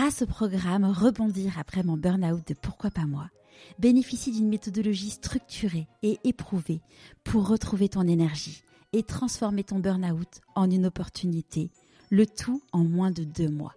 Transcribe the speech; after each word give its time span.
grâce 0.00 0.22
au 0.22 0.26
programme 0.26 0.86
Rebondir 0.86 1.58
après 1.58 1.82
mon 1.82 1.98
burn-out 1.98 2.40
de 2.48 2.54
Pourquoi 2.54 2.90
pas 2.90 3.04
moi, 3.04 3.28
bénéficie 3.78 4.32
d'une 4.32 4.48
méthodologie 4.48 5.10
structurée 5.10 5.88
et 6.02 6.16
éprouvée 6.24 6.80
pour 7.22 7.46
retrouver 7.46 7.90
ton 7.90 8.08
énergie 8.08 8.62
et 8.94 9.02
transformer 9.02 9.62
ton 9.62 9.78
burn-out 9.78 10.40
en 10.54 10.70
une 10.70 10.86
opportunité, 10.86 11.70
le 12.08 12.24
tout 12.24 12.62
en 12.72 12.82
moins 12.82 13.10
de 13.10 13.24
deux 13.24 13.50
mois. 13.50 13.74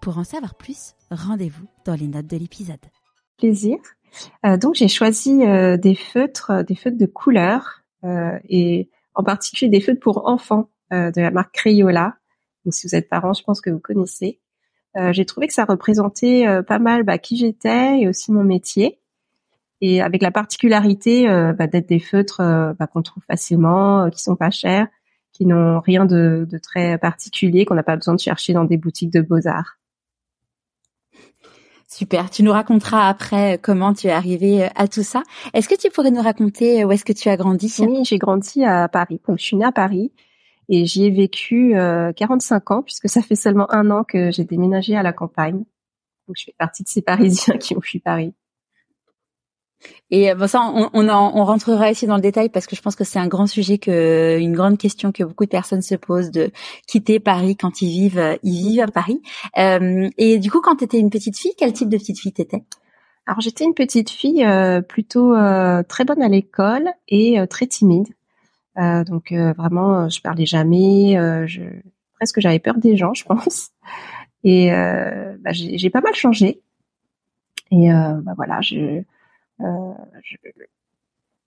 Pour 0.00 0.16
en 0.16 0.24
savoir 0.24 0.54
plus, 0.54 0.94
rendez-vous 1.10 1.66
dans 1.84 1.96
les 1.96 2.08
notes 2.08 2.28
de 2.28 2.38
l'épisode. 2.38 2.80
Plaisir. 3.36 3.76
Euh, 4.46 4.56
donc 4.56 4.74
j'ai 4.74 4.88
choisi 4.88 5.44
euh, 5.44 5.76
des 5.76 5.96
feutres, 5.96 6.50
euh, 6.50 6.62
des 6.62 6.76
feutres 6.76 6.96
de 6.96 7.04
couleur 7.04 7.82
et 8.48 8.88
en 9.14 9.22
particulier 9.22 9.68
des 9.70 9.82
feutres 9.82 10.00
pour 10.00 10.28
enfants 10.28 10.70
de 10.92 11.20
la 11.20 11.30
marque 11.30 11.52
Crayola. 11.52 12.16
Donc 12.64 12.72
si 12.72 12.86
vous 12.86 12.94
êtes 12.94 13.10
parents, 13.10 13.34
je 13.34 13.42
pense 13.42 13.60
que 13.60 13.68
vous 13.68 13.80
connaissez. 13.80 14.40
J'ai 15.10 15.24
trouvé 15.24 15.46
que 15.46 15.54
ça 15.54 15.64
représentait 15.64 16.44
pas 16.66 16.78
mal 16.78 17.04
bah, 17.04 17.18
qui 17.18 17.36
j'étais 17.36 18.00
et 18.00 18.08
aussi 18.08 18.32
mon 18.32 18.42
métier 18.42 18.98
et 19.80 20.02
avec 20.02 20.22
la 20.22 20.32
particularité 20.32 21.28
bah, 21.56 21.66
d'être 21.68 21.88
des 21.88 22.00
feutres 22.00 22.38
bah, 22.78 22.86
qu'on 22.86 23.02
trouve 23.02 23.22
facilement, 23.24 24.10
qui 24.10 24.20
sont 24.20 24.34
pas 24.34 24.50
chers, 24.50 24.88
qui 25.32 25.46
n'ont 25.46 25.78
rien 25.80 26.04
de, 26.04 26.48
de, 26.50 26.58
très 26.58 26.98
particulier, 26.98 27.64
qu'on 27.64 27.76
n'a 27.76 27.84
pas 27.84 27.96
besoin 27.96 28.14
de 28.14 28.20
chercher 28.20 28.54
dans 28.54 28.64
des 28.64 28.76
boutiques 28.76 29.12
de 29.12 29.20
beaux-arts. 29.20 29.78
Super. 31.90 32.28
Tu 32.28 32.42
nous 32.42 32.52
raconteras 32.52 33.08
après 33.08 33.54
euh, 33.54 33.58
comment 33.60 33.94
tu 33.94 34.08
es 34.08 34.10
arrivé 34.10 34.64
euh, 34.64 34.68
à 34.76 34.88
tout 34.88 35.02
ça. 35.02 35.22
Est-ce 35.54 35.70
que 35.70 35.74
tu 35.74 35.88
pourrais 35.90 36.10
nous 36.10 36.20
raconter 36.20 36.82
euh, 36.82 36.86
où 36.86 36.92
est-ce 36.92 37.04
que 37.04 37.14
tu 37.14 37.30
as 37.30 37.36
grandi? 37.38 37.74
Oui, 37.78 38.04
j'ai 38.04 38.18
grandi 38.18 38.62
à 38.62 38.88
Paris. 38.88 39.20
Donc, 39.26 39.38
je 39.38 39.44
suis 39.44 39.56
née 39.56 39.64
à 39.64 39.72
Paris 39.72 40.12
et 40.68 40.84
j'y 40.84 41.06
ai 41.06 41.10
vécu 41.10 41.74
45 42.16 42.70
ans 42.70 42.82
puisque 42.82 43.08
ça 43.08 43.22
fait 43.22 43.36
seulement 43.36 43.70
un 43.72 43.90
an 43.90 44.04
que 44.04 44.30
j'ai 44.30 44.44
déménagé 44.44 44.96
à 44.96 45.02
la 45.02 45.12
campagne. 45.12 45.64
Donc, 46.28 46.36
je 46.36 46.44
fais 46.44 46.54
partie 46.58 46.82
de 46.82 46.88
ces 46.88 47.02
Parisiens 47.02 47.56
qui 47.58 47.76
ont 47.76 47.80
fui 47.80 48.00
Paris. 48.00 48.34
Et 50.10 50.30
euh, 50.30 50.34
bon, 50.34 50.46
ça, 50.46 50.60
on, 50.62 50.90
on, 50.92 51.08
on, 51.08 51.44
rentrera 51.44 51.90
ici 51.90 52.06
dans 52.06 52.16
le 52.16 52.22
détail 52.22 52.48
parce 52.48 52.66
que 52.66 52.74
je 52.74 52.82
pense 52.82 52.96
que 52.96 53.04
c'est 53.04 53.18
un 53.18 53.28
grand 53.28 53.46
sujet, 53.46 53.78
que 53.78 54.38
une 54.38 54.54
grande 54.54 54.78
question 54.78 55.12
que 55.12 55.22
beaucoup 55.22 55.44
de 55.44 55.50
personnes 55.50 55.82
se 55.82 55.94
posent 55.94 56.30
de 56.30 56.50
quitter 56.86 57.20
Paris 57.20 57.56
quand 57.56 57.82
ils 57.82 57.88
vivent, 57.88 58.18
euh, 58.18 58.36
ils 58.42 58.68
vivent 58.68 58.80
à 58.80 58.88
Paris. 58.88 59.22
Euh, 59.58 60.08
et 60.18 60.38
du 60.38 60.50
coup, 60.50 60.60
quand 60.60 60.76
tu 60.76 60.84
étais 60.84 60.98
une 60.98 61.10
petite 61.10 61.36
fille, 61.38 61.52
quel 61.56 61.72
type 61.72 61.88
de 61.88 61.96
petite 61.96 62.18
fille 62.18 62.32
t'étais? 62.32 62.64
Alors, 63.26 63.40
j'étais 63.40 63.64
une 63.64 63.74
petite 63.74 64.10
fille 64.10 64.44
euh, 64.44 64.80
plutôt 64.80 65.34
très 65.88 66.04
bonne 66.04 66.22
à 66.22 66.28
l'école 66.28 66.88
et 67.08 67.38
très 67.48 67.66
timide. 67.66 68.08
Donc 69.04 69.32
vraiment, 69.32 70.08
je 70.08 70.20
parlais 70.20 70.46
jamais. 70.46 71.14
je 71.46 71.62
presque 72.14 72.40
j'avais 72.40 72.58
peur 72.58 72.78
des 72.78 72.96
gens, 72.96 73.14
je 73.14 73.24
pense. 73.24 73.70
Et 74.44 74.70
bah, 74.70 75.52
j'ai 75.52 75.90
pas 75.90 76.00
mal 76.00 76.14
changé. 76.14 76.62
Et 77.70 77.90
bah, 77.90 78.34
voilà, 78.36 78.60
je 78.60 79.02
euh, 79.60 79.92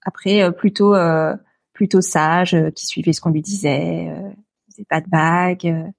après, 0.04 0.42
euh, 0.44 0.52
plutôt 0.52 0.96
euh, 0.96 1.36
plutôt 1.74 2.02
sage, 2.02 2.58
qui 2.76 2.86
suivait 2.86 3.14
ce 3.14 3.22
qu'on 3.22 3.30
lui 3.30 3.42
disait, 3.42 4.10
euh, 4.10 4.30
faisait 4.70 4.86
pas 4.86 5.02
de 5.02 5.10
bagues, 5.10 5.92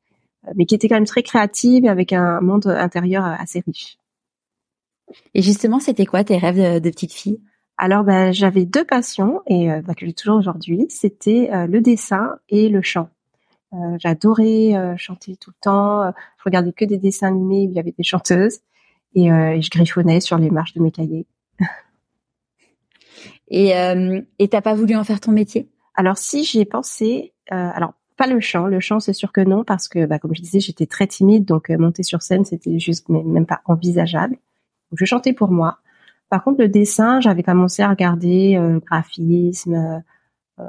mais 0.55 0.67
qui 0.67 0.75
était 0.75 0.89
quand 0.89 0.97
même 0.97 1.05
très 1.05 1.23
créative 1.23 1.87
avec 1.87 2.13
un 2.13 2.41
monde 2.41 2.67
intérieur 2.67 3.25
assez 3.25 3.61
riche. 3.61 3.97
Et 5.35 5.43
justement, 5.43 5.81
c'était 5.81 6.07
quoi 6.07 6.25
tes 6.25 6.39
rêves 6.39 6.81
de, 6.81 6.91
petite 6.91 7.13
fille? 7.13 7.41
Alors, 7.85 8.05
ben, 8.05 8.33
j'avais 8.33 8.65
deux 8.65 8.85
passions 8.85 9.41
et 9.49 9.69
bah, 9.69 9.95
que 9.95 10.07
j'ai 10.07 10.13
toujours 10.13 10.37
aujourd'hui. 10.37 10.87
C'était 10.89 11.51
le 11.67 11.81
dessin 11.81 12.37
et 12.49 12.69
le 12.69 12.81
chant. 12.81 13.09
Euh, 13.73 13.97
J'adorais 13.99 14.97
chanter 14.97 15.35
tout 15.35 15.51
le 15.51 15.61
temps. 15.61 16.13
Je 16.39 16.45
regardais 16.45 16.73
que 16.73 16.85
des 16.85 16.99
dessins 16.99 17.27
animés 17.27 17.67
où 17.67 17.71
il 17.71 17.75
y 17.75 17.81
avait 17.81 17.95
des 17.97 18.05
chanteuses 18.05 18.61
et, 19.17 19.27
et 19.27 19.63
je 19.63 19.71
griffonnais 19.71 20.21
sur 20.21 20.39
les 20.39 20.51
marches 20.51 20.75
de 20.75 20.81
mes 20.81 20.93
cahiers. 20.93 21.27
Et 23.53 23.77
euh, 23.77 24.23
et 24.39 24.49
t'as 24.49 24.63
pas 24.63 24.75
voulu 24.75 24.97
en 24.97 25.05
faire 25.05 25.21
ton 25.21 25.31
métier? 25.31 25.69
Alors 25.95 26.17
si 26.17 26.43
j'y 26.43 26.61
ai 26.61 26.65
pensé, 26.65 27.35
euh, 27.53 27.71
alors 27.75 27.93
pas 28.17 28.27
le 28.27 28.41
chant, 28.41 28.67
le 28.67 28.81
chant 28.81 28.99
c'est 28.99 29.13
sûr 29.13 29.31
que 29.31 29.43
non 29.43 29.63
parce 29.63 29.89
que 29.89 30.07
bah, 30.07 30.19
comme 30.19 30.35
je 30.35 30.41
disais 30.41 30.59
j'étais 30.59 30.87
très 30.87 31.07
timide 31.07 31.45
donc 31.45 31.71
euh, 31.71 31.77
monter 31.77 32.03
sur 32.03 32.23
scène 32.23 32.45
c'était 32.47 32.79
juste 32.79 33.09
même 33.11 33.47
pas 33.47 33.61
envisageable. 33.67 34.37
Donc 34.91 34.99
je 34.99 35.05
chantais 35.05 35.35
pour 35.35 35.51
moi. 35.51 35.79
Par 36.33 36.43
contre 36.43 36.61
le 36.63 36.69
dessin 36.69 37.21
j'avais 37.21 37.43
commencé 37.43 37.83
à 37.83 37.91
regarder 37.91 38.57
euh, 38.57 38.81
graphisme, 38.81 40.03
euh, 40.59 40.65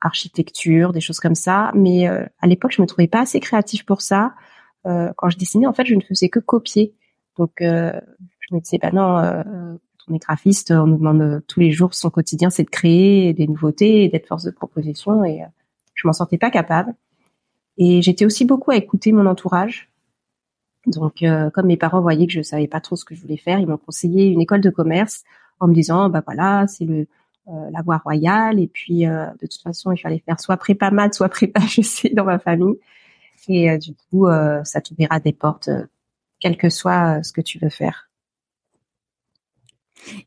architecture, 0.00 0.92
des 0.92 1.00
choses 1.00 1.20
comme 1.20 1.34
ça, 1.34 1.70
mais 1.74 2.06
à 2.06 2.46
l'époque 2.46 2.72
je 2.72 2.80
me 2.80 2.86
trouvais 2.86 3.08
pas 3.08 3.20
assez 3.20 3.40
créative 3.40 3.84
pour 3.84 4.00
ça. 4.00 4.34
quand 4.84 5.28
je 5.28 5.36
dessinais 5.36 5.66
en 5.66 5.72
fait 5.72 5.86
je 5.86 5.94
ne 5.94 6.00
faisais 6.00 6.28
que 6.28 6.40
copier. 6.40 6.94
Donc 7.38 7.52
je 7.60 8.54
me 8.54 8.60
disais 8.60 8.78
bah 8.78 8.90
non 8.92 9.44
on 10.08 10.14
est 10.14 10.18
graphiste, 10.18 10.70
on 10.70 10.86
nous 10.86 10.98
demande 10.98 11.22
euh, 11.22 11.40
tous 11.46 11.60
les 11.60 11.72
jours 11.72 11.94
son 11.94 12.10
quotidien, 12.10 12.50
c'est 12.50 12.64
de 12.64 12.70
créer 12.70 13.32
des 13.32 13.46
nouveautés, 13.46 14.08
d'être 14.08 14.26
force 14.26 14.44
de 14.44 14.50
proposition, 14.50 15.24
et 15.24 15.42
euh, 15.42 15.46
je 15.94 16.06
m'en 16.06 16.12
sentais 16.12 16.38
pas 16.38 16.50
capable. 16.50 16.94
Et 17.78 18.02
j'étais 18.02 18.24
aussi 18.24 18.44
beaucoup 18.44 18.70
à 18.70 18.76
écouter 18.76 19.12
mon 19.12 19.26
entourage. 19.26 19.90
Donc, 20.86 21.22
euh, 21.22 21.50
comme 21.50 21.66
mes 21.66 21.76
parents 21.76 22.00
voyaient 22.00 22.26
que 22.26 22.32
je 22.32 22.42
savais 22.42 22.68
pas 22.68 22.80
trop 22.80 22.96
ce 22.96 23.04
que 23.04 23.14
je 23.14 23.20
voulais 23.20 23.36
faire, 23.36 23.58
ils 23.58 23.66
m'ont 23.66 23.78
conseillé 23.78 24.26
une 24.26 24.40
école 24.40 24.60
de 24.60 24.70
commerce 24.70 25.24
en 25.60 25.68
me 25.68 25.74
disant, 25.74 26.08
bah 26.08 26.22
voilà, 26.24 26.66
c'est 26.66 26.84
le 26.84 27.06
la 27.46 27.82
voie 27.82 27.98
royale, 27.98 28.58
et 28.58 28.66
puis 28.66 29.04
de 29.04 29.46
toute 29.46 29.60
façon, 29.62 29.92
il 29.92 29.98
fallait 29.98 30.22
faire 30.24 30.40
soit 30.40 30.56
prépa 30.56 30.90
maths, 30.90 31.12
soit 31.12 31.28
prépa 31.28 31.60
sais 31.82 32.08
dans 32.08 32.24
ma 32.24 32.38
famille. 32.38 32.76
Et 33.48 33.76
du 33.76 33.94
coup, 33.94 34.26
ça 34.64 34.80
t'ouvrira 34.80 35.20
des 35.20 35.34
portes, 35.34 35.68
quel 36.40 36.56
que 36.56 36.70
soit 36.70 37.22
ce 37.22 37.34
que 37.34 37.42
tu 37.42 37.58
veux 37.58 37.68
faire. 37.68 38.08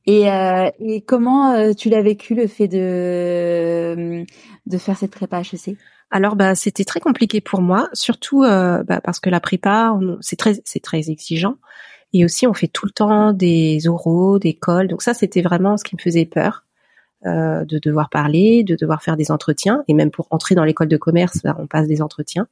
Et, 0.05 0.31
euh, 0.31 0.69
et 0.79 1.01
comment 1.01 1.51
euh, 1.51 1.73
tu 1.73 1.89
l'as 1.89 2.01
vécu 2.01 2.35
le 2.35 2.47
fait 2.47 2.67
de 2.67 4.25
de 4.65 4.77
faire 4.77 4.97
cette 4.97 5.11
prépa 5.11 5.41
HEC 5.41 5.77
Alors 6.09 6.35
bah 6.37 6.55
c'était 6.55 6.85
très 6.85 7.01
compliqué 7.01 7.41
pour 7.41 7.61
moi, 7.61 7.89
surtout 7.93 8.43
euh, 8.43 8.81
bah, 8.83 9.01
parce 9.03 9.19
que 9.19 9.29
la 9.29 9.41
prépa 9.41 9.97
c'est 10.21 10.37
très 10.37 10.61
c'est 10.63 10.79
très 10.79 11.09
exigeant 11.09 11.55
et 12.13 12.23
aussi 12.23 12.47
on 12.47 12.53
fait 12.53 12.67
tout 12.69 12.85
le 12.85 12.91
temps 12.93 13.33
des 13.33 13.87
oraux, 13.87 14.39
des 14.39 14.53
cols. 14.53 14.87
Donc 14.87 15.01
ça 15.01 15.13
c'était 15.13 15.41
vraiment 15.41 15.75
ce 15.77 15.83
qui 15.83 15.95
me 15.95 16.01
faisait 16.01 16.25
peur. 16.25 16.63
Euh, 17.25 17.65
de 17.65 17.79
devoir 17.79 18.09
parler, 18.11 18.63
de 18.63 18.75
devoir 18.75 19.01
faire 19.01 19.17
des 19.17 19.31
entretiens, 19.31 19.83
et 19.87 19.95
même 19.95 20.11
pour 20.11 20.27
entrer 20.29 20.53
dans 20.53 20.63
l'école 20.63 20.87
de 20.87 20.97
commerce, 20.97 21.41
bah, 21.43 21.57
on 21.59 21.65
passe 21.65 21.87
des 21.87 22.03
entretiens. 22.03 22.47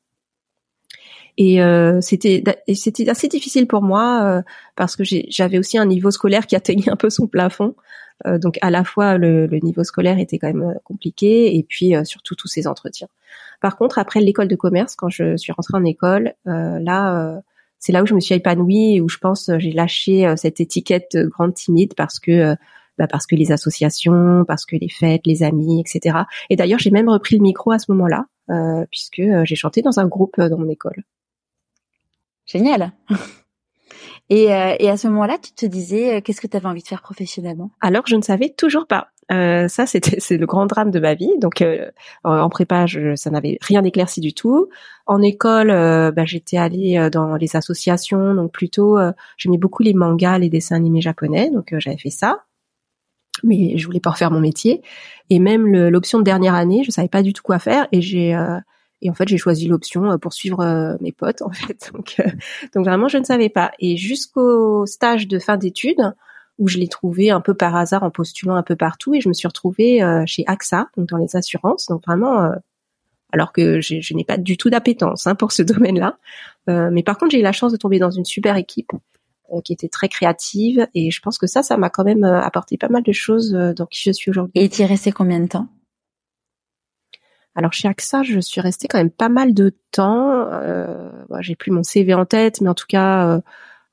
Et 1.37 1.61
euh, 1.61 2.01
c'était 2.01 2.43
c'était 2.73 3.07
assez 3.07 3.27
difficile 3.27 3.67
pour 3.67 3.83
moi 3.83 4.43
parce 4.75 4.95
que 4.95 5.03
j'avais 5.05 5.59
aussi 5.59 5.77
un 5.77 5.85
niveau 5.85 6.11
scolaire 6.11 6.47
qui 6.47 6.55
atteignait 6.57 6.89
un 6.89 6.95
peu 6.95 7.09
son 7.09 7.27
plafond. 7.27 7.75
Donc 8.25 8.57
à 8.61 8.72
la 8.72 8.83
fois 8.83 9.17
le, 9.17 9.45
le, 9.45 9.57
niveau 9.59 9.83
scolaire 9.83 10.17
était 10.19 10.39
quand 10.39 10.47
même 10.47 10.79
compliqué 10.83 11.55
et 11.57 11.63
puis 11.63 11.93
surtout 12.05 12.35
tous 12.35 12.47
ces 12.47 12.66
entretiens. 12.66 13.09
Par 13.61 13.77
contre 13.77 13.99
après 13.99 14.21
l'école 14.21 14.47
de 14.47 14.55
commerce, 14.55 14.95
quand 14.95 15.09
je 15.09 15.38
suis 15.38 15.51
rentrée 15.51 15.77
en 15.77 15.83
école, 15.83 16.33
là 16.45 17.41
c'est 17.79 17.91
là 17.91 18.03
où 18.03 18.05
je 18.05 18.13
me 18.13 18.19
suis 18.19 18.35
épanouie 18.35 18.95
et 18.95 19.01
où 19.01 19.09
je 19.09 19.17
pense 19.17 19.49
j'ai 19.57 19.71
lâché 19.71 20.33
cette 20.38 20.59
étiquette 20.59 21.17
grande 21.17 21.53
timide 21.53 21.93
parce 21.95 22.19
que 22.19 22.55
bah 22.97 23.07
parce 23.07 23.27
que 23.27 23.35
les 23.35 23.51
associations, 23.51 24.45
parce 24.47 24.66
que 24.66 24.75
les 24.75 24.89
fêtes, 24.89 25.25
les 25.25 25.43
amis, 25.43 25.81
etc. 25.81 26.19
Et 26.49 26.55
d'ailleurs 26.55 26.79
j'ai 26.79 26.91
même 26.91 27.09
repris 27.09 27.38
le 27.38 27.41
micro 27.41 27.71
à 27.71 27.79
ce 27.79 27.91
moment-là 27.91 28.25
puisque 28.91 29.21
j'ai 29.43 29.55
chanté 29.55 29.81
dans 29.81 29.99
un 29.99 30.07
groupe 30.07 30.39
dans 30.39 30.57
mon 30.57 30.69
école. 30.69 31.03
Génial. 32.45 32.91
Et, 34.29 34.53
euh, 34.53 34.75
et 34.79 34.89
à 34.89 34.97
ce 34.97 35.07
moment-là, 35.07 35.37
tu 35.37 35.51
te 35.51 35.66
disais, 35.66 36.16
euh, 36.16 36.22
qu'est-ce 36.22 36.41
que 36.41 36.47
tu 36.47 36.57
avais 36.57 36.67
envie 36.67 36.81
de 36.81 36.87
faire 36.87 37.01
professionnellement? 37.01 37.72
Alors, 37.79 38.03
je 38.07 38.16
ne 38.16 38.22
savais 38.22 38.49
toujours 38.49 38.87
pas. 38.87 39.09
Euh, 39.31 39.67
ça, 39.67 39.85
c'était 39.85 40.19
c'est 40.19 40.37
le 40.37 40.45
grand 40.45 40.65
drame 40.65 40.91
de 40.91 40.99
ma 40.99 41.13
vie. 41.15 41.31
Donc, 41.39 41.61
euh, 41.61 41.89
en 42.23 42.49
prépa, 42.49 42.85
je, 42.85 43.15
ça 43.15 43.29
n'avait 43.29 43.57
rien 43.61 43.83
éclairci 43.83 44.21
du 44.21 44.33
tout. 44.33 44.69
En 45.07 45.21
école, 45.21 45.67
bah, 45.67 46.25
j'étais 46.25 46.57
allée 46.57 47.09
dans 47.11 47.35
les 47.35 47.55
associations, 47.55 48.33
donc 48.33 48.51
plutôt, 48.51 48.97
j'aimais 49.37 49.59
beaucoup 49.59 49.83
les 49.83 49.93
mangas, 49.93 50.39
les 50.39 50.49
dessins 50.49 50.75
animés 50.75 51.01
japonais, 51.01 51.51
donc 51.51 51.75
j'avais 51.77 51.97
fait 51.97 52.09
ça. 52.09 52.43
Mais 53.43 53.77
je 53.77 53.85
voulais 53.85 53.99
pas 53.99 54.09
refaire 54.09 54.31
mon 54.31 54.39
métier. 54.39 54.81
Et 55.29 55.37
même 55.39 55.67
l'option 55.89 56.17
de 56.17 56.23
dernière 56.23 56.55
année, 56.55 56.83
je 56.83 56.89
savais 56.89 57.07
pas 57.07 57.21
du 57.21 57.33
tout 57.33 57.43
quoi 57.43 57.59
faire. 57.59 57.87
Et 57.91 58.01
j'ai 58.01 58.35
et 59.01 59.09
en 59.09 59.13
fait, 59.13 59.28
j'ai 59.28 59.37
choisi 59.37 59.67
l'option 59.67 60.11
euh, 60.11 60.17
pour 60.17 60.33
suivre 60.33 60.61
euh, 60.61 60.95
mes 61.01 61.11
potes, 61.11 61.41
en 61.43 61.51
fait. 61.51 61.91
Donc, 61.93 62.16
euh, 62.19 62.29
donc 62.73 62.85
vraiment, 62.85 63.07
je 63.07 63.17
ne 63.17 63.23
savais 63.23 63.49
pas. 63.49 63.71
Et 63.79 63.97
jusqu'au 63.97 64.85
stage 64.85 65.28
de 65.28 65.39
fin 65.39 65.57
d'études, 65.57 66.13
où 66.57 66.67
je 66.67 66.78
l'ai 66.78 66.87
trouvé 66.87 67.31
un 67.31 67.41
peu 67.41 67.53
par 67.53 67.75
hasard 67.75 68.03
en 68.03 68.11
postulant 68.11 68.55
un 68.55 68.63
peu 68.63 68.75
partout, 68.75 69.13
et 69.13 69.22
je 69.22 69.29
me 69.29 69.34
suis 69.34 69.47
retrouvée 69.47 70.02
chez 70.25 70.43
AXA, 70.47 70.90
donc 70.97 71.09
dans 71.09 71.17
les 71.17 71.35
assurances. 71.35 71.87
Donc 71.87 72.05
vraiment, 72.05 72.52
alors 73.31 73.52
que 73.52 73.81
je 73.81 74.13
n'ai 74.13 74.23
pas 74.23 74.37
du 74.37 74.57
tout 74.57 74.69
d'appétence 74.69 75.28
hein, 75.28 75.35
pour 75.35 75.52
ce 75.52 75.63
domaine-là. 75.63 76.17
mais 76.67 77.03
par 77.03 77.17
contre, 77.17 77.31
j'ai 77.31 77.40
eu 77.40 77.43
la 77.43 77.52
chance 77.52 77.72
de 77.72 77.78
tomber 77.78 77.99
dans 77.99 78.11
une 78.11 78.25
super 78.25 78.55
équipe 78.55 78.91
qui 79.63 79.73
était 79.73 79.90
très 79.90 80.07
créative, 80.07 80.87
et 80.93 81.11
je 81.11 81.22
pense 81.22 81.37
que 81.37 81.47
ça, 81.47 81.61
ça 81.61 81.78
m'a 81.78 81.90
quand 81.90 82.05
même 82.05 82.23
apporté 82.23 82.78
pas 82.78 82.90
mal 82.90 83.03
de 83.03 83.11
choses 83.11 83.52
dans 83.52 83.85
qui 83.85 84.02
je 84.03 84.11
suis 84.11 84.31
aujourd'hui. 84.31 84.53
Et 84.55 84.69
tu 84.69 84.81
y 84.81 84.85
resté 84.85 85.11
combien 85.11 85.40
de 85.40 85.47
temps? 85.47 85.67
Alors 87.55 87.72
chez 87.72 87.87
AXA, 87.87 88.23
je 88.23 88.40
suis 88.40 88.59
restée 88.59 88.87
quand 88.87 88.97
même 88.97 89.09
pas 89.09 89.29
mal 89.29 89.53
de 89.53 89.73
temps. 89.91 90.47
Euh, 90.52 91.09
j'ai 91.40 91.55
plus 91.55 91.72
mon 91.72 91.84
CV 91.84 92.13
en 92.13 92.25
tête, 92.25 92.59
mais 92.59 92.69
en 92.69 92.73
tout 92.73 92.85
cas 92.87 93.28
euh, 93.29 93.41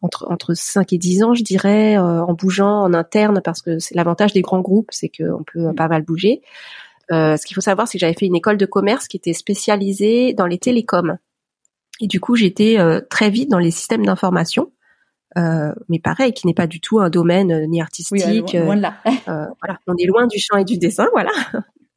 entre 0.03 0.27
entre 0.31 0.55
5 0.55 0.93
et 0.93 0.99
10 0.99 1.23
ans, 1.23 1.35
je 1.35 1.43
dirais, 1.43 1.97
euh, 1.97 2.23
en 2.23 2.35
bougeant 2.35 2.83
en 2.83 2.93
interne, 2.93 3.41
parce 3.43 3.63
que 3.63 3.79
c'est 3.79 3.95
l'avantage 3.95 4.33
des 4.33 4.43
grands 4.43 4.61
groupes, 4.61 4.91
c'est 4.91 5.09
qu'on 5.09 5.45
peut 5.45 5.71
mm. 5.71 5.75
pas 5.75 5.89
mal 5.89 6.03
bouger. 6.03 6.43
Euh, 7.11 7.37
ce 7.37 7.47
qu'il 7.47 7.55
faut 7.55 7.61
savoir, 7.61 7.89
c'est 7.89 7.99
que 7.99 8.01
j'avais 8.01 8.15
fait 8.15 8.27
une 8.27 8.37
école 8.37 8.57
de 8.57 8.67
commerce 8.67 9.09
qui 9.09 9.17
était 9.17 9.33
spécialisée 9.33 10.35
dans 10.35 10.47
les 10.47 10.59
télécoms. 10.59 11.19
Et 12.01 12.07
du 12.07 12.21
coup, 12.21 12.37
j'étais 12.37 12.79
très 13.11 13.31
vite 13.31 13.51
dans 13.51 13.59
les 13.59 13.71
systèmes 13.71 14.05
d'information. 14.05 14.73
mais 15.37 16.01
pareil, 16.03 16.33
qui 16.33 16.47
n'est 16.47 16.55
pas 16.55 16.67
du 16.67 16.81
tout 16.81 16.99
un 16.99 17.11
domaine 17.11 17.67
ni 17.69 17.81
artistique. 17.81 18.57
voilà, 18.57 19.79
on 19.87 19.95
est 19.97 20.07
loin 20.07 20.27
du 20.27 20.39
chant 20.39 20.57
et 20.57 20.65
du 20.65 20.79
dessin, 20.79 21.09
voilà 21.13 21.31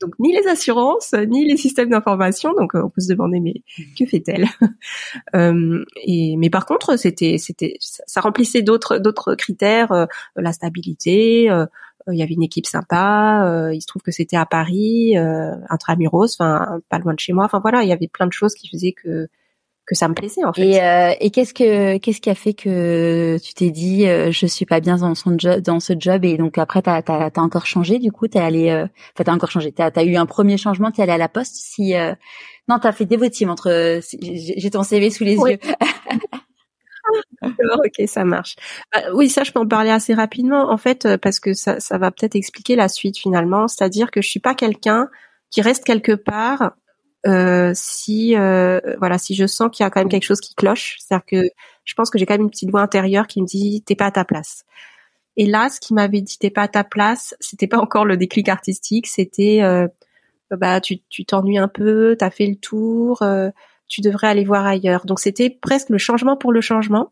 donc 0.06 0.14
ni 0.20 0.32
les 0.34 0.48
assurances 0.48 1.14
ni 1.28 1.46
les 1.46 1.58
systèmes 1.58 1.90
d'information. 1.90 2.54
Donc 2.54 2.76
euh, 2.76 2.84
on 2.84 2.90
peut 2.90 3.02
se 3.02 3.10
demander 3.10 3.40
mais 3.40 3.56
que 3.98 4.06
fait-elle 4.06 4.46
euh, 5.36 5.84
Et 6.04 6.36
mais 6.38 6.50
par 6.50 6.66
contre 6.66 6.98
c'était 6.98 7.38
c'était 7.38 7.76
ça 7.80 8.22
remplissait 8.22 8.62
d'autres 8.62 9.00
d'autres 9.00 9.36
critères, 9.36 9.92
euh, 9.92 10.06
la 10.36 10.54
stabilité. 10.54 11.46
il 12.08 12.18
y 12.18 12.22
avait 12.22 12.36
une 12.36 12.44
équipe 12.44 12.68
sympa. 12.68 13.72
il 13.74 13.82
se 13.82 13.88
trouve 13.88 14.04
que 14.04 14.12
c'était 14.12 14.38
à 14.38 14.46
Paris, 14.46 15.16
intramuros, 15.70 16.36
enfin 16.40 16.80
pas 16.90 17.00
loin 17.00 17.14
de 17.16 17.20
chez 17.20 17.34
moi. 17.34 17.46
Enfin 17.46 17.60
voilà, 17.60 17.82
il 17.82 17.90
y 17.90 17.94
avait 17.94 18.08
plein 18.08 18.28
de 18.28 18.34
choses 18.34 18.54
qui 18.54 18.70
faisaient 18.70 18.94
que 18.94 19.28
que 19.86 19.96
ça 19.96 20.08
me 20.08 20.14
plaisait 20.14 20.44
en 20.44 20.54
fait. 20.54 20.68
Et, 20.68 20.82
euh, 20.82 21.14
et 21.20 21.30
qu'est-ce 21.30 21.54
que 21.54 21.98
qu'est-ce 21.98 22.20
qui 22.20 22.30
a 22.30 22.36
fait 22.36 22.54
que 22.54 23.38
tu 23.44 23.54
t'es 23.54 23.70
dit 23.70 24.08
euh, 24.08 24.32
je 24.32 24.46
suis 24.48 24.66
pas 24.66 24.80
bien 24.80 24.98
dans 24.98 25.14
son 25.16 25.38
job 25.38 25.62
dans 25.62 25.80
ce 25.80 25.94
job 25.98 26.26
et 26.26 26.38
donc 26.38 26.58
après 26.58 26.82
t'as 26.82 27.02
t'as 27.02 27.30
as 27.36 27.40
encore 27.40 27.66
changé 27.66 28.00
du 28.00 28.12
coup 28.12 28.28
t'es 28.28 28.40
allé 28.40 28.70
euh, 28.70 28.86
enfin 29.14 29.24
t'as 29.26 29.34
encore 29.34 29.52
changé 29.52 29.72
t'as 29.72 29.92
as 29.96 30.04
eu 30.04 30.16
un 30.16 30.26
premier 30.26 30.58
changement 30.58 30.92
t'es 30.92 31.04
allé 31.04 31.12
à 31.12 31.18
la 31.18 31.30
poste 31.30 31.56
si 31.56 31.96
euh, 31.96 32.14
non 32.68 32.80
t'as 32.80 32.94
fait 32.94 33.06
des 33.06 33.30
team 33.30 33.50
entre 33.50 34.02
j'ai 34.22 34.70
ton 34.72 34.84
CV 34.84 35.10
sous 35.10 35.24
les 35.24 35.36
yeux. 35.36 35.60
ok, 37.42 38.08
ça 38.08 38.24
marche. 38.24 38.56
Bah, 38.94 39.02
oui, 39.14 39.30
ça, 39.30 39.44
je 39.44 39.52
peux 39.52 39.60
en 39.60 39.68
parler 39.68 39.90
assez 39.90 40.14
rapidement, 40.14 40.72
en 40.72 40.78
fait, 40.78 41.06
euh, 41.06 41.18
parce 41.18 41.40
que 41.40 41.54
ça, 41.54 41.80
ça 41.80 41.98
va 41.98 42.12
peut-être 42.12 42.36
expliquer 42.36 42.76
la 42.76 42.88
suite 42.88 43.18
finalement. 43.18 43.68
C'est-à-dire 43.68 44.12
que 44.12 44.22
je 44.22 44.30
suis 44.30 44.40
pas 44.40 44.56
quelqu'un 44.56 45.10
qui 45.52 45.62
reste 45.62 45.84
quelque 45.84 46.14
part 46.14 46.74
euh, 47.28 47.72
si 47.74 48.36
euh, 48.36 48.80
voilà 49.00 49.18
si 49.18 49.34
je 49.34 49.48
sens 49.48 49.70
qu'il 49.72 49.84
y 49.84 49.88
a 49.88 49.90
quand 49.90 50.00
même 50.00 50.10
quelque 50.10 50.26
chose 50.26 50.42
qui 50.42 50.54
cloche 50.54 50.98
c'est-à-dire 51.00 51.26
que 51.26 51.50
je 51.84 51.94
pense 51.96 52.10
que 52.10 52.20
j'ai 52.20 52.26
quand 52.26 52.36
même 52.36 52.44
une 52.44 52.50
petite 52.50 52.70
voix 52.70 52.82
intérieure 52.82 53.28
qui 53.28 53.42
me 53.42 53.48
dit 53.48 53.84
t'es 53.86 53.96
pas 53.96 54.08
à 54.08 54.12
ta 54.12 54.26
place. 54.26 54.64
Et 55.38 55.46
là 55.46 55.70
ce 55.70 55.80
qui 55.80 55.94
m'avait 55.94 56.22
dit 56.22 56.38
t'es 56.38 56.52
pas 56.52 56.64
à 56.64 56.68
ta 56.68 56.84
place 56.84 57.36
c'était 57.40 57.68
pas 57.68 57.80
encore 57.80 58.06
le 58.06 58.18
déclic 58.18 58.48
artistique 58.50 59.08
c'était 59.08 59.62
euh, 59.64 59.88
bah 60.52 60.80
tu 60.82 61.00
tu 61.10 61.26
t'ennuies 61.26 61.58
un 61.58 61.68
peu 61.68 62.16
t'as 62.18 62.30
fait 62.30 62.48
le 62.48 62.56
tour 62.56 63.24
tu 63.88 64.02
devrais 64.02 64.28
aller 64.28 64.46
voir 64.46 64.66
ailleurs. 64.66 65.06
Donc 65.06 65.20
c'était 65.20 65.50
presque 65.50 65.90
le 65.90 65.98
changement 65.98 66.38
pour 66.38 66.52
le 66.52 66.62
changement. 66.62 67.12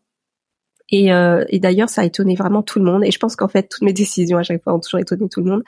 Et, 0.90 1.06
et 1.06 1.58
d'ailleurs 1.58 1.88
ça 1.88 2.02
a 2.02 2.04
étonné 2.04 2.34
vraiment 2.36 2.62
tout 2.62 2.78
le 2.78 2.84
monde. 2.84 3.04
Et 3.04 3.10
je 3.10 3.18
pense 3.18 3.36
qu'en 3.36 3.48
fait 3.48 3.68
toutes 3.68 3.82
mes 3.82 3.92
décisions 3.92 4.38
à 4.38 4.42
chaque 4.42 4.62
fois 4.62 4.74
ont 4.74 4.80
toujours 4.80 5.00
étonné 5.00 5.28
tout 5.28 5.40
le 5.40 5.50
monde 5.50 5.64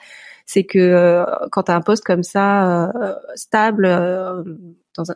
c'est 0.47 0.63
que 0.63 0.79
euh, 0.79 1.25
quand 1.51 1.63
tu 1.63 1.71
as 1.71 1.75
un 1.75 1.81
poste 1.81 2.05
comme 2.05 2.23
ça 2.23 2.87
euh, 2.87 3.13
stable 3.35 3.85
euh, 3.85 4.43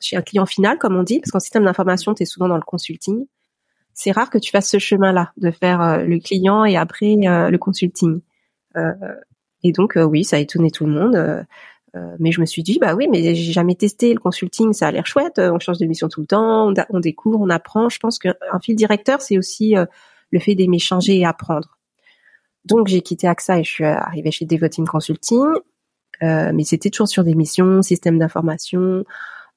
chez 0.02 0.18
un 0.18 0.22
client 0.22 0.46
final, 0.46 0.78
comme 0.78 0.98
on 0.98 1.04
dit, 1.04 1.22
parce 1.22 1.32
qu'en 1.32 1.40
système 1.40 1.64
d'information, 1.64 2.14
tu 2.14 2.24
es 2.24 2.26
souvent 2.26 2.50
dans 2.50 2.58
le 2.58 2.62
consulting, 2.62 3.26
c'est 3.94 4.12
rare 4.12 4.30
que 4.30 4.38
tu 4.38 4.52
fasses 4.52 4.70
ce 4.70 4.78
chemin-là, 4.78 5.32
de 5.38 5.50
faire 5.50 6.06
le 6.06 6.20
client 6.20 6.66
et 6.66 6.78
après 6.78 7.16
le 7.16 7.58
consulting. 7.58 8.22
et 9.64 9.72
donc, 9.72 9.98
oui, 9.98 10.24
ça 10.24 10.38
a 10.38 10.40
étonné 10.40 10.72
tout 10.72 10.86
le 10.86 10.94
monde. 10.94 11.46
mais 12.20 12.32
je 12.32 12.40
me 12.40 12.46
suis 12.46 12.64
dit, 12.64 12.78
bah 12.80 12.96
oui, 12.96 13.08
mais 13.12 13.36
j'ai 13.36 13.52
jamais 13.52 13.76
testé 13.76 14.14
le 14.14 14.20
consulting, 14.20 14.72
ça 14.72 14.88
a 14.88 14.92
l'air 14.92 15.06
chouette, 15.06 15.40
on 15.40 15.60
change 15.60 15.78
de 15.78 15.86
mission 15.86 16.08
tout 16.08 16.22
le 16.22 16.28
temps, 16.28 16.70
on, 16.70 16.74
on 16.90 17.00
découvre, 17.00 17.42
on 17.42 17.50
apprend. 17.50 17.90
Je 17.90 18.00
pense 18.00 18.18
qu'un 18.18 18.60
fil 18.62 18.76
directeur, 18.76 19.22
c'est 19.22 19.38
aussi 19.38 19.76
le 20.32 20.40
fait 20.40 20.56
d'aimer 20.56 20.80
changer 20.80 21.18
et 21.18 21.26
apprendre. 21.26 21.78
Donc 22.66 22.88
j'ai 22.88 23.02
quitté 23.02 23.28
AXA 23.28 23.60
et 23.60 23.64
je 23.64 23.70
suis 23.70 23.86
arrivée 23.86 24.32
chez 24.32 24.46
Devoteam 24.46 24.88
Consulting, 24.88 25.46
euh, 26.24 26.52
mais 26.54 26.64
c'était 26.64 26.90
toujours 26.90 27.08
sur 27.08 27.24
des 27.24 27.36
missions, 27.36 27.82
système 27.82 28.20
d'information. 28.20 29.04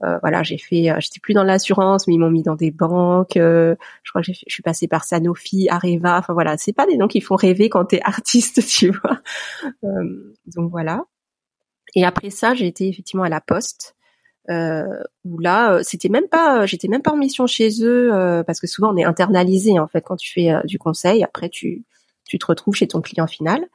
Euh, 0.03 0.19
voilà, 0.23 0.43
j'ai 0.43 0.59
fait, 0.59 0.91
euh, 0.91 0.97
j'étais 0.99 1.21
plus 1.21 1.35
dans 1.35 1.45
l'assurance, 1.45 2.07
mais 2.07 2.15
ils 2.15 2.19
m'ont 2.19 2.31
mis 2.31 2.43
dans 2.43 2.57
des 2.57 2.71
banques. 2.71 3.37
Euh, 3.37 3.77
je 4.03 4.11
crois 4.11 4.23
que 4.23 4.33
je 4.33 4.39
suis 4.49 4.63
passée 4.63 4.89
par 4.89 5.05
Sanofi, 5.05 5.69
Areva. 5.71 6.19
Enfin 6.19 6.33
voilà, 6.33 6.57
c'est 6.59 6.73
pas 6.73 6.87
des 6.87 6.97
noms 6.97 7.09
qui 7.09 7.21
font 7.21 7.37
rêver 7.37 7.69
quand 7.69 7.85
t'es 7.87 8.01
artiste, 8.05 8.67
tu 8.67 8.91
vois. 8.91 9.21
Euh, 9.85 10.35
donc 10.55 10.71
voilà. 10.71 11.05
Et 11.95 12.05
après 12.05 12.31
ça, 12.31 12.55
j'ai 12.55 12.67
été 12.67 12.89
effectivement 12.89 13.25
à 13.25 13.29
la 13.29 13.41
Poste. 13.41 13.97
Euh, 14.51 14.85
où 15.25 15.39
là, 15.39 15.83
c'était 15.83 16.11
même 16.11 16.29
pas, 16.29 16.67
j'étais 16.67 16.89
même 16.89 17.01
pas 17.01 17.13
en 17.13 17.17
mission 17.17 17.47
chez 17.47 17.83
eux 17.83 18.11
parce 18.47 18.61
que 18.61 18.67
souvent 18.67 18.93
on 18.93 18.97
est 18.99 19.05
internalisé 19.05 19.79
en 19.79 19.87
fait 19.87 20.03
quand 20.03 20.17
tu 20.17 20.31
fais 20.33 20.51
du 20.65 20.79
conseil. 20.79 21.25
Après, 21.25 21.49
tu 21.49 21.85
tu 22.25 22.39
te 22.39 22.47
retrouves 22.47 22.75
chez 22.75 22.89
ton 22.89 23.01
client 23.01 23.27
final. 23.27 23.67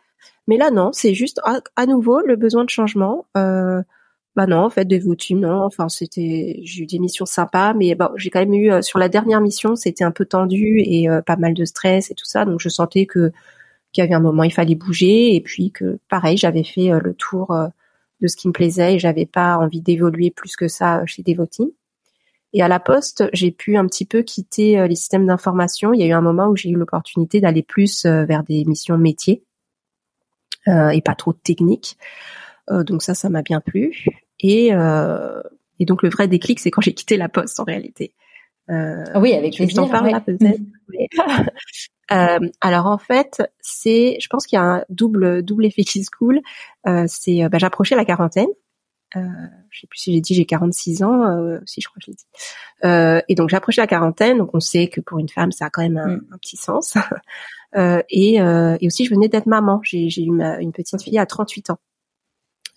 Mais 0.47 0.57
là, 0.57 0.71
non, 0.71 0.91
c'est 0.93 1.13
juste 1.13 1.41
à, 1.75 1.85
nouveau 1.85 2.21
le 2.21 2.35
besoin 2.35 2.63
de 2.63 2.69
changement. 2.69 3.27
Euh, 3.37 3.81
bah 4.35 4.47
non, 4.47 4.59
en 4.59 4.69
fait, 4.69 4.85
des 4.85 5.01
non. 5.31 5.63
Enfin, 5.65 5.89
c'était, 5.89 6.61
j'ai 6.63 6.83
eu 6.83 6.85
des 6.85 6.99
missions 6.99 7.25
sympas, 7.25 7.73
mais 7.73 7.93
bon, 7.95 8.09
j'ai 8.15 8.29
quand 8.29 8.39
même 8.39 8.53
eu 8.53 8.71
euh, 8.71 8.81
sur 8.81 8.97
la 8.99 9.09
dernière 9.09 9.41
mission, 9.41 9.75
c'était 9.75 10.03
un 10.03 10.11
peu 10.11 10.25
tendu 10.25 10.81
et 10.85 11.09
euh, 11.09 11.21
pas 11.21 11.35
mal 11.35 11.53
de 11.53 11.65
stress 11.65 12.09
et 12.09 12.15
tout 12.15 12.25
ça, 12.25 12.45
donc 12.45 12.59
je 12.61 12.69
sentais 12.69 13.05
que 13.05 13.31
qu'il 13.91 14.03
y 14.03 14.05
avait 14.07 14.13
un 14.13 14.21
moment, 14.21 14.43
il 14.43 14.53
fallait 14.53 14.75
bouger 14.75 15.35
et 15.35 15.41
puis 15.41 15.71
que 15.71 15.99
pareil, 16.09 16.37
j'avais 16.37 16.63
fait 16.63 16.91
euh, 16.91 16.99
le 17.03 17.15
tour 17.15 17.53
de 18.21 18.27
ce 18.27 18.37
qui 18.37 18.47
me 18.47 18.53
plaisait 18.53 18.95
et 18.95 18.99
j'avais 18.99 19.25
pas 19.25 19.57
envie 19.57 19.81
d'évoluer 19.81 20.31
plus 20.31 20.55
que 20.55 20.67
ça 20.69 21.05
chez 21.05 21.23
Devoteam. 21.23 21.69
Et 22.53 22.61
à 22.61 22.67
la 22.67 22.79
Poste, 22.79 23.25
j'ai 23.33 23.51
pu 23.51 23.77
un 23.77 23.85
petit 23.85 24.05
peu 24.05 24.23
quitter 24.23 24.79
euh, 24.79 24.87
les 24.87 24.95
systèmes 24.95 25.27
d'information. 25.27 25.93
Il 25.93 25.99
y 25.99 26.03
a 26.03 26.07
eu 26.07 26.13
un 26.13 26.21
moment 26.21 26.47
où 26.47 26.55
j'ai 26.55 26.69
eu 26.69 26.75
l'opportunité 26.75 27.41
d'aller 27.41 27.61
plus 27.63 28.05
euh, 28.05 28.25
vers 28.25 28.43
des 28.43 28.65
missions 28.65 28.97
métiers 28.97 29.43
euh, 30.67 30.89
et 30.89 31.01
pas 31.01 31.15
trop 31.15 31.33
techniques. 31.33 31.97
donc 32.69 33.01
ça, 33.01 33.13
ça 33.13 33.29
m'a 33.29 33.41
bien 33.41 33.61
plu. 33.61 34.05
Et, 34.39 34.67
et 34.67 35.85
donc 35.85 36.03
le 36.03 36.09
vrai 36.09 36.27
déclic, 36.27 36.59
c'est 36.59 36.71
quand 36.71 36.81
j'ai 36.81 36.93
quitté 36.93 37.17
la 37.17 37.29
Poste 37.29 37.59
en 37.59 37.63
réalité. 37.63 38.13
Ah 38.67 39.19
oui, 39.19 39.33
avec 39.33 39.57
les 39.57 39.67
t'en 39.67 39.87
parle 39.87 40.11
là 40.11 40.21
peut-être. 40.21 40.59
alors 42.61 42.85
en 42.85 42.97
fait, 42.99 43.41
c'est, 43.59 44.17
je 44.21 44.27
pense 44.27 44.45
qu'il 44.45 44.57
y 44.57 44.59
a 44.59 44.63
un 44.63 44.83
double 44.89 45.41
double 45.41 45.65
effet 45.65 45.83
qui 45.83 46.03
se 46.03 46.11
coule. 46.11 46.41
c'est, 47.07 47.49
bah, 47.49 47.57
j'approchais 47.57 47.95
la 47.95 48.05
quarantaine 48.05 48.49
euh, 49.15 49.21
je 49.71 49.81
sais 49.81 49.87
plus 49.87 49.99
si 49.99 50.13
j'ai 50.13 50.21
dit 50.21 50.33
j'ai 50.35 50.45
46 50.45 51.03
ans, 51.03 51.25
euh, 51.25 51.59
si 51.65 51.81
je 51.81 51.87
crois 51.87 51.99
que 51.99 52.05
je 52.05 52.11
l'ai 52.11 52.15
dit. 52.15 52.25
Euh, 52.85 53.21
et 53.27 53.35
donc 53.35 53.49
j'approchais 53.49 53.81
la 53.81 53.87
quarantaine, 53.87 54.37
donc 54.37 54.51
on 54.53 54.59
sait 54.59 54.87
que 54.87 55.01
pour 55.01 55.19
une 55.19 55.29
femme 55.29 55.51
ça 55.51 55.65
a 55.65 55.69
quand 55.69 55.81
même 55.81 55.97
un, 55.97 56.17
mm. 56.17 56.27
un 56.31 56.37
petit 56.37 56.57
sens. 56.57 56.95
euh, 57.75 58.01
et, 58.09 58.41
euh, 58.41 58.77
et, 58.79 58.87
aussi 58.87 59.05
je 59.05 59.09
venais 59.09 59.27
d'être 59.27 59.47
maman, 59.47 59.79
j'ai 59.83 60.05
eu 60.05 60.27
une 60.27 60.71
petite 60.73 61.01
fille 61.01 61.17
à 61.17 61.25
38 61.25 61.71
ans. 61.71 61.79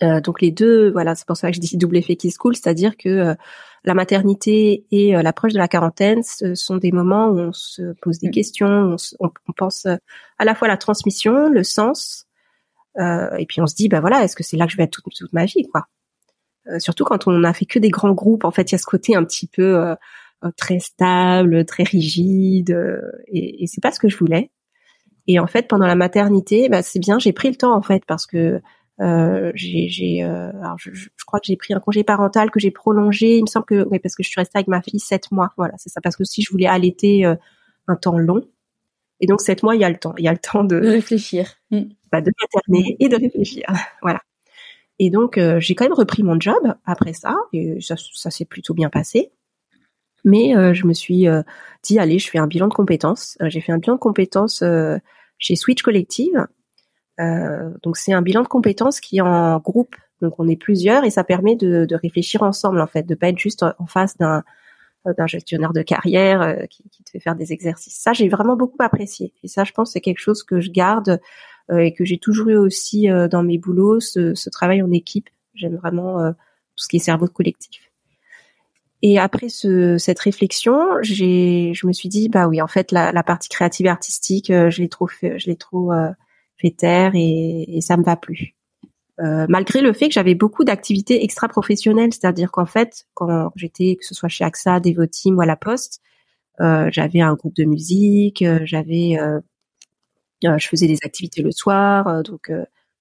Euh, 0.03 0.21
donc 0.21 0.41
les 0.41 0.51
deux, 0.51 0.91
voilà, 0.91 1.15
c'est 1.15 1.27
pour 1.27 1.37
ça 1.37 1.51
que 1.51 1.55
je 1.55 1.61
dis 1.61 1.77
double 1.77 1.99
effet 1.99 2.17
qui 2.17 2.31
se 2.31 2.39
coule, 2.39 2.57
c'est-à-dire 2.57 2.97
que 2.97 3.09
euh, 3.09 3.35
la 3.85 3.95
maternité 3.95 4.87
et 4.91 5.13
l'approche 5.13 5.53
de 5.53 5.59
la 5.59 5.69
quarantaine, 5.69 6.23
ce 6.23 6.55
sont 6.55 6.77
des 6.77 6.93
moments 6.93 7.27
où 7.27 7.39
on 7.39 7.53
se 7.53 7.93
pose 8.01 8.19
des 8.19 8.29
mm. 8.29 8.33
questions, 8.33 8.97
on, 9.21 9.31
on, 9.49 9.53
pense 9.53 9.87
à 9.87 10.45
la 10.45 10.55
fois 10.55 10.67
à 10.67 10.71
la 10.71 10.77
transmission, 10.77 11.51
le 11.51 11.63
sens, 11.63 12.27
et 12.99 13.47
puis 13.49 13.61
on 13.61 13.67
se 13.67 13.75
dit, 13.75 13.89
bah 13.89 14.01
voilà, 14.01 14.23
est-ce 14.23 14.37
que 14.37 14.43
c'est 14.43 14.57
là 14.57 14.67
que 14.67 14.73
je 14.73 14.77
vais 14.77 14.85
être 14.85 14.93
toute, 14.93 15.13
toute 15.15 15.33
ma 15.33 15.45
vie, 15.47 15.67
quoi? 15.71 15.87
Euh, 16.69 16.79
surtout 16.79 17.05
quand 17.05 17.27
on 17.27 17.43
a 17.45 17.53
fait 17.53 17.67
que 17.67 17.79
des 17.79 17.91
grands 17.91 18.13
groupes. 18.13 18.45
En 18.45 18.51
fait, 18.51 18.71
il 18.71 18.73
y 18.73 18.77
a 18.77 18.79
ce 18.79 18.87
côté 18.87 19.17
un 19.17 19.25
petit 19.25 19.47
peu 19.47 19.77
euh, 19.77 19.95
euh, 20.45 20.51
très 20.57 20.79
stable, 20.79 21.65
très 21.65 21.83
rigide, 21.83 22.77
et, 23.29 23.65
et 23.65 23.67
c'est 23.67 23.81
pas 23.81 23.93
ce 23.93 23.99
que 23.99 24.09
je 24.09 24.17
voulais. 24.17 24.51
Et 25.27 25.39
en 25.39 25.47
fait, 25.47 25.69
pendant 25.69 25.87
la 25.87 25.95
maternité, 25.95 26.69
bah, 26.69 26.83
c'est 26.83 26.99
bien, 26.99 27.19
j'ai 27.19 27.33
pris 27.33 27.49
le 27.49 27.57
temps 27.57 27.75
en 27.77 27.83
fait 27.83 28.05
parce 28.07 28.27
que 28.27 28.61
euh, 29.01 29.53
j'ai, 29.55 30.23
euh, 30.23 30.51
je, 30.79 30.93
je, 30.93 31.09
crois 31.27 31.41
que 31.41 31.47
j'ai 31.47 31.57
pris 31.57 31.75
un 31.75 31.81
congé 31.81 32.05
parental 32.05 32.51
que 32.51 32.61
j'ai 32.61 32.71
prolongé. 32.71 33.39
Il 33.39 33.43
me 33.43 33.47
semble 33.47 33.67
que, 33.67 33.87
oui, 33.91 33.99
parce 33.99 34.15
que 34.15 34.23
je 34.23 34.29
suis 34.29 34.41
restée 34.41 34.59
avec 34.59 34.69
ma 34.69 34.83
fille 34.83 35.01
sept 35.01 35.31
mois. 35.33 35.51
Voilà, 35.57 35.75
c'est 35.79 35.89
ça. 35.89 36.01
Parce 36.01 36.17
que 36.17 36.25
si 36.25 36.43
je 36.43 36.51
voulais 36.51 36.67
allaiter 36.67 37.25
un 37.25 37.97
temps 37.97 38.19
long, 38.19 38.45
et 39.21 39.27
donc 39.27 39.41
sept 39.41 39.63
mois, 39.63 39.77
il 39.77 39.81
y 39.81 39.85
a 39.85 39.91
le 39.91 39.97
temps. 39.97 40.15
Il 40.19 40.25
y 40.25 40.29
a 40.29 40.33
le 40.33 40.39
temps 40.39 40.65
de, 40.65 40.79
de 40.79 40.89
réfléchir, 40.89 41.55
bah, 41.71 42.21
de 42.21 42.33
materner 42.41 42.97
et 43.01 43.09
de 43.09 43.17
réfléchir. 43.17 43.65
voilà. 44.03 44.21
Et 45.05 45.11
donc, 45.11 45.37
euh, 45.37 45.59
j'ai 45.59 45.75
quand 45.75 45.85
même 45.85 45.95
repris 45.95 46.23
mon 46.23 46.39
job 46.39 46.77
après 46.87 47.13
ça, 47.13 47.35
et 47.53 47.81
ça, 47.81 48.31
s'est 48.31 48.45
plutôt 48.45 48.73
bien 48.73 48.89
passé. 48.89 49.33
Mais 50.25 50.57
euh, 50.57 50.75
je 50.75 50.87
me 50.87 50.93
suis 50.93 51.27
euh, 51.27 51.43
dit, 51.83 51.99
allez, 51.99 52.21
je 52.21 52.31
fais 52.31 52.39
un 52.39 52.47
bilan 52.47 52.69
de 52.69 52.73
compétences. 52.73 53.37
j'ai 53.41 53.61
fait 53.61 53.73
un 53.73 53.79
bilan 53.79 53.95
de 53.95 53.99
compétences 53.99 54.63
chez 55.39 55.57
Switch 55.57 55.83
Collective. 55.83 56.47
donc, 57.19 57.97
c'est 57.97 58.13
un 58.13 58.23
bilan 58.23 58.43
de 58.43 58.47
compétences 58.47 59.01
qui 59.01 59.17
est 59.17 59.23
en 59.23 59.59
groupe. 59.59 59.97
Donc, 60.21 60.35
on 60.39 60.47
est 60.47 60.55
plusieurs 60.55 61.03
et 61.03 61.11
ça 61.11 61.25
permet 61.25 61.57
de, 61.57 61.97
réfléchir 61.97 62.45
ensemble, 62.45 62.81
en 62.81 62.87
fait, 62.87 63.03
de 63.03 63.17
pas 63.17 63.31
être 63.31 63.41
juste 63.41 63.65
en 63.65 63.87
face 63.87 64.17
d'un 64.19 64.45
gestionnaire 65.27 65.73
de 65.73 65.83
carrière 65.83 66.59
qui, 66.71 66.89
qui, 66.91 67.03
te 67.03 67.11
fait 67.11 67.19
faire 67.19 67.35
des 67.35 67.53
exercices. 67.53 67.97
Ça, 67.97 68.13
j'ai 68.13 68.29
vraiment 68.29 68.55
beaucoup 68.55 68.79
apprécié. 68.79 69.35
Et 69.43 69.49
ça, 69.49 69.65
je 69.65 69.73
pense, 69.73 69.95
c'est 69.95 70.01
quelque 70.01 70.21
chose 70.21 70.45
que 70.45 70.61
je 70.61 70.71
garde 70.71 71.21
et 71.71 71.93
que 71.95 72.05
j'ai 72.05 72.19
toujours 72.19 72.49
eu 72.49 72.57
aussi 72.57 73.11
euh, 73.11 73.29
dans 73.29 73.43
mes 73.43 73.59
boulots, 73.59 74.01
ce, 74.01 74.35
ce, 74.35 74.51
travail 74.51 74.83
en 74.83 74.91
équipe. 74.91 75.29
J'aime 75.55 75.77
vraiment 75.77 76.21
euh, 76.21 76.31
tout 76.33 76.85
ce 76.85 76.89
qui 76.89 76.97
est 76.97 77.01
cerveau 77.01 77.27
collectif. 77.29 77.91
Et 79.03 79.19
après 79.19 79.49
ce, 79.49 79.99
cette 79.99 80.21
réflexion, 80.21 80.79
j'ai, 81.03 81.73
je 81.75 81.87
me 81.87 81.93
suis 81.93 82.09
dit, 82.09 82.29
bah 82.29 82.47
oui, 82.47 82.63
en 82.63 82.69
fait, 82.69 82.93
la, 82.93 83.11
la 83.11 83.23
partie 83.25 83.49
créative 83.49 83.87
et 83.87 83.89
artistique, 83.89 84.51
euh, 84.51 84.71
je 84.71 84.81
l'ai 84.81 84.89
trop 84.89 85.09
fait, 85.09 85.39
je 85.41 85.47
l'ai 85.49 85.57
trop 85.57 85.93
euh, 85.93 86.11
fait 86.57 86.71
taire 86.71 87.13
et, 87.15 87.65
et 87.69 87.81
ça 87.81 87.97
me 87.97 88.05
va 88.05 88.17
plus. 88.17 88.55
Euh, 89.21 89.47
malgré 89.49 89.83
le 89.83 89.93
fait 89.93 90.09
que 90.09 90.15
j'avais 90.15 90.35
beaucoup 90.35 90.65
d'activités 90.65 91.23
extra-professionnelles, 91.23 92.13
c'est-à-dire 92.13 92.51
qu'en 92.51 92.65
fait, 92.65 93.07
quand 93.15 93.53
j'étais, 93.57 93.97
que 93.97 94.07
ce 94.07 94.15
soit 94.15 94.29
chez 94.29 94.45
AXA, 94.45 94.81
Devoteam 94.81 95.37
ou 95.37 95.41
à 95.41 95.47
la 95.47 95.57
Poste, 95.57 96.01
euh, 96.61 96.89
j'avais 96.93 97.21
un 97.21 97.35
groupe 97.35 97.55
de 97.57 97.65
musique, 97.65 98.43
euh, 98.43 98.61
j'avais, 98.65 99.19
je 100.43 100.69
faisais 100.69 100.87
des 100.87 100.99
activités 101.05 101.43
le 101.43 101.51
soir, 101.51 102.23
donc 102.23 102.51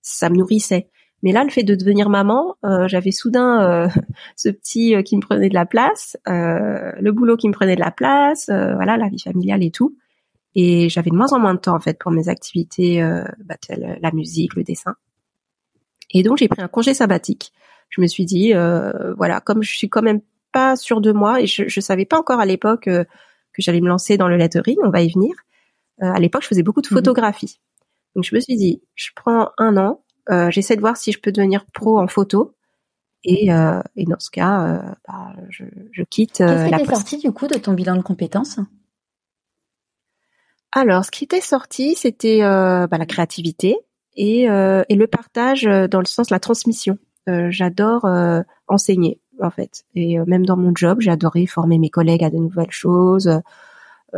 ça 0.01 0.29
me 0.29 0.35
nourrissait. 0.35 0.87
Mais 1.23 1.31
là, 1.31 1.43
le 1.43 1.49
fait 1.49 1.63
de 1.63 1.75
devenir 1.75 2.09
maman, 2.09 2.55
euh, 2.65 2.87
j'avais 2.87 3.11
soudain 3.11 3.61
euh, 3.61 3.87
ce 4.35 4.49
petit 4.49 4.95
euh, 4.95 5.03
qui 5.03 5.15
me 5.15 5.21
prenait 5.21 5.49
de 5.49 5.53
la 5.53 5.65
place, 5.65 6.17
le 6.25 7.11
boulot 7.11 7.37
qui 7.37 7.47
me 7.47 7.53
prenait 7.53 7.75
de 7.75 7.81
la 7.81 7.91
place, 7.91 8.47
voilà, 8.47 8.97
la 8.97 9.07
vie 9.07 9.19
familiale 9.19 9.63
et 9.63 9.71
tout. 9.71 9.95
Et 10.53 10.89
j'avais 10.89 11.11
de 11.11 11.15
moins 11.15 11.31
en 11.31 11.39
moins 11.39 11.53
de 11.53 11.59
temps 11.59 11.75
en 11.75 11.79
fait 11.79 11.97
pour 11.97 12.11
mes 12.11 12.27
activités, 12.27 13.01
bah, 13.45 13.55
la 13.69 14.11
musique, 14.11 14.55
le 14.55 14.63
dessin. 14.63 14.95
Et 16.09 16.23
donc 16.23 16.37
j'ai 16.37 16.49
pris 16.49 16.61
un 16.61 16.67
congé 16.67 16.93
sabbatique. 16.93 17.53
Je 17.89 18.01
me 18.01 18.07
suis 18.07 18.25
dit, 18.25 18.53
voilà, 19.15 19.39
comme 19.39 19.63
je 19.63 19.75
suis 19.75 19.89
quand 19.89 20.01
même 20.01 20.19
pas 20.51 20.75
sûre 20.75 20.99
de 20.99 21.13
moi 21.13 21.39
et 21.39 21.47
je, 21.47 21.67
je 21.67 21.79
savais 21.79 22.05
pas 22.05 22.19
encore 22.19 22.41
à 22.41 22.45
l'époque 22.45 22.83
que 22.83 23.05
j'allais 23.59 23.79
me 23.79 23.87
lancer 23.87 24.17
dans 24.17 24.27
le 24.27 24.35
lettering, 24.35 24.77
on 24.83 24.89
va 24.89 25.01
y 25.01 25.11
venir. 25.11 25.33
À 26.01 26.19
l'époque, 26.19 26.43
je 26.43 26.47
faisais 26.47 26.63
beaucoup 26.63 26.81
de 26.81 26.87
mmh 26.87 26.95
photographie. 26.95 27.59
Donc 28.15 28.25
je 28.25 28.35
me 28.35 28.39
suis 28.39 28.57
dit, 28.57 28.81
je 28.95 29.09
prends 29.15 29.49
un 29.57 29.77
an, 29.77 30.03
euh, 30.29 30.49
j'essaie 30.51 30.75
de 30.75 30.81
voir 30.81 30.97
si 30.97 31.11
je 31.11 31.19
peux 31.19 31.31
devenir 31.31 31.65
pro 31.73 31.99
en 31.99 32.07
photo. 32.07 32.55
Et, 33.23 33.53
euh, 33.53 33.81
et 33.95 34.05
dans 34.05 34.19
ce 34.19 34.31
cas, 34.31 34.65
euh, 34.65 34.81
bah, 35.07 35.33
je, 35.49 35.63
je, 35.91 36.03
quitte 36.03 36.41
euh, 36.41 36.47
Qu'est-ce 36.47 36.75
qui 36.75 36.81
était 36.81 36.95
sorti 36.95 37.17
du 37.17 37.31
coup 37.31 37.47
de 37.47 37.57
ton 37.57 37.73
bilan 37.73 37.95
de 37.95 38.01
compétences? 38.01 38.59
Alors, 40.71 41.05
ce 41.05 41.11
qui 41.11 41.25
était 41.25 41.41
sorti, 41.41 41.95
c'était 41.95 42.39
bah, 42.41 42.97
la 42.97 43.05
créativité 43.05 43.77
et, 44.15 44.43
et 44.43 44.95
le 44.95 45.07
partage 45.07 45.63
dans 45.63 45.99
le 45.99 46.05
sens 46.05 46.27
de 46.27 46.33
la 46.33 46.39
transmission. 46.39 46.97
J'adore 47.27 48.07
enseigner 48.67 49.19
en 49.41 49.49
fait, 49.49 49.83
et 49.95 50.17
même 50.19 50.45
dans 50.45 50.55
mon 50.55 50.71
job, 50.73 51.01
j'ai 51.01 51.11
adoré 51.11 51.45
former 51.45 51.77
mes 51.77 51.89
collègues 51.89 52.23
à 52.23 52.29
de 52.29 52.37
nouvelles 52.37 52.71
choses. 52.71 53.41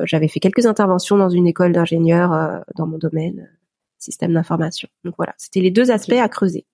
J'avais 0.03 0.27
fait 0.27 0.39
quelques 0.39 0.65
interventions 0.65 1.17
dans 1.17 1.29
une 1.29 1.47
école 1.47 1.71
d'ingénieurs 1.71 2.63
dans 2.75 2.87
mon 2.87 2.97
domaine 2.97 3.49
système 4.03 4.33
d'information. 4.33 4.89
Donc 5.03 5.15
voilà, 5.17 5.33
c'était 5.37 5.61
les 5.61 5.71
deux 5.71 5.91
aspects 5.91 6.13
à 6.13 6.27
creuser. 6.27 6.65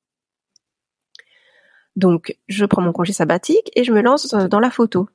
Donc 1.96 2.38
je 2.48 2.66
prends 2.66 2.82
mon 2.82 2.92
congé 2.92 3.14
sabbatique 3.14 3.72
et 3.76 3.84
je 3.84 3.92
me 3.92 4.02
lance 4.02 4.34
euh, 4.34 4.48
dans 4.48 4.60
la 4.60 4.72
photo. 4.72 5.10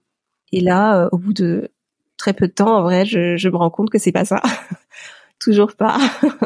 Et 0.52 0.60
là, 0.60 1.04
euh, 1.04 1.08
au 1.12 1.18
bout 1.18 1.32
de 1.32 1.70
très 2.16 2.32
peu 2.32 2.46
de 2.46 2.52
temps, 2.52 2.76
en 2.76 2.82
vrai, 2.82 3.04
je, 3.04 3.48
me 3.48 3.56
rends 3.56 3.70
compte 3.70 3.90
que 3.90 3.98
c'est 3.98 4.12
pas 4.12 4.24
ça. 4.24 4.40
Toujours 5.40 5.74
pas. 5.74 5.98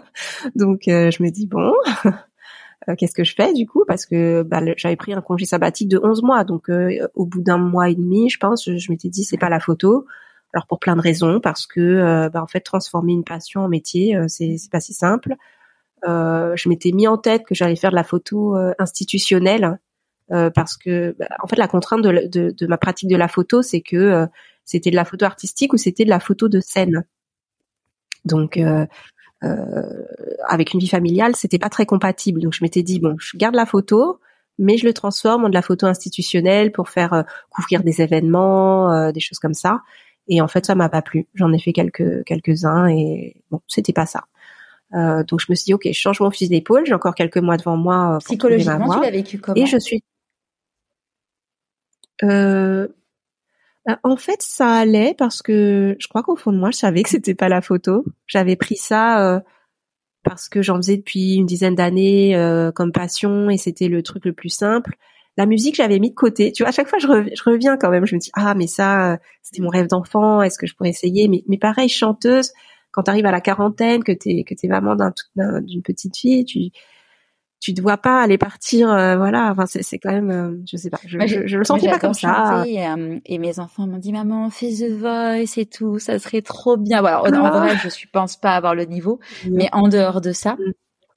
Donc 0.54 0.88
euh, 0.88 1.10
je 1.10 1.22
me 1.22 1.30
dis 1.30 1.46
bon, 1.46 1.72
qu'est-ce 2.98 3.14
que 3.14 3.24
je 3.24 3.34
fais 3.34 3.52
du 3.52 3.66
coup? 3.66 3.84
Parce 3.86 4.06
que 4.06 4.42
bah, 4.42 4.60
j'avais 4.76 4.96
pris 4.96 5.12
un 5.12 5.20
congé 5.20 5.44
sabbatique 5.44 5.88
de 5.88 6.00
11 6.02 6.22
mois. 6.22 6.44
Donc 6.44 6.70
au 7.14 7.26
bout 7.26 7.42
d'un 7.42 7.58
mois 7.58 7.90
et 7.90 7.94
demi, 7.94 8.30
je 8.30 8.38
pense, 8.38 8.64
je, 8.64 8.92
m'étais 8.92 9.08
dit 9.08 9.24
c'est 9.24 9.38
pas 9.38 9.50
la 9.50 9.60
photo. 9.60 10.06
Alors 10.54 10.66
pour 10.66 10.78
plein 10.78 10.96
de 10.96 11.00
raisons, 11.00 11.40
parce 11.40 11.66
que 11.66 12.28
bah, 12.28 12.42
en 12.42 12.46
fait 12.46 12.60
transformer 12.60 13.12
une 13.12 13.24
passion 13.24 13.62
en 13.62 13.68
métier, 13.68 14.18
c'est 14.28 14.56
c'est 14.56 14.70
pas 14.70 14.80
si 14.80 14.94
simple. 14.94 15.36
Euh, 16.06 16.54
je 16.56 16.68
m'étais 16.68 16.92
mis 16.92 17.06
en 17.08 17.18
tête 17.18 17.44
que 17.44 17.54
j'allais 17.54 17.76
faire 17.76 17.90
de 17.90 17.96
la 17.96 18.04
photo 18.04 18.56
euh, 18.56 18.72
institutionnelle 18.78 19.80
euh, 20.30 20.50
parce 20.50 20.76
que 20.76 21.16
bah, 21.18 21.26
en 21.42 21.46
fait 21.48 21.56
la 21.56 21.68
contrainte 21.68 22.02
de, 22.02 22.28
de, 22.28 22.50
de, 22.50 22.66
ma 22.66 22.78
pratique 22.78 23.08
de 23.08 23.16
la 23.16 23.28
photo 23.28 23.62
c'est 23.62 23.80
que 23.80 24.26
c'était 24.64 24.90
de 24.90 24.96
la 24.96 25.04
photo 25.04 25.24
artistique 25.24 25.72
ou 25.72 25.76
c'était 25.76 26.04
de 26.04 26.10
la 26.10 26.20
photo 26.20 26.48
de 26.48 26.60
scène. 26.60 27.04
Donc 28.24 28.60
avec 29.40 30.74
une 30.74 30.80
vie 30.80 30.88
familiale 30.88 31.34
c'était 31.34 31.58
pas 31.58 31.70
très 31.70 31.86
compatible. 31.86 32.40
Donc 32.40 32.52
je 32.52 32.62
m'étais 32.62 32.82
dit 32.82 33.00
bon 33.00 33.16
je 33.18 33.36
garde 33.36 33.54
la 33.54 33.66
photo 33.66 34.20
mais 34.58 34.76
je 34.76 34.86
le 34.86 34.92
transforme 34.92 35.44
en 35.44 35.48
de 35.48 35.54
la 35.54 35.62
photo 35.62 35.86
institutionnelle 35.86 36.72
pour 36.72 36.88
faire 36.88 37.24
couvrir 37.48 37.82
des 37.82 38.02
événements, 38.02 39.10
des 39.12 39.20
choses 39.20 39.38
comme 39.38 39.54
ça. 39.54 39.82
Et 40.28 40.40
en 40.40 40.48
fait, 40.48 40.66
ça 40.66 40.74
m'a 40.74 40.88
pas 40.88 41.02
plu. 41.02 41.26
J'en 41.34 41.52
ai 41.52 41.58
fait 41.58 41.72
quelques 41.72 42.24
quelques 42.24 42.64
uns 42.64 42.86
et 42.88 43.42
bon, 43.50 43.60
c'était 43.66 43.92
pas 43.92 44.06
ça. 44.06 44.24
Euh, 44.94 45.22
donc 45.24 45.40
je 45.40 45.46
me 45.50 45.54
suis 45.54 45.66
dit 45.66 45.74
ok, 45.74 45.86
je 45.86 45.92
change 45.92 46.20
mon 46.20 46.30
fusil 46.30 46.48
d'épaule. 46.48 46.84
J'ai 46.86 46.94
encore 46.94 47.14
quelques 47.14 47.38
mois 47.38 47.56
devant 47.56 47.76
moi. 47.76 48.16
Euh, 48.16 48.18
Psychologiquement, 48.18 48.94
tu 48.94 49.00
l'as 49.02 49.10
vécu 49.10 49.38
comment? 49.38 49.56
Et 49.56 49.66
je 49.66 49.78
suis. 49.78 50.02
Euh, 52.22 52.88
bah, 53.86 53.98
en 54.02 54.16
fait, 54.16 54.42
ça 54.42 54.70
allait 54.70 55.14
parce 55.16 55.40
que 55.40 55.96
je 55.98 56.08
crois 56.08 56.22
qu'au 56.22 56.36
fond 56.36 56.52
de 56.52 56.58
moi, 56.58 56.70
je 56.70 56.78
savais 56.78 57.02
que 57.02 57.10
c'était 57.10 57.34
pas 57.34 57.48
la 57.48 57.62
photo. 57.62 58.04
J'avais 58.26 58.56
pris 58.56 58.76
ça 58.76 59.34
euh, 59.34 59.40
parce 60.24 60.48
que 60.48 60.60
j'en 60.60 60.76
faisais 60.76 60.98
depuis 60.98 61.36
une 61.36 61.46
dizaine 61.46 61.74
d'années 61.74 62.34
comme 62.74 62.92
passion 62.92 63.48
et 63.48 63.56
c'était 63.56 63.88
le 63.88 64.02
truc 64.02 64.24
le 64.26 64.32
plus 64.32 64.50
simple. 64.50 64.96
La 65.38 65.46
musique, 65.46 65.76
j'avais 65.76 65.98
mis 65.98 66.10
de 66.10 66.14
côté. 66.14 66.52
Tu 66.52 66.62
vois, 66.62 66.68
à 66.68 66.72
chaque 66.72 66.88
fois, 66.88 66.98
je, 66.98 67.06
je 67.06 67.42
reviens 67.50 67.78
quand 67.78 67.88
même. 67.88 68.04
Je 68.04 68.14
me 68.14 68.20
dis 68.20 68.30
ah 68.34 68.54
mais 68.54 68.66
ça, 68.66 69.18
c'était 69.42 69.62
mon 69.62 69.70
rêve 69.70 69.86
d'enfant. 69.86 70.42
Est-ce 70.42 70.58
que 70.58 70.66
je 70.66 70.74
pourrais 70.74 70.90
essayer? 70.90 71.28
Mais, 71.28 71.42
mais 71.48 71.56
pareil, 71.56 71.88
chanteuse 71.88 72.52
quand 72.90 73.04
tu 73.04 73.10
arrives 73.10 73.26
à 73.26 73.30
la 73.30 73.40
quarantaine, 73.40 74.02
que 74.02 74.12
t'es 74.12 74.44
que 74.44 74.54
t'es 74.54 74.68
maman 74.68 74.96
d'une 75.36 75.82
petite 75.82 76.16
fille, 76.16 76.44
tu 76.44 76.70
tu 77.60 77.74
te 77.74 77.80
vois 77.80 77.96
pas 77.96 78.22
aller 78.22 78.38
partir, 78.38 78.90
euh, 78.90 79.16
voilà. 79.16 79.50
Enfin, 79.50 79.66
c'est 79.66 79.82
c'est 79.82 79.98
quand 79.98 80.12
même, 80.12 80.30
euh, 80.30 80.62
je 80.70 80.76
sais 80.76 80.90
pas, 80.90 81.00
je, 81.04 81.18
je, 81.46 81.56
le 81.56 81.64
sentais 81.64 81.90
pas 81.90 81.98
comme 81.98 82.14
ça. 82.14 82.62
Euh, 82.62 83.18
et, 83.26 83.38
mes 83.38 83.58
enfants 83.58 83.86
m'ont 83.86 83.98
dit 83.98 84.12
maman, 84.12 84.48
fais 84.48 84.70
The 84.70 84.92
Voice 84.92 85.60
et 85.60 85.66
tout, 85.66 85.98
ça 85.98 86.18
serait 86.20 86.42
trop 86.42 86.76
bien. 86.76 87.00
Voilà, 87.00 87.22
en, 87.22 87.44
ah. 87.44 87.50
vrai, 87.50 87.76
je 87.76 88.06
pense 88.12 88.36
pas 88.36 88.54
avoir 88.54 88.76
le 88.76 88.84
niveau, 88.84 89.18
mais 89.50 89.68
en 89.72 89.88
dehors 89.88 90.20
de 90.20 90.32
ça. 90.32 90.56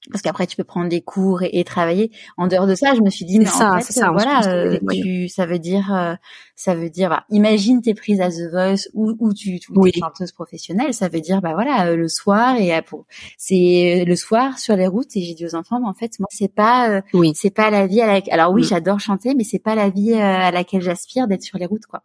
Parce 0.09 0.23
qu'après 0.23 0.47
tu 0.47 0.57
peux 0.57 0.63
prendre 0.63 0.89
des 0.89 1.01
cours 1.01 1.43
et, 1.43 1.63
travailler. 1.63 2.11
En 2.35 2.47
dehors 2.47 2.65
de 2.65 2.73
ça, 2.73 2.95
je 2.95 3.01
me 3.01 3.11
suis 3.11 3.23
dit 3.23 3.37
mais 3.37 3.45
ça, 3.45 3.75
en 3.75 3.81
fait, 3.81 3.93
ça, 3.93 4.09
voilà, 4.09 4.47
euh, 4.47 4.79
tu, 4.89 5.29
ça 5.29 5.45
veut 5.45 5.59
dire, 5.59 5.93
euh, 5.93 6.15
ça 6.55 6.73
veut 6.73 6.89
dire, 6.89 7.09
bah, 7.09 7.23
imagine 7.29 7.81
t'es 7.81 7.93
prise 7.93 8.19
à 8.19 8.29
The 8.29 8.49
Voice 8.51 8.89
ou, 8.95 9.13
ou 9.19 9.31
tu 9.31 9.57
es 9.57 9.91
chanteuse 9.99 10.31
professionnelle, 10.31 10.95
ça 10.95 11.07
veut 11.07 11.21
dire 11.21 11.41
bah 11.41 11.53
voilà 11.53 11.85
euh, 11.85 11.95
le 11.95 12.07
soir 12.07 12.55
et 12.59 12.81
pour 12.81 13.05
c'est 13.37 14.03
le 14.07 14.15
soir 14.15 14.57
sur 14.57 14.75
les 14.75 14.87
routes 14.87 15.15
et 15.15 15.21
j'ai 15.21 15.35
dit 15.35 15.45
aux 15.45 15.53
enfants 15.53 15.79
mais 15.79 15.87
en 15.87 15.93
fait 15.93 16.19
moi 16.19 16.27
c'est 16.31 16.53
pas 16.53 17.01
oui. 17.13 17.33
c'est 17.35 17.51
pas 17.51 17.69
la 17.69 17.85
vie 17.85 18.01
à 18.01 18.07
la 18.07 18.21
alors 18.31 18.51
oui 18.51 18.61
mm. 18.61 18.65
j'adore 18.65 18.99
chanter 18.99 19.35
mais 19.35 19.43
c'est 19.43 19.59
pas 19.59 19.75
la 19.75 19.89
vie 19.89 20.13
à 20.15 20.49
laquelle 20.49 20.81
j'aspire 20.81 21.27
d'être 21.27 21.43
sur 21.43 21.59
les 21.59 21.67
routes 21.67 21.85
quoi. 21.85 22.01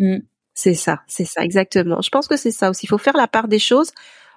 Mm. 0.00 0.18
C'est 0.54 0.74
ça, 0.74 1.02
c'est 1.06 1.24
ça 1.24 1.42
exactement. 1.44 2.00
Je 2.02 2.10
pense 2.10 2.26
que 2.26 2.36
c'est 2.36 2.50
ça 2.50 2.68
aussi. 2.68 2.86
Il 2.86 2.88
faut 2.88 2.98
faire 2.98 3.16
la 3.16 3.28
part 3.28 3.46
des 3.46 3.60
choses 3.60 3.92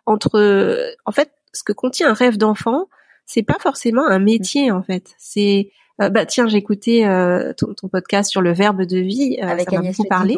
entre 0.06 0.96
en 1.06 1.12
fait 1.12 1.32
ce 1.54 1.64
que 1.64 1.74
contient 1.74 2.10
un 2.10 2.14
rêve 2.14 2.38
d'enfant, 2.38 2.88
c'est 3.26 3.44
pas 3.44 3.58
forcément 3.60 4.06
un 4.06 4.20
métier 4.20 4.72
en 4.72 4.84
fait. 4.84 5.16
C'est 5.18 5.72
euh, 6.02 6.10
bah 6.10 6.26
tiens, 6.26 6.48
écouté 6.48 7.06
euh, 7.06 7.54
ton, 7.54 7.88
podcast 7.88 8.30
sur 8.30 8.42
le 8.42 8.52
verbe 8.52 8.84
de 8.84 8.98
vie, 8.98 9.38
euh, 9.42 9.48
avec 9.48 9.70
ça 9.70 9.80
m'a 9.80 9.90
beaucoup 9.90 10.04
parlé. 10.06 10.38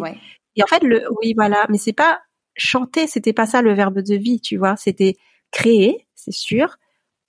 Et 0.55 0.63
en 0.63 0.67
fait, 0.67 0.83
le 0.83 1.03
oui 1.21 1.33
voilà, 1.35 1.65
mais 1.69 1.77
c'est 1.77 1.93
pas 1.93 2.19
chanter, 2.55 3.07
c'était 3.07 3.33
pas 3.33 3.45
ça 3.45 3.61
le 3.61 3.73
verbe 3.73 3.99
de 3.99 4.15
vie, 4.15 4.39
tu 4.41 4.57
vois. 4.57 4.75
C'était 4.75 5.15
créer, 5.51 6.07
c'est 6.13 6.33
sûr, 6.33 6.77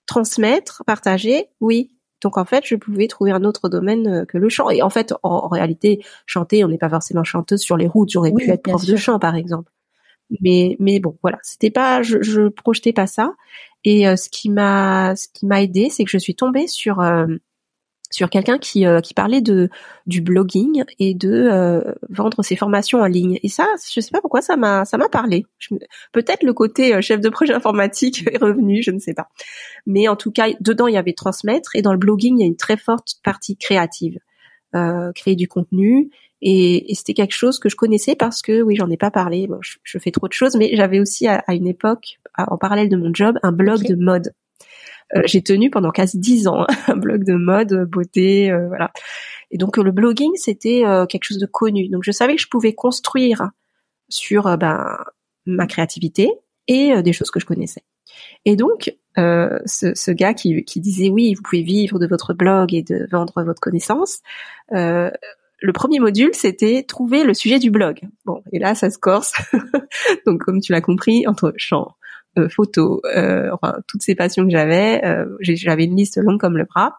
transmettre, 0.05 0.83
partager, 0.85 1.47
oui. 1.61 1.91
Donc 2.21 2.37
en 2.37 2.45
fait, 2.45 2.65
je 2.65 2.75
pouvais 2.75 3.07
trouver 3.07 3.31
un 3.31 3.43
autre 3.43 3.69
domaine 3.69 4.25
que 4.25 4.37
le 4.37 4.49
chant. 4.49 4.69
Et 4.69 4.81
en 4.81 4.89
fait, 4.89 5.13
en, 5.23 5.47
réalité, 5.47 6.03
chanter, 6.25 6.63
on 6.63 6.67
n'est 6.67 6.79
pas 6.79 6.89
forcément 6.89 7.23
chanteuse 7.23 7.61
sur 7.61 7.77
les 7.77 7.87
routes. 7.87 8.09
J'aurais 8.09 8.33
pu 8.33 8.49
être 8.49 8.63
prof 8.63 8.83
de 8.85 8.95
chant, 8.95 9.19
par 9.19 9.35
exemple. 9.35 9.71
Mais 10.41 10.75
mais 10.79 10.99
bon, 10.99 11.17
voilà, 11.21 11.39
c'était 11.43 11.71
pas, 11.71 12.01
je, 12.01 12.21
je 12.21 12.49
projetais 12.49 12.93
pas 12.93 13.07
ça. 13.07 13.33
Et 13.83 14.07
euh, 14.07 14.15
ce 14.15 14.29
qui 14.29 14.49
m'a 14.49 15.15
ce 15.15 15.27
qui 15.33 15.45
m'a 15.45 15.61
aidé, 15.61 15.89
c'est 15.89 16.03
que 16.03 16.11
je 16.11 16.17
suis 16.17 16.35
tombée 16.35 16.67
sur 16.67 16.99
euh, 16.99 17.25
sur 18.09 18.29
quelqu'un 18.29 18.57
qui 18.57 18.85
euh, 18.85 18.99
qui 18.99 19.13
parlait 19.13 19.41
de 19.41 19.69
du 20.05 20.21
blogging 20.21 20.83
et 20.99 21.13
de 21.13 21.83
vendre 22.09 22.43
ses 22.43 22.55
formations 22.55 22.99
en 22.99 23.05
ligne. 23.05 23.39
Et 23.43 23.49
ça, 23.49 23.65
je 23.89 24.01
sais 24.01 24.11
pas 24.11 24.21
pourquoi 24.21 24.41
ça 24.41 24.57
m'a 24.57 24.83
ça 24.85 24.97
m'a 24.97 25.09
parlé. 25.09 25.45
Peut-être 26.11 26.43
le 26.43 26.53
côté 26.53 27.01
chef 27.01 27.21
de 27.21 27.29
projet 27.29 27.53
informatique 27.53 28.25
est 28.31 28.37
revenu, 28.37 28.83
je 28.83 28.91
ne 28.91 28.99
sais 28.99 29.13
pas. 29.13 29.29
Mais 29.85 30.07
en 30.07 30.15
tout 30.15 30.31
cas, 30.31 30.47
dedans 30.59 30.87
il 30.87 30.95
y 30.95 30.97
avait 30.97 31.13
transmettre 31.13 31.75
et 31.75 31.81
dans 31.81 31.93
le 31.93 31.99
blogging 31.99 32.37
il 32.37 32.41
y 32.41 32.43
a 32.43 32.47
une 32.47 32.57
très 32.57 32.77
forte 32.77 33.15
partie 33.23 33.57
créative, 33.57 34.19
créer 35.15 35.35
du 35.35 35.47
contenu 35.47 36.09
et, 36.41 36.91
et 36.91 36.95
c'était 36.95 37.13
quelque 37.13 37.33
chose 37.33 37.59
que 37.59 37.69
je 37.69 37.75
connaissais 37.75 38.15
parce 38.15 38.41
que, 38.41 38.61
oui, 38.61 38.75
j'en 38.75 38.89
ai 38.89 38.97
pas 38.97 39.11
parlé. 39.11 39.47
Bon, 39.47 39.59
je, 39.61 39.99
fais 39.99 40.11
trop 40.11 40.27
de 40.27 40.33
choses, 40.33 40.55
mais 40.55 40.75
j'avais 40.75 40.99
aussi 40.99 41.27
à, 41.27 41.43
une 41.49 41.67
époque, 41.67 42.19
en 42.37 42.57
parallèle 42.57 42.89
de 42.89 42.97
mon 42.97 43.11
job, 43.13 43.37
un 43.43 43.51
blog 43.51 43.83
de 43.83 43.95
mode. 43.95 44.33
Euh, 45.15 45.21
j'ai 45.25 45.41
tenu 45.41 45.69
pendant 45.69 45.91
quasi 45.91 46.19
dix 46.19 46.47
ans 46.47 46.65
un 46.87 46.95
blog 46.95 47.23
de 47.23 47.33
mode, 47.33 47.85
beauté, 47.89 48.51
euh, 48.51 48.67
voilà. 48.67 48.91
Et 49.51 49.57
donc 49.57 49.77
le 49.77 49.91
blogging, 49.91 50.35
c'était 50.35 50.83
euh, 50.85 51.05
quelque 51.05 51.23
chose 51.23 51.39
de 51.39 51.45
connu. 51.45 51.87
Donc 51.89 52.03
je 52.03 52.11
savais 52.11 52.35
que 52.35 52.41
je 52.41 52.49
pouvais 52.49 52.73
construire 52.73 53.49
sur 54.09 54.57
ben 54.57 54.97
ma 55.45 55.65
créativité 55.65 56.29
et 56.67 57.01
des 57.01 57.13
choses 57.13 57.31
que 57.31 57.39
je 57.39 57.45
connaissais. 57.45 57.83
Et 58.43 58.57
donc 58.57 58.93
euh, 59.17 59.59
ce, 59.65 59.93
ce, 59.95 60.11
gars 60.11 60.33
qui, 60.33 60.63
qui 60.63 60.79
disait 60.79 61.09
oui, 61.09 61.33
vous 61.33 61.41
pouvez 61.41 61.63
vivre 61.63 61.99
de 61.99 62.07
votre 62.07 62.33
blog 62.33 62.73
et 62.73 62.83
de 62.83 63.07
vendre 63.11 63.43
votre 63.43 63.59
connaissance. 63.59 64.19
Euh, 64.73 65.09
le 65.59 65.73
premier 65.73 65.99
module, 65.99 66.31
c'était 66.33 66.83
trouver 66.87 67.23
le 67.23 67.33
sujet 67.33 67.59
du 67.59 67.71
blog. 67.71 68.01
Bon, 68.25 68.43
et 68.51 68.59
là, 68.59 68.75
ça 68.75 68.89
se 68.89 68.99
corse. 68.99 69.33
Donc, 70.25 70.43
comme 70.43 70.61
tu 70.61 70.71
l'as 70.71 70.81
compris, 70.81 71.25
entre 71.27 71.53
chant, 71.57 71.95
euh, 72.37 72.49
photo, 72.49 73.01
euh, 73.15 73.49
enfin 73.51 73.79
toutes 73.87 74.03
ces 74.03 74.13
passions 74.13 74.45
que 74.45 74.51
j'avais, 74.51 75.03
euh, 75.03 75.25
j'avais 75.39 75.85
une 75.85 75.95
liste 75.95 76.17
longue 76.17 76.39
comme 76.39 76.57
le 76.57 76.65
bras. 76.65 76.93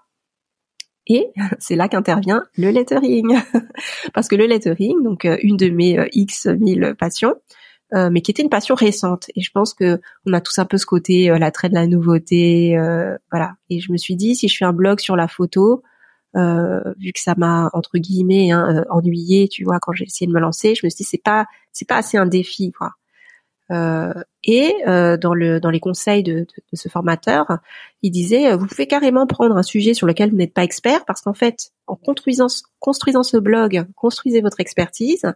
Et 1.06 1.28
c'est 1.58 1.76
là 1.76 1.88
qu'intervient 1.88 2.44
le 2.56 2.70
lettering, 2.70 3.38
parce 4.14 4.26
que 4.28 4.36
le 4.36 4.46
lettering, 4.46 5.02
donc 5.02 5.28
une 5.42 5.56
de 5.56 5.68
mes 5.68 6.08
x 6.12 6.46
mille 6.46 6.94
passions, 6.98 7.36
mais 7.92 8.20
qui 8.20 8.30
était 8.30 8.42
une 8.42 8.50
passion 8.50 8.74
récente. 8.74 9.26
Et 9.34 9.40
je 9.40 9.50
pense 9.50 9.74
que 9.74 10.00
on 10.26 10.32
a 10.32 10.40
tous 10.40 10.58
un 10.58 10.64
peu 10.64 10.76
ce 10.76 10.86
côté 10.86 11.28
l'attrait 11.38 11.68
de 11.68 11.74
la 11.74 11.86
nouveauté, 11.86 12.76
voilà. 13.30 13.54
Et 13.70 13.80
je 13.80 13.92
me 13.92 13.96
suis 13.96 14.16
dit 14.16 14.34
si 14.34 14.48
je 14.48 14.56
fais 14.56 14.64
un 14.64 14.72
blog 14.72 15.00
sur 15.00 15.16
la 15.16 15.28
photo, 15.28 15.82
vu 16.34 17.12
que 17.12 17.20
ça 17.20 17.34
m'a 17.36 17.70
entre 17.72 17.98
guillemets 17.98 18.50
hein, 18.50 18.84
ennuyé, 18.90 19.48
tu 19.48 19.64
vois, 19.64 19.78
quand 19.80 19.92
j'ai 19.92 20.04
essayé 20.04 20.26
de 20.26 20.32
me 20.32 20.40
lancer, 20.40 20.74
je 20.74 20.84
me 20.84 20.90
suis 20.90 20.98
dit 20.98 21.04
c'est 21.04 21.22
pas 21.22 21.46
c'est 21.72 21.88
pas 21.88 21.96
assez 21.96 22.18
un 22.18 22.26
défi, 22.26 22.72
quoi. 22.72 22.90
Euh, 23.70 24.14
et 24.44 24.74
euh, 24.86 25.18
dans 25.18 25.34
le 25.34 25.60
dans 25.60 25.68
les 25.68 25.80
conseils 25.80 26.22
de, 26.22 26.32
de, 26.32 26.46
de 26.72 26.76
ce 26.76 26.88
formateur, 26.88 27.58
il 28.02 28.10
disait 28.10 28.50
euh, 28.50 28.56
vous 28.56 28.66
pouvez 28.66 28.86
carrément 28.86 29.26
prendre 29.26 29.56
un 29.56 29.62
sujet 29.62 29.92
sur 29.92 30.06
lequel 30.06 30.30
vous 30.30 30.36
n'êtes 30.36 30.54
pas 30.54 30.64
expert 30.64 31.04
parce 31.04 31.20
qu'en 31.20 31.34
fait 31.34 31.70
en 31.86 31.94
construisant 31.94 32.46
construisant 32.78 33.22
ce 33.22 33.36
blog, 33.36 33.84
construisez 33.94 34.40
votre 34.40 34.60
expertise. 34.60 35.26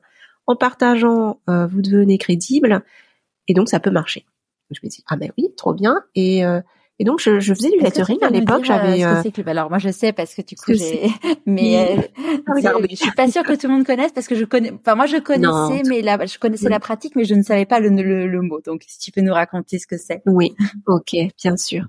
En 0.46 0.56
partageant, 0.56 1.40
vous 1.46 1.82
devenez 1.82 2.18
crédible 2.18 2.82
et 3.48 3.54
donc 3.54 3.68
ça 3.68 3.80
peut 3.80 3.90
marcher. 3.90 4.26
Je 4.70 4.80
me 4.82 4.88
dis 4.88 5.04
ah 5.06 5.16
ben 5.16 5.30
oui 5.36 5.52
trop 5.56 5.74
bien 5.74 6.02
et 6.14 6.44
et 7.02 7.04
donc, 7.04 7.20
je, 7.20 7.40
je 7.40 7.52
faisais 7.52 7.70
du 7.70 7.80
lettering 7.80 8.18
à 8.22 8.30
l'époque. 8.30 8.64
J'avais. 8.64 9.02
Euh... 9.04 9.22
que 9.22 9.48
Alors 9.48 9.70
moi, 9.70 9.78
je 9.78 9.88
sais 9.90 10.12
parce 10.12 10.36
que 10.36 10.42
du 10.42 10.54
coup, 10.54 10.72
j'ai. 10.72 11.10
Mais 11.46 11.98
euh, 11.98 12.02
je 12.88 12.94
suis 12.94 13.10
pas 13.10 13.28
sûre 13.28 13.42
que 13.42 13.54
tout 13.54 13.66
le 13.66 13.72
monde 13.72 13.84
connaisse 13.84 14.12
parce 14.12 14.28
que 14.28 14.36
je 14.36 14.44
connais. 14.44 14.70
Enfin, 14.72 14.94
moi, 14.94 15.06
je 15.06 15.16
connaissais, 15.16 15.82
mais 15.88 16.00
la... 16.00 16.24
je 16.24 16.38
connaissais 16.38 16.68
la 16.68 16.78
pratique, 16.78 17.16
mais 17.16 17.24
je 17.24 17.34
ne 17.34 17.42
savais 17.42 17.66
pas 17.66 17.80
le, 17.80 17.88
le, 17.88 18.28
le, 18.28 18.42
mot. 18.42 18.60
Donc, 18.64 18.84
si 18.86 19.00
tu 19.00 19.10
peux 19.10 19.20
nous 19.20 19.32
raconter 19.32 19.80
ce 19.80 19.88
que 19.88 19.96
c'est. 19.96 20.22
Oui. 20.26 20.54
Ok, 20.86 21.16
bien 21.42 21.56
sûr. 21.56 21.86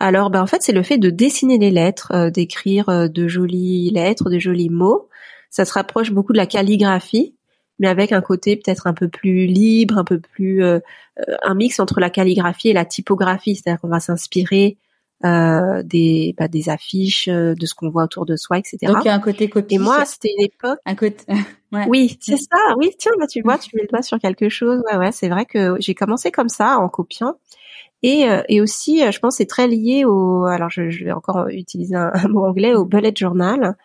Alors, 0.00 0.30
ben 0.30 0.40
en 0.40 0.46
fait, 0.46 0.62
c'est 0.62 0.72
le 0.72 0.82
fait 0.82 0.96
de 0.96 1.10
dessiner 1.10 1.58
les 1.58 1.70
lettres, 1.70 2.12
euh, 2.14 2.30
d'écrire 2.30 2.88
euh, 2.88 3.08
de 3.08 3.28
jolies 3.28 3.90
lettres, 3.90 4.30
de 4.30 4.38
jolis 4.38 4.70
mots. 4.70 5.10
Ça 5.50 5.66
se 5.66 5.74
rapproche 5.74 6.10
beaucoup 6.10 6.32
de 6.32 6.38
la 6.38 6.46
calligraphie 6.46 7.33
mais 7.78 7.88
avec 7.88 8.12
un 8.12 8.20
côté 8.20 8.56
peut-être 8.56 8.86
un 8.86 8.94
peu 8.94 9.08
plus 9.08 9.46
libre, 9.46 9.98
un 9.98 10.04
peu 10.04 10.20
plus 10.20 10.62
euh, 10.62 10.78
euh, 11.20 11.36
un 11.42 11.54
mix 11.54 11.78
entre 11.80 12.00
la 12.00 12.10
calligraphie 12.10 12.70
et 12.70 12.72
la 12.72 12.84
typographie, 12.84 13.56
c'est-à-dire 13.56 13.80
qu'on 13.80 13.88
va 13.88 14.00
s'inspirer 14.00 14.78
euh, 15.24 15.82
des 15.84 16.34
bah, 16.36 16.48
des 16.48 16.68
affiches, 16.68 17.28
euh, 17.28 17.54
de 17.54 17.66
ce 17.66 17.74
qu'on 17.74 17.88
voit 17.88 18.04
autour 18.04 18.26
de 18.26 18.36
soi, 18.36 18.58
etc. 18.58 18.78
Donc 18.82 18.98
il 19.04 19.06
y 19.06 19.10
a 19.10 19.14
un 19.14 19.20
côté 19.20 19.48
copie. 19.48 19.76
Et 19.76 19.78
moi, 19.78 20.04
c'était 20.04 20.30
une 20.36 20.44
époque. 20.44 20.78
Un 20.84 20.94
côté. 20.94 21.24
ouais. 21.72 21.84
Oui, 21.88 22.18
c'est 22.20 22.36
ça. 22.36 22.58
Oui, 22.76 22.90
tiens, 22.98 23.12
bah, 23.18 23.26
tu 23.26 23.40
vois, 23.42 23.58
tu 23.58 23.70
mets 23.74 23.82
le 23.82 23.88
doigt 23.88 24.02
sur 24.02 24.18
quelque 24.18 24.48
chose. 24.48 24.82
Ouais, 24.90 24.98
ouais, 24.98 25.12
c'est 25.12 25.28
vrai 25.28 25.46
que 25.46 25.76
j'ai 25.78 25.94
commencé 25.94 26.30
comme 26.30 26.48
ça 26.48 26.78
en 26.78 26.88
copiant. 26.88 27.34
Et, 28.02 28.26
et 28.50 28.60
aussi, 28.60 29.00
je 29.10 29.18
pense, 29.18 29.36
c'est 29.36 29.46
très 29.46 29.66
lié 29.66 30.04
au. 30.04 30.44
Alors, 30.44 30.68
je, 30.68 30.90
je 30.90 31.04
vais 31.06 31.12
encore 31.12 31.48
utiliser 31.48 31.94
un, 31.94 32.10
un, 32.14 32.28
mot 32.28 32.44
anglais 32.44 32.74
au 32.74 32.84
bullet 32.84 33.14
journal. 33.16 33.76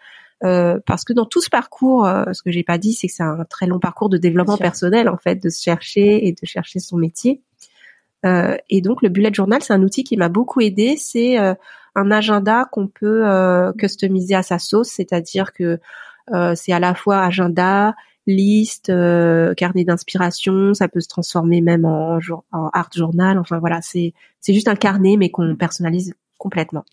Euh, 0.46 0.79
parce 0.86 1.03
que 1.03 1.12
dans 1.13 1.25
tout 1.25 1.41
ce 1.41 1.50
parcours, 1.50 2.05
euh, 2.05 2.24
ce 2.31 2.41
que 2.41 2.51
j'ai 2.51 2.63
pas 2.63 2.77
dit, 2.77 2.93
c'est 2.93 3.08
que 3.08 3.13
c'est 3.13 3.24
un 3.24 3.43
très 3.50 3.65
long 3.65 3.79
parcours 3.79 4.10
de 4.10 4.17
développement 4.17 4.58
personnel 4.58 5.10
en 5.10 5.17
fait, 5.17 5.36
de 5.36 5.50
se 5.50 5.62
chercher 5.62 6.27
et 6.27 6.31
de 6.31 6.46
chercher 6.46 6.79
son 6.79 6.98
métier. 6.98 7.41
Euh, 8.25 8.55
et 8.69 8.81
donc 8.81 9.01
le 9.01 9.10
bullet 9.10 9.34
journal, 9.34 9.62
c'est 9.62 9.74
un 9.74 9.84
outil 9.84 10.03
qui 10.03 10.15
m'a 10.17 10.29
beaucoup 10.29 10.62
aidé. 10.62 10.96
C'est 10.98 11.39
euh, 11.39 11.53
un 11.96 12.12
agenda 12.12 12.65
qu'on 12.72 12.88
peut 12.88 13.25
customiser 13.77 14.36
à 14.36 14.43
sa 14.43 14.60
sauce, 14.60 14.89
c'est-à-dire 14.89 15.51
que 15.51 15.79
c'est 16.53 16.72
à 16.72 16.79
la 16.79 16.93
fois 16.93 17.22
agenda, 17.24 17.96
liste, 18.27 18.93
carnet 19.58 19.84
d'inspiration. 19.84 20.74
Ça 20.75 20.88
peut 20.88 21.01
se 21.01 21.10
transformer 21.10 21.60
même 21.60 21.84
en, 21.84 22.19
en 22.51 22.69
art 22.72 22.91
journal. 22.96 23.39
Enfin 23.39 23.58
voilà, 23.60 23.81
c'est 23.81 24.13
c'est 24.39 24.53
juste 24.53 24.67
un 24.69 24.75
carnet 24.75 25.17
mais 25.17 25.29
qu'on 25.29 25.55
personnalise 25.55 26.13
complètement. 26.38 26.86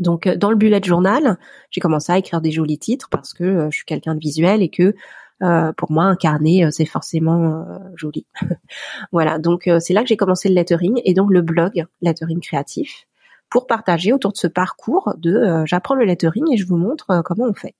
Donc 0.00 0.26
euh, 0.26 0.34
dans 0.34 0.50
le 0.50 0.56
bullet 0.56 0.80
journal, 0.82 1.38
j'ai 1.70 1.80
commencé 1.80 2.10
à 2.10 2.18
écrire 2.18 2.40
des 2.40 2.50
jolis 2.50 2.78
titres 2.78 3.08
parce 3.10 3.32
que 3.32 3.44
euh, 3.44 3.70
je 3.70 3.76
suis 3.76 3.84
quelqu'un 3.84 4.14
de 4.14 4.20
visuel 4.20 4.62
et 4.62 4.70
que 4.70 4.94
euh, 5.42 5.72
pour 5.74 5.92
moi 5.92 6.04
un 6.04 6.16
carnet 6.16 6.70
c'est 6.70 6.86
forcément 6.86 7.64
joli. 7.94 8.26
voilà, 9.12 9.38
donc 9.38 9.70
c'est 9.78 9.94
là 9.94 10.02
que 10.02 10.08
j'ai 10.08 10.16
commencé 10.16 10.48
le 10.48 10.54
lettering 10.54 11.00
et 11.04 11.14
donc 11.14 11.30
le 11.30 11.40
blog 11.40 11.86
lettering 12.02 12.40
créatif 12.40 13.06
pour 13.48 13.66
partager 13.66 14.12
autour 14.12 14.32
de 14.32 14.36
ce 14.36 14.46
parcours 14.46 15.14
de 15.16 15.64
j'apprends 15.64 15.94
le 15.94 16.04
lettering 16.04 16.52
et 16.52 16.56
je 16.58 16.66
vous 16.66 16.76
montre 16.76 17.22
comment 17.24 17.46
on 17.46 17.54
fait. 17.54 17.74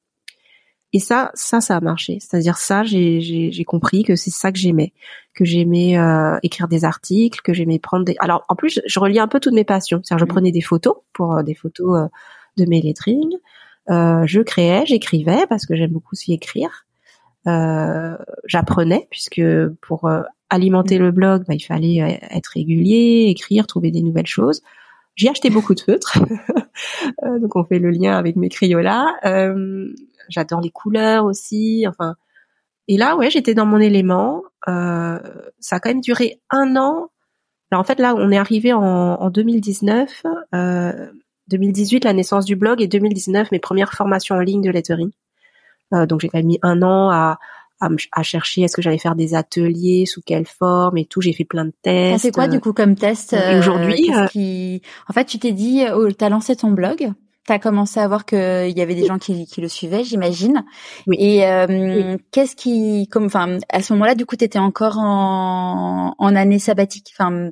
Et 0.92 0.98
ça, 0.98 1.30
ça, 1.34 1.60
ça 1.60 1.76
a 1.76 1.80
marché. 1.80 2.18
C'est-à-dire 2.20 2.56
ça, 2.56 2.82
j'ai 2.82 3.64
compris 3.66 4.02
que 4.02 4.16
c'est 4.16 4.30
ça 4.30 4.50
que 4.50 4.58
j'aimais, 4.58 4.92
que 5.34 5.44
j'aimais 5.44 5.96
euh, 5.96 6.38
écrire 6.42 6.66
des 6.66 6.84
articles, 6.84 7.40
que 7.42 7.52
j'aimais 7.52 7.78
prendre 7.78 8.04
des. 8.04 8.16
Alors 8.18 8.44
en 8.48 8.56
plus, 8.56 8.80
je, 8.84 9.00
relis 9.00 9.20
un 9.20 9.28
peu 9.28 9.38
toutes 9.38 9.54
mes 9.54 9.64
passions. 9.64 10.00
C'est-à-dire, 10.02 10.26
je 10.26 10.30
mmh. 10.30 10.34
prenais 10.34 10.52
des 10.52 10.60
photos 10.60 10.96
pour 11.12 11.36
euh, 11.36 11.42
des 11.42 11.54
photos 11.54 11.98
euh, 11.98 12.06
de 12.56 12.68
mes 12.68 12.80
lettrings. 12.80 13.36
je 13.88 14.40
créais, 14.40 14.84
j'écrivais 14.86 15.46
parce 15.48 15.64
que 15.64 15.76
j'aime 15.76 15.92
beaucoup 15.92 16.14
aussi 16.14 16.32
écrire. 16.32 16.86
J'apprenais 17.46 19.06
puisque 19.10 19.42
pour 19.80 20.10
alimenter 20.50 20.98
mmh. 20.98 21.02
le 21.02 21.10
blog, 21.12 21.44
bah, 21.46 21.54
il 21.54 21.60
fallait 21.60 22.20
être 22.30 22.48
régulier, 22.48 23.26
écrire, 23.28 23.68
trouver 23.68 23.92
des 23.92 24.02
nouvelles 24.02 24.26
choses. 24.26 24.62
J'ai 25.20 25.28
acheté 25.28 25.50
beaucoup 25.50 25.74
de 25.74 25.80
feutres, 25.80 26.18
donc 27.40 27.54
on 27.56 27.64
fait 27.64 27.78
le 27.78 27.90
lien 27.90 28.16
avec 28.16 28.36
mes 28.36 28.48
crayons-là 28.48 29.16
j'adore 30.30 30.60
les 30.60 30.70
couleurs 30.70 31.24
aussi. 31.24 31.84
Enfin, 31.86 32.14
et 32.88 32.96
là, 32.96 33.16
ouais, 33.16 33.30
j'étais 33.30 33.54
dans 33.54 33.66
mon 33.66 33.78
élément. 33.78 34.42
Euh, 34.68 35.18
ça 35.58 35.76
a 35.76 35.80
quand 35.80 35.90
même 35.90 36.00
duré 36.00 36.40
un 36.48 36.76
an. 36.76 37.10
Alors 37.70 37.80
en 37.80 37.84
fait, 37.84 37.98
là, 37.98 38.14
on 38.16 38.30
est 38.30 38.38
arrivé 38.38 38.72
en, 38.72 38.82
en 38.82 39.30
2019, 39.30 40.22
euh, 40.54 41.06
2018 41.48 42.04
la 42.04 42.12
naissance 42.12 42.44
du 42.44 42.56
blog 42.56 42.80
et 42.80 42.88
2019 42.88 43.52
mes 43.52 43.58
premières 43.58 43.92
formations 43.92 44.36
en 44.36 44.40
ligne 44.40 44.62
de 44.62 44.70
lettering. 44.70 45.10
Euh, 45.92 46.06
donc 46.06 46.20
j'ai 46.20 46.28
quand 46.28 46.38
même 46.38 46.46
mis 46.46 46.58
un 46.62 46.82
an 46.82 47.10
à, 47.10 47.38
à, 47.80 47.88
à 48.12 48.22
chercher 48.22 48.62
est-ce 48.62 48.76
que 48.76 48.82
j'allais 48.82 48.98
faire 48.98 49.14
des 49.14 49.34
ateliers, 49.34 50.06
sous 50.06 50.22
quelle 50.22 50.46
forme 50.46 50.98
et 50.98 51.04
tout. 51.04 51.20
J'ai 51.20 51.32
fait 51.32 51.44
plein 51.44 51.64
de 51.64 51.72
tests. 51.82 52.22
C'est 52.22 52.32
quoi 52.32 52.48
du 52.48 52.60
coup 52.60 52.72
comme 52.72 52.94
test 52.94 53.36
Aujourd'hui, 53.58 54.10
euh, 54.14 54.26
qui... 54.26 54.82
en 55.08 55.12
fait, 55.12 55.24
tu 55.24 55.38
t'es 55.38 55.52
dit, 55.52 55.84
oh, 55.94 56.10
t'as 56.12 56.28
lancé 56.28 56.56
ton 56.56 56.70
blog 56.70 57.12
tu 57.46 57.52
as 57.54 57.58
commencé 57.58 57.98
à 57.98 58.06
voir 58.06 58.26
qu'il 58.26 58.38
y 58.38 58.80
avait 58.80 58.94
des 58.94 59.06
gens 59.06 59.18
qui, 59.18 59.46
qui 59.46 59.60
le 59.60 59.68
suivaient, 59.68 60.04
j'imagine. 60.04 60.64
Oui. 61.06 61.16
Et 61.18 61.46
euh, 61.46 62.16
qu'est-ce 62.30 62.54
qui, 62.54 63.08
comme, 63.08 63.24
enfin, 63.24 63.58
à 63.70 63.82
ce 63.82 63.92
moment-là, 63.94 64.14
du 64.14 64.26
coup, 64.26 64.36
tu 64.36 64.44
étais 64.44 64.58
encore 64.58 64.98
en, 64.98 66.14
en 66.16 66.36
année 66.36 66.58
sabbatique. 66.58 67.12
Enfin, 67.18 67.50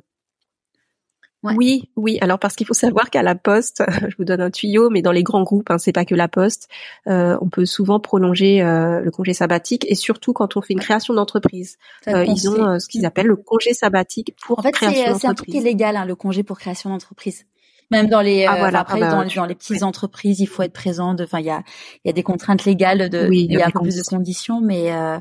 Ouais. 1.41 1.53
Oui, 1.55 1.89
oui. 1.95 2.17
Alors 2.19 2.37
parce 2.37 2.55
qu'il 2.55 2.67
faut 2.67 2.73
savoir 2.73 3.09
qu'à 3.09 3.23
la 3.23 3.33
Poste, 3.35 3.83
je 4.09 4.15
vous 4.17 4.25
donne 4.25 4.41
un 4.41 4.51
tuyau, 4.51 4.89
mais 4.89 5.01
dans 5.01 5.13
les 5.13 5.23
grands 5.23 5.43
groupes, 5.43 5.71
hein, 5.71 5.77
c'est 5.77 5.93
pas 5.93 6.03
que 6.03 6.15
la 6.15 6.27
Poste, 6.27 6.67
euh, 7.07 7.37
on 7.41 7.49
peut 7.49 7.65
souvent 7.65 7.99
prolonger 7.99 8.61
euh, 8.61 8.99
le 8.99 9.11
congé 9.11 9.33
sabbatique 9.33 9.85
et 9.89 9.95
surtout 9.95 10.33
quand 10.33 10.57
on 10.57 10.61
fait 10.61 10.73
une 10.73 10.81
création 10.81 11.13
d'entreprise, 11.13 11.77
euh, 12.09 12.25
ils 12.25 12.49
ont 12.49 12.79
ce 12.79 12.87
qu'ils 12.89 13.05
appellent 13.05 13.27
le 13.27 13.37
congé 13.37 13.73
sabbatique 13.73 14.35
pour 14.41 14.59
en 14.59 14.63
fait, 14.63 14.71
création 14.71 14.99
d'entreprise. 14.99 15.21
C'est 15.21 15.27
un 15.27 15.33
truc 15.33 15.53
illégal, 15.53 15.95
hein, 15.95 16.05
le 16.05 16.15
congé 16.15 16.43
pour 16.43 16.59
création 16.59 16.89
d'entreprise. 16.89 17.45
Même 17.91 18.07
dans 18.07 18.21
les 18.21 18.45
ah, 18.45 18.55
euh, 18.55 18.59
voilà. 18.59 18.81
après 18.81 19.01
ah, 19.01 19.15
bah, 19.15 19.25
dans, 19.35 19.45
les 19.45 19.55
petites 19.55 19.83
entreprises, 19.83 20.39
il 20.39 20.47
faut 20.47 20.61
être 20.61 20.73
présent. 20.73 21.15
Enfin, 21.19 21.39
il 21.39 21.45
y 21.45 21.49
a 21.49 21.63
il 22.03 22.07
y 22.07 22.09
a 22.09 22.13
des 22.13 22.21
contraintes 22.23 22.65
légales 22.65 23.09
de 23.09 23.29
il 23.31 23.51
y 23.51 23.61
a 23.61 23.67
un 23.67 23.71
peu 23.71 23.79
plus 23.81 23.95
de 23.95 24.03
conditions, 24.03 24.61
mais 24.61 24.93
euh... 24.93 25.17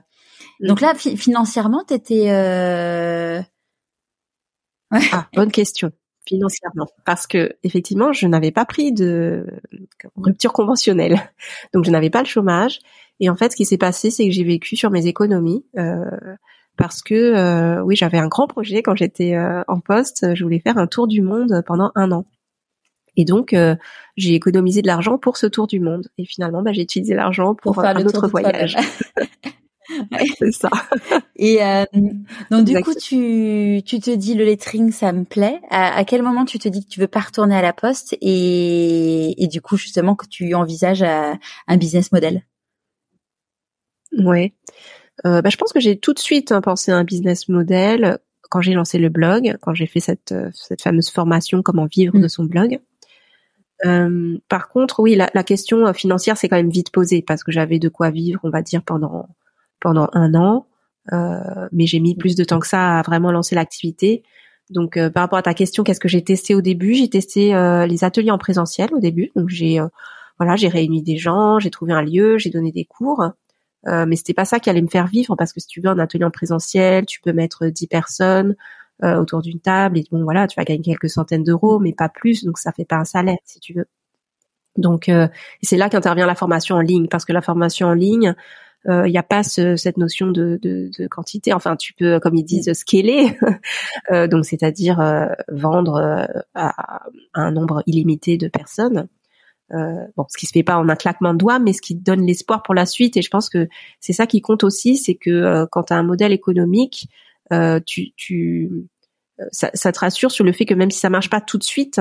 donc 0.61 0.81
là 0.81 0.95
financièrement, 0.95 1.83
t'étais. 1.85 2.31
Euh... 2.31 3.41
Ouais. 4.91 5.01
Ah, 5.13 5.29
bonne 5.35 5.51
question 5.51 5.93
financièrement. 6.29 6.87
Parce 7.05 7.27
que 7.27 7.57
effectivement 7.65 8.13
je 8.13 8.27
n'avais 8.27 8.51
pas 8.51 8.65
pris 8.65 8.93
de 8.93 9.47
rupture 10.17 10.53
conventionnelle. 10.53 11.19
Donc 11.75 11.85
je 11.85 11.91
n'avais 11.91 12.11
pas 12.11 12.21
le 12.21 12.27
chômage. 12.27 12.81
Et 13.21 13.31
en 13.31 13.37
fait 13.37 13.53
ce 13.53 13.57
qui 13.57 13.65
s'est 13.65 13.79
passé 13.79 14.11
c'est 14.11 14.27
que 14.27 14.33
j'ai 14.33 14.45
vécu 14.45 14.77
sur 14.77 14.91
mes 14.91 15.07
économies 15.07 15.65
euh, 15.79 16.05
parce 16.77 17.03
que 17.03 17.15
euh, 17.15 17.83
oui 17.83 17.97
j'avais 17.97 18.19
un 18.19 18.29
grand 18.29 18.47
projet 18.47 18.83
quand 18.83 18.95
j'étais 18.95 19.35
euh, 19.35 19.63
en 19.69 19.81
poste. 19.81 20.35
Je 20.35 20.45
voulais 20.45 20.61
faire 20.61 20.79
un 20.79 20.87
tour 20.87 21.09
du 21.09 21.23
monde 21.23 21.63
pendant 21.67 21.91
un 21.95 22.13
an. 22.13 22.25
Et 23.19 23.25
donc, 23.25 23.53
euh, 23.53 23.75
j'ai 24.17 24.35
économisé 24.35 24.81
de 24.81 24.87
l'argent 24.87 25.19
pour 25.19 25.37
ce 25.37 25.49
tour 25.49 25.67
du 25.67 25.81
monde. 25.81 26.07
Et 26.19 26.25
finalement, 26.25 26.63
bah, 26.63 26.73
j'ai 26.73 26.83
utilisé 26.83 27.15
l'argent 27.15 27.57
pour, 27.57 27.75
faire 27.75 27.97
un 27.97 28.07
autre 28.07 28.29
voyage. 28.29 28.77
c'est 30.39 30.53
ça. 30.53 30.71
Et 31.37 31.63
euh, 31.63 31.85
donc 32.51 32.65
du 32.65 32.81
coup, 32.81 32.95
tu, 32.95 33.83
tu 33.85 34.01
te 34.01 34.15
dis 34.15 34.35
le 34.35 34.45
lettering, 34.45 34.93
ça 34.93 35.13
me 35.13 35.25
plaît. 35.25 35.61
À, 35.71 36.05
quel 36.05 36.23
moment 36.23 36.45
tu 36.45 36.59
te 36.59 36.69
dis 36.69 36.85
que 36.85 36.91
tu 36.91 37.01
veux 37.01 37.09
pas 37.09 37.21
retourner 37.21 37.57
à 37.57 37.63
la 37.63 37.73
poste 37.73 38.17
et, 38.21 39.43
et 39.43 39.47
du 39.47 39.61
coup 39.61 39.77
justement 39.77 40.15
que 40.15 40.27
tu 40.27 40.55
envisages 40.55 41.03
euh, 41.03 41.33
un 41.67 41.77
business 41.77 42.13
model? 42.13 42.45
Ouais. 44.17 44.55
Euh, 45.27 45.43
bah, 45.43 45.51
je 45.51 45.57
pense 45.57 45.73
que 45.73 45.81
j'ai 45.81 45.99
tout 45.99 46.15
de 46.15 46.19
suite 46.19 46.53
hein, 46.53 46.61
pensé 46.61 46.93
à 46.93 46.97
un 46.97 47.05
business 47.05 47.49
model 47.49 48.19
quand 48.51 48.61
j'ai 48.61 48.73
lancé 48.73 48.99
le 48.99 49.09
blog, 49.09 49.57
quand 49.61 49.75
j'ai 49.75 49.87
fait 49.87 50.01
cette 50.01 50.35
cette 50.53 50.81
fameuse 50.81 51.11
formation 51.11 51.63
comment 51.63 51.87
vivre 51.87 52.17
mm. 52.17 52.23
de 52.23 52.29
son 52.29 52.45
blog. 52.45 52.81
Euh, 53.85 54.39
par 54.49 54.69
contre, 54.69 55.01
oui, 55.01 55.15
la, 55.15 55.31
la 55.35 55.45
question 55.45 55.93
financière 55.93 56.37
c'est 56.37 56.49
quand 56.49 56.57
même 56.57 56.71
vite 56.71 56.91
posée 56.91 57.23
parce 57.23 57.45
que 57.45 57.53
j'avais 57.53 57.79
de 57.79 57.89
quoi 57.89 58.11
vivre, 58.11 58.41
on 58.43 58.51
va 58.51 58.63
dire 58.63 58.83
pendant 58.83 59.29
pendant 59.81 60.09
un 60.13 60.35
an, 60.35 60.67
euh, 61.13 61.69
mais 61.73 61.87
j'ai 61.87 62.01
mis 62.01 62.17
plus 62.17 62.37
de 62.37 62.45
temps 62.45 62.59
que 62.61 62.67
ça 62.67 62.99
à 62.99 63.03
vraiment 63.03 63.33
lancer 63.33 63.55
l'activité. 63.55 64.23
Donc, 64.71 64.97
euh, 64.97 65.11
par 65.11 65.23
rapport 65.23 65.39
à 65.39 65.43
ta 65.43 65.55
question, 65.55 65.85
qu'est-ce 65.85 66.01
que 66.01 66.09
j'ai 66.09 66.23
testé 66.23 66.55
au 66.55 66.61
début? 66.61 66.95
J'ai 66.95 67.09
testé 67.09 67.55
euh, 67.55 67.87
les 67.87 68.05
ateliers 68.05 68.31
en 68.31 68.39
présentiel 68.39 68.93
au 68.95 69.01
début. 69.01 69.31
Donc, 69.35 69.49
j'ai 69.49 69.81
voilà, 70.39 70.55
j'ai 70.57 70.69
réuni 70.69 71.03
des 71.03 71.17
gens, 71.17 71.59
j'ai 71.59 71.71
trouvé 71.71 71.93
un 71.93 72.03
lieu, 72.03 72.39
j'ai 72.39 72.51
donné 72.51 72.71
des 72.71 72.85
cours. 72.85 73.25
Euh, 73.87 74.07
mais 74.07 74.17
c'était 74.17 74.35
pas 74.35 74.45
ça 74.45 74.59
qui 74.61 74.71
allait 74.71 74.83
me 74.83 74.89
faire 74.89 75.07
vivre 75.07 75.37
parce 75.37 75.53
que 75.53 75.61
si 75.61 75.67
tu 75.69 75.81
veux 75.81 75.89
un 75.89 75.99
atelier 75.99 76.25
en 76.25 76.31
présentiel, 76.31 77.07
tu 77.07 77.21
peux 77.21 77.33
mettre 77.33 77.67
10 77.67 77.87
personnes 77.87 78.57
euh, 79.05 79.17
autour 79.21 79.41
d'une 79.41 79.61
table 79.61 79.99
et 79.99 80.05
bon 80.11 80.25
voilà, 80.25 80.49
tu 80.49 80.59
vas 80.59 80.65
gagner 80.65 80.83
quelques 80.83 81.09
centaines 81.09 81.45
d'euros, 81.45 81.79
mais 81.79 81.93
pas 81.93 82.09
plus, 82.09 82.45
donc 82.45 82.59
ça 82.59 82.73
fait 82.73 82.85
pas 82.85 82.97
un 82.97 83.05
salaire 83.05 83.39
si 83.45 83.61
tu 83.61 83.75
veux. 83.75 83.87
Donc 84.77 85.09
euh, 85.09 85.29
c'est 85.63 85.77
là 85.77 85.89
qu'intervient 85.89 86.27
la 86.27 86.35
formation 86.35 86.77
en 86.77 86.81
ligne 86.81 87.09
parce 87.09 87.25
que 87.25 87.33
la 87.33 87.43
formation 87.43 87.89
en 87.89 87.95
ligne, 87.95 88.35
il 88.89 88.93
euh, 88.93 89.09
n'y 89.09 89.19
a 89.19 89.23
pas 89.23 89.43
ce, 89.43 89.77
cette 89.77 89.99
notion 89.99 90.29
de, 90.29 90.59
de, 90.63 90.91
de, 90.99 91.07
quantité. 91.07 91.53
Enfin, 91.53 91.77
tu 91.77 91.93
peux, 91.93 92.19
comme 92.21 92.35
ils 92.35 92.45
disent, 92.45 92.73
scaler, 92.73 93.39
euh, 94.11 94.27
donc 94.27 94.45
c'est-à-dire 94.47 94.99
vendre 95.53 96.27
à, 96.55 97.03
un 97.35 97.51
nombre 97.53 97.83
illimité 97.87 98.37
de 98.39 98.49
personnes. 98.49 99.09
Euh, 99.75 100.07
bon, 100.17 100.25
ce 100.29 100.39
qui 100.39 100.47
se 100.47 100.53
fait 100.53 100.63
pas 100.63 100.79
en 100.79 100.89
un 100.89 100.97
claquement 100.97 101.35
de 101.35 101.39
doigts, 101.39 101.59
mais 101.59 101.73
ce 101.73 101.83
qui 101.83 101.95
donne 101.95 102.25
l'espoir 102.25 102.63
pour 102.63 102.75
la 102.75 102.87
suite. 102.87 103.17
Et 103.17 103.23
je 103.23 103.31
pense 103.31 103.51
que 103.51 103.69
c'est 104.01 104.13
ça 104.13 104.27
qui 104.27 104.41
compte 104.41 104.65
aussi, 104.65 104.97
c'est 104.97 105.15
que 105.15 105.31
euh, 105.31 105.67
quand 105.71 105.85
tu 105.85 105.93
as 105.93 105.97
un 105.97 106.03
modèle 106.03 106.33
économique, 106.33 107.09
euh, 107.53 107.81
tu, 107.85 108.13
tu 108.17 108.71
ça, 109.53 109.71
ça, 109.75 109.93
te 109.93 110.01
rassure 110.01 110.31
sur 110.31 110.45
le 110.45 110.53
fait 110.53 110.65
que 110.65 110.75
même 110.75 110.91
si 110.91 110.99
ça 110.99 111.11
marche 111.11 111.31
pas 111.31 111.41
tout 111.41 111.59
de 111.59 111.65
suite, 111.65 112.01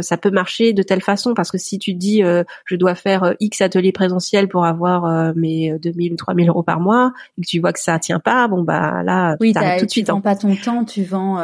ça 0.00 0.16
peut 0.16 0.30
marcher 0.30 0.72
de 0.72 0.82
telle 0.82 1.02
façon. 1.02 1.34
Parce 1.34 1.50
que 1.50 1.58
si 1.58 1.78
tu 1.78 1.94
dis, 1.94 2.22
je 2.64 2.76
dois 2.76 2.94
faire 2.94 3.34
X 3.40 3.60
ateliers 3.60 3.92
présentiels 3.92 4.48
pour 4.48 4.64
avoir 4.64 5.34
mes 5.34 5.78
2000 5.78 6.12
ou 6.12 6.16
3000 6.16 6.48
euros 6.48 6.62
par 6.62 6.80
mois, 6.80 7.12
et 7.38 7.42
que 7.42 7.46
tu 7.46 7.60
vois 7.60 7.72
que 7.72 7.80
ça 7.80 7.98
tient 7.98 8.20
pas, 8.20 8.48
bon 8.48 8.62
bah 8.62 9.02
là, 9.02 9.36
oui, 9.40 9.52
tu 9.52 9.60
tout 9.78 9.86
de 9.86 9.90
suite. 9.90 10.06
Tu 10.06 10.12
vends 10.12 10.18
hein. 10.18 10.20
pas 10.20 10.36
ton 10.36 10.54
temps, 10.56 10.84
tu 10.84 11.04
vends, 11.04 11.36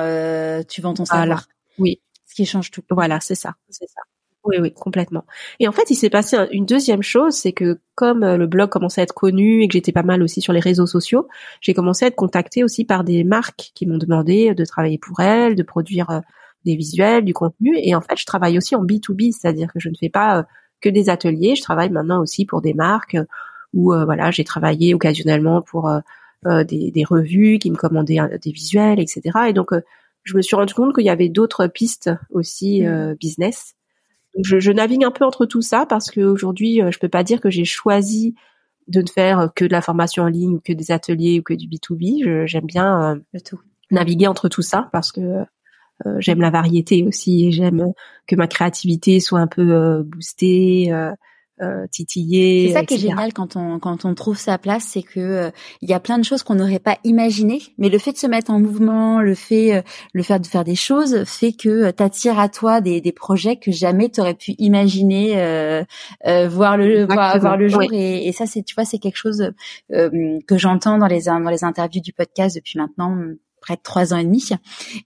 tu 0.68 0.80
vends 0.80 0.94
ton 0.94 1.04
savoir. 1.04 1.46
Oui. 1.78 2.00
Ce 2.26 2.34
qui 2.34 2.44
change 2.44 2.70
tout. 2.70 2.82
Voilà, 2.90 3.20
c'est 3.20 3.34
ça, 3.34 3.54
c'est 3.70 3.88
ça. 3.88 4.02
Oui, 4.44 4.56
oui, 4.60 4.72
complètement. 4.72 5.24
Et 5.60 5.68
en 5.68 5.72
fait, 5.72 5.90
il 5.90 5.94
s'est 5.94 6.08
passé 6.08 6.36
une 6.52 6.64
deuxième 6.64 7.02
chose, 7.02 7.34
c'est 7.34 7.52
que 7.52 7.80
comme 7.94 8.22
euh, 8.22 8.36
le 8.36 8.46
blog 8.46 8.70
commençait 8.70 9.02
à 9.02 9.04
être 9.04 9.12
connu 9.12 9.62
et 9.62 9.68
que 9.68 9.74
j'étais 9.74 9.92
pas 9.92 10.02
mal 10.02 10.22
aussi 10.22 10.40
sur 10.40 10.54
les 10.54 10.60
réseaux 10.60 10.86
sociaux, 10.86 11.28
j'ai 11.60 11.74
commencé 11.74 12.04
à 12.04 12.08
être 12.08 12.16
contactée 12.16 12.64
aussi 12.64 12.84
par 12.84 13.04
des 13.04 13.24
marques 13.24 13.72
qui 13.74 13.84
m'ont 13.84 13.98
demandé 13.98 14.54
de 14.54 14.64
travailler 14.64 14.96
pour 14.96 15.20
elles, 15.20 15.54
de 15.54 15.62
produire 15.62 16.08
euh, 16.10 16.20
des 16.64 16.76
visuels, 16.76 17.24
du 17.24 17.34
contenu. 17.34 17.76
Et 17.82 17.94
en 17.94 18.00
fait, 18.00 18.16
je 18.16 18.26
travaille 18.26 18.56
aussi 18.58 18.74
en 18.74 18.84
B2B, 18.84 19.32
c'est-à-dire 19.32 19.72
que 19.72 19.80
je 19.80 19.88
ne 19.88 19.94
fais 19.98 20.08
pas 20.08 20.38
euh, 20.38 20.42
que 20.80 20.88
des 20.88 21.08
ateliers, 21.10 21.56
je 21.56 21.62
travaille 21.62 21.90
maintenant 21.90 22.20
aussi 22.20 22.46
pour 22.46 22.62
des 22.62 22.74
marques 22.74 23.16
où 23.74 23.92
voilà, 23.92 24.30
j'ai 24.30 24.44
travaillé 24.44 24.94
occasionnellement 24.94 25.60
pour 25.60 25.90
des, 26.46 26.90
des, 26.90 27.04
revues 27.04 27.58
qui 27.58 27.70
me 27.70 27.76
commandaient 27.76 28.18
des 28.40 28.50
visuels, 28.50 28.98
etc. 28.98 29.20
Et 29.48 29.52
donc, 29.52 29.72
je 30.22 30.36
me 30.36 30.40
suis 30.40 30.56
rendu 30.56 30.72
compte 30.72 30.94
qu'il 30.94 31.04
y 31.04 31.10
avait 31.10 31.28
d'autres 31.28 31.66
pistes 31.66 32.10
aussi 32.30 32.82
mmh. 32.82 33.16
business 33.20 33.74
je, 34.42 34.60
je, 34.60 34.72
navigue 34.72 35.04
un 35.04 35.10
peu 35.10 35.24
entre 35.24 35.46
tout 35.46 35.62
ça 35.62 35.86
parce 35.86 36.10
qu'aujourd'hui, 36.10 36.82
euh, 36.82 36.90
je 36.90 36.98
peux 36.98 37.08
pas 37.08 37.24
dire 37.24 37.40
que 37.40 37.50
j'ai 37.50 37.64
choisi 37.64 38.34
de 38.86 39.02
ne 39.02 39.06
faire 39.06 39.50
que 39.54 39.64
de 39.64 39.72
la 39.72 39.82
formation 39.82 40.24
en 40.24 40.28
ligne 40.28 40.54
ou 40.54 40.60
que 40.60 40.72
des 40.72 40.90
ateliers 40.90 41.40
ou 41.40 41.42
que 41.42 41.54
du 41.54 41.66
B2B. 41.68 42.46
J'aime 42.46 42.66
bien 42.66 43.16
euh, 43.34 43.38
tout. 43.44 43.60
naviguer 43.90 44.26
entre 44.26 44.48
tout 44.48 44.62
ça 44.62 44.88
parce 44.92 45.12
que 45.12 45.44
euh, 46.06 46.16
j'aime 46.18 46.40
la 46.40 46.50
variété 46.50 47.04
aussi 47.04 47.46
et 47.46 47.52
j'aime 47.52 47.92
que 48.26 48.36
ma 48.36 48.46
créativité 48.46 49.20
soit 49.20 49.40
un 49.40 49.46
peu 49.46 50.02
boostée 50.04 50.92
euh, 51.60 51.88
titiller. 51.90 52.68
C'est 52.68 52.74
ça 52.74 52.84
qui 52.84 52.94
est 52.94 52.98
génial 52.98 53.32
quand 53.32 53.56
on 53.56 53.80
quand 53.80 54.04
on 54.04 54.14
trouve 54.14 54.38
sa 54.38 54.58
place, 54.58 54.84
c'est 54.84 55.02
que 55.02 55.18
euh, 55.18 55.50
il 55.82 55.90
y 55.90 55.92
a 55.92 55.98
plein 55.98 56.16
de 56.18 56.22
choses 56.22 56.44
qu'on 56.44 56.54
n'aurait 56.54 56.78
pas 56.78 56.98
imaginées, 57.02 57.60
mais 57.78 57.88
le 57.88 57.98
fait 57.98 58.12
de 58.12 58.16
se 58.16 58.28
mettre 58.28 58.52
en 58.52 58.60
mouvement, 58.60 59.20
le 59.20 59.34
fait 59.34 59.74
euh, 59.74 59.82
le 60.12 60.22
fait 60.22 60.38
de 60.38 60.46
faire 60.46 60.62
des 60.62 60.76
choses, 60.76 61.24
fait 61.24 61.52
que 61.52 61.90
t'attires 61.90 62.38
à 62.38 62.48
toi 62.48 62.80
des, 62.80 63.00
des 63.00 63.10
projets 63.10 63.56
que 63.56 63.72
jamais 63.72 64.08
t'aurais 64.08 64.34
pu 64.34 64.52
imaginer 64.58 65.30
voir 66.48 66.76
le 66.76 67.06
voir, 67.06 67.56
le 67.56 67.66
jour. 67.66 67.82
Et, 67.92 68.28
et, 68.28 68.32
ça, 68.32 68.46
c'est 68.46 68.62
tu 68.62 68.76
vois, 68.76 68.84
c'est 68.84 68.98
quelque 68.98 69.16
chose 69.16 69.50
que 69.90 70.58
j'entends 70.58 70.98
dans 70.98 71.08
les 71.08 71.22
dans 71.22 71.50
les 71.50 71.64
interviews 71.64 72.00
du 72.00 72.12
podcast 72.12 72.54
depuis 72.54 72.78
maintenant 72.78 73.16
près 73.68 73.76
de 73.76 73.82
trois 73.82 74.14
ans 74.14 74.16
et 74.16 74.24
demi. 74.24 74.48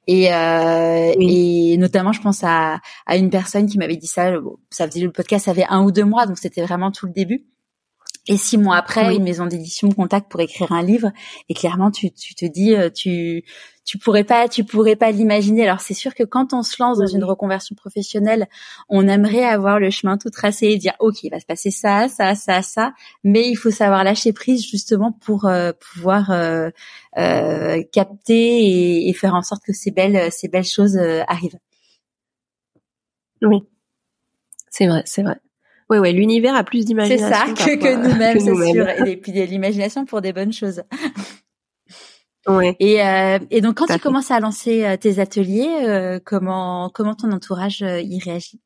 Et, 0.06 0.32
euh, 0.32 1.12
et 1.18 1.76
notamment, 1.78 2.12
je 2.12 2.20
pense 2.20 2.44
à, 2.44 2.80
à 3.06 3.16
une 3.16 3.30
personne 3.30 3.66
qui 3.66 3.76
m'avait 3.76 3.96
dit 3.96 4.06
ça. 4.06 4.32
Ça 4.70 4.86
faisait 4.86 5.00
le 5.00 5.10
podcast, 5.10 5.46
ça 5.46 5.50
avait 5.50 5.66
un 5.68 5.82
ou 5.82 5.90
deux 5.90 6.04
mois, 6.04 6.26
donc 6.26 6.38
c'était 6.38 6.62
vraiment 6.62 6.92
tout 6.92 7.06
le 7.06 7.12
début. 7.12 7.44
Et 8.28 8.36
six 8.36 8.56
mois 8.56 8.76
après, 8.76 9.16
une 9.16 9.24
maison 9.24 9.46
d'édition 9.46 9.88
me 9.88 9.94
contacte 9.94 10.30
pour 10.30 10.40
écrire 10.40 10.70
un 10.70 10.82
livre. 10.82 11.10
Et 11.48 11.54
clairement, 11.54 11.90
tu, 11.90 12.12
tu 12.12 12.36
te 12.36 12.44
dis, 12.44 12.72
euh, 12.72 12.88
tu, 12.88 13.42
tu 13.84 13.98
pourrais 13.98 14.24
pas, 14.24 14.48
tu 14.48 14.64
pourrais 14.64 14.96
pas 14.96 15.10
l'imaginer. 15.10 15.64
Alors 15.64 15.80
c'est 15.80 15.94
sûr 15.94 16.14
que 16.14 16.22
quand 16.22 16.52
on 16.52 16.62
se 16.62 16.76
lance 16.80 16.98
dans 16.98 17.06
une 17.06 17.24
reconversion 17.24 17.74
professionnelle, 17.74 18.46
on 18.88 19.08
aimerait 19.08 19.44
avoir 19.44 19.80
le 19.80 19.90
chemin 19.90 20.18
tout 20.18 20.30
tracé 20.30 20.68
et 20.68 20.78
dire, 20.78 20.94
ok, 21.00 21.24
il 21.24 21.30
va 21.30 21.40
se 21.40 21.46
passer 21.46 21.70
ça, 21.70 22.08
ça, 22.08 22.34
ça, 22.34 22.62
ça. 22.62 22.92
Mais 23.24 23.48
il 23.48 23.56
faut 23.56 23.70
savoir 23.70 24.04
lâcher 24.04 24.32
prise 24.32 24.64
justement 24.64 25.12
pour 25.12 25.46
euh, 25.46 25.72
pouvoir 25.94 26.30
euh, 26.30 26.70
capter 27.92 28.64
et, 28.64 29.08
et, 29.08 29.12
faire 29.12 29.34
en 29.34 29.42
sorte 29.42 29.64
que 29.64 29.72
ces 29.72 29.90
belles, 29.90 30.30
ces 30.30 30.48
belles 30.48 30.64
choses 30.64 30.96
arrivent. 31.26 31.58
Oui, 33.42 33.64
c'est 34.70 34.86
vrai, 34.86 35.02
c'est 35.04 35.22
vrai. 35.22 35.36
Oui, 35.90 35.98
ouais, 35.98 36.12
l'univers 36.12 36.54
a 36.54 36.64
plus 36.64 36.86
d'imagination. 36.86 37.26
C'est 37.28 37.62
ça 37.62 37.76
que, 37.76 37.76
que 37.76 38.08
nous-mêmes, 38.08 38.40
c'est 38.40 38.72
sûr. 38.72 38.88
Et 39.06 39.16
puis 39.18 39.32
de 39.32 39.42
l'imagination 39.42 40.06
pour 40.06 40.22
des 40.22 40.32
bonnes 40.32 40.52
choses. 40.52 40.82
Ouais. 42.46 42.76
Et, 42.80 43.00
euh, 43.02 43.38
et 43.50 43.60
donc 43.60 43.76
quand 43.76 43.86
tu 43.86 43.98
commences 43.98 44.30
à 44.30 44.40
lancer 44.40 44.84
euh, 44.84 44.96
tes 44.96 45.20
ateliers, 45.20 45.84
euh, 45.86 46.18
comment 46.24 46.90
comment 46.92 47.14
ton 47.14 47.30
entourage 47.30 47.82
euh, 47.82 48.00
y 48.00 48.18
réagit? 48.18 48.60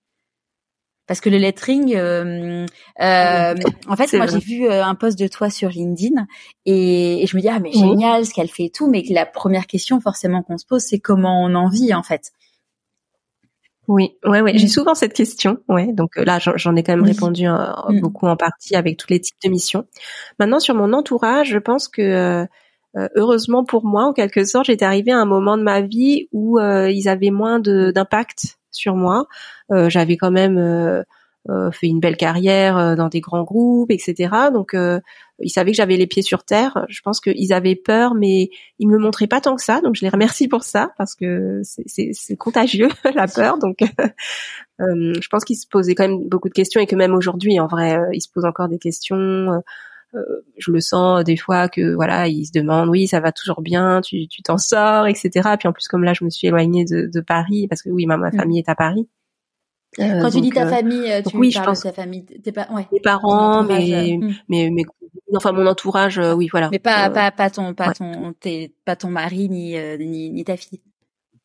Parce 1.07 1.21
que 1.21 1.29
le 1.29 1.37
lettering, 1.37 1.95
euh, 1.95 2.67
ah 2.99 3.55
en 3.87 3.97
fait, 3.97 4.13
moi 4.17 4.27
j'ai 4.27 4.39
vu 4.39 4.69
un 4.69 4.95
post 4.95 5.19
de 5.19 5.29
toi 5.29 5.51
sur 5.51 5.69
LinkedIn 5.69 6.27
et, 6.65 7.23
et 7.23 7.27
je 7.27 7.37
me 7.37 7.43
dis 7.43 7.49
ah 7.49 7.61
mais 7.61 7.71
génial 7.71 8.27
ce 8.27 8.35
qu'elle 8.35 8.49
fait 8.49 8.65
et 8.65 8.71
tout, 8.71 8.91
mais 8.91 9.05
la 9.11 9.27
première 9.27 9.67
question 9.67 10.01
forcément 10.01 10.43
qu'on 10.43 10.59
se 10.59 10.67
pose 10.67 10.83
c'est 10.83 10.99
comment 10.99 11.45
on 11.45 11.55
en 11.55 11.69
vit 11.69 11.95
en 11.95 12.03
fait. 12.03 12.33
Oui, 13.89 14.17
ouais, 14.25 14.41
ouais. 14.41 14.59
J'ai 14.59 14.67
mm. 14.67 14.71
souvent 14.71 14.95
cette 14.95 15.13
question. 15.13 15.59
Ouais, 15.69 15.93
donc 15.93 16.17
euh, 16.17 16.25
là, 16.25 16.39
j'en 16.41 16.75
ai 16.75 16.83
quand 16.83 16.97
même 16.97 17.05
répondu 17.05 17.47
euh, 17.47 17.67
mm. 17.89 18.01
beaucoup 18.01 18.27
en 18.27 18.37
partie 18.37 18.75
avec 18.75 18.97
tous 18.97 19.09
les 19.11 19.21
types 19.21 19.37
de 19.45 19.49
missions. 19.49 19.87
Maintenant, 20.39 20.59
sur 20.59 20.75
mon 20.75 20.93
entourage, 20.93 21.51
je 21.51 21.59
pense 21.59 21.87
que 21.89 22.03
euh, 22.03 22.47
heureusement 23.15 23.65
pour 23.65 23.85
moi, 23.85 24.05
en 24.05 24.13
quelque 24.13 24.45
sorte, 24.45 24.67
j'étais 24.67 24.85
arrivée 24.85 25.13
à 25.13 25.19
un 25.19 25.27
moment 25.27 25.57
de 25.59 25.63
ma 25.63 25.81
vie 25.81 26.29
où 26.33 26.59
ils 26.61 27.09
avaient 27.09 27.31
moins 27.31 27.61
d'impact 27.61 28.59
sur 28.71 28.97
moi. 28.97 29.27
J'avais 29.71 30.17
quand 30.17 30.31
même 30.31 31.05
euh, 31.49 31.71
fait 31.71 31.87
une 31.87 32.01
belle 32.01 32.17
carrière 32.17 32.77
euh, 32.77 32.97
dans 32.97 33.09
des 33.09 33.21
grands 33.21 33.45
groupes, 33.45 33.93
etc. 33.93 34.35
Donc 34.53 34.75
euh, 34.75 34.99
ils 35.39 35.51
savaient 35.51 35.71
que 35.71 35.77
j'avais 35.77 35.97
les 35.97 36.09
pieds 36.09 36.23
sur 36.23 36.43
terre. 36.43 36.85
Je 36.89 37.01
pense 37.03 37.21
qu'ils 37.21 37.53
avaient 37.53 37.77
peur, 37.77 38.15
mais 38.15 38.51
ils 38.81 38.89
me 38.89 38.95
le 38.95 38.99
montraient 38.99 39.29
pas 39.29 39.41
tant 39.41 39.55
que 39.55 39.63
ça. 39.63 39.81
Donc 39.81 39.95
je 39.95 40.03
les 40.03 40.09
remercie 40.09 40.49
pour 40.49 40.65
ça 40.65 40.91
parce 40.99 41.15
que 41.15 41.61
c'est 41.63 42.37
contagieux 42.37 42.89
la 43.15 43.29
peur. 43.29 43.59
Donc 43.59 43.79
je 44.81 45.29
pense 45.29 45.45
qu'ils 45.45 45.57
se 45.57 45.69
posaient 45.69 45.95
quand 45.95 46.09
même 46.09 46.29
beaucoup 46.29 46.49
de 46.49 46.55
questions 46.55 46.81
et 46.81 46.87
que 46.87 46.97
même 46.97 47.15
aujourd'hui, 47.15 47.61
en 47.61 47.69
vrai, 47.69 47.97
ils 48.13 48.21
se 48.21 48.29
posent 48.29 48.45
encore 48.45 48.69
des 48.69 48.79
questions. 48.79 49.63
Je 50.59 50.71
le 50.71 50.81
sens 50.81 51.25
des 51.25 51.37
fois 51.37 51.69
que 51.69 51.95
voilà, 51.95 52.29
ils 52.29 52.47
se 52.47 52.53
demandent 52.53 52.89
oui, 52.89 53.07
ça 53.07 53.21
va 53.21 53.33
toujours 53.33 53.63
bien, 53.63 54.01
tu 54.03 54.29
t'en 54.45 54.59
sors, 54.59 55.07
etc. 55.07 55.31
Puis 55.59 55.69
en 55.69 55.73
plus 55.73 55.89
comme 55.89 56.05
là, 56.05 56.13
je 56.15 56.25
me 56.25 56.31
suis 56.31 56.49
éloignée 56.49 56.85
de, 56.85 57.11
de 57.13 57.21
Paris 57.21 57.67
parce 57.69 57.83
que 57.83 57.91
oui, 57.91 58.07
ma, 58.07 58.17
ma 58.17 58.31
mmh. 58.31 58.37
famille 58.37 58.59
est 58.59 58.69
à 58.69 58.75
Paris. 58.75 59.09
Euh, 59.99 60.21
Quand 60.21 60.31
tu 60.31 60.41
dis 60.41 60.51
ta 60.51 60.67
euh, 60.67 60.71
famille, 60.71 61.11
euh, 61.11 61.23
tu 61.23 61.37
oui, 61.37 61.53
parles 61.53 61.65
je 61.65 61.71
pense, 61.71 61.79
de 61.81 61.89
ta 61.89 61.93
famille, 61.93 62.25
tes 62.25 62.53
ouais. 62.53 62.87
Mes 62.93 63.01
parents, 63.01 63.63
mes, 63.63 64.19
hmm. 64.19 64.35
mes, 64.49 64.71
mes, 64.71 64.85
enfin 65.35 65.53
mon 65.53 65.67
entourage, 65.67 66.21
oui, 66.37 66.49
voilà. 66.51 66.69
Mais 66.71 66.79
pas, 66.79 67.09
pas, 67.09 67.31
pas 67.31 67.49
ton, 67.49 67.73
pas 67.73 67.93
ton, 67.93 68.35
pas 68.85 68.97
ton 68.97 69.09
mari 69.09 69.49
ni, 69.49 69.77
ni, 69.99 70.31
ni 70.31 70.45
ta 70.45 70.57
fille. 70.57 70.81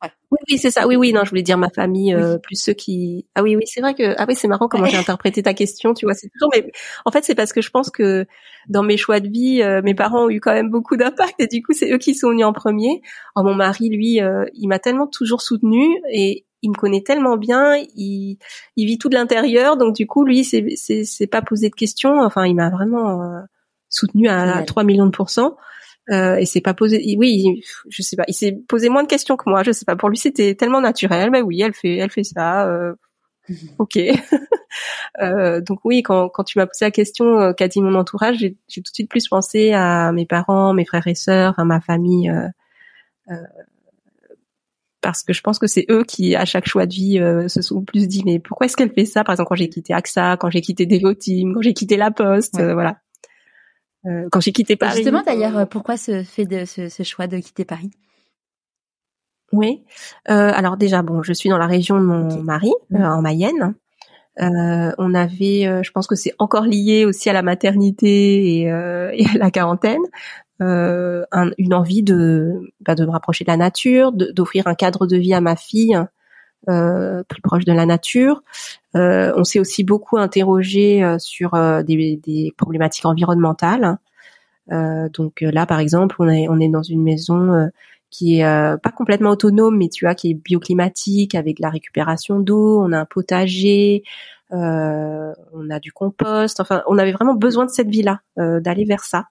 Ouais. 0.02 0.10
Oui, 0.32 0.38
oui, 0.50 0.58
c'est 0.58 0.72
ça. 0.72 0.88
Oui, 0.88 0.96
oui, 0.96 1.14
non, 1.14 1.24
je 1.24 1.30
voulais 1.30 1.44
dire 1.44 1.58
ma 1.58 1.70
famille, 1.70 2.16
plus 2.44 2.56
ceux 2.56 2.74
qui. 2.74 3.28
Ah 3.36 3.44
oui, 3.44 3.56
oui, 3.56 3.64
c'est 3.66 3.82
vrai 3.82 3.94
que. 3.94 4.16
Ah 4.18 4.26
oui, 4.28 4.36
c'est 4.36 4.48
marrant 4.48 4.68
comment 4.68 4.86
j'ai 4.86 4.98
interprété 4.98 5.44
ta 5.44 5.54
question. 5.54 5.94
Tu 5.94 6.06
vois, 6.06 6.14
c'est 6.14 6.30
toujours. 6.30 6.50
Mais 6.56 6.72
en 7.06 7.12
fait, 7.12 7.24
c'est 7.24 7.36
parce 7.36 7.54
que 7.54 7.62
je 7.62 7.70
pense 7.70 7.90
que 7.90 8.26
dans 8.68 8.84
mes 8.84 8.98
choix 8.98 9.20
de 9.20 9.28
vie, 9.28 9.62
mes 9.84 9.94
parents 9.94 10.26
ont 10.26 10.30
eu 10.30 10.40
quand 10.40 10.54
même 10.54 10.70
beaucoup 10.70 10.98
d'impact 10.98 11.36
et 11.40 11.48
du 11.48 11.62
coup, 11.62 11.74
c'est 11.74 11.92
eux 11.92 11.98
qui 11.98 12.16
sont 12.16 12.30
venus 12.30 12.46
en 12.46 12.54
premier. 12.54 13.02
Alors 13.36 13.50
mon 13.50 13.56
mari, 13.56 13.90
lui, 13.90 14.20
il 14.54 14.68
m'a 14.68 14.80
tellement 14.80 15.08
toujours 15.08 15.42
soutenu 15.42 15.86
et 16.12 16.46
il 16.62 16.70
me 16.70 16.76
connaît 16.76 17.02
tellement 17.02 17.38
bien, 17.38 17.76
il, 17.96 18.38
il 18.76 18.86
vit 18.86 18.98
tout 18.98 19.10
de 19.10 19.16
l'intérieur, 19.16 19.78
donc 19.78 19.96
du 19.96 20.06
coup, 20.06 20.26
lui, 20.26 20.44
c'est, 20.44 20.66
c'est, 20.76 21.04
c'est 21.04 21.28
pas 21.28 21.42
posé 21.42 21.70
de 21.70 21.76
questions. 21.76 22.22
Enfin, 22.22 22.46
il 22.46 22.56
m'a 22.56 22.70
vraiment 22.70 23.24
euh, 23.24 23.40
soutenu 23.90 24.28
à, 24.30 24.64
3 24.64 24.84
millions 24.84 25.06
de 25.06 25.12
pourcents. 25.12 25.58
Euh, 26.12 26.36
et 26.36 26.46
c'est 26.46 26.62
pas 26.62 26.74
posé. 26.74 27.16
Oui, 27.18 27.64
je 27.90 28.02
sais 28.02 28.16
pas. 28.16 28.24
Il 28.28 28.34
s'est 28.34 28.52
posé 28.52 28.90
moins 28.90 29.04
de 29.04 29.08
questions 29.08 29.38
que 29.38 29.50
moi. 29.50 29.64
Je 29.64 29.72
sais 29.72 29.86
pas. 29.86 29.96
Pour 29.96 30.10
lui, 30.10 30.18
c'était 30.18 30.56
tellement 30.56 30.82
naturel. 30.82 31.32
Mais 31.32 31.42
oui, 31.42 31.62
elle 31.62 31.74
fait, 31.74 31.98
elle 31.98 32.12
fait 32.12 32.24
ça. 32.24 32.68
Euh, 32.68 32.94
ok. 33.78 33.98
euh, 35.22 35.62
donc 35.62 35.80
oui, 35.84 36.04
quand, 36.04 36.30
quand 36.30 36.44
tu 36.44 36.58
m'as 36.58 36.66
posé 36.66 36.86
la 36.86 36.92
question, 36.92 37.40
euh, 37.40 37.54
qu'a 37.54 37.68
dit 37.68 37.82
mon 37.82 37.96
entourage, 37.96 38.38
j'ai 38.38 38.54
tout 38.54 38.82
de 38.82 38.88
suite 38.94 39.10
plus 39.10 39.28
pensé 39.28 39.74
à 39.74 40.12
mes 40.12 40.26
parents, 40.26 40.74
mes 40.74 40.86
frères 40.86 41.08
et 41.08 41.16
sœurs, 41.16 41.58
à 41.60 41.66
ma 41.66 41.82
famille. 41.82 42.30
Euh, 42.30 42.48
euh 43.30 43.36
parce 45.02 45.24
que 45.24 45.34
je 45.34 45.42
pense 45.42 45.58
que 45.58 45.66
c'est 45.66 45.88
eux 45.90 46.04
qui, 46.04 46.36
à 46.36 46.46
chaque 46.46 46.68
choix 46.68 46.86
de 46.86 46.94
vie, 46.94 47.50
se 47.50 47.64
sont 47.64 47.82
plus 47.82 48.08
dit 48.08 48.22
mais 48.24 48.38
pourquoi 48.38 48.66
est-ce 48.68 48.78
qu'elle 48.78 48.94
fait 48.94 49.06
ça? 49.06 49.24
Par 49.24 49.34
exemple, 49.34 49.50
quand 49.50 49.56
j'ai 49.56 49.68
quitté 49.68 49.96
AXA, 49.96 50.38
quand 50.38 50.52
j'ai 50.52 50.62
quitté 50.62 50.86
Devoteam, 50.86 51.56
quand 51.56 51.62
j'ai 51.64 51.74
quitté 51.74 51.98
La 51.98 52.12
Poste, 52.12 52.62
voilà. 52.62 53.00
Euh, 54.06 54.28
quand 54.32 54.40
j'ai 54.40 54.52
quitté 54.52 54.76
Paris. 54.76 54.98
Justement, 54.98 55.22
d'ailleurs, 55.26 55.58
euh, 55.58 55.66
pourquoi 55.66 55.98
ce 55.98 56.24
fait 56.24 56.46
de 56.46 56.66
ce, 56.66 56.90
ce, 56.90 57.04
choix 57.04 57.28
de 57.28 57.38
quitter 57.38 57.66
Paris? 57.66 57.92
Oui. 59.52 59.84
Euh, 60.30 60.52
alors 60.54 60.78
déjà, 60.78 61.02
bon, 61.02 61.22
je 61.22 61.34
suis 61.34 61.50
dans 61.50 61.58
la 61.58 61.68
région 61.68 62.00
de 62.00 62.06
mon 62.06 62.42
mari, 62.42 62.72
euh, 62.94 63.04
en 63.04 63.22
Mayenne. 63.22 63.76
on 64.38 65.14
avait, 65.14 65.84
je 65.84 65.92
pense 65.92 66.08
que 66.08 66.16
c'est 66.16 66.34
encore 66.40 66.64
lié 66.64 67.06
aussi 67.06 67.30
à 67.30 67.34
la 67.34 67.42
maternité 67.42 68.62
et, 68.62 68.62
et 69.14 69.26
à 69.36 69.38
la 69.38 69.52
quarantaine, 69.52 70.02
un, 70.60 71.52
une 71.58 71.74
envie 71.74 72.02
de, 72.02 72.72
bah, 72.80 72.96
de 72.96 73.06
me 73.06 73.12
rapprocher 73.12 73.44
de 73.44 73.52
la 73.52 73.58
nature, 73.58 74.12
d'offrir 74.14 74.68
un 74.68 74.76
cadre 74.76 75.06
de 75.06 75.18
vie 75.18 75.34
à 75.34 75.42
ma 75.42 75.56
fille 75.56 76.00
euh, 76.70 77.24
plus 77.28 77.42
proche 77.42 77.66
de 77.66 77.74
la 77.74 77.86
nature. 77.86 78.44
Euh, 78.96 79.34
on 79.36 79.44
s'est 79.44 79.60
aussi 79.60 79.84
beaucoup 79.84 80.18
interrogé 80.18 81.04
euh, 81.04 81.18
sur 81.20 81.52
des, 81.84 82.20
des, 82.24 82.54
problématiques 82.58 83.06
environnementales. 83.06 83.98
donc 84.70 85.42
là, 85.42 85.66
par 85.66 85.80
exemple, 85.80 86.16
on 86.20 86.30
est, 86.30 86.48
on 86.50 86.60
est 86.60 86.70
dans 86.70 86.84
une 86.84 87.04
maison 87.04 87.70
qui 88.10 88.40
est 88.40 88.44
pas 88.44 88.92
complètement 88.96 89.32
autonome, 89.32 89.78
mais 89.78 89.90
tu 89.90 90.06
vois, 90.06 90.16
qui 90.16 90.32
est 90.32 90.34
bioclimatique 90.34 91.36
avec 91.36 91.60
la 91.60 91.70
récupération 91.70 92.40
d'eau. 92.40 92.82
On 92.82 92.92
a 92.92 93.00
un 93.00 93.06
potager, 93.06 94.04
euh, 94.54 95.34
on 95.54 95.70
a 95.70 95.80
du 95.80 95.92
compost. 95.92 96.60
Enfin, 96.60 96.84
on 96.88 96.98
avait 96.98 97.12
vraiment 97.12 97.36
besoin 97.36 97.66
de 97.66 97.72
cette 97.72 97.90
vie-là, 97.90 98.22
euh, 98.40 98.60
d'aller 98.60 98.86
vers 98.86 99.04
ça. 99.04 99.28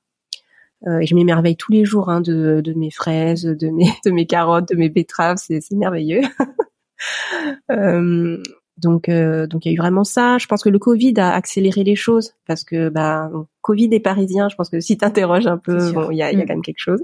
Euh, 0.87 1.01
et 1.01 1.07
je 1.07 1.15
m'émerveille 1.15 1.57
tous 1.57 1.73
les 1.73 1.85
jours 1.85 2.09
hein, 2.09 2.23
de, 2.23 2.63
de, 2.65 2.73
mes 2.73 2.91
fraises, 2.91 3.45
de 3.45 3.69
mes, 3.69 3.91
de 4.05 4.11
mes 4.11 4.27
carottes, 4.27 4.69
de 4.71 4.77
mes 4.77 4.89
betteraves. 4.89 5.37
C'est 5.39 5.61
merveilleux. 5.73 6.23
Euh, 7.71 8.43
donc, 8.77 9.09
euh, 9.09 9.47
donc 9.47 9.65
il 9.65 9.69
y 9.69 9.73
a 9.73 9.75
eu 9.75 9.79
vraiment 9.79 10.05
ça. 10.05 10.39
Je 10.39 10.47
pense 10.47 10.63
que 10.63 10.69
le 10.69 10.79
Covid 10.79 11.15
a 11.19 11.33
accéléré 11.33 11.85
les 11.85 11.97
choses 11.97 12.35
parce 12.47 12.65
que 12.65 12.89
bah 12.89 13.31
Covid 13.61 13.89
et 13.93 14.01
Parisien, 14.01 14.49
je 14.49 14.57
pense 14.57 14.71
que 14.71 14.81
si 14.81 14.97
t'interroges 14.97 15.47
un 15.47 15.59
peu, 15.59 15.93
bon, 15.93 16.11
il 16.11 16.17
y 16.17 16.23
a, 16.23 16.33
y 16.33 16.35
a 16.35 16.39
mm. 16.39 16.41
quand 16.41 16.55
même 16.55 16.63
quelque 16.63 16.81
chose. 16.81 17.03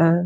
Euh, 0.00 0.22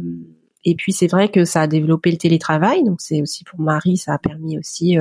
et 0.65 0.75
puis 0.75 0.93
c'est 0.93 1.07
vrai 1.07 1.31
que 1.31 1.45
ça 1.45 1.63
a 1.63 1.67
développé 1.67 2.11
le 2.11 2.17
télétravail, 2.17 2.85
donc 2.85 3.01
c'est 3.01 3.23
aussi 3.23 3.45
pour 3.45 3.61
Marie, 3.61 3.97
ça 3.97 4.15
a 4.15 4.19
permis 4.19 4.59
aussi 4.59 4.97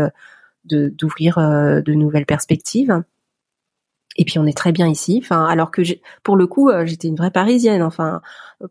de 0.66 0.90
d'ouvrir 0.90 1.38
de 1.38 1.94
nouvelles 1.94 2.26
perspectives. 2.26 3.04
Et 4.17 4.26
puis 4.26 4.39
on 4.39 4.45
est 4.45 4.58
très 4.58 4.71
bien 4.71 4.88
ici. 4.88 5.19
Enfin, 5.24 5.45
alors 5.45 5.71
que 5.71 5.82
pour 6.24 6.36
le 6.36 6.47
coup, 6.47 6.69
euh, 6.69 6.86
j'étais 6.86 7.08
une 7.08 7.15
vraie 7.15 7.32
Parisienne. 7.32 7.82
Enfin, 7.82 8.21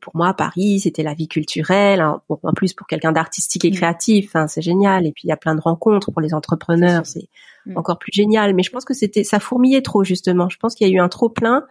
pour 0.01 0.15
moi, 0.15 0.35
Paris, 0.35 0.81
c'était 0.81 1.03
la 1.03 1.15
vie 1.15 1.29
culturelle. 1.29 2.01
Hein. 2.01 2.21
en 2.29 2.53
plus, 2.53 2.75
pour 2.75 2.87
quelqu'un 2.87 3.13
d'artistique 3.13 3.65
et 3.65 3.71
mmh. 3.71 3.75
créatif, 3.75 4.37
hein, 4.37 4.47
c'est 4.47 4.63
génial. 4.63 5.07
Et 5.07 5.13
puis 5.13 5.23
il 5.25 5.29
y 5.29 5.33
a 5.33 5.37
plein 5.37 5.55
de 5.55 5.61
rencontres 5.61 6.11
pour 6.11 6.21
les 6.21 6.35
entrepreneurs, 6.35 7.07
c'est 7.07 7.29
mmh. 7.67 7.77
encore 7.77 7.99
plus 7.99 8.13
génial. 8.13 8.55
Mais 8.55 8.63
je 8.63 8.71
pense 8.71 8.85
que 8.85 8.95
c'était, 8.95 9.25
ça 9.25 9.41
fourmillait 9.41 9.83
trop 9.83 10.05
justement. 10.05 10.49
Je 10.49 10.59
pense 10.59 10.75
qu'il 10.75 10.87
y 10.87 10.91
a 10.91 10.95
eu 10.95 11.01
un 11.01 11.09
trop 11.09 11.31
plein. 11.31 11.65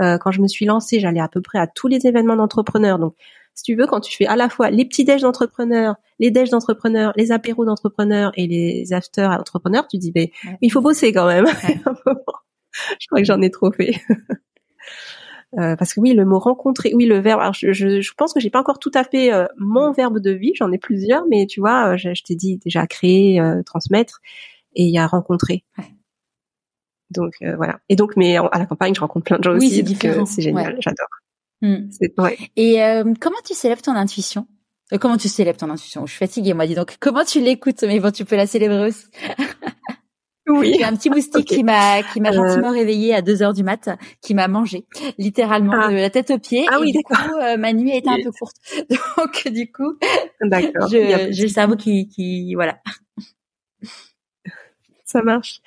Euh, 0.00 0.16
quand 0.18 0.30
je 0.30 0.40
me 0.40 0.48
suis 0.48 0.64
lancée, 0.64 1.00
j'allais 1.00 1.20
à 1.20 1.28
peu 1.28 1.42
près 1.42 1.58
à 1.58 1.66
tous 1.66 1.88
les 1.88 2.06
événements 2.06 2.36
d'entrepreneurs. 2.36 2.98
Donc, 2.98 3.14
si 3.54 3.64
tu 3.64 3.74
veux, 3.74 3.86
quand 3.86 4.00
tu 4.00 4.16
fais 4.16 4.26
à 4.26 4.36
la 4.36 4.48
fois 4.48 4.70
les 4.70 4.86
petits 4.86 5.04
déj 5.04 5.20
d'entrepreneurs, 5.20 5.96
les 6.18 6.30
déj 6.30 6.48
d'entrepreneurs, 6.50 7.12
les 7.16 7.32
apéros 7.32 7.66
d'entrepreneurs 7.66 8.32
et 8.36 8.46
les 8.46 8.92
afters 8.94 9.36
d'entrepreneurs, 9.36 9.86
tu 9.88 9.98
dis, 9.98 10.12
ben, 10.12 10.28
il 10.62 10.70
faut 10.70 10.80
bosser 10.80 11.12
quand 11.12 11.26
même. 11.26 11.46
je 12.98 13.06
crois 13.06 13.20
que 13.20 13.26
j'en 13.26 13.40
ai 13.40 13.50
trop 13.50 13.72
fait. 13.72 14.00
Euh, 15.58 15.74
parce 15.74 15.94
que 15.94 16.00
oui, 16.00 16.12
le 16.12 16.24
mot 16.24 16.38
rencontrer, 16.38 16.92
oui, 16.94 17.06
le 17.06 17.18
verbe. 17.18 17.40
Alors 17.40 17.54
je, 17.54 17.72
je, 17.72 18.12
pense 18.16 18.32
que 18.32 18.38
j'ai 18.38 18.50
pas 18.50 18.60
encore 18.60 18.78
tout 18.78 18.92
à 18.94 19.02
fait 19.02 19.32
euh, 19.32 19.46
mon 19.58 19.90
verbe 19.90 20.20
de 20.20 20.30
vie. 20.30 20.52
J'en 20.54 20.70
ai 20.70 20.78
plusieurs, 20.78 21.24
mais 21.28 21.46
tu 21.46 21.58
vois, 21.58 21.94
euh, 21.94 21.96
je, 21.96 22.22
t'ai 22.22 22.36
dit 22.36 22.58
déjà 22.58 22.86
créer, 22.86 23.42
transmettre, 23.66 24.20
et 24.74 24.84
il 24.84 24.90
y 24.90 24.98
a 24.98 25.08
rencontrer. 25.08 25.64
Donc 27.10 27.32
voilà. 27.56 27.80
Et 27.88 27.96
donc, 27.96 28.16
mais 28.16 28.36
à 28.36 28.58
la 28.58 28.66
campagne, 28.66 28.94
je 28.94 29.00
rencontre 29.00 29.24
plein 29.24 29.38
de 29.38 29.42
gens 29.42 29.52
oui, 29.58 29.66
aussi. 29.66 29.96
C'est 30.00 30.26
C'est 30.26 30.42
génial, 30.42 30.76
j'adore. 30.78 31.08
Hmm. 31.62 31.88
Et 32.56 32.78
comment 33.20 33.40
tu 33.44 33.54
célèbres 33.54 33.82
ton 33.82 33.96
intuition? 33.96 34.46
Comment 35.00 35.16
tu 35.16 35.28
célèbres 35.28 35.58
ton 35.58 35.70
intuition? 35.70 36.06
Je 36.06 36.12
suis 36.12 36.18
fatiguée, 36.18 36.54
moi. 36.54 36.66
Dis 36.66 36.74
donc, 36.74 36.96
comment 37.00 37.24
tu 37.24 37.40
l'écoutes? 37.40 37.82
Mais 37.82 37.98
bon, 37.98 38.12
tu 38.12 38.24
peux 38.24 38.36
la 38.36 38.46
célébrer 38.46 38.88
aussi. 38.88 39.06
Oui. 40.48 40.74
J'ai 40.76 40.84
un 40.84 40.96
petit 40.96 41.10
moustique 41.10 41.46
qui 41.46 41.62
m'a 41.62 42.02
qui 42.02 42.20
m'a 42.20 42.32
gentiment 42.32 42.70
euh... 42.70 42.74
réveillée 42.74 43.14
à 43.14 43.22
2 43.22 43.42
heures 43.42 43.52
du 43.52 43.62
mat, 43.62 43.90
qui 44.20 44.34
m'a 44.34 44.48
mangé 44.48 44.86
littéralement 45.18 45.74
ah. 45.80 45.90
de 45.90 45.96
la 45.96 46.10
tête 46.10 46.30
aux 46.30 46.38
pieds. 46.38 46.66
Ah 46.70 46.78
oui, 46.80 46.92
du 46.92 47.02
coup, 47.02 47.14
euh, 47.42 47.56
ma 47.56 47.72
nuit 47.72 47.92
a 47.92 47.96
été 47.96 48.08
un 48.08 48.16
peu 48.22 48.32
courte. 48.32 48.56
Donc 48.90 49.48
du 49.48 49.70
coup. 49.70 49.96
J'ai 50.90 51.28
le 51.28 51.48
cerveau 51.48 51.76
qui 51.76 52.08
qui 52.08 52.54
voilà. 52.54 52.78
Ça 55.04 55.22
marche. 55.22 55.60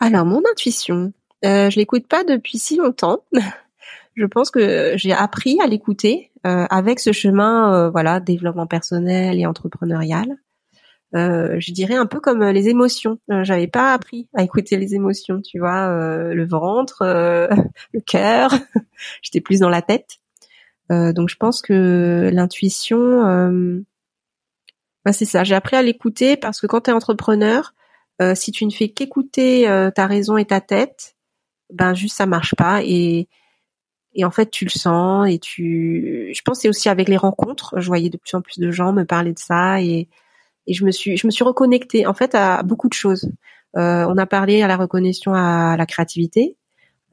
Alors 0.00 0.24
mon 0.24 0.42
intuition, 0.50 1.12
euh, 1.44 1.70
je 1.70 1.78
l'écoute 1.78 2.06
pas 2.08 2.24
depuis 2.24 2.58
si 2.58 2.76
longtemps. 2.76 3.24
je 4.14 4.24
pense 4.24 4.50
que 4.50 4.94
j'ai 4.96 5.12
appris 5.12 5.58
à 5.60 5.66
l'écouter 5.66 6.30
euh, 6.46 6.66
avec 6.70 6.98
ce 6.98 7.12
chemin, 7.12 7.90
voilà, 7.90 8.20
développement 8.20 8.66
personnel 8.66 9.38
et 9.38 9.46
entrepreneurial. 9.46 10.38
Euh, 11.14 11.60
je 11.60 11.72
dirais 11.72 11.94
un 11.94 12.06
peu 12.06 12.20
comme 12.20 12.42
euh, 12.42 12.52
les 12.52 12.68
émotions. 12.68 13.18
Euh, 13.30 13.44
j'avais 13.44 13.68
pas 13.68 13.92
appris 13.92 14.28
à 14.34 14.42
écouter 14.42 14.76
les 14.76 14.94
émotions, 14.94 15.40
tu 15.40 15.58
vois, 15.58 15.88
le 16.34 16.46
ventre, 16.46 17.02
le 17.92 18.00
cœur. 18.00 18.52
J'étais 19.22 19.40
plus 19.40 19.60
dans 19.60 19.70
la 19.70 19.82
tête. 19.82 20.18
donc 20.90 21.28
je 21.28 21.36
pense 21.36 21.62
que 21.62 22.30
l'intuition, 22.32 23.84
bah, 25.04 25.12
c'est 25.12 25.24
ça. 25.24 25.44
J'ai 25.44 25.54
appris 25.54 25.76
à 25.76 25.82
l'écouter 25.82 26.36
parce 26.36 26.60
que 26.60 26.66
quand 26.66 26.82
tu 26.82 26.90
es 26.90 26.92
entrepreneur, 26.92 27.74
si 28.34 28.52
tu 28.52 28.64
ne 28.66 28.70
fais 28.70 28.88
qu'écouter 28.88 29.64
ta 29.94 30.06
raison 30.06 30.36
et 30.36 30.44
ta 30.44 30.60
tête, 30.60 31.14
ben 31.72 31.94
juste 31.94 32.16
ça 32.16 32.26
marche 32.26 32.54
pas 32.54 32.82
et 32.84 33.28
et 34.14 34.24
en 34.24 34.30
fait 34.30 34.50
tu 34.50 34.64
le 34.64 34.70
sens 34.70 35.28
et 35.28 35.38
tu 35.38 36.30
je 36.34 36.42
pense 36.42 36.60
c'est 36.60 36.68
aussi 36.68 36.88
avec 36.88 37.08
les 37.08 37.16
rencontres 37.16 37.80
je 37.80 37.86
voyais 37.86 38.10
de 38.10 38.18
plus 38.18 38.34
en 38.34 38.42
plus 38.42 38.58
de 38.58 38.70
gens 38.70 38.92
me 38.92 39.04
parler 39.04 39.32
de 39.32 39.38
ça 39.38 39.80
et 39.80 40.08
et 40.66 40.74
je 40.74 40.84
me 40.84 40.90
suis 40.90 41.16
je 41.16 41.26
me 41.26 41.30
suis 41.30 41.44
reconnectée 41.44 42.06
en 42.06 42.14
fait 42.14 42.34
à 42.34 42.62
beaucoup 42.62 42.88
de 42.88 42.94
choses. 42.94 43.28
Euh, 43.76 44.06
on 44.08 44.16
a 44.18 44.26
parlé 44.26 44.62
à 44.62 44.68
la 44.68 44.76
reconnexion 44.76 45.34
à 45.34 45.76
la 45.76 45.86
créativité, 45.86 46.56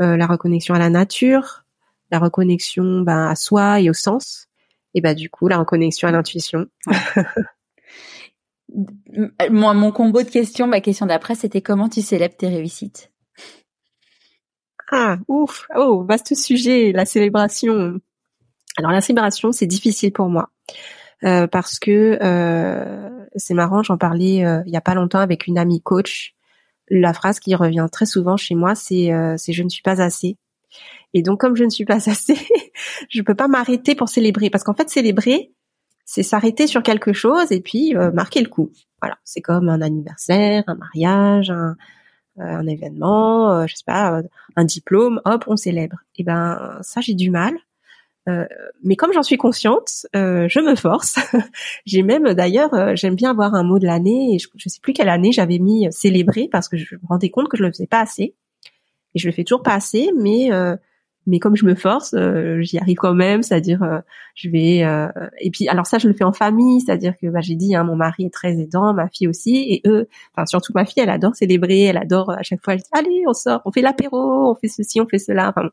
euh, 0.01 0.15
la 0.17 0.27
reconnexion 0.27 0.75
à 0.75 0.79
la 0.79 0.89
nature, 0.89 1.65
la 2.11 2.19
reconnexion 2.19 3.01
ben, 3.01 3.27
à 3.27 3.35
soi 3.35 3.79
et 3.81 3.89
au 3.89 3.93
sens, 3.93 4.47
et 4.93 5.01
bah 5.01 5.13
du 5.13 5.29
coup 5.29 5.47
la 5.47 5.57
reconnexion 5.57 6.07
à 6.07 6.11
l'intuition. 6.11 6.67
Moi, 9.49 9.73
mon 9.73 9.91
combo 9.91 10.23
de 10.23 10.29
questions, 10.29 10.65
ma 10.65 10.79
question 10.79 11.05
d'après, 11.05 11.35
c'était 11.35 11.61
comment 11.61 11.89
tu 11.89 12.01
célèbres 12.01 12.37
tes 12.37 12.47
réussites? 12.47 13.11
Ah, 14.91 15.17
ouf, 15.27 15.67
oh, 15.75 16.03
vaste 16.03 16.35
sujet, 16.35 16.91
la 16.93 17.05
célébration. 17.05 17.99
Alors 18.77 18.91
la 18.91 19.01
célébration, 19.01 19.51
c'est 19.51 19.67
difficile 19.67 20.13
pour 20.13 20.29
moi. 20.29 20.49
Euh, 21.23 21.47
parce 21.47 21.77
que 21.77 22.17
euh, 22.21 23.09
c'est 23.35 23.53
marrant, 23.53 23.83
j'en 23.83 23.97
parlais 23.97 24.43
euh, 24.43 24.63
il 24.65 24.73
y 24.73 24.77
a 24.77 24.81
pas 24.81 24.95
longtemps 24.95 25.19
avec 25.19 25.45
une 25.47 25.57
amie 25.57 25.81
coach. 25.81 26.33
La 26.89 27.13
phrase 27.13 27.39
qui 27.39 27.53
revient 27.55 27.87
très 27.91 28.05
souvent 28.05 28.37
chez 28.37 28.55
moi, 28.55 28.75
c'est 28.75 29.11
c'est 29.37 29.53
je 29.53 29.63
ne 29.63 29.69
suis 29.69 29.83
pas 29.83 30.01
assez. 30.01 30.37
Et 31.13 31.21
donc 31.21 31.39
comme 31.39 31.55
je 31.55 31.63
ne 31.63 31.69
suis 31.69 31.85
pas 31.85 32.09
assez, 32.09 32.37
je 33.09 33.21
peux 33.21 33.35
pas 33.35 33.47
m'arrêter 33.47 33.95
pour 33.95 34.09
célébrer 34.09 34.49
parce 34.49 34.63
qu'en 34.63 34.73
fait 34.73 34.89
célébrer, 34.89 35.53
c'est 36.05 36.23
s'arrêter 36.23 36.67
sur 36.67 36.83
quelque 36.83 37.13
chose 37.13 37.51
et 37.51 37.61
puis 37.61 37.93
marquer 38.13 38.41
le 38.41 38.49
coup. 38.49 38.71
Voilà, 39.01 39.17
c'est 39.23 39.41
comme 39.41 39.69
un 39.69 39.81
anniversaire, 39.81 40.63
un 40.67 40.75
mariage, 40.75 41.49
un, 41.49 41.75
un 42.37 42.67
événement, 42.67 43.65
je 43.67 43.75
sais 43.75 43.83
pas, 43.85 44.21
un 44.55 44.65
diplôme, 44.65 45.21
hop, 45.23 45.45
on 45.47 45.55
célèbre. 45.55 45.97
Et 46.17 46.23
ben 46.23 46.79
ça 46.81 46.99
j'ai 46.99 47.13
du 47.13 47.29
mal 47.29 47.53
euh, 48.29 48.45
mais 48.83 48.95
comme 48.95 49.13
j'en 49.13 49.23
suis 49.23 49.37
consciente, 49.37 50.05
euh, 50.15 50.47
je 50.47 50.59
me 50.59 50.75
force. 50.75 51.15
J'ai 51.85 52.03
même 52.03 52.33
d'ailleurs, 52.33 52.73
euh, 52.73 52.95
j'aime 52.95 53.15
bien 53.15 53.31
avoir 53.31 53.55
un 53.55 53.63
mot 53.63 53.79
de 53.79 53.85
l'année. 53.85 54.35
Et 54.35 54.39
je, 54.39 54.47
ne 54.53 54.69
sais 54.69 54.79
plus 54.81 54.93
quelle 54.93 55.09
année 55.09 55.31
j'avais 55.31 55.59
mis 55.59 55.87
célébrer 55.91 56.47
parce 56.51 56.69
que 56.69 56.77
je 56.77 56.95
me 56.95 57.07
rendais 57.07 57.29
compte 57.29 57.49
que 57.49 57.57
je 57.57 57.63
le 57.63 57.71
faisais 57.71 57.87
pas 57.87 58.01
assez. 58.01 58.35
Et 59.13 59.19
je 59.19 59.27
le 59.27 59.33
fais 59.33 59.43
toujours 59.43 59.63
pas 59.63 59.73
assez, 59.73 60.11
mais 60.17 60.49
mais 61.27 61.37
comme 61.37 61.55
je 61.55 61.65
me 61.65 61.75
force, 61.75 62.15
j'y 62.61 62.77
arrive 62.79 62.97
quand 62.97 63.13
même. 63.13 63.43
C'est-à-dire, 63.43 63.81
je 64.35 64.49
vais 64.49 64.85
et 65.41 65.51
puis 65.51 65.67
alors 65.67 65.85
ça, 65.85 65.97
je 65.97 66.07
le 66.07 66.13
fais 66.13 66.23
en 66.23 66.31
famille. 66.31 66.79
C'est-à-dire 66.79 67.13
que 67.21 67.27
bah, 67.27 67.41
j'ai 67.41 67.55
dit, 67.55 67.75
hein, 67.75 67.83
mon 67.83 67.97
mari 67.97 68.25
est 68.25 68.33
très 68.33 68.53
aidant, 68.53 68.93
ma 68.93 69.09
fille 69.09 69.27
aussi, 69.27 69.65
et 69.69 69.81
eux, 69.85 70.07
enfin 70.33 70.45
surtout 70.45 70.71
ma 70.73 70.85
fille, 70.85 71.03
elle 71.03 71.09
adore 71.09 71.35
célébrer, 71.35 71.81
elle 71.81 71.97
adore 71.97 72.29
à 72.31 72.43
chaque 72.43 72.63
fois. 72.63 72.73
Elle 72.73 72.79
dit, 72.79 72.89
allez, 72.93 73.23
on 73.27 73.33
sort, 73.33 73.61
on 73.65 73.71
fait 73.71 73.81
l'apéro, 73.81 74.49
on 74.49 74.55
fait 74.55 74.69
ceci, 74.69 75.01
on 75.01 75.07
fait 75.07 75.19
cela. 75.19 75.49
Enfin, 75.49 75.65
euh, 75.65 75.69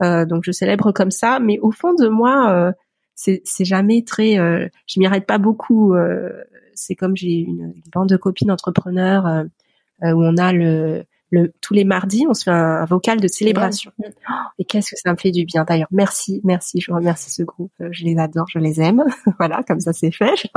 donc 0.00 0.42
je 0.44 0.52
célèbre 0.52 0.92
comme 0.92 1.10
ça, 1.10 1.40
mais 1.40 1.58
au 1.60 1.70
fond 1.70 1.94
de 1.94 2.08
moi, 2.08 2.52
euh, 2.52 2.72
c'est 3.20 3.64
jamais 3.64 4.02
très. 4.02 4.38
Euh, 4.38 4.68
je 4.86 5.00
m'y 5.00 5.06
arrête 5.06 5.26
pas 5.26 5.38
beaucoup. 5.38 5.94
Euh, 5.94 6.30
c'est 6.74 6.94
comme 6.94 7.16
j'ai 7.16 7.40
une, 7.40 7.74
bande 7.92 8.08
de 8.08 8.16
copines 8.16 8.50
entrepreneurs 8.50 9.26
euh, 9.26 10.12
où 10.12 10.22
on 10.22 10.36
a 10.38 10.52
le, 10.52 11.04
le 11.30 11.52
tous 11.60 11.74
les 11.74 11.84
mardis, 11.84 12.24
on 12.28 12.34
se 12.34 12.44
fait 12.44 12.50
un, 12.50 12.84
vocal 12.86 13.20
de 13.20 13.28
célébration. 13.28 13.92
Oh, 13.98 14.32
et 14.58 14.64
qu'est-ce 14.64 14.90
que 14.90 14.96
ça 14.96 15.12
me 15.12 15.18
fait 15.18 15.30
du 15.30 15.44
bien 15.44 15.64
d'ailleurs. 15.64 15.88
Merci, 15.90 16.40
merci. 16.44 16.80
Je 16.80 16.92
remercie 16.92 17.30
ce 17.30 17.42
groupe. 17.42 17.72
Je 17.90 18.04
les 18.04 18.16
adore, 18.18 18.46
je 18.48 18.58
les 18.58 18.80
aime. 18.80 19.04
voilà, 19.38 19.62
comme 19.64 19.80
ça 19.80 19.92
c'est 19.92 20.12
fait. 20.12 20.48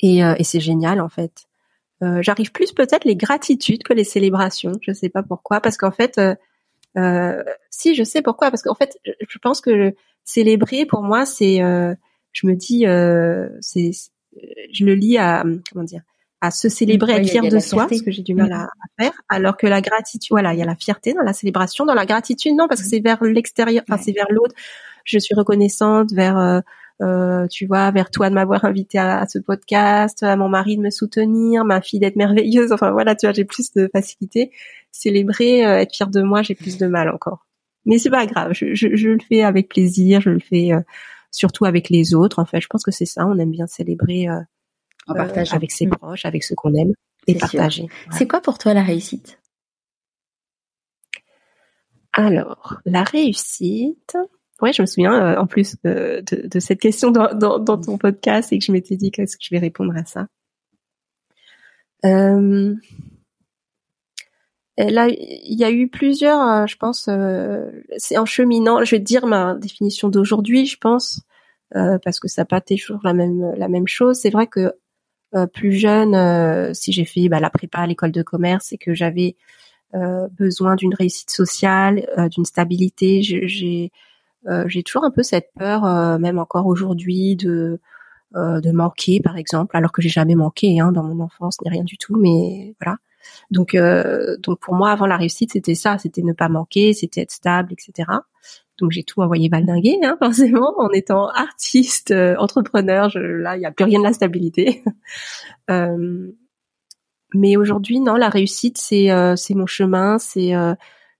et, 0.00 0.18
et 0.18 0.44
c'est 0.44 0.60
génial 0.60 1.00
en 1.00 1.08
fait. 1.08 1.46
J'arrive 2.20 2.50
plus 2.50 2.72
peut-être 2.72 3.04
les 3.04 3.14
gratitudes 3.14 3.84
que 3.84 3.92
les 3.92 4.04
célébrations. 4.04 4.72
Je 4.80 4.92
sais 4.92 5.08
pas 5.08 5.22
pourquoi, 5.22 5.60
parce 5.60 5.76
qu'en 5.76 5.92
fait, 5.92 6.20
si 7.70 7.94
je 7.94 8.04
sais 8.04 8.22
pourquoi, 8.22 8.50
parce 8.50 8.62
qu'en 8.62 8.74
fait, 8.74 8.98
je 9.04 9.38
pense 9.38 9.60
que 9.60 9.94
célébrer 10.24 10.86
pour 10.86 11.02
moi 11.02 11.26
c'est 11.26 11.62
euh, 11.62 11.94
je 12.32 12.46
me 12.46 12.54
dis 12.54 12.86
euh, 12.86 13.48
c'est 13.60 13.90
je 14.72 14.84
le 14.84 14.94
lis 14.94 15.18
à 15.18 15.44
comment 15.72 15.84
dire 15.84 16.02
à 16.40 16.50
se 16.50 16.68
célébrer, 16.68 17.12
à 17.12 17.16
être 17.18 17.28
fier 17.28 17.48
de 17.48 17.58
soi, 17.60 17.86
parce 17.86 18.02
que 18.02 18.10
j'ai 18.10 18.22
du 18.22 18.34
mal 18.34 18.50
mm. 18.50 18.52
à, 18.52 18.68
faire, 18.98 19.12
alors 19.28 19.56
que 19.56 19.68
la 19.68 19.80
gratitude, 19.80 20.30
voilà, 20.30 20.52
il 20.52 20.58
y 20.58 20.62
a 20.62 20.64
la 20.64 20.74
fierté 20.74 21.14
dans 21.14 21.22
la 21.22 21.32
célébration, 21.32 21.86
dans 21.86 21.94
la 21.94 22.04
gratitude, 22.04 22.56
non, 22.56 22.66
parce 22.66 22.82
que 22.82 22.88
c'est 22.88 22.98
vers 22.98 23.22
l'extérieur, 23.22 23.84
enfin 23.88 24.02
c'est 24.02 24.10
vers 24.10 24.26
l'autre. 24.28 24.52
Je 25.04 25.20
suis 25.20 25.36
reconnaissante 25.36 26.10
vers, 26.10 26.36
euh, 26.36 26.58
euh, 27.02 27.46
tu 27.48 27.66
vois, 27.66 27.90
vers 27.90 28.10
toi 28.10 28.30
de 28.30 28.34
m'avoir 28.34 28.64
invité 28.64 28.98
à, 28.98 29.26
ce 29.26 29.38
podcast, 29.38 30.22
à 30.22 30.36
mon 30.36 30.48
mari 30.48 30.76
de 30.76 30.82
me 30.82 30.90
soutenir, 30.90 31.64
ma 31.64 31.80
fille 31.80 32.00
d'être 32.00 32.16
merveilleuse. 32.16 32.72
Enfin 32.72 32.90
voilà, 32.92 33.14
tu 33.14 33.26
vois, 33.26 33.32
j'ai 33.32 33.44
plus 33.44 33.72
de 33.72 33.88
facilité. 33.92 34.50
Célébrer, 34.90 35.60
être 35.60 35.94
fier 35.94 36.08
de 36.08 36.22
moi, 36.22 36.42
j'ai 36.42 36.54
plus 36.54 36.78
de 36.78 36.86
mal 36.86 37.08
encore. 37.08 37.46
Mais 37.84 37.98
c'est 37.98 38.10
pas 38.10 38.26
grave, 38.26 38.52
je, 38.52 38.74
je, 38.74 38.94
je, 38.94 39.08
le 39.08 39.18
fais 39.18 39.42
avec 39.42 39.68
plaisir, 39.68 40.20
je 40.20 40.30
le 40.30 40.38
fais 40.38 40.72
euh, 40.72 40.80
surtout 41.30 41.64
avec 41.64 41.90
les 41.90 42.14
autres. 42.14 42.38
En 42.38 42.44
fait, 42.44 42.60
je 42.60 42.68
pense 42.68 42.84
que 42.84 42.92
c'est 42.92 43.06
ça, 43.06 43.26
on 43.26 43.38
aime 43.38 43.50
bien 43.50 43.66
célébrer 43.66 44.28
euh, 44.28 44.40
en 45.08 45.16
euh, 45.16 45.44
avec 45.50 45.72
ses 45.72 45.86
mm. 45.86 45.90
proches, 45.90 46.24
avec 46.24 46.44
ceux 46.44 46.54
qu'on 46.54 46.74
aime 46.74 46.92
et 47.26 47.34
partager. 47.34 47.88
C'est 48.12 48.28
quoi 48.28 48.40
pour 48.40 48.58
toi 48.58 48.72
la 48.74 48.82
réussite? 48.82 49.40
Alors, 52.12 52.80
la 52.84 53.02
réussite. 53.02 54.16
Ouais, 54.62 54.72
je 54.72 54.80
me 54.80 54.86
souviens 54.86 55.36
en 55.38 55.46
plus 55.46 55.76
de, 55.84 56.22
de, 56.24 56.60
cette 56.60 56.80
question 56.80 57.10
dans, 57.10 57.64
ton 57.64 57.98
podcast 57.98 58.52
et 58.52 58.58
que 58.58 58.64
je 58.64 58.72
m'étais 58.72 58.96
dit 58.96 59.10
qu'est-ce 59.10 59.36
que 59.36 59.42
je 59.42 59.50
vais 59.50 59.58
répondre 59.58 59.92
à 59.96 60.04
ça. 60.04 60.28
Euh, 62.04 62.74
là, 64.78 65.08
il 65.08 65.58
y 65.58 65.64
a 65.64 65.70
eu 65.70 65.88
plusieurs, 65.88 66.40
euh, 66.40 66.66
je 66.66 66.76
pense, 66.76 67.06
euh, 67.08 67.70
c'est 67.96 68.18
en 68.18 68.24
cheminant. 68.24 68.84
Je 68.84 68.92
vais 68.92 69.00
te 69.00 69.04
dire 69.04 69.26
ma 69.26 69.54
définition 69.54 70.08
d'aujourd'hui, 70.08 70.66
je 70.66 70.78
pense, 70.78 71.20
euh, 71.76 71.98
parce 72.02 72.20
que 72.20 72.28
ça 72.28 72.42
n'a 72.42 72.46
pas 72.46 72.60
toujours 72.60 73.00
la 73.04 73.14
même 73.14 73.52
la 73.56 73.68
même 73.68 73.88
chose. 73.88 74.18
C'est 74.18 74.30
vrai 74.30 74.46
que 74.46 74.72
plus 75.54 75.72
jeune, 75.72 76.74
si 76.74 76.92
j'ai 76.92 77.06
fait 77.06 77.30
bah, 77.30 77.40
la 77.40 77.48
prépa 77.48 77.78
à 77.78 77.86
l'école 77.86 78.12
de 78.12 78.22
commerce 78.22 78.72
et 78.72 78.78
que 78.78 78.92
j'avais 78.92 79.36
besoin 79.94 80.76
d'une 80.76 80.94
réussite 80.94 81.30
sociale, 81.30 82.06
d'une 82.32 82.44
stabilité, 82.44 83.22
j'ai 83.22 83.90
j'ai 84.66 84.82
toujours 84.82 85.04
un 85.04 85.10
peu 85.10 85.22
cette 85.22 85.50
peur, 85.58 85.84
même 86.18 86.38
encore 86.38 86.66
aujourd'hui, 86.66 87.36
de 87.36 87.80
de 88.34 88.72
manquer, 88.72 89.20
par 89.20 89.36
exemple, 89.36 89.76
alors 89.76 89.92
que 89.92 90.00
j'ai 90.00 90.08
jamais 90.08 90.34
manqué 90.34 90.80
hein, 90.80 90.90
dans 90.90 91.02
mon 91.02 91.22
enfance 91.22 91.60
ni 91.62 91.70
rien 91.70 91.84
du 91.84 91.98
tout, 91.98 92.16
mais 92.16 92.74
voilà. 92.80 92.96
Donc, 93.50 93.74
euh, 93.74 94.36
donc 94.38 94.60
pour 94.60 94.74
moi, 94.74 94.90
avant 94.90 95.06
la 95.06 95.16
réussite, 95.16 95.52
c'était 95.52 95.74
ça, 95.74 95.98
c'était 95.98 96.22
ne 96.22 96.32
pas 96.32 96.48
manquer, 96.48 96.92
c'était 96.92 97.22
être 97.22 97.30
stable, 97.30 97.72
etc. 97.72 98.08
Donc 98.78 98.90
j'ai 98.90 99.04
tout 99.04 99.20
envoyé 99.20 99.48
valdinguer, 99.48 99.98
hein, 100.02 100.16
forcément, 100.22 100.74
en 100.78 100.90
étant 100.90 101.28
artiste, 101.28 102.10
euh, 102.10 102.34
entrepreneur. 102.38 103.08
Je, 103.10 103.18
là, 103.18 103.56
il 103.56 103.60
n'y 103.60 103.66
a 103.66 103.72
plus 103.72 103.84
rien 103.84 103.98
de 103.98 104.04
la 104.04 104.12
stabilité. 104.12 104.82
euh, 105.70 106.30
mais 107.34 107.56
aujourd'hui, 107.56 108.00
non, 108.00 108.16
la 108.16 108.28
réussite, 108.28 108.78
c'est 108.78 109.10
euh, 109.10 109.36
c'est 109.36 109.54
mon 109.54 109.66
chemin, 109.66 110.18
c'est 110.18 110.52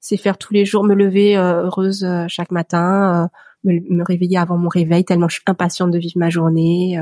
c'est 0.02 0.18
faire 0.18 0.36
tous 0.36 0.52
les 0.52 0.66
jours, 0.66 0.84
me 0.84 0.94
lever 0.94 1.36
heureuse 1.36 2.06
chaque 2.28 2.50
matin, 2.50 3.30
me, 3.64 3.80
me, 3.88 4.04
réveiller 4.04 4.36
avant 4.36 4.58
mon 4.58 4.68
réveil, 4.68 5.06
tellement 5.06 5.28
je 5.28 5.36
suis 5.36 5.44
impatiente 5.46 5.90
de 5.90 5.98
vivre 5.98 6.18
ma 6.18 6.28
journée. 6.28 7.00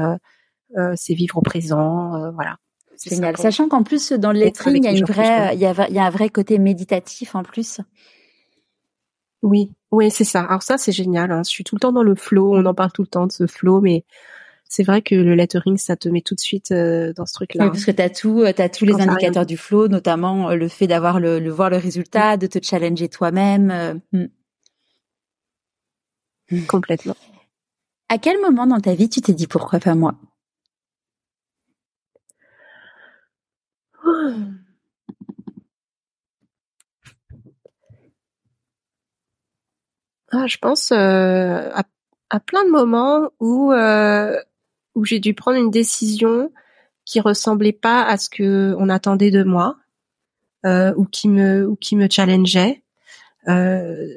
c'est 0.95 1.15
vivre 1.15 1.39
au 1.39 1.43
présent, 1.43 2.31
voilà. 2.33 2.59
Génial. 3.05 3.37
Sachant 3.39 3.69
qu'en 3.69 3.83
plus 3.83 4.13
dans 4.13 4.31
le 4.31 4.41
lettering, 4.41 4.77
il 4.77 4.85
y 4.85 4.89
a 4.89 4.93
une 4.93 5.05
vraie, 5.05 5.55
il 5.55 5.61
y 5.61 5.67
a, 5.67 5.89
il 5.89 5.95
y 5.95 5.99
a 5.99 6.05
un 6.05 6.11
vrai 6.11 6.29
côté 6.29 6.59
méditatif 6.59 7.35
en 7.35 7.43
plus. 7.43 7.81
Oui, 9.43 9.73
oui, 9.91 10.11
c'est 10.11 10.25
ça. 10.25 10.43
Alors 10.43 10.63
ça, 10.63 10.77
c'est 10.77 10.93
génial. 10.93 11.33
Hein. 11.33 11.43
Je 11.45 11.51
suis 11.51 11.65
tout 11.65 11.75
le 11.75 11.81
temps 11.81 11.93
dans 11.93 12.03
le 12.03 12.15
flow. 12.15 12.55
On 12.55 12.67
en 12.67 12.75
parle 12.75 12.93
tout 12.93 13.03
le 13.03 13.09
temps 13.09 13.27
de 13.27 13.33
ce 13.33 13.47
flow, 13.47 13.81
mais 13.81 14.05
c'est 14.71 14.85
vrai 14.85 15.03
que 15.03 15.17
le 15.17 15.35
lettering, 15.35 15.77
ça 15.77 15.97
te 15.97 16.09
met 16.09 16.21
tout 16.21 16.37
de 16.37 16.41
suite 16.41 16.71
euh, 16.71 17.13
dans 17.13 17.27
ce 17.27 17.35
truc-là. 17.35 17.65
Oui, 17.65 17.71
parce 17.71 17.85
que 17.85 17.91
t'as 17.91 18.09
tout, 18.09 18.41
euh, 18.41 18.53
t'as 18.55 18.69
tous 18.69 18.85
les 18.85 18.95
indicateurs 18.95 19.45
du 19.45 19.57
flow, 19.57 19.89
notamment 19.89 20.51
euh, 20.51 20.55
le 20.55 20.69
fait 20.69 20.87
d'avoir 20.87 21.19
le, 21.19 21.41
le, 21.41 21.51
voir 21.51 21.71
le 21.71 21.77
résultat, 21.77 22.37
de 22.37 22.47
te 22.47 22.61
challenger 22.63 23.09
toi-même. 23.09 24.01
Hmm. 24.13 24.27
Complètement. 26.69 27.17
À 28.09 28.19
quel 28.19 28.41
moment 28.41 28.67
dans 28.67 28.81
ta 28.81 28.95
vie 28.95 29.09
tu 29.09 29.21
t'es 29.21 29.33
dit 29.33 29.49
pourquoi 29.49 29.81
pas 29.81 29.97
moi? 29.97 30.15
Ah, 40.33 40.47
je 40.47 40.59
pense 40.59 40.93
euh, 40.93 41.71
à, 42.31 42.41
plein 42.41 42.65
de 42.65 42.71
moments 42.71 43.31
où 43.41 43.73
euh, 43.73 44.41
où 44.95 45.05
j'ai 45.05 45.21
dû 45.21 45.35
prendre 45.35 45.59
une 45.59 45.71
décision 45.71 46.53
qui 47.05 47.21
ressemblait 47.21 47.73
pas 47.73 48.03
à 48.03 48.17
ce 48.17 48.31
que 48.31 48.75
on 48.79 48.89
attendait 48.89 49.31
de 49.31 49.43
moi 49.43 49.77
euh, 50.67 50.93
ou 50.97 51.05
qui 51.05 51.29
me 51.29 51.67
ou 51.67 51.77
qui 51.77 51.97
me 51.97 52.09
challengeait. 52.09 52.83
Euh, 53.49 54.17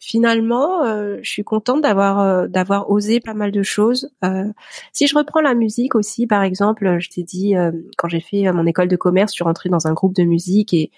finalement, 0.00 0.84
euh, 0.84 1.18
je 1.22 1.30
suis 1.30 1.44
contente 1.44 1.82
d'avoir 1.82 2.18
euh, 2.20 2.48
d'avoir 2.48 2.90
osé 2.90 3.20
pas 3.20 3.34
mal 3.34 3.52
de 3.52 3.62
choses. 3.62 4.10
Euh, 4.24 4.50
si 4.92 5.06
je 5.06 5.16
reprends 5.16 5.40
la 5.40 5.54
musique 5.54 5.94
aussi, 5.94 6.26
par 6.26 6.42
exemple, 6.42 6.98
je 6.98 7.10
t'ai 7.10 7.22
dit 7.22 7.54
quand 7.96 8.08
j'ai 8.08 8.20
fait 8.20 8.50
mon 8.52 8.66
école 8.66 8.88
de 8.88 8.96
commerce, 8.96 9.32
je 9.32 9.36
suis 9.36 9.44
rentrée 9.44 9.68
dans 9.68 9.86
un 9.86 9.92
groupe 9.92 10.14
de 10.14 10.24
musique 10.24 10.74
et 10.74 10.90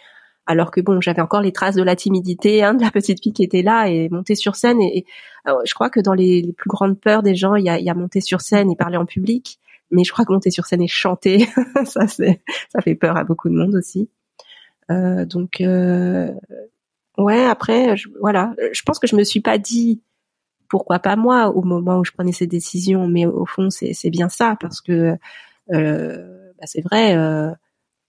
alors 0.46 0.70
que 0.70 0.81
bon, 0.81 1.00
j'avais 1.00 1.22
encore 1.22 1.40
les 1.40 1.52
traces 1.52 1.76
de 1.76 1.83
la 1.83 1.96
timidité, 1.96 2.62
hein, 2.62 2.74
de 2.74 2.83
la 2.83 2.90
petite 2.90 3.22
fille 3.22 3.33
qui 3.33 3.44
était 3.44 3.62
là 3.62 3.88
et 3.88 4.09
monter 4.09 4.35
sur 4.35 4.57
scène. 4.57 4.81
Et, 4.81 5.05
je 5.46 5.74
crois 5.74 5.90
que 5.90 6.00
dans 6.00 6.14
les, 6.14 6.52
plus 6.57 6.68
grandes 6.68 6.98
peurs 6.98 7.22
des 7.22 7.35
gens, 7.35 7.55
il 7.55 7.64
y 7.64 7.68
a, 7.68 7.78
y 7.78 7.90
a 7.90 7.94
monter 7.94 8.20
sur 8.20 8.40
scène 8.40 8.70
et 8.70 8.76
parler 8.76 8.96
en 8.96 9.07
public. 9.07 9.59
Mais 9.90 10.05
je 10.05 10.12
crois 10.12 10.24
que 10.24 10.33
monter 10.33 10.50
sur 10.50 10.66
scène 10.66 10.83
et 10.83 10.88
chanter, 10.88 11.46
ça 11.85 12.07
ça 12.07 12.81
fait 12.83 12.94
peur 12.94 13.16
à 13.16 13.24
beaucoup 13.24 13.48
de 13.48 13.55
monde 13.55 13.74
aussi. 13.74 14.09
Euh, 14.90 15.24
donc 15.26 15.61
euh, 15.61 16.33
ouais, 17.18 17.44
après, 17.44 17.96
je, 17.96 18.09
voilà, 18.20 18.55
je 18.72 18.83
pense 18.83 18.98
que 18.98 19.07
je 19.07 19.16
me 19.16 19.24
suis 19.24 19.40
pas 19.40 19.59
dit 19.59 20.00
pourquoi 20.68 20.98
pas 20.98 21.16
moi 21.16 21.50
au 21.50 21.62
moment 21.62 21.98
où 21.98 22.05
je 22.05 22.12
prenais 22.12 22.33
ces 22.33 22.46
décisions, 22.46 23.07
mais 23.07 23.26
au 23.26 23.44
fond 23.44 23.68
c'est 23.70 24.11
bien 24.11 24.31
ça 24.31 24.57
parce 24.59 24.81
que 24.81 25.16
euh, 25.72 26.52
bah, 26.59 26.64
c'est 26.64 26.81
vrai. 26.81 27.14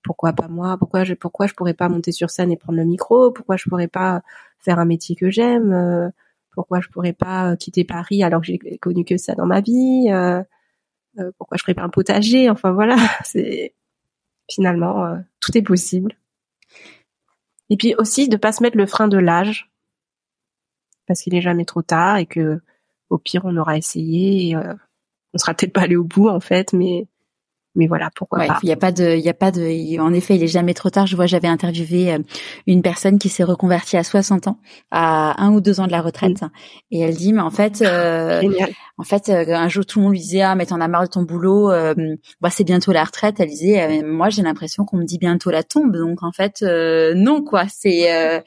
Euh, 0.03 0.07
pourquoi 0.07 0.33
pas 0.33 0.47
moi 0.47 0.77
Pourquoi 0.77 1.03
je 1.03 1.13
pourquoi 1.13 1.47
je 1.47 1.53
pourrais 1.53 1.73
pas 1.73 1.89
monter 1.89 2.11
sur 2.11 2.29
scène 2.29 2.51
et 2.51 2.57
prendre 2.57 2.77
le 2.77 2.85
micro 2.85 3.31
Pourquoi 3.31 3.57
je 3.57 3.69
pourrais 3.69 3.87
pas 3.87 4.21
faire 4.59 4.79
un 4.79 4.85
métier 4.85 5.15
que 5.15 5.29
j'aime 5.29 5.71
euh, 5.73 6.09
Pourquoi 6.51 6.81
je 6.81 6.89
pourrais 6.89 7.13
pas 7.13 7.55
quitter 7.57 7.83
Paris 7.83 8.23
alors 8.23 8.41
que 8.41 8.47
j'ai 8.47 8.77
connu 8.77 9.05
que 9.05 9.17
ça 9.17 9.35
dans 9.35 9.45
ma 9.45 9.61
vie 9.61 10.07
euh, 10.09 10.41
euh, 11.19 11.31
Pourquoi 11.37 11.57
je 11.57 11.63
ferais 11.63 11.73
pas 11.73 11.83
un 11.83 11.89
potager 11.89 12.49
Enfin 12.49 12.71
voilà, 12.71 12.97
c'est 13.23 13.73
finalement 14.49 15.17
tout 15.39 15.57
est 15.57 15.61
possible. 15.61 16.17
Et 17.69 17.77
puis 17.77 17.95
aussi 17.97 18.27
de 18.27 18.37
pas 18.37 18.51
se 18.51 18.61
mettre 18.61 18.77
le 18.77 18.85
frein 18.85 19.07
de 19.07 19.17
l'âge 19.17 19.71
parce 21.07 21.21
qu'il 21.21 21.35
est 21.35 21.41
jamais 21.41 21.65
trop 21.65 21.81
tard 21.81 22.17
et 22.17 22.25
que 22.25 22.61
au 23.09 23.17
pire 23.17 23.43
on 23.45 23.57
aura 23.57 23.77
essayé 23.77 24.49
et, 24.49 24.57
on 25.35 25.39
sera 25.39 25.55
peut-être 25.55 25.73
pas 25.73 25.81
allé 25.81 25.95
au 25.95 26.03
bout 26.03 26.29
en 26.29 26.39
fait 26.39 26.73
mais 26.73 27.07
mais 27.75 27.87
voilà 27.87 28.09
pourquoi 28.15 28.45
pas. 28.45 28.59
Il 28.61 28.69
y 28.69 28.71
a 28.71 28.77
pas 28.77 28.91
de, 28.91 29.15
il 29.15 29.21
y 29.21 29.29
a 29.29 29.33
pas 29.33 29.51
de. 29.51 29.99
En 29.99 30.13
effet, 30.13 30.35
il 30.35 30.43
est 30.43 30.47
jamais 30.47 30.73
trop 30.73 30.89
tard. 30.89 31.07
Je 31.07 31.15
vois, 31.15 31.25
j'avais 31.25 31.47
interviewé 31.47 32.13
euh, 32.13 32.19
une 32.67 32.81
personne 32.81 33.17
qui 33.17 33.29
s'est 33.29 33.43
reconvertie 33.43 33.97
à 33.97 34.03
60 34.03 34.47
ans, 34.47 34.59
à 34.91 35.41
un 35.43 35.51
ou 35.53 35.61
deux 35.61 35.79
ans 35.79 35.87
de 35.87 35.91
la 35.91 36.01
retraite, 36.01 36.43
et 36.91 36.99
elle 36.99 37.15
dit, 37.15 37.33
mais 37.33 37.41
en 37.41 37.49
fait, 37.49 37.81
euh, 37.81 38.41
en 38.97 39.03
fait, 39.03 39.29
euh, 39.29 39.55
un 39.55 39.67
jour 39.69 39.85
tout 39.85 39.99
le 39.99 40.03
monde 40.03 40.13
lui 40.13 40.19
disait, 40.19 40.41
ah 40.41 40.55
mais 40.55 40.67
t'en 40.67 40.81
as 40.81 40.87
marre 40.87 41.03
de 41.03 41.09
ton 41.09 41.23
boulot, 41.23 41.71
euh, 41.71 41.95
bah 42.41 42.49
c'est 42.51 42.63
bientôt 42.63 42.91
la 42.91 43.03
retraite. 43.03 43.39
Elle 43.39 43.49
disait, 43.49 44.03
moi 44.03 44.29
j'ai 44.29 44.43
l'impression 44.43 44.85
qu'on 44.85 44.97
me 44.97 45.05
dit 45.05 45.17
bientôt 45.17 45.49
la 45.49 45.63
tombe, 45.63 45.95
donc 45.95 46.21
en 46.21 46.31
fait 46.31 46.61
non 46.61 47.43
quoi, 47.43 47.65
c'est, 47.69 48.43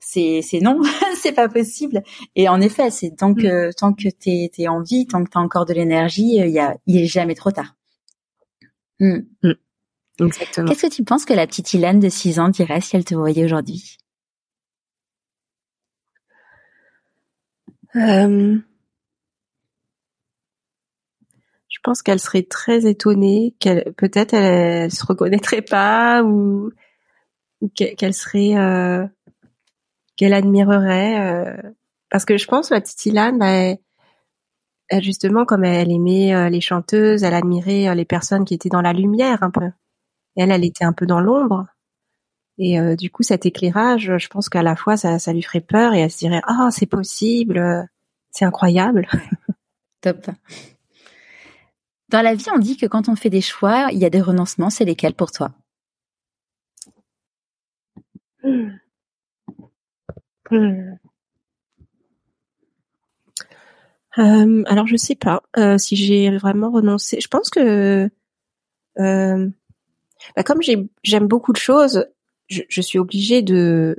c'est, 0.00 0.40
c'est 0.42 0.60
non, 0.60 0.80
c'est 1.16 1.32
pas 1.32 1.48
possible. 1.48 2.02
Et 2.36 2.48
en 2.48 2.60
effet, 2.60 2.90
c'est 2.90 3.10
tant 3.16 3.34
que 3.34 3.72
tant 3.76 3.92
que 3.92 4.08
t'es 4.08 4.50
t'es 4.54 4.68
en 4.68 4.82
vie, 4.82 5.06
tant 5.06 5.24
que 5.24 5.30
t'as 5.30 5.40
encore 5.40 5.66
de 5.66 5.74
l'énergie, 5.74 6.36
il 6.36 6.50
y 6.50 6.60
a, 6.60 6.76
il 6.86 7.02
est 7.02 7.06
jamais 7.06 7.34
trop 7.34 7.50
tard. 7.50 7.74
Hmm. 9.00 9.20
Hmm. 9.42 9.52
Qu'est-ce 10.18 10.86
que 10.86 10.92
tu 10.92 11.04
penses 11.04 11.24
que 11.24 11.32
la 11.32 11.46
petite 11.46 11.72
Ilan 11.74 11.94
de 11.94 12.08
6 12.08 12.40
ans 12.40 12.48
dirait 12.48 12.80
si 12.80 12.96
elle 12.96 13.04
te 13.04 13.14
voyait 13.14 13.44
aujourd'hui? 13.44 13.96
Euh, 17.96 18.58
je 21.68 21.78
pense 21.82 22.02
qu'elle 22.02 22.18
serait 22.18 22.42
très 22.42 22.86
étonnée, 22.86 23.54
qu'elle 23.60 23.94
peut-être 23.96 24.34
elle, 24.34 24.84
elle, 24.84 24.92
se 24.92 25.06
reconnaîtrait 25.06 25.62
pas 25.62 26.22
ou, 26.24 26.72
ou 27.60 27.68
qu'elle 27.68 28.14
serait 28.14 28.56
euh... 28.56 29.06
qu'elle 30.16 30.34
admirerait 30.34 31.20
euh... 31.20 31.70
parce 32.10 32.24
que 32.24 32.36
je 32.36 32.46
pense 32.46 32.70
la 32.70 32.80
petite 32.80 33.06
Ilan 33.06 33.32
ben, 33.32 33.74
bah, 33.74 33.80
justement 35.00 35.44
comme 35.44 35.64
elle 35.64 35.90
aimait 35.92 36.34
euh, 36.34 36.48
les 36.48 36.60
chanteuses, 36.60 37.22
elle 37.24 37.34
admirait 37.34 37.94
les 37.94 38.04
personnes 38.04 38.44
qui 38.44 38.54
étaient 38.54 38.68
dans 38.70 38.82
la 38.82 38.92
lumière 38.92 39.42
un 39.42 39.50
peu. 39.50 39.70
elle 40.36 40.52
elle 40.52 40.64
était 40.64 40.84
un 40.84 40.92
peu 40.94 41.06
dans 41.06 41.20
l'ombre. 41.20 41.66
Et 42.58 42.78
du 42.96 43.10
coup 43.10 43.22
cet 43.24 43.46
éclairage, 43.46 44.12
je 44.18 44.28
pense 44.28 44.48
qu'à 44.50 44.62
la 44.62 44.76
fois 44.76 44.96
ça, 44.98 45.18
ça 45.18 45.32
lui 45.34 45.42
ferait 45.42 45.60
peur 45.62 45.94
et 45.94 46.00
elle 46.00 46.10
se 46.12 46.18
dirait 46.18 46.42
"Ah, 46.46 46.68
c'est 46.72 46.86
possible, 46.86 47.88
c'est 48.32 48.44
incroyable." 48.46 49.08
Top. 50.02 50.26
Dans 52.10 52.22
la 52.22 52.34
vie, 52.34 52.46
on 52.54 52.58
dit 52.58 52.78
que 52.78 52.86
quand 52.86 53.08
on 53.10 53.16
fait 53.16 53.28
des 53.30 53.42
choix, 53.42 53.88
il 53.92 53.98
y 53.98 54.04
a 54.06 54.10
des 54.10 54.22
renoncements. 54.22 54.70
C'est 54.70 54.84
lesquels 54.86 55.14
pour 55.14 55.30
toi? 55.30 55.52
Hmm. 58.42 58.78
Hmm. 60.50 60.96
Euh, 64.18 64.62
alors 64.66 64.86
je 64.86 64.96
sais 64.96 65.14
pas 65.14 65.42
euh, 65.56 65.78
si 65.78 65.96
j'ai 65.96 66.36
vraiment 66.36 66.70
renoncé. 66.70 67.20
Je 67.20 67.28
pense 67.28 67.50
que 67.50 68.10
euh, 68.98 69.48
bah, 70.36 70.42
comme 70.42 70.60
j'aime 70.62 71.26
beaucoup 71.28 71.52
de 71.52 71.58
choses, 71.58 72.06
je, 72.48 72.62
je, 72.68 72.80
suis 72.80 72.98
obligée 72.98 73.42
de 73.42 73.96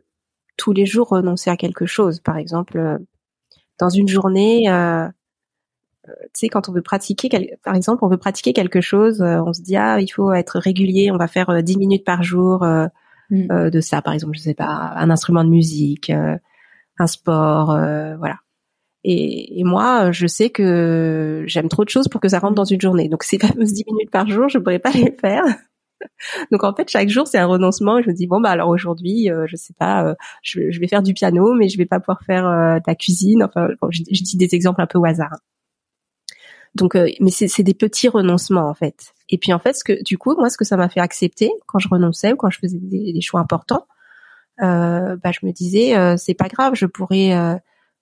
tous 0.58 0.74
les 0.74 0.86
jours 0.86 1.10
renoncer 1.10 1.50
à 1.50 1.58
quelque 1.58 1.86
chose. 1.86 2.20
Par 2.20 2.38
exemple, 2.38 3.00
dans 3.80 3.90
une 3.90 4.10
journée, 4.10 4.68
tu 6.08 6.30
sais, 6.34 6.50
quand 6.50 6.70
on 6.70 6.72
veut 6.72 6.82
pratiquer, 6.82 7.58
par 7.64 7.76
exemple, 7.76 8.04
on 8.04 8.08
veut 8.08 8.18
pratiquer 8.18 8.54
quelque 8.54 8.82
chose, 8.82 9.22
euh, 9.22 9.42
on 9.46 9.54
se 9.54 9.62
dit 9.62 9.76
ah, 9.76 10.00
il 10.00 10.08
faut 10.08 10.32
être 10.32 10.60
régulier, 10.60 11.12
on 11.12 11.18
va 11.18 11.28
faire 11.28 11.64
10 11.64 11.76
euh, 11.76 11.80
minutes 11.80 12.06
par 12.06 12.24
jour 12.24 12.64
euh, 12.64 12.88
mm. 13.30 13.70
de 13.70 13.82
ça, 13.82 14.02
par 14.02 14.14
exemple, 14.14 14.38
je 14.38 14.42
sais 14.42 14.54
pas, 14.54 14.94
un 14.96 15.10
instrument 15.10 15.44
de 15.44 15.50
musique, 15.50 16.12
un 16.12 17.08
sport, 17.08 17.68
voilà. 17.68 18.38
Et, 19.04 19.60
et, 19.60 19.64
moi, 19.64 20.12
je 20.12 20.28
sais 20.28 20.50
que 20.50 21.44
j'aime 21.48 21.70
trop 21.70 21.86
de 21.86 21.90
choses 21.90 22.08
pour 22.10 22.20
que 22.20 22.28
ça 22.28 22.40
rentre 22.40 22.56
dans 22.56 22.66
une 22.66 22.82
journée. 22.82 23.08
Donc 23.08 23.24
ces 23.24 23.40
fameuses 23.40 23.74
10 23.74 23.86
minutes 23.88 24.12
par 24.12 24.28
jour, 24.28 24.50
je 24.50 24.58
pourrais 24.58 24.80
pas 24.80 24.92
les 24.92 25.12
faire. 25.12 25.44
Donc 26.52 26.64
en 26.64 26.74
fait, 26.74 26.90
chaque 26.90 27.10
jour, 27.10 27.28
c'est 27.28 27.38
un 27.38 27.46
renoncement. 27.46 28.02
je 28.02 28.10
me 28.10 28.14
dis 28.14 28.28
bon 28.28 28.40
bah 28.40 28.52
alors 28.52 28.70
aujourd'hui, 28.70 29.30
je 29.48 29.56
sais 29.58 29.74
pas, 29.78 30.16
je, 30.42 30.72
je, 30.72 30.80
vais 30.80 30.88
faire 30.88 31.04
du 31.04 31.14
piano, 31.14 31.54
mais 31.54 31.68
je 31.68 31.78
vais 31.78 31.86
pas 31.86 32.00
pouvoir 32.00 32.22
faire 32.24 32.44
de 32.44 32.84
la 32.88 32.96
cuisine. 32.96 33.44
Enfin, 33.44 33.68
je, 33.90 34.04
je, 34.10 34.24
dis 34.24 34.38
des 34.38 34.56
exemples 34.56 34.82
un 34.82 34.88
peu 34.88 34.98
au 34.98 35.06
hasard. 35.06 35.36
Donc, 36.76 36.96
euh, 36.96 37.08
mais 37.20 37.32
c'est 37.32 37.64
des 37.64 37.74
petits 37.74 38.10
renoncements 38.10 38.70
en 38.70 38.74
fait. 38.74 39.14
Et 39.30 39.38
puis 39.38 39.54
en 39.54 39.60
fait, 39.60 39.74
ce 39.74 39.84
que 39.84 40.04
du 40.04 40.18
coup, 40.18 40.36
moi, 40.36 40.50
ce 40.50 40.58
que 40.58 40.66
ça 40.66 40.78
m'a 40.78 40.90
fait 40.90 41.00
accepter 41.00 41.52
quand 41.66 41.80
je 41.80 41.88
renonçais 41.90 42.34
ou 42.34 42.36
quand 42.36 42.50
je 42.50 42.60
faisais 42.60 42.78
des, 42.80 43.22
choix 43.22 43.40
importants, 43.40 43.88
euh, 44.62 45.16
bah, 45.24 45.32
je 45.32 45.46
me 45.46 45.52
disais, 45.52 45.98
euh, 45.98 46.16
c'est 46.18 46.34
pas 46.34 46.48
grave, 46.48 46.74
je 46.76 46.86
pourrais 46.86 47.32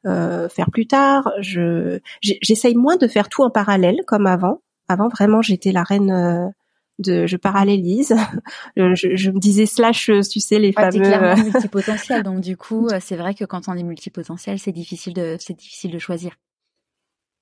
euh, 0.08 0.49
faire 0.49 0.72
plus 0.72 0.88
tard. 0.88 1.32
Je 1.39 1.99
j'essaye 2.22 2.76
moins 2.76 2.97
de 2.97 3.08
faire 3.08 3.30
tout 3.30 3.43
en 3.43 3.49
parallèle 3.49 4.01
comme 4.08 4.28
avant. 4.28 4.62
Avant, 4.88 5.10
vraiment, 5.10 5.41
j'étais 5.41 5.72
la 5.72 5.84
reine 5.84 6.53
de 6.99 7.28
je 7.28 7.38
parallélise. 7.38 8.16
je, 8.78 9.16
je, 9.16 9.32
me 9.32 9.39
disais 9.39 9.66
slash, 9.66 10.10
tu 10.32 10.39
sais 10.39 10.60
les 10.60 10.70
ouais, 10.70 10.74
fameux. 10.74 11.03
clairement 11.03 11.43
multipotentiel, 11.43 12.24
donc 12.24 12.41
du 12.41 12.58
coup, 12.58 12.88
c'est 13.01 13.18
vrai 13.18 13.34
que 13.34 13.45
quand 13.45 13.68
on 13.68 13.74
est 13.74 13.84
multipotentiel, 13.84 14.60
c'est 14.60 14.72
difficile 14.72 15.14
de 15.14 15.38
c'est 15.39 15.53
difficile 15.53 15.91
de 15.91 15.99
choisir. 15.99 16.38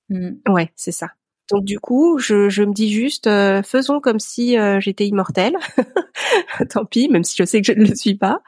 Mmh. 0.08 0.30
Ouais, 0.48 0.72
c'est 0.76 0.92
ça. 0.92 1.10
Donc 1.50 1.64
du 1.64 1.78
coup, 1.78 2.18
je, 2.18 2.62
me 2.62 2.72
dis 2.72 2.92
juste, 2.92 3.28
euh, 3.28 3.62
faisons 3.62 4.00
comme 4.00 4.18
si 4.18 4.58
euh, 4.58 4.80
j'étais 4.80 5.06
immortelle. 5.06 5.56
Tant 6.70 6.84
pis, 6.84 7.08
même 7.08 7.22
si 7.22 7.36
je 7.38 7.44
sais 7.44 7.60
que 7.60 7.66
je 7.72 7.78
ne 7.78 7.86
le 7.86 7.94
suis 7.94 8.16
pas. 8.16 8.40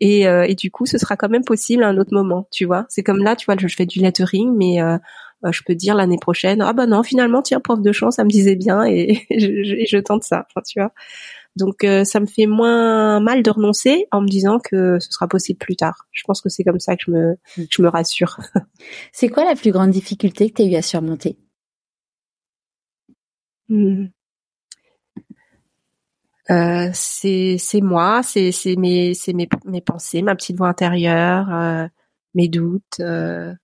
Et, 0.00 0.28
euh, 0.28 0.46
du 0.54 0.70
coup, 0.70 0.86
ce 0.86 0.98
sera 0.98 1.16
quand 1.16 1.28
même 1.28 1.44
possible 1.44 1.82
à 1.82 1.88
un 1.88 1.98
autre 1.98 2.14
moment, 2.14 2.46
tu 2.52 2.64
vois. 2.64 2.86
C'est 2.88 3.02
comme 3.02 3.18
là, 3.18 3.34
tu 3.34 3.46
vois, 3.46 3.56
je, 3.58 3.66
fais 3.66 3.86
du 3.86 3.98
lettering, 3.98 4.54
mais 4.56 4.78
je 5.50 5.62
peux 5.66 5.74
dire 5.74 5.96
l'année 5.96 6.18
prochaine, 6.20 6.62
ah 6.62 6.72
bah 6.72 6.86
non, 6.86 7.02
finalement, 7.02 7.42
tiens, 7.42 7.60
prof 7.60 7.80
de 7.80 7.92
chant, 7.92 8.10
ça 8.12 8.22
me 8.24 8.30
disait 8.30 8.56
bien, 8.56 8.84
et 8.84 9.26
je, 9.30 9.98
tente 9.98 10.22
ça. 10.22 10.46
Tu 10.66 10.78
vois. 10.78 10.92
Donc 11.56 11.84
ça 12.04 12.20
me 12.20 12.26
fait 12.26 12.46
moins 12.46 13.18
mal 13.18 13.42
de 13.42 13.50
renoncer 13.50 14.06
en 14.12 14.20
me 14.20 14.28
disant 14.28 14.60
que 14.60 15.00
ce 15.00 15.10
sera 15.10 15.26
possible 15.26 15.58
plus 15.58 15.76
tard. 15.76 16.06
Je 16.12 16.22
pense 16.24 16.40
que 16.40 16.48
c'est 16.48 16.62
comme 16.62 16.80
ça 16.80 16.94
que 16.94 17.02
je 17.06 17.10
me, 17.10 17.36
je 17.68 17.82
me 17.82 17.88
rassure. 17.88 18.38
c'est 19.12 19.28
quoi 19.28 19.44
la 19.44 19.56
plus 19.56 19.72
grande 19.72 19.90
difficulté 19.90 20.50
que 20.50 20.62
tu 20.62 20.68
eu 20.68 20.76
à 20.76 20.82
surmonter? 20.82 21.36
Hmm. 23.68 24.06
Euh, 26.50 26.90
c'est 26.92 27.58
moi, 27.80 28.22
c'est 28.22 28.52
mes 28.76 29.14
c'est 29.14 29.32
mes 29.32 29.48
mes 29.64 29.80
pensées, 29.80 30.22
ma 30.22 30.34
petite 30.34 30.56
voix 30.56 30.68
intérieure, 30.68 31.48
euh, 31.50 31.86
mes 32.34 32.48
doutes. 32.48 33.00
Euh, 33.00 33.54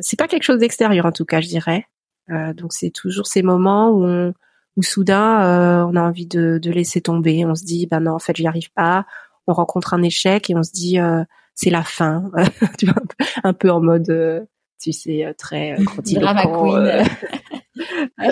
c'est 0.00 0.18
pas 0.18 0.26
quelque 0.26 0.42
chose 0.42 0.58
d'extérieur 0.58 1.06
en 1.06 1.12
tout 1.12 1.24
cas, 1.24 1.40
je 1.40 1.48
dirais. 1.48 1.86
donc 2.28 2.72
c'est 2.72 2.90
toujours 2.90 3.26
ces 3.26 3.42
moments 3.42 3.90
où 3.90 4.04
on, 4.04 4.34
où 4.76 4.82
soudain 4.82 5.86
on 5.88 5.94
a 5.96 6.02
envie 6.02 6.26
de, 6.26 6.58
de 6.60 6.70
laisser 6.72 7.00
tomber. 7.00 7.44
On 7.44 7.54
se 7.54 7.64
dit 7.64 7.86
ben 7.86 8.00
non 8.00 8.12
en 8.14 8.18
fait 8.18 8.36
j'y 8.36 8.46
arrive 8.46 8.72
pas. 8.72 9.06
On 9.46 9.52
rencontre 9.52 9.94
un 9.94 10.02
échec 10.02 10.50
et 10.50 10.56
on 10.56 10.62
se 10.64 10.72
dit 10.72 10.98
c'est 11.54 11.70
la 11.70 11.84
fin. 11.84 12.30
tu 12.78 12.86
vois, 12.86 13.02
un 13.44 13.52
peu 13.52 13.70
en 13.70 13.80
mode 13.80 14.48
tu 14.80 14.92
sais 14.92 15.32
très. 15.38 15.76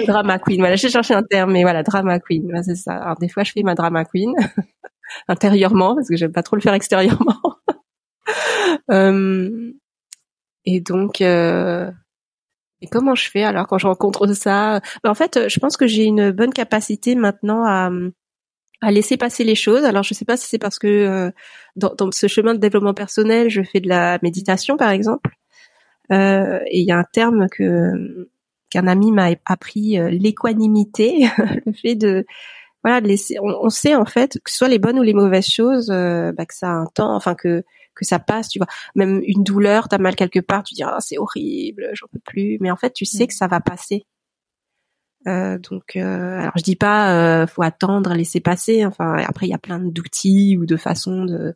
drama 0.07 0.39
queen. 0.39 0.61
Voilà, 0.61 0.77
j'ai 0.77 0.89
cherché 0.89 1.15
un 1.15 1.23
terme, 1.23 1.53
mais 1.53 1.63
voilà, 1.63 1.83
drama 1.83 2.19
queen. 2.21 2.51
c'est 2.63 2.77
ça. 2.77 2.97
Alors 2.97 3.17
des 3.19 3.29
fois, 3.29 3.45
je 3.45 3.53
fais 3.53 3.63
ma 3.63 3.75
drama 3.75 4.05
queen 4.05 4.33
intérieurement 5.29 5.95
parce 5.95 6.09
que 6.09 6.17
j'aime 6.17 6.33
pas 6.33 6.43
trop 6.43 6.57
le 6.57 6.63
faire 6.63 6.75
extérieurement. 6.75 7.41
euh, 8.91 9.73
et 10.65 10.81
donc, 10.81 11.21
euh, 11.21 11.91
et 12.81 12.87
comment 12.89 13.15
je 13.15 13.29
fais 13.31 13.43
alors 13.43 13.67
quand 13.67 13.79
je 13.79 13.87
rencontre 13.87 14.27
ça? 14.33 14.81
Ben, 15.03 15.11
En 15.11 15.15
fait, 15.15 15.49
je 15.49 15.61
pense 15.61 15.77
que 15.77 15.87
j'ai 15.87 16.05
une 16.05 16.31
bonne 16.31 16.53
capacité 16.53 17.15
maintenant 17.15 17.65
à 17.65 17.91
à 18.83 18.91
laisser 18.91 19.17
passer 19.17 19.45
les 19.45 19.55
choses. 19.55 19.85
Alors 19.85 20.03
je 20.03 20.13
sais 20.13 20.25
pas 20.25 20.37
si 20.37 20.49
c'est 20.49 20.59
parce 20.59 20.79
que 20.79 20.89
euh, 20.89 21.31
dans, 21.77 21.95
dans, 21.95 22.11
ce 22.11 22.27
chemin 22.27 22.53
de 22.53 22.59
développement 22.59 22.95
personnel, 22.95 23.49
je 23.49 23.63
fais 23.63 23.81
de 23.81 23.89
la 23.89 24.19
méditation 24.23 24.77
par 24.77 24.91
exemple. 24.91 25.31
Euh, 26.13 26.59
et 26.67 26.81
il 26.81 26.87
y 26.87 26.93
a 26.93 26.99
un 26.99 27.05
terme 27.05 27.49
que 27.49 28.29
qu'un 28.73 28.87
ami 28.87 29.13
m'a 29.13 29.31
appris 29.45 29.99
euh, 29.99 30.09
l'équanimité, 30.11 31.29
le 31.67 31.73
fait 31.73 31.95
de 31.95 32.27
voilà 32.85 33.01
de 33.01 33.09
laisser. 33.09 33.37
On, 33.41 33.71
sait 33.71 33.95
en 33.95 34.05
fait 34.05 34.41
que 34.45 34.51
ce 34.51 34.57
soit 34.59 34.69
les 34.69 34.79
bonnes 34.79 34.99
ou 34.99 35.03
les 35.03 35.15
mauvaises 35.15 35.47
choses, 35.47 35.91
euh, 35.91 36.33
bah, 36.33 36.47
que 36.47 36.55
ça 36.55 36.69
a 36.69 36.73
un 36.73 36.87
temps, 36.87 37.15
enfin 37.15 37.35
que 37.35 37.63
que 37.95 38.05
ça 38.05 38.19
passe, 38.19 38.49
tu 38.49 38.59
vois. 38.59 38.69
Même 38.95 39.23
une 39.27 39.45
douleur, 39.45 39.89
t'as 39.89 39.99
mal 39.99 40.17
quelque 40.17 40.41
part, 40.41 40.63
tu 40.63 40.75
dis 40.75 40.83
ah 40.83 40.97
c'est 41.01 41.19
horrible, 41.19 41.91
j'en 41.93 42.07
peux 42.13 42.21
plus. 42.25 42.59
Mais 42.61 42.71
en 42.71 42.77
fait, 42.77 42.93
tu 42.93 43.05
sais 43.05 43.25
mm. 43.25 43.27
que 43.29 43.35
ça 43.35 43.47
va 43.47 43.61
passer. 43.61 44.07
Euh, 45.29 45.59
donc, 45.59 45.95
euh, 45.95 46.41
alors 46.41 46.53
je 46.57 46.63
dis 46.63 46.75
pas 46.75 47.43
euh, 47.43 47.47
faut 47.47 47.63
attendre, 47.63 48.15
laisser 48.15 48.41
passer. 48.41 48.85
Enfin, 48.85 49.17
après 49.29 49.47
il 49.47 49.51
y 49.51 49.55
a 49.55 49.59
plein 49.59 49.79
d'outils 49.79 50.57
ou 50.59 50.67
de 50.67 50.77
façons 50.77 51.25
de 51.25 51.55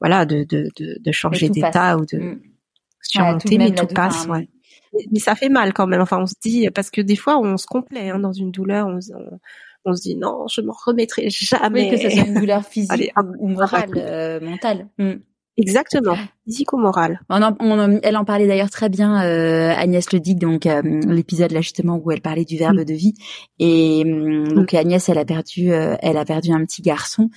voilà 0.00 0.24
de 0.26 0.44
de 0.44 0.70
de, 0.76 0.98
de 0.98 1.12
changer 1.12 1.48
d'état 1.48 1.96
ou 1.96 2.06
de 2.06 2.18
mm. 2.18 2.40
surmonter, 3.02 3.58
mais 3.58 3.74
tout 3.74 3.86
passe. 3.86 4.26
Ouais 4.26 4.48
mais 5.10 5.18
ça 5.18 5.34
fait 5.34 5.48
mal 5.48 5.72
quand 5.72 5.86
même. 5.86 6.00
Enfin, 6.00 6.20
on 6.20 6.26
se 6.26 6.34
dit 6.40 6.68
parce 6.70 6.90
que 6.90 7.00
des 7.00 7.16
fois 7.16 7.38
on 7.38 7.56
se 7.56 7.66
complaît 7.66 8.10
hein, 8.10 8.18
dans 8.18 8.32
une 8.32 8.50
douleur, 8.50 8.86
on, 8.86 8.98
on, 9.84 9.94
se 9.94 10.02
dit 10.02 10.16
non, 10.16 10.46
je 10.48 10.60
m'en 10.60 10.74
remettrai 10.86 11.28
jamais. 11.30 11.84
Oui, 11.84 11.90
que 11.90 11.96
ce 11.96 12.10
soit 12.10 12.26
une 12.26 12.34
douleur 12.34 12.64
physique 12.64 13.12
ou 13.38 13.48
morale, 13.48 13.90
euh, 13.96 14.40
mentale. 14.40 14.88
Mm. 14.98 15.14
Exactement, 15.56 16.16
physico-morale. 16.44 17.20
On 17.28 17.40
on 17.60 18.00
elle 18.02 18.16
en 18.16 18.24
parlait 18.24 18.46
d'ailleurs 18.46 18.70
très 18.70 18.88
bien, 18.88 19.22
euh, 19.24 19.72
Agnès 19.76 20.12
Ledic, 20.12 20.38
donc 20.38 20.66
euh, 20.66 20.82
l'épisode 21.06 21.52
là 21.52 21.60
justement 21.60 22.00
où 22.02 22.10
elle 22.10 22.20
parlait 22.20 22.44
du 22.44 22.56
verbe 22.56 22.80
mm. 22.80 22.84
de 22.84 22.94
vie. 22.94 23.14
Et 23.58 24.04
mm, 24.04 24.52
donc 24.52 24.74
Agnès, 24.74 25.08
elle 25.08 25.18
a 25.18 25.24
perdu, 25.24 25.68
elle 25.70 26.16
a 26.16 26.24
perdu 26.24 26.52
un 26.52 26.64
petit 26.64 26.82
garçon 26.82 27.30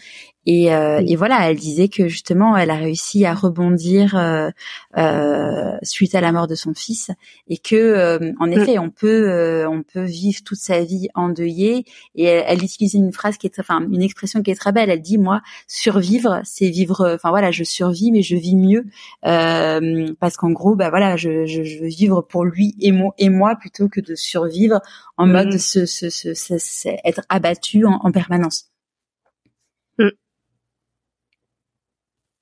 et, 0.45 0.74
euh, 0.74 1.01
et, 1.08 1.16
voilà, 1.16 1.49
elle 1.49 1.58
disait 1.58 1.88
que 1.88 2.08
justement, 2.10 2.58
elle 2.58 2.70
a 2.70 2.76
réussi 2.76 3.26
à 3.26 3.34
rebondir 3.34 4.16
euh, 4.16 4.49
euh, 4.97 5.78
suite 5.84 6.16
à 6.16 6.22
la 6.22 6.34
mort 6.34 6.47
de 6.47 6.56
son 6.56 6.74
fils, 6.74 7.12
et 7.47 7.58
que, 7.58 7.76
euh, 7.76 8.32
en 8.39 8.47
mm. 8.47 8.54
effet, 8.54 8.80
on 8.80 8.89
peut, 8.89 9.30
euh, 9.30 9.70
on 9.70 9.84
peut 9.84 10.04
vivre 10.04 10.41
toute 10.43 10.58
sa 10.58 10.84
vie 10.84 11.08
endeuillée. 11.16 11.86
Et 12.16 12.26
elle, 12.26 12.43
elle 12.47 12.64
utilisait 12.64 12.97
une 12.97 13.14
phrase 13.14 13.38
qui 13.38 13.47
est, 13.47 13.60
enfin, 13.60 13.82
une 13.89 14.01
expression 14.01 14.41
qui 14.41 14.51
est 14.51 14.56
très 14.56 14.74
belle. 14.74 14.89
Elle 14.89 15.01
dit, 15.01 15.18
moi, 15.18 15.41
survivre, 15.68 16.41
c'est 16.43 16.70
vivre. 16.70 17.14
Enfin 17.16 17.30
voilà, 17.30 17.51
je 17.51 17.64
survis, 17.64 18.12
mais 18.12 18.22
je 18.22 18.36
vis 18.36 18.56
mieux 18.56 18.86
parce 19.22 20.38
qu'en 20.38 20.52
gros, 20.52 20.76
bah 20.76 20.89
voilà, 20.89 21.16
je, 21.16 21.46
je, 21.46 21.64
je, 21.64 21.80
veux 21.80 21.88
vivre 21.88 22.22
pour 22.22 22.46
lui 22.46 22.76
et 22.80 22.91
moi, 22.91 23.14
et 23.18 23.30
moi 23.30 23.56
plutôt 23.56 23.89
que 23.89 24.02
de 24.02 24.16
survivre 24.16 24.82
en 25.18 25.28
mode 25.28 25.56
mm. 25.56 25.58
se, 25.58 25.86
se, 25.86 26.10
se, 26.10 26.89
être 27.04 27.22
abattu 27.30 27.86
en, 27.86 28.00
en 28.02 28.12
permanence. 28.12 28.74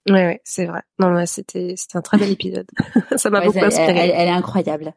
Ouais, 0.10 0.26
ouais, 0.26 0.42
c'est 0.44 0.66
vrai. 0.66 0.82
Non, 0.98 1.26
c'était 1.28 1.76
c'était 1.78 1.98
un 1.98 2.02
très 2.02 2.18
bel 2.18 2.32
épisode. 2.32 2.66
ça 3.18 3.30
m'a 3.30 3.42
beaucoup 3.42 3.64
inspiré. 3.64 4.10
Elle, 4.10 4.28
est 4.28 4.32
incroyable. 4.32 4.94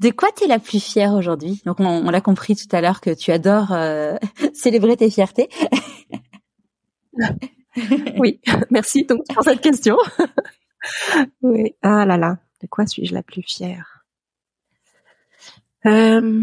De 0.00 0.08
quoi 0.10 0.30
tu 0.34 0.44
es 0.44 0.46
la 0.46 0.58
plus 0.58 0.82
fière 0.82 1.12
aujourd'hui? 1.12 1.60
Donc 1.66 1.80
on, 1.80 2.10
l'a 2.10 2.20
compris 2.22 2.56
tout 2.56 2.74
à 2.74 2.80
l'heure 2.80 3.02
que 3.02 3.10
tu 3.10 3.30
adores 3.30 3.72
euh, 3.72 4.16
célébrer 4.54 4.96
tes 4.96 5.10
fiertés. 5.10 5.50
oui, 8.18 8.40
merci 8.70 9.04
donc 9.04 9.20
pour 9.34 9.44
cette 9.44 9.60
question. 9.60 9.98
Oui. 11.42 11.74
Ah 11.82 12.04
là 12.06 12.16
là, 12.16 12.38
de 12.62 12.66
quoi 12.66 12.86
suis-je 12.86 13.14
la 13.14 13.22
plus 13.22 13.42
fière? 13.42 14.04
Euh... 15.86 16.42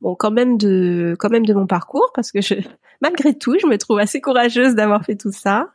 Bon, 0.00 0.14
quand 0.14 0.30
même 0.30 0.56
de 0.56 1.14
quand 1.18 1.28
même 1.28 1.44
de 1.44 1.52
mon 1.52 1.66
parcours 1.66 2.10
parce 2.14 2.32
que 2.32 2.38
malgré 3.02 3.36
tout, 3.36 3.56
je 3.60 3.66
me 3.66 3.76
trouve 3.76 3.98
assez 3.98 4.20
courageuse 4.20 4.74
d'avoir 4.74 5.04
fait 5.04 5.16
tout 5.16 5.32
ça. 5.32 5.70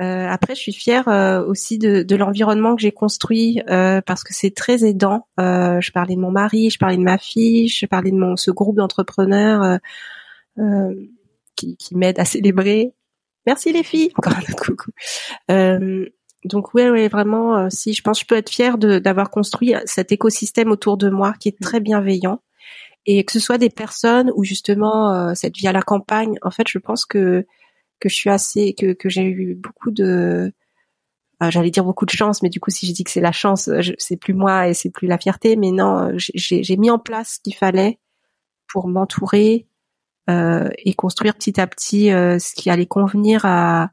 Euh, 0.00 0.26
après, 0.28 0.56
je 0.56 0.60
suis 0.60 0.72
fière 0.72 1.06
euh, 1.06 1.44
aussi 1.44 1.78
de, 1.78 2.16
l'environnement 2.16 2.74
que 2.74 2.82
j'ai 2.82 2.90
construit 2.90 3.62
parce 3.66 4.24
que 4.24 4.34
c'est 4.34 4.54
très 4.54 4.84
aidant. 4.84 5.28
Je 5.38 5.92
parlais 5.92 6.16
de 6.16 6.20
mon 6.20 6.30
mari, 6.30 6.68
je 6.70 6.78
parlais 6.78 6.96
de 6.96 7.02
ma 7.02 7.16
fille, 7.16 7.68
je 7.68 7.86
parlais 7.86 8.10
de 8.10 8.36
ce 8.36 8.50
groupe 8.50 8.76
d'entrepreneurs 8.76 9.78
qui, 11.56 11.76
qui 11.76 11.96
m'aident 11.96 12.20
à 12.20 12.24
célébrer. 12.24 12.92
Merci 13.46 13.72
les 13.72 13.82
filles. 13.82 14.10
Encore 14.16 14.34
un 14.36 14.52
coucou. 14.54 14.90
donc 16.44 16.74
ouais, 16.74 16.90
ouais, 16.90 17.08
vraiment, 17.08 17.70
si 17.70 17.92
je 17.92 18.02
pense, 18.02 18.20
je 18.20 18.26
peux 18.26 18.36
être 18.36 18.50
fière 18.50 18.78
d'avoir 18.78 19.30
construit 19.30 19.74
cet 19.86 20.12
écosystème 20.12 20.70
autour 20.70 20.96
de 20.96 21.08
moi 21.10 21.34
qui 21.38 21.48
est 21.48 21.60
très 21.60 21.80
bienveillant 21.80 22.40
et 23.06 23.24
que 23.24 23.32
ce 23.32 23.40
soit 23.40 23.58
des 23.58 23.70
personnes 23.70 24.30
ou 24.34 24.44
justement 24.44 25.34
cette 25.34 25.56
vie 25.56 25.68
à 25.68 25.72
la 25.72 25.82
campagne. 25.82 26.38
En 26.42 26.50
fait, 26.50 26.68
je 26.68 26.78
pense 26.78 27.04
que 27.04 27.46
que 28.00 28.08
je 28.08 28.14
suis 28.14 28.30
assez, 28.30 28.74
que, 28.74 28.92
que 28.92 29.08
j'ai 29.08 29.24
eu 29.24 29.54
beaucoup 29.54 29.90
de, 29.90 30.52
euh, 31.42 31.50
j'allais 31.50 31.70
dire 31.70 31.84
beaucoup 31.84 32.06
de 32.06 32.10
chance, 32.10 32.42
mais 32.42 32.48
du 32.48 32.60
coup, 32.60 32.70
si 32.70 32.86
je 32.86 32.92
dis 32.92 33.04
que 33.04 33.10
c'est 33.10 33.20
la 33.20 33.32
chance, 33.32 33.70
c'est 33.98 34.16
plus 34.16 34.34
moi 34.34 34.68
et 34.68 34.74
c'est 34.74 34.90
plus 34.90 35.08
la 35.08 35.18
fierté. 35.18 35.56
Mais 35.56 35.70
non, 35.70 36.12
j'ai 36.16 36.76
mis 36.76 36.90
en 36.90 36.98
place 36.98 37.34
ce 37.34 37.40
qu'il 37.40 37.54
fallait 37.54 37.98
pour 38.68 38.88
m'entourer 38.88 39.66
euh, 39.66 39.73
et 40.28 40.94
construire 40.94 41.34
petit 41.34 41.60
à 41.60 41.66
petit 41.66 42.12
euh, 42.12 42.38
ce 42.38 42.54
qui 42.54 42.70
allait 42.70 42.86
convenir 42.86 43.44
à 43.44 43.90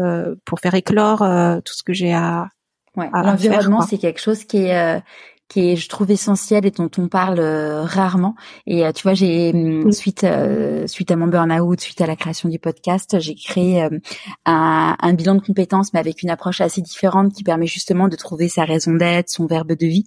euh, 0.00 0.34
pour 0.44 0.60
faire 0.60 0.74
éclore 0.74 1.22
euh, 1.22 1.60
tout 1.64 1.74
ce 1.74 1.82
que 1.82 1.92
j'ai 1.92 2.12
à. 2.12 2.48
Ouais, 2.96 3.08
L'environnement, 3.12 3.82
c'est 3.82 3.98
quelque 3.98 4.20
chose 4.20 4.44
qui 4.44 4.58
est 4.58 5.02
qui 5.48 5.70
est 5.70 5.76
je 5.76 5.88
trouve 5.88 6.10
essentiel 6.10 6.66
et 6.66 6.70
dont 6.70 6.90
on 6.98 7.08
parle 7.08 7.38
euh, 7.38 7.82
rarement. 7.82 8.34
Et 8.66 8.84
euh, 8.84 8.92
tu 8.92 9.02
vois 9.02 9.14
j'ai 9.14 9.52
hum, 9.54 9.92
suite 9.92 10.24
euh, 10.24 10.86
suite 10.86 11.10
à 11.10 11.16
mon 11.16 11.28
burn-out 11.28 11.80
suite 11.80 12.00
à 12.00 12.06
la 12.06 12.16
création 12.16 12.48
du 12.48 12.58
podcast 12.58 13.18
j'ai 13.20 13.34
créé 13.34 13.82
un, 13.82 14.96
un, 14.98 15.12
bilan 15.14 15.36
de 15.36 15.40
compétences 15.40 15.92
mais 15.92 16.00
avec 16.00 16.22
une 16.22 16.30
approche 16.30 16.60
assez 16.60 16.80
différente 16.80 17.32
qui 17.32 17.44
permet 17.44 17.66
justement 17.66 18.08
de 18.08 18.16
trouver 18.16 18.48
sa 18.48 18.64
raison 18.64 18.94
d'être 18.94 19.30
son 19.30 19.46
verbe 19.46 19.72
de 19.72 19.86
vie 19.86 20.06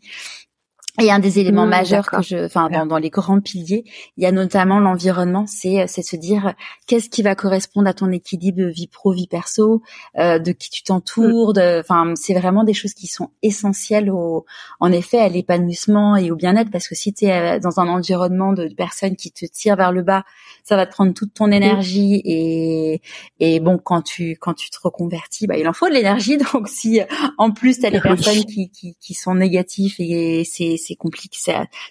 et 0.99 1.11
un 1.11 1.19
des 1.19 1.39
éléments 1.39 1.65
mmh, 1.65 1.69
majeurs 1.69 2.09
que 2.09 2.21
je, 2.21 2.45
enfin, 2.45 2.69
dans, 2.69 2.85
dans, 2.85 2.97
les 2.97 3.09
grands 3.09 3.39
piliers, 3.39 3.83
il 4.17 4.23
y 4.23 4.27
a 4.27 4.31
notamment 4.31 4.79
l'environnement. 4.79 5.45
C'est, 5.47 5.85
c'est 5.87 6.01
se 6.01 6.15
dire 6.15 6.53
qu'est-ce 6.87 7.09
qui 7.09 7.21
va 7.21 7.35
correspondre 7.35 7.87
à 7.87 7.93
ton 7.93 8.11
équilibre 8.11 8.63
vie 8.63 8.87
pro 8.87 9.11
vie 9.11 9.27
perso, 9.27 9.81
euh, 10.17 10.39
de 10.39 10.51
qui 10.51 10.69
tu 10.69 10.83
t'entoures. 10.83 11.53
Enfin, 11.57 12.13
c'est 12.15 12.33
vraiment 12.33 12.63
des 12.63 12.73
choses 12.73 12.93
qui 12.93 13.07
sont 13.07 13.29
essentielles 13.41 14.09
au, 14.09 14.45
en 14.79 14.91
effet, 14.91 15.19
à 15.19 15.29
l'épanouissement 15.29 16.15
et 16.15 16.31
au 16.31 16.35
bien-être. 16.35 16.71
Parce 16.71 16.87
que 16.87 16.95
si 16.95 17.13
tu 17.13 17.25
es 17.25 17.57
euh, 17.57 17.59
dans 17.59 17.79
un 17.79 17.87
environnement 17.87 18.53
de 18.53 18.67
personnes 18.75 19.15
qui 19.15 19.31
te 19.31 19.45
tirent 19.45 19.75
vers 19.75 19.91
le 19.91 20.03
bas, 20.03 20.23
ça 20.69 20.75
va 20.75 20.85
te 20.85 20.91
prendre 20.91 21.15
toute 21.15 21.33
ton 21.33 21.51
énergie. 21.51 22.21
Et, 22.25 23.01
et 23.39 23.59
bon, 23.59 23.79
quand 23.79 24.03
tu, 24.03 24.37
quand 24.39 24.53
tu 24.53 24.69
te 24.69 24.77
reconvertis, 24.79 25.47
bah, 25.47 25.57
il 25.57 25.67
en 25.67 25.73
faut 25.73 25.89
de 25.89 25.93
l'énergie. 25.95 26.37
Donc, 26.53 26.69
si 26.69 27.01
en 27.39 27.49
plus 27.49 27.79
t'as 27.79 27.89
des 27.89 27.99
personnes 27.99 28.45
qui, 28.45 28.69
qui, 28.69 28.95
qui 29.01 29.13
sont 29.15 29.33
négatives 29.33 29.95
et 29.97 30.43
c'est 30.45 30.75
c'est 30.77 30.95
compliqué, 30.95 31.39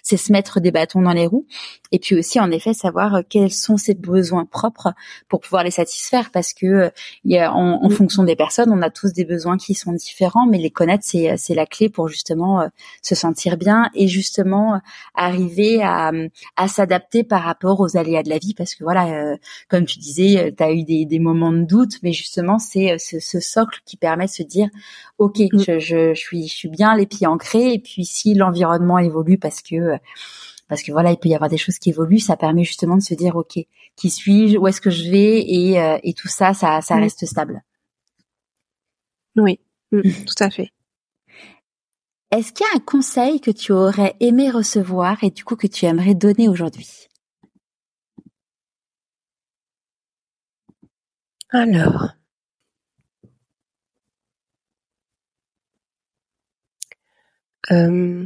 c'est 0.01 0.17
se 0.17 0.31
mettre 0.31 0.61
des 0.61 0.71
bâtons 0.71 1.01
dans 1.01 1.11
les 1.11 1.27
roues. 1.27 1.45
Et 1.91 1.99
puis 1.99 2.15
aussi, 2.15 2.39
en 2.39 2.51
effet, 2.51 2.73
savoir 2.73 3.15
euh, 3.15 3.21
quels 3.27 3.51
sont 3.51 3.75
ses 3.75 3.95
besoins 3.95 4.45
propres 4.45 4.93
pour 5.27 5.41
pouvoir 5.41 5.65
les 5.65 5.71
satisfaire, 5.71 6.31
parce 6.31 6.53
que 6.53 6.65
euh, 6.65 6.89
il 7.25 7.33
y 7.33 7.37
a, 7.37 7.53
en, 7.53 7.83
en, 7.83 7.89
fonction 7.89 8.23
des 8.23 8.37
personnes, 8.37 8.71
on 8.71 8.81
a 8.81 8.89
tous 8.89 9.11
des 9.11 9.25
besoins 9.25 9.57
qui 9.57 9.73
sont 9.73 9.91
différents, 9.91 10.47
mais 10.47 10.57
les 10.57 10.71
connaître, 10.71 11.03
c'est 11.05 11.35
c'est 11.35 11.53
la 11.53 11.65
clé 11.65 11.89
pour 11.89 12.07
justement 12.07 12.61
euh, 12.61 12.67
se 13.01 13.13
sentir 13.13 13.57
bien 13.57 13.89
et 13.93 14.07
justement 14.07 14.79
arriver 15.15 15.81
à 15.83 16.13
à 16.55 16.67
s'adapter 16.69 17.25
par 17.25 17.41
rapport 17.43 17.81
aux 17.81 17.97
aléas 17.97 18.23
de 18.23 18.29
la 18.29 18.37
vie, 18.37 18.53
parce 18.53 18.68
que 18.75 18.83
voilà, 18.83 19.37
comme 19.67 19.85
tu 19.85 19.99
disais, 19.99 20.53
tu 20.55 20.63
as 20.63 20.71
eu 20.71 20.83
des, 20.83 21.05
des 21.05 21.19
moments 21.19 21.51
de 21.51 21.63
doute, 21.63 21.97
mais 22.03 22.13
justement, 22.13 22.59
c'est 22.59 22.97
ce, 22.97 23.19
ce 23.19 23.39
socle 23.39 23.79
qui 23.85 23.97
permet 23.97 24.25
de 24.25 24.31
se 24.31 24.43
dire, 24.43 24.69
ok, 25.17 25.39
mm. 25.39 25.59
je, 25.59 25.79
je, 25.79 26.13
je 26.13 26.19
suis 26.19 26.47
je 26.47 26.55
suis 26.55 26.69
bien 26.69 26.95
les 26.95 27.05
pieds 27.05 27.27
ancrés, 27.27 27.73
et 27.73 27.79
puis 27.79 28.05
si 28.05 28.33
l'environnement 28.33 28.99
évolue 28.99 29.37
parce 29.37 29.61
que 29.61 29.99
parce 30.69 30.83
que 30.83 30.91
voilà, 30.91 31.11
il 31.11 31.17
peut 31.17 31.27
y 31.29 31.35
avoir 31.35 31.49
des 31.49 31.57
choses 31.57 31.79
qui 31.79 31.89
évoluent. 31.89 32.19
Ça 32.19 32.37
permet 32.37 32.63
justement 32.63 32.95
de 32.95 33.01
se 33.01 33.15
dire, 33.15 33.35
ok, 33.35 33.59
qui 33.97 34.09
suis-je, 34.09 34.57
où 34.57 34.67
est-ce 34.67 34.79
que 34.79 34.91
je 34.91 35.09
vais, 35.09 35.41
et, 35.41 35.81
euh, 35.81 35.97
et 36.03 36.13
tout 36.13 36.29
ça, 36.29 36.53
ça, 36.53 36.79
ça 36.81 36.95
reste 36.95 37.25
stable. 37.25 37.63
Oui, 39.35 39.59
mm, 39.91 40.01
tout 40.25 40.43
à 40.43 40.49
fait. 40.51 40.71
Est-ce 42.31 42.53
qu'il 42.53 42.63
y 42.71 42.75
a 42.75 42.77
un 42.77 42.79
conseil 42.79 43.41
que 43.41 43.49
tu 43.49 43.71
aurais 43.71 44.15
aimé 44.19 44.51
recevoir 44.51 45.23
et 45.23 45.31
du 45.31 45.43
coup 45.43 45.55
que 45.55 45.65
tu 45.65 45.85
aimerais 45.85 46.13
donner 46.13 46.47
aujourd'hui? 46.47 47.08
Alors, 51.51 52.09
euh, 57.71 58.25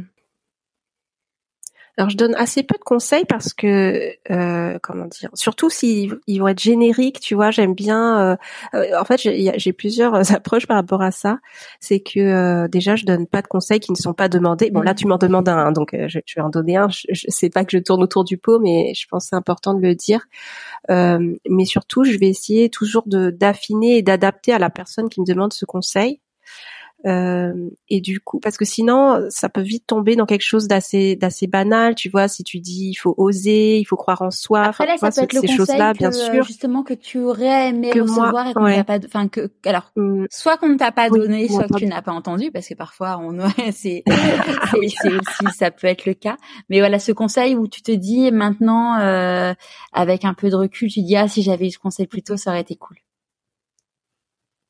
alors 1.96 2.10
je 2.10 2.16
donne 2.16 2.34
assez 2.34 2.64
peu 2.64 2.76
de 2.76 2.82
conseils 2.82 3.24
parce 3.24 3.52
que 3.52 4.10
euh, 4.30 4.78
comment 4.82 5.06
dire, 5.06 5.30
surtout 5.34 5.70
s'ils 5.70 6.16
ils 6.26 6.38
vont 6.38 6.48
être 6.48 6.60
génériques, 6.60 7.20
tu 7.20 7.36
vois, 7.36 7.52
j'aime 7.52 7.74
bien. 7.74 8.32
Euh, 8.32 8.36
euh 8.74 8.98
en 8.98 9.04
fait, 9.04 9.18
j'ai 9.18 9.72
plusieurs 9.72 10.14
approches 10.32 10.66
par 10.66 10.76
rapport 10.76 11.02
à 11.02 11.12
ça. 11.12 11.38
C'est 11.78 12.00
que 12.00 12.18
euh, 12.18 12.68
déjà, 12.68 12.96
je 12.96 13.04
donne 13.04 13.26
pas 13.28 13.42
de 13.42 13.46
conseils 13.46 13.78
qui 13.78 13.92
ne 13.92 13.96
sont 13.96 14.12
pas 14.12 14.28
demandés. 14.28 14.70
Bon, 14.72 14.80
là, 14.80 14.94
tu 14.94 15.06
m'en 15.06 15.18
demandes 15.18 15.48
un, 15.48 15.70
donc 15.70 15.94
euh, 15.94 16.08
je, 16.08 16.18
vais 16.34 16.42
en 16.42 16.50
donner 16.50 16.76
un. 16.76 16.88
Je, 16.88 17.06
je 17.10 17.26
sais 17.28 17.50
pas 17.50 17.64
que 17.64 17.76
je 17.76 17.82
tourne 17.82 18.02
autour 18.02 18.24
du 18.24 18.38
pot, 18.38 18.58
mais 18.58 18.92
je 18.94 19.06
pense 19.08 19.26
c'est 19.26 19.36
important 19.36 19.74
de 19.74 19.80
le 19.80 19.94
dire. 19.94 20.26
mais 20.88 21.64
surtout, 21.64 22.04
je 22.04 22.18
vais 22.18 22.28
essayer 22.28 22.70
toujours 22.70 23.04
de 23.06 23.30
d'affiner 23.30 23.98
et 23.98 24.02
d'adapter 24.02 24.52
à 24.52 24.58
la 24.58 24.70
personne 24.70 25.08
qui 25.08 25.20
me 25.20 25.26
demande 25.26 25.52
ce 25.52 25.64
conseil. 25.64 26.20
Euh, 27.06 27.52
et 27.88 28.00
du 28.00 28.20
coup, 28.20 28.40
parce 28.40 28.56
que 28.56 28.64
sinon, 28.64 29.26
ça 29.28 29.48
peut 29.48 29.60
vite 29.60 29.86
tomber 29.86 30.16
dans 30.16 30.26
quelque 30.26 30.44
chose 30.44 30.68
d'assez 30.68 31.16
d'assez 31.16 31.46
banal. 31.46 31.94
Tu 31.94 32.08
vois, 32.08 32.28
si 32.28 32.42
tu 32.44 32.60
dis 32.60 32.90
il 32.90 32.94
faut 32.94 33.14
oser, 33.16 33.78
il 33.78 33.84
faut 33.84 33.96
croire 33.96 34.22
en 34.22 34.30
soi. 34.30 34.62
Après 34.62 34.86
là, 34.86 34.96
ça 34.96 35.10
peut 35.10 35.22
être 35.22 35.32
le 35.32 35.54
choses-là, 35.54 35.92
bien 35.92 36.08
euh, 36.08 36.12
sûr. 36.12 36.44
Justement, 36.44 36.82
que 36.82 36.94
tu 36.94 37.18
aurais 37.18 37.68
aimé 37.68 37.92
recevoir 37.92 38.48
et 38.48 38.54
qu'on 38.54 38.64
t'a 38.64 38.84
pas, 38.84 38.98
enfin 39.04 39.28
que, 39.28 39.50
alors, 39.64 39.92
mmh. 39.96 40.26
soit 40.30 40.56
qu'on 40.56 40.68
ne 40.68 40.76
t'a 40.76 40.92
pas 40.92 41.08
donné, 41.08 41.48
soit 41.48 41.68
que 41.68 41.78
tu 41.78 41.86
n'as 41.86 42.02
pas 42.02 42.12
entendu, 42.12 42.50
parce 42.50 42.68
que 42.68 42.74
parfois, 42.74 43.18
on, 43.18 43.38
c'est, 43.72 44.02
c'est 44.72 45.12
aussi, 45.12 45.56
ça 45.56 45.70
peut 45.70 45.86
être 45.86 46.06
le 46.06 46.14
cas. 46.14 46.36
Mais 46.68 46.78
voilà, 46.80 46.98
ce 46.98 47.12
conseil 47.12 47.54
où 47.54 47.68
tu 47.68 47.82
te 47.82 47.92
dis 47.92 48.30
maintenant, 48.30 48.98
euh, 48.98 49.54
avec 49.92 50.24
un 50.24 50.34
peu 50.34 50.50
de 50.50 50.56
recul, 50.56 50.90
tu 50.90 51.02
dis 51.02 51.16
ah 51.16 51.28
si 51.28 51.42
j'avais 51.42 51.66
eu 51.66 51.70
ce 51.70 51.78
conseil 51.78 52.06
plus 52.06 52.22
tôt, 52.22 52.36
ça 52.36 52.50
aurait 52.50 52.60
été 52.60 52.76
cool. 52.76 52.96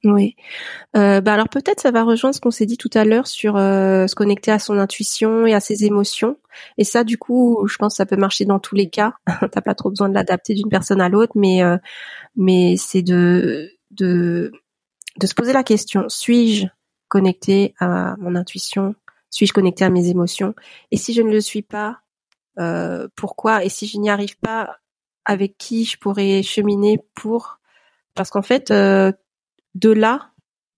Oui. 0.05 0.37
Euh, 0.97 1.21
bah 1.21 1.33
alors 1.33 1.49
peut-être 1.49 1.81
ça 1.81 1.91
va 1.91 2.03
rejoindre 2.05 2.35
ce 2.35 2.41
qu'on 2.41 2.51
s'est 2.51 2.67
dit 2.67 2.77
tout 2.77 2.91
à 2.95 3.05
l'heure 3.05 3.27
sur 3.27 3.57
euh, 3.57 4.07
se 4.07 4.15
connecter 4.15 4.51
à 4.51 4.59
son 4.59 4.79
intuition 4.79 5.47
et 5.47 5.55
à 5.55 5.61
ses 5.61 5.85
émotions. 5.85 6.37
Et 6.79 6.85
ça, 6.85 7.05
du 7.05 7.17
coup, 7.19 7.67
je 7.67 7.77
pense 7.77 7.95
que 7.95 7.97
ça 7.97 8.07
peut 8.07 8.17
marcher 8.17 8.45
dans 8.45 8.59
tous 8.59 8.75
les 8.75 8.91
cas. 8.91 9.15
T'as 9.53 9.61
pas 9.63 9.75
trop 9.75 9.89
besoin 9.91 10.09
de 10.09 10.15
l'adapter 10.15 10.55
d'une 10.55 10.69
personne 10.69 11.01
à 11.01 11.09
l'autre, 11.09 11.33
mais 11.37 11.63
euh, 11.63 11.79
mais 12.37 12.77
c'est 12.77 13.03
de 13.03 13.71
de 13.93 14.53
de 15.19 15.27
se 15.27 15.35
poser 15.35 15.53
la 15.53 15.65
question 15.65 16.09
suis-je 16.09 16.67
connecté 17.09 17.75
à 17.81 18.17
mon 18.19 18.35
intuition? 18.35 18.95
Suis-je 19.31 19.53
connecté 19.53 19.85
à 19.85 19.91
mes 19.91 20.09
émotions? 20.11 20.55
Et 20.91 20.97
si 20.97 21.15
je 21.15 21.23
ne 21.23 21.31
le 21.31 21.41
suis 21.41 21.63
pas, 21.63 22.01
pourquoi? 23.17 23.65
Et 23.65 23.69
si 23.69 23.87
je 23.87 23.99
n'y 23.99 24.11
arrive 24.11 24.39
pas, 24.39 24.77
avec 25.25 25.57
qui 25.59 25.85
je 25.85 25.99
pourrais 25.99 26.43
cheminer 26.43 27.01
pour? 27.15 27.59
Parce 28.15 28.31
qu'en 28.31 28.43
fait, 28.43 28.73
de 29.75 29.91
là, 29.91 30.31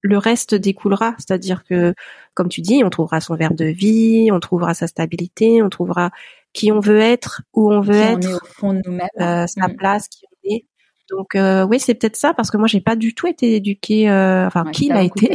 le 0.02 0.18
reste 0.18 0.54
découlera. 0.54 1.14
C'est-à-dire 1.18 1.64
que, 1.64 1.94
comme 2.34 2.48
tu 2.48 2.60
dis, 2.60 2.82
on 2.84 2.90
trouvera 2.90 3.20
son 3.20 3.34
verbe 3.34 3.56
de 3.56 3.66
vie, 3.66 4.30
on 4.32 4.40
trouvera 4.40 4.74
sa 4.74 4.86
stabilité, 4.86 5.62
on 5.62 5.68
trouvera 5.68 6.10
qui 6.52 6.72
on 6.72 6.80
veut 6.80 7.00
être, 7.00 7.42
où 7.52 7.70
on 7.70 7.80
veut 7.80 7.94
être, 7.94 8.42
au 8.42 8.46
fond 8.46 8.72
de 8.72 8.82
nous-mêmes, 8.84 9.08
euh, 9.20 9.46
sa 9.46 9.68
mm. 9.68 9.76
place, 9.76 10.08
qui 10.08 10.24
on 10.24 10.54
est. 10.54 10.66
Donc 11.10 11.36
euh, 11.36 11.64
oui, 11.64 11.78
c'est 11.78 11.94
peut-être 11.94 12.16
ça 12.16 12.34
parce 12.34 12.50
que 12.50 12.56
moi 12.56 12.66
j'ai 12.66 12.80
pas 12.80 12.96
du 12.96 13.14
tout 13.14 13.28
été 13.28 13.54
éduquée, 13.54 14.10
euh, 14.10 14.44
enfin 14.44 14.64
qui 14.72 14.88
l'a 14.88 15.02
été 15.04 15.30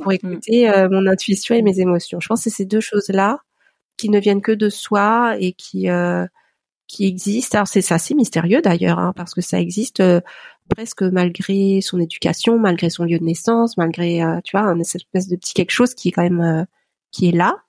pour 0.00 0.10
écouter 0.10 0.70
mm. 0.70 0.88
mon 0.90 1.06
intuition 1.06 1.54
et 1.54 1.60
mes 1.60 1.80
émotions. 1.80 2.18
Je 2.20 2.28
pense 2.28 2.44
que 2.44 2.44
c'est 2.44 2.56
ces 2.56 2.64
deux 2.64 2.80
choses-là 2.80 3.40
qui 3.98 4.08
ne 4.08 4.18
viennent 4.18 4.40
que 4.40 4.52
de 4.52 4.70
soi 4.70 5.36
et 5.38 5.52
qui 5.52 5.88
qui 6.86 7.06
existent. 7.06 7.58
Alors 7.58 7.68
c'est 7.68 7.92
assez 7.92 8.14
mystérieux 8.14 8.62
d'ailleurs, 8.62 8.98
hein, 8.98 9.12
parce 9.14 9.34
que 9.34 9.42
ça 9.42 9.60
existe 9.60 10.02
presque 10.68 11.02
malgré 11.02 11.80
son 11.80 12.00
éducation, 12.00 12.58
malgré 12.58 12.90
son 12.90 13.04
lieu 13.04 13.18
de 13.18 13.24
naissance, 13.24 13.76
malgré 13.76 14.22
tu 14.44 14.56
vois 14.56 14.66
une 14.68 14.80
espèce 14.80 15.28
de 15.28 15.36
petit 15.36 15.54
quelque 15.54 15.70
chose 15.70 15.94
qui 15.94 16.08
est 16.08 16.12
quand 16.12 16.22
même 16.22 16.66
qui 17.12 17.28
est 17.28 17.32
là, 17.32 17.62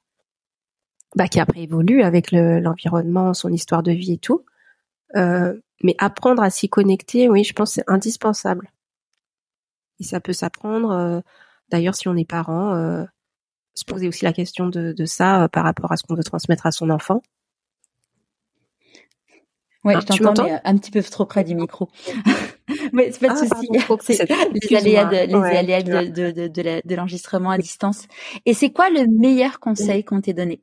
bah 1.15 1.27
qui 1.27 1.39
après 1.39 1.61
évolue 1.61 2.01
avec 2.01 2.31
l'environnement, 2.31 3.33
son 3.33 3.51
histoire 3.51 3.83
de 3.83 3.91
vie 3.91 4.13
et 4.13 4.17
tout. 4.17 4.45
mais 5.15 5.95
apprendre 5.97 6.41
à 6.41 6.49
s'y 6.49 6.69
connecter, 6.69 7.29
oui, 7.29 7.43
je 7.43 7.53
pense 7.53 7.73
c'est 7.73 7.83
indispensable. 7.87 8.71
Et 9.99 10.03
ça 10.03 10.19
peut 10.19 10.33
s'apprendre. 10.33 11.23
D'ailleurs, 11.69 11.95
si 11.95 12.07
on 12.07 12.15
est 12.15 12.27
parent, 12.27 13.05
se 13.73 13.85
poser 13.85 14.07
aussi 14.07 14.25
la 14.25 14.33
question 14.33 14.67
de 14.67 15.05
ça 15.05 15.49
par 15.49 15.63
rapport 15.63 15.91
à 15.91 15.97
ce 15.97 16.03
qu'on 16.03 16.15
veut 16.15 16.23
transmettre 16.23 16.65
à 16.65 16.71
son 16.71 16.89
enfant. 16.89 17.21
Oui, 19.87 19.93
je 20.01 20.21
t'entends, 20.21 20.43
mais 20.43 20.59
un 20.63 20.77
petit 20.77 20.91
peu 20.91 21.01
trop 21.01 21.25
près 21.25 21.43
du 21.43 21.55
micro. 21.55 21.87
mais 22.93 23.11
c'est 23.11 23.25
pas 23.25 23.33
de 23.33 23.39
ah, 23.39 24.01
souci. 24.01 24.17
les 24.69 24.75
aléas 24.75 25.05
de, 25.05 25.27
les 25.27 25.57
aléas 25.57 25.83
de, 25.83 26.31
de, 26.31 26.47
de, 26.47 26.81
de 26.85 26.95
l'enregistrement 26.95 27.51
à 27.51 27.57
distance. 27.57 28.07
Et 28.45 28.53
c'est 28.53 28.71
quoi 28.71 28.89
le 28.89 29.05
meilleur 29.07 29.59
conseil 29.59 30.03
qu'on 30.03 30.19
t'ait 30.21 30.33
donné? 30.33 30.61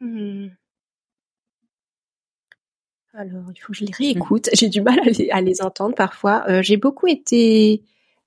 Hmm. 0.00 0.48
Alors, 3.14 3.50
il 3.54 3.60
faut 3.60 3.72
que 3.72 3.78
je 3.78 3.84
les 3.84 3.92
réécoute. 3.92 4.48
J'ai 4.52 4.68
du 4.68 4.80
mal 4.80 4.98
à 5.00 5.04
les, 5.04 5.30
à 5.30 5.40
les 5.40 5.62
entendre 5.62 5.94
parfois. 5.94 6.44
Euh, 6.48 6.62
j'ai 6.62 6.76
beaucoup 6.76 7.06
été 7.06 7.82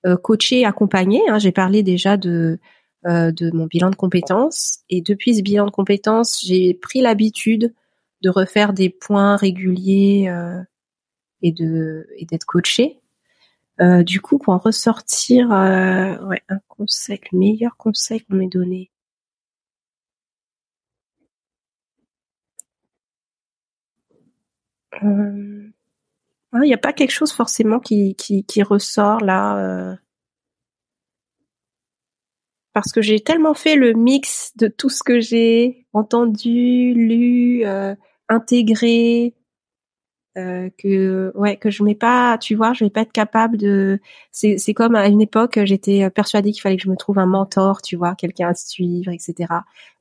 euh, 0.06 0.18
coachée, 0.18 0.66
accompagnée. 0.66 1.22
Hein. 1.30 1.40
J'ai 1.40 1.52
parlé 1.52 1.84
déjà 1.84 2.18
de 2.18 2.30
euh, 2.30 2.60
de 3.06 3.52
mon 3.52 3.66
bilan 3.66 3.90
de 3.90 3.96
compétences. 3.96 4.80
Et 4.90 5.02
depuis 5.02 5.36
ce 5.36 5.42
bilan 5.42 5.66
de 5.66 5.72
compétences, 5.72 6.42
j'ai 6.44 6.74
pris 6.74 7.02
l'habitude 7.02 7.74
de 8.22 8.30
refaire 8.30 8.74
des 8.74 8.90
points 8.90 9.36
réguliers 9.36 10.30
euh, 10.30 10.62
et 11.42 11.52
d'être 11.52 12.46
coachée. 12.46 13.00
Euh, 13.82 14.04
du 14.04 14.22
coup, 14.22 14.38
pour 14.38 14.54
en 14.54 14.58
ressortir, 14.58 15.50
ouais, 15.50 16.42
un 16.50 16.60
conseil, 16.68 17.20
le 17.32 17.40
meilleur 17.40 17.76
conseil 17.78 18.22
qu'on 18.22 18.36
m'ait 18.36 18.48
donné. 18.48 18.92
Il 25.02 26.62
n'y 26.62 26.74
a 26.74 26.78
pas 26.78 26.94
quelque 26.94 27.12
chose 27.12 27.32
forcément 27.34 27.80
qui 27.80 28.16
ressort 28.64 29.20
là 29.20 29.98
parce 32.74 32.92
que 32.92 33.02
j'ai 33.02 33.20
tellement 33.20 33.54
fait 33.54 33.76
le 33.76 33.94
mix 33.94 34.52
de 34.58 34.68
tout 34.68 34.90
ce 34.90 35.04
que 35.04 35.20
j'ai 35.20 35.86
entendu, 35.94 36.94
lu, 36.94 37.66
euh, 37.66 37.96
intégré, 38.30 39.36
euh, 40.38 40.70
que 40.80 41.32
ouais 41.36 41.58
que 41.58 41.70
je 41.70 41.84
mets 41.84 41.96
pas, 41.96 42.38
tu 42.40 42.56
vois, 42.56 42.74
je 42.74 42.84
vais 42.84 42.90
pas 42.90 43.02
être 43.02 43.12
capable 43.12 43.58
de. 43.58 44.00
C'est 44.32 44.58
c'est 44.58 44.74
comme 44.74 44.96
à 44.96 45.08
une 45.08 45.22
époque, 45.22 45.60
j'étais 45.64 46.10
persuadée 46.10 46.52
qu'il 46.52 46.62
fallait 46.62 46.78
que 46.78 46.84
je 46.84 46.90
me 46.90 46.96
trouve 46.96 47.20
un 47.20 47.28
mentor, 47.28 47.82
tu 47.84 47.96
vois, 47.96 48.16
quelqu'un 48.16 48.50
à 48.50 48.56
suivre, 48.56 49.12
etc. 49.12 49.54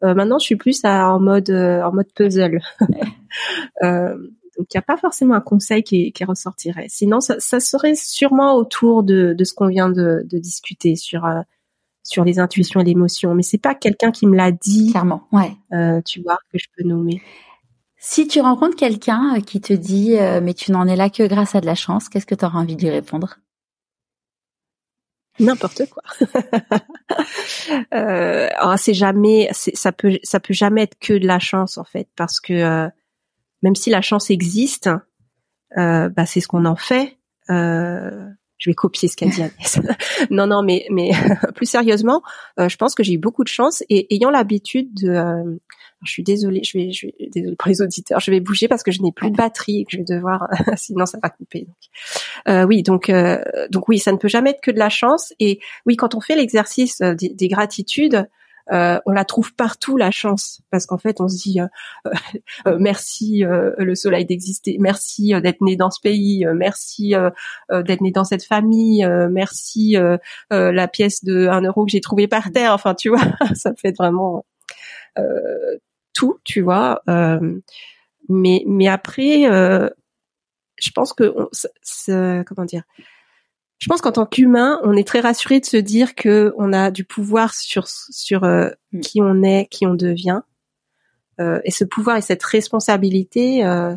Euh, 0.03 0.15
maintenant, 0.15 0.39
je 0.39 0.47
suis 0.47 0.57
plus 0.57 0.85
en 0.85 1.21
mode 1.21 1.51
euh, 1.51 1.83
en 1.83 1.93
mode 1.93 2.11
puzzle. 2.15 2.61
euh, 3.83 4.17
donc 4.59 4.67
il 4.73 4.77
n'y 4.77 4.79
a 4.79 4.83
pas 4.83 4.97
forcément 4.97 5.35
un 5.35 5.41
conseil 5.41 5.83
qui, 5.83 6.13
qui 6.13 6.25
ressortirait. 6.25 6.87
Sinon, 6.89 7.21
ça, 7.21 7.37
ça, 7.39 7.61
serait 7.61 7.95
sûrement 7.95 8.55
autour 8.55 9.03
de, 9.03 9.35
de 9.37 9.45
ce 9.45 9.55
qu'on 9.55 9.69
vient 9.69 9.91
de, 9.91 10.23
de 10.25 10.39
discuter 10.39 10.95
sur 10.97 11.25
euh, 11.25 11.41
sur 12.03 12.25
les 12.25 12.39
intuitions 12.39 12.81
et 12.81 12.85
l'émotion, 12.85 13.35
mais 13.35 13.43
c'est 13.43 13.59
pas 13.59 13.75
quelqu'un 13.75 14.11
qui 14.11 14.27
me 14.27 14.37
l'a 14.37 14.51
dit. 14.53 14.91
Clairement, 14.91 15.29
ouais. 15.33 15.53
Euh, 15.73 16.01
tu 16.03 16.21
vois 16.23 16.39
que 16.53 16.59
je 16.59 16.67
peux 16.77 16.85
nommer. 16.85 17.23
Si 18.05 18.27
tu 18.27 18.41
rencontres 18.41 18.75
quelqu'un 18.75 19.37
euh, 19.37 19.41
qui 19.41 19.61
te 19.61 19.73
dit 19.73 20.19
euh, 20.19 20.41
mais 20.43 20.55
tu 20.55 20.73
n'en 20.73 20.89
es 20.89 20.97
là 20.97 21.09
que 21.09 21.25
grâce 21.25 21.55
à 21.55 21.61
de 21.61 21.67
la 21.67 21.77
chance, 21.77 22.09
qu'est-ce 22.09 22.27
que 22.27 22.35
tu 22.35 22.45
auras 22.45 22.59
envie 22.59 22.75
de 22.75 22.83
lui 22.83 22.91
répondre? 22.91 23.39
N'importe 25.39 25.83
quoi. 25.89 26.03
euh, 27.95 28.49
oh, 28.65 28.75
c'est 28.77 28.93
jamais, 28.93 29.49
ça 29.53 29.93
peut, 29.93 30.19
ça 30.25 30.41
peut 30.41 30.53
jamais 30.53 30.83
être 30.83 30.99
que 30.99 31.15
de 31.15 31.27
la 31.29 31.39
chance 31.39 31.79
en 31.79 31.85
fait, 31.85 32.09
parce 32.17 32.41
que 32.41 32.53
euh, 32.53 32.89
même 33.63 33.77
si 33.77 33.89
la 33.89 34.03
chance 34.03 34.31
existe, 34.31 34.91
bah 35.77 36.27
c'est 36.27 36.41
ce 36.41 36.49
qu'on 36.49 36.65
en 36.65 36.77
fait. 36.77 37.17
Euh, 38.63 38.67
je 38.67 38.71
vais 38.71 38.75
copier 38.75 39.09
ce 39.09 39.17
qu'a 39.17 39.27
dit 39.27 39.43
Agnès. 39.43 39.81
non, 40.31 40.47
non, 40.47 40.63
mais 40.63 40.87
mais 40.91 41.11
plus 41.55 41.67
sérieusement, 41.67 42.23
euh, 42.59 42.69
je 42.69 42.77
pense 42.77 42.95
que 42.95 43.03
j'ai 43.03 43.15
eu 43.15 43.19
beaucoup 43.19 43.45
de 43.45 43.49
chance 43.49 43.83
et 43.89 44.13
ayant 44.15 44.31
l'habitude 44.31 44.93
de, 44.95 45.11
euh, 45.11 45.59
je 46.05 46.11
suis 46.11 46.23
désolée, 46.23 46.63
je 46.65 46.79
vais, 46.79 46.93
je 46.93 47.07
vais 47.07 47.15
désolée 47.29 47.57
pour 47.57 47.69
les 47.69 47.83
auditeurs, 47.83 48.21
je 48.21 48.31
vais 48.31 48.41
bouger 48.41 48.69
parce 48.69 48.83
que 48.83 48.91
je 48.91 49.03
n'ai 49.03 49.13
plus 49.13 49.31
de 49.31 49.37
batterie 49.37 49.81
et 49.81 49.85
que 49.85 49.93
je 49.93 49.99
vais 49.99 50.05
devoir, 50.05 50.49
sinon 50.77 51.07
ça 51.07 51.19
va 51.23 51.31
couper. 51.31 51.61
Donc. 51.61 51.77
Euh, 52.49 52.65
oui, 52.65 52.83
donc 52.83 53.11
donc 53.71 53.89
oui, 53.89 53.99
ça 53.99 54.13
ne 54.13 54.17
peut 54.17 54.29
jamais 54.29 54.51
être 54.51 54.61
que 54.61 54.71
de 54.71 54.79
la 54.79 54.89
chance 54.89 55.33
et 55.39 55.61
oui, 55.87 55.97
quand 55.97 56.15
on 56.15 56.21
fait 56.21 56.37
l'exercice 56.37 57.01
des 57.01 57.49
gratitudes, 57.49 58.29
euh, 58.71 58.99
on 59.07 59.13
la 59.13 59.25
trouve 59.25 59.55
partout 59.55 59.97
la 59.97 60.11
chance 60.11 60.61
parce 60.71 60.87
qu'en 60.87 60.99
fait 60.99 61.21
on 61.21 61.29
se 61.29 61.37
dit 61.37 61.61
euh, 61.61 61.67
euh, 62.67 62.77
merci 62.79 63.43
le 63.43 63.95
soleil 63.95 64.25
d'exister, 64.25 64.77
merci 64.79 65.33
d'être 65.43 65.61
né 65.61 65.77
dans 65.77 65.91
ce 65.91 66.01
pays, 66.01 66.45
merci 66.55 67.15
d'être 67.71 68.01
né 68.01 68.11
dans 68.13 68.25
cette 68.25 68.45
famille, 68.45 69.07
merci 69.31 69.97
la 70.51 70.89
pièce 70.89 71.25
de 71.25 71.49
1 71.49 71.63
euro 71.63 71.85
que 71.85 71.91
j'ai 71.91 72.01
trouvée 72.01 72.29
par 72.29 72.51
terre. 72.53 72.73
Enfin 72.73 72.95
tu 72.95 73.09
vois, 73.09 73.23
ça 73.55 73.73
fait 73.75 73.97
vraiment 73.97 74.45
tout, 76.15 76.39
tu 76.45 76.61
vois. 76.61 77.03
mais 78.29 78.65
mais 78.67 78.89
après, 78.89 79.43
je 80.81 80.91
pense 80.95 81.13
que 81.13 81.35
comment 82.45 82.65
dire 82.65 82.83
je 83.83 83.89
pense 83.89 84.01
qu'en 84.01 84.13
tant 84.13 84.27
qu'humain, 84.27 84.79
on 84.85 84.93
est 84.93 85.07
très 85.07 85.19
rassuré 85.19 85.59
de 85.59 85.65
se 85.65 85.77
dire 85.77 86.15
que 86.15 86.55
on 86.57 86.73
a 86.73 86.93
du 86.93 87.03
pouvoir 87.03 87.53
sur 87.53 87.89
sur 87.89 88.45
euh, 88.45 88.71
mm. 88.93 89.01
qui 89.01 89.21
on 89.21 89.43
est, 89.43 89.67
qui 89.73 89.89
on 89.89 89.95
devient, 89.95 90.43
euh, 91.41 91.59
et 91.65 91.73
ce 91.73 91.83
pouvoir 91.85 92.17
et 92.17 92.23
cette 92.23 92.45
responsabilité. 92.45 93.67
Euh, 93.67 93.97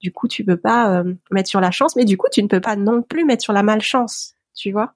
du 0.00 0.10
coup, 0.10 0.26
tu 0.26 0.42
peux 0.42 0.56
pas 0.56 1.04
mettre 1.30 1.50
sur 1.50 1.60
la 1.60 1.70
chance, 1.70 1.96
mais 1.96 2.06
du 2.06 2.16
coup, 2.16 2.28
tu 2.32 2.42
ne 2.42 2.48
peux 2.48 2.62
pas 2.62 2.76
non 2.76 3.02
plus 3.02 3.26
mettre 3.26 3.42
sur 3.42 3.52
la 3.52 3.62
malchance, 3.62 4.34
tu 4.54 4.72
vois. 4.72 4.94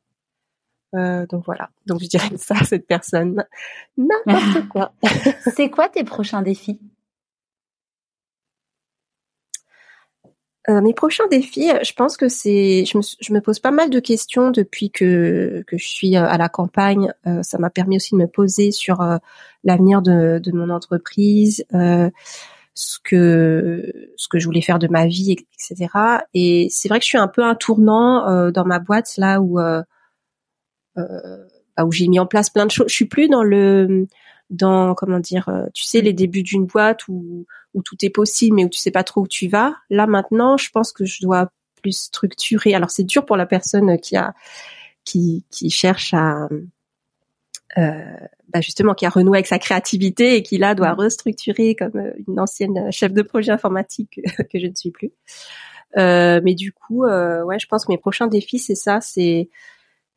donc 0.95 1.45
voilà. 1.45 1.68
Donc 1.84 2.01
je 2.03 2.07
dirais 2.07 2.30
ça 2.38 2.55
à 2.59 2.64
cette 2.64 2.86
personne. 2.86 3.45
N'importe 3.99 4.68
quoi. 4.70 4.95
C'est 5.55 5.68
quoi 5.68 5.91
tes 5.91 6.05
prochains 6.05 6.41
défis? 6.41 6.80
Euh, 10.69 10.83
mes 10.83 10.93
prochains 10.93 11.27
défis, 11.29 11.71
je 11.83 11.93
pense 11.95 12.19
que 12.19 12.29
c'est, 12.29 12.85
je 12.85 12.99
me, 12.99 13.03
je 13.03 13.33
me, 13.33 13.41
pose 13.41 13.61
pas 13.61 13.71
mal 13.71 13.89
de 13.89 13.99
questions 13.99 14.51
depuis 14.51 14.91
que 14.91 15.65
que 15.67 15.79
je 15.79 15.89
suis 15.89 16.17
euh, 16.17 16.27
à 16.27 16.37
la 16.37 16.51
campagne. 16.51 17.13
Euh, 17.27 17.43
ça 17.43 17.57
m'a 17.59 17.71
permis 17.71 17.97
aussi 17.97 18.15
de 18.15 18.19
me 18.21 18.27
poser 18.27 18.71
sur 18.71 19.03
l'avenir 19.65 20.03
de, 20.03 20.39
de 20.39 20.53
mon 20.53 20.69
entreprise, 20.69 21.65
ce 22.75 22.99
que 23.03 24.13
ce 24.17 24.29
que 24.29 24.39
je 24.39 24.45
voulais 24.45 24.61
faire 24.61 24.79
de 24.79 24.89
ma 24.89 25.07
vie, 25.07 25.33
etc. 25.33 25.89
Et 26.35 26.69
c'est 26.71 26.89
vrai 26.89 26.99
que 26.99 27.05
je 27.05 27.09
suis 27.11 27.19
un 27.19 27.29
peu 27.29 27.43
un 27.43 27.55
tournant 27.55 28.51
dans 28.51 28.65
ma 28.67 28.79
boîte 28.81 29.17
là 29.17 29.41
où 29.41 29.59
bah, 30.97 31.85
où 31.85 31.93
j'ai 31.93 32.09
mis 32.09 32.19
en 32.19 32.27
place 32.27 32.51
plein 32.51 32.67
de 32.67 32.71
choses. 32.71 32.89
Je 32.89 32.95
suis 32.95 33.07
plus 33.07 33.29
dans 33.29 33.43
le 33.43 34.07
dans 34.51 34.95
comment 34.95 35.21
dire, 35.21 35.49
euh, 35.49 35.67
tu 35.75 35.85
sais 35.85 36.01
les 36.01 36.13
débuts 36.13 36.43
d'une 36.43 36.67
boîte 36.67 37.09
où 37.09 37.47
où 37.75 37.83
tout 37.83 37.97
est 38.03 38.11
possible 38.11 38.57
mais 38.57 38.65
où 38.65 38.69
tu 38.69 38.81
sais 38.81 38.91
pas 38.91 39.05
trop 39.05 39.23
où 39.23 39.29
tu 39.29 39.49
vas. 39.49 39.75
Là 39.91 40.07
maintenant, 40.07 40.57
je 40.57 40.71
pense 40.71 40.93
que 40.93 41.05
je 41.05 41.23
dois 41.23 41.51
plus 41.83 41.97
structurer. 41.97 42.75
Alors 42.75 42.91
c'est 42.91 43.05
dur 43.05 43.25
pour 43.25 43.37
la 43.37 43.47
personne 43.47 43.99
qui 43.99 44.17
a 44.17 44.35
qui 45.05 45.45
qui 45.51 45.71
cherche 45.71 46.15
à 46.15 46.49
euh, 47.79 48.05
bah 48.53 48.61
justement 48.61 48.95
qui 48.95 49.07
a 49.07 49.11
renoué 49.11 49.39
avec 49.39 49.47
sa 49.47 49.59
créativité 49.59 50.37
et 50.37 50.43
qui 50.43 50.59
là 50.59 50.75
doit 50.75 50.93
mm. 50.95 51.01
restructurer 51.01 51.75
comme 51.77 51.97
euh, 51.97 52.13
une 52.27 52.41
ancienne 52.41 52.91
chef 52.91 53.13
de 53.13 53.23
projet 53.23 53.53
informatique 53.53 54.21
que 54.53 54.59
je 54.59 54.67
ne 54.67 54.75
suis 54.75 54.91
plus. 54.91 55.13
Euh, 55.97 56.41
mais 56.45 56.55
du 56.55 56.73
coup, 56.73 57.05
euh, 57.05 57.43
ouais, 57.45 57.59
je 57.59 57.67
pense 57.67 57.85
que 57.85 57.93
mes 57.93 57.99
prochains 57.99 58.27
défis 58.27 58.59
c'est 58.59 58.75
ça, 58.75 59.01
c'est 59.01 59.49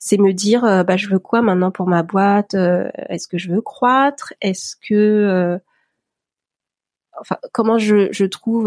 c'est 0.06 0.18
me 0.18 0.34
dire 0.34 0.66
euh, 0.66 0.84
bah 0.84 0.98
je 0.98 1.08
veux 1.08 1.18
quoi 1.18 1.42
maintenant 1.42 1.72
pour 1.72 1.88
ma 1.88 2.04
boîte 2.04 2.56
euh, 2.56 2.90
est-ce 3.08 3.30
que 3.30 3.38
je 3.38 3.50
veux 3.50 3.62
croître 3.62 4.34
est-ce 4.42 4.76
que 4.76 4.94
euh, 4.94 5.58
enfin 7.22 7.38
comment 7.54 7.78
je, 7.78 8.12
je 8.12 8.26
trouve 8.26 8.66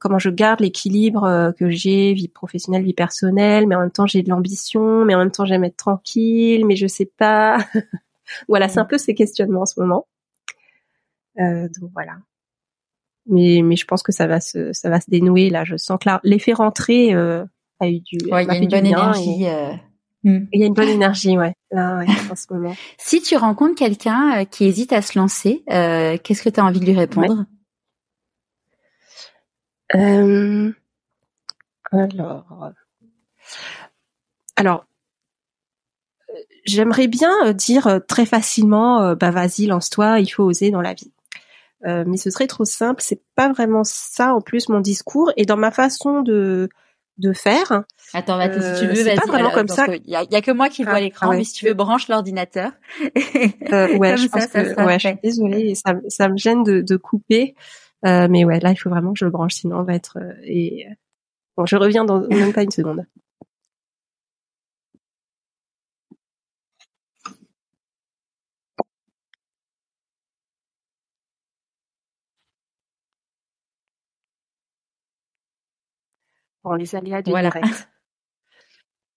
comment 0.00 0.18
je 0.18 0.28
garde 0.28 0.58
l'équilibre 0.58 1.52
que 1.56 1.70
j'ai 1.70 2.14
vie 2.14 2.26
professionnelle 2.26 2.82
vie 2.82 2.94
personnelle 2.94 3.68
mais 3.68 3.76
en 3.76 3.80
même 3.80 3.92
temps 3.92 4.08
j'ai 4.08 4.24
de 4.24 4.28
l'ambition 4.28 5.04
mais 5.04 5.14
en 5.14 5.18
même 5.18 5.30
temps 5.30 5.44
j'aime 5.44 5.62
être 5.62 5.76
tranquille 5.76 6.66
mais 6.66 6.74
je 6.74 6.88
sais 6.88 7.10
pas. 7.16 7.58
Voilà 8.48 8.68
c'est 8.68 8.80
un 8.80 8.84
peu 8.84 8.98
ces 8.98 9.14
questionnements 9.14 9.60
en 9.60 9.66
ce 9.66 9.78
moment. 9.78 10.08
Donc 11.38 11.90
voilà. 11.92 12.16
Mais 13.26 13.60
mais 13.62 13.76
je 13.76 13.84
pense 13.84 14.02
que 14.02 14.10
ça 14.10 14.26
va 14.26 14.40
se 14.40 14.72
ça 14.72 14.90
va 14.90 15.00
se 15.00 15.08
dénouer 15.08 15.48
là. 15.48 15.62
Je 15.62 15.76
sens 15.76 16.00
que 16.00 16.10
l'effet 16.24 16.54
rentrée 16.54 17.14
a 17.14 17.88
eu 17.88 18.00
du 18.00 18.18
ouais, 18.32 18.42
il 18.42 18.48
y 18.48 18.50
a 18.50 18.56
une 18.56 18.68
bonne 18.68 18.86
énergie 18.86 19.46
Mm. 20.26 20.48
Il 20.52 20.60
y 20.60 20.64
a 20.64 20.66
une 20.66 20.74
bonne 20.74 20.88
énergie, 20.88 21.38
ouais, 21.38 21.54
là, 21.70 21.98
ouais, 21.98 22.06
en 22.30 22.34
ce 22.36 22.52
moment. 22.52 22.74
si 22.98 23.22
tu 23.22 23.36
rencontres 23.36 23.76
quelqu'un 23.76 24.40
euh, 24.40 24.44
qui 24.44 24.64
hésite 24.64 24.92
à 24.92 25.00
se 25.00 25.18
lancer, 25.18 25.62
euh, 25.70 26.18
qu'est-ce 26.22 26.42
que 26.42 26.48
tu 26.48 26.60
as 26.60 26.64
envie 26.64 26.80
de 26.80 26.84
lui 26.84 26.98
répondre? 26.98 27.46
Euh, 29.94 30.72
alors, 31.92 32.72
alors, 34.56 34.84
j'aimerais 36.64 37.06
bien 37.06 37.52
dire 37.52 38.00
très 38.08 38.26
facilement, 38.26 39.14
bah 39.14 39.30
vas-y, 39.30 39.66
lance-toi, 39.66 40.18
il 40.18 40.26
faut 40.26 40.42
oser 40.42 40.72
dans 40.72 40.80
la 40.80 40.94
vie. 40.94 41.12
mais 41.84 42.16
ce 42.16 42.30
serait 42.30 42.48
trop 42.48 42.64
simple. 42.64 43.00
C'est 43.00 43.22
pas 43.36 43.52
vraiment 43.52 43.84
ça 43.84 44.34
en 44.34 44.40
plus 44.40 44.68
mon 44.68 44.80
discours 44.80 45.30
et 45.36 45.44
dans 45.44 45.56
ma 45.56 45.70
façon 45.70 46.22
de 46.22 46.68
de 47.18 47.32
faire. 47.32 47.84
Attends, 48.12 48.40
si 48.40 48.80
tu 48.80 48.86
veux, 48.86 49.02
vas-y. 49.02 49.16
pas 49.16 49.26
vraiment 49.26 49.50
comme 49.50 49.68
ça. 49.68 49.86
Il 49.88 50.10
y 50.10 50.16
a, 50.16 50.40
que 50.42 50.50
moi 50.50 50.68
qui 50.68 50.84
vois 50.84 50.94
ah, 50.94 51.00
l'écran, 51.00 51.30
mais 51.30 51.44
si 51.44 51.54
tu 51.54 51.66
veux, 51.66 51.74
branche 51.74 52.08
l'ordinateur. 52.08 52.72
Euh, 53.72 53.96
ouais, 53.96 54.16
je 54.16 54.28
pense 54.28 54.46
que, 54.46 54.84
ouais, 54.84 54.98
je 54.98 55.08
suis 55.08 55.18
désolée, 55.22 55.74
ça, 55.74 55.94
ça 56.08 56.28
me 56.28 56.36
gêne 56.36 56.62
de, 56.62 56.80
de 56.80 56.96
couper. 56.96 57.54
Euh, 58.04 58.28
mais 58.30 58.44
ouais, 58.44 58.60
là, 58.60 58.70
il 58.70 58.76
faut 58.76 58.90
vraiment 58.90 59.12
que 59.12 59.18
je 59.18 59.24
le 59.24 59.30
branche, 59.30 59.54
sinon 59.54 59.78
on 59.78 59.82
va 59.82 59.94
être. 59.94 60.18
Euh, 60.20 60.32
et 60.44 60.86
bon, 61.56 61.66
je 61.66 61.76
reviens 61.76 62.04
dans 62.04 62.20
même 62.28 62.52
pas 62.52 62.62
une 62.62 62.70
seconde. 62.70 63.04
Les 76.74 76.94
aléas 76.94 77.22
du 77.22 77.30
voilà. 77.30 77.50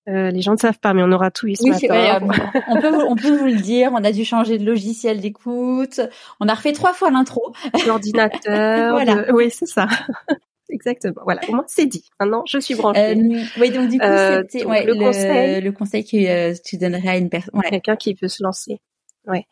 Euh, 0.08 0.32
les 0.32 0.41
gens 0.41 0.54
ne 0.54 0.58
savent 0.58 0.80
pas, 0.80 0.93
mais 0.93 1.04
on 1.04 1.12
aura 1.12 1.30
tout 1.30 1.47
eu 1.47 1.56
ce 1.56 1.64
oui, 1.64 1.70
matin. 1.70 2.20
on, 2.68 2.82
peut, 2.82 3.04
on 3.10 3.16
peut 3.16 3.38
vous 3.38 3.45
le 3.45 3.62
dire. 3.62 3.91
On 3.93 4.04
a 4.04 4.12
dû 4.12 4.26
changer 4.26 4.58
de 4.58 4.66
logiciel 4.66 5.22
d'écoute. 5.22 6.00
On 6.39 6.47
a 6.47 6.54
refait 6.56 6.72
trois 6.74 6.93
fois 6.93 7.12
l'intro. 7.12 7.54
L'ordinateur. 7.88 8.93
voilà. 8.93 9.32
Oui, 9.34 9.52
c'est 9.52 9.68
ça. 9.68 9.88
Exactement. 10.70 11.22
Voilà. 11.24 11.41
Au 11.50 11.54
moins, 11.54 11.66
c'est 11.68 11.86
dit. 11.86 12.06
Maintenant, 12.20 12.43
je 12.47 12.60
suis 12.60 12.76
branchée. 12.76 13.16
Euh, 13.16 13.43
oui, 13.60 13.72
donc 13.72 13.89
du 13.89 13.97
coup, 13.97 14.06
euh, 14.06 14.43
c'était 14.50 14.66
ouais, 14.66 14.86
le, 14.86 14.95
conseil. 14.95 15.62
Le 15.62 15.72
conseil 15.72 16.06
que 16.06 16.52
euh, 16.52 16.56
tu 16.64 16.78
donnerais 16.78 17.10
à 17.10 17.18
une 17.18 17.30
personne. 17.30 17.56
Ouais. 17.56 17.70
Quelqu'un 17.70 17.95
qui 17.95 18.14
veut 18.14 18.28
se 18.28 18.43
lancer. 18.43 18.80
Ouais. 19.28 19.45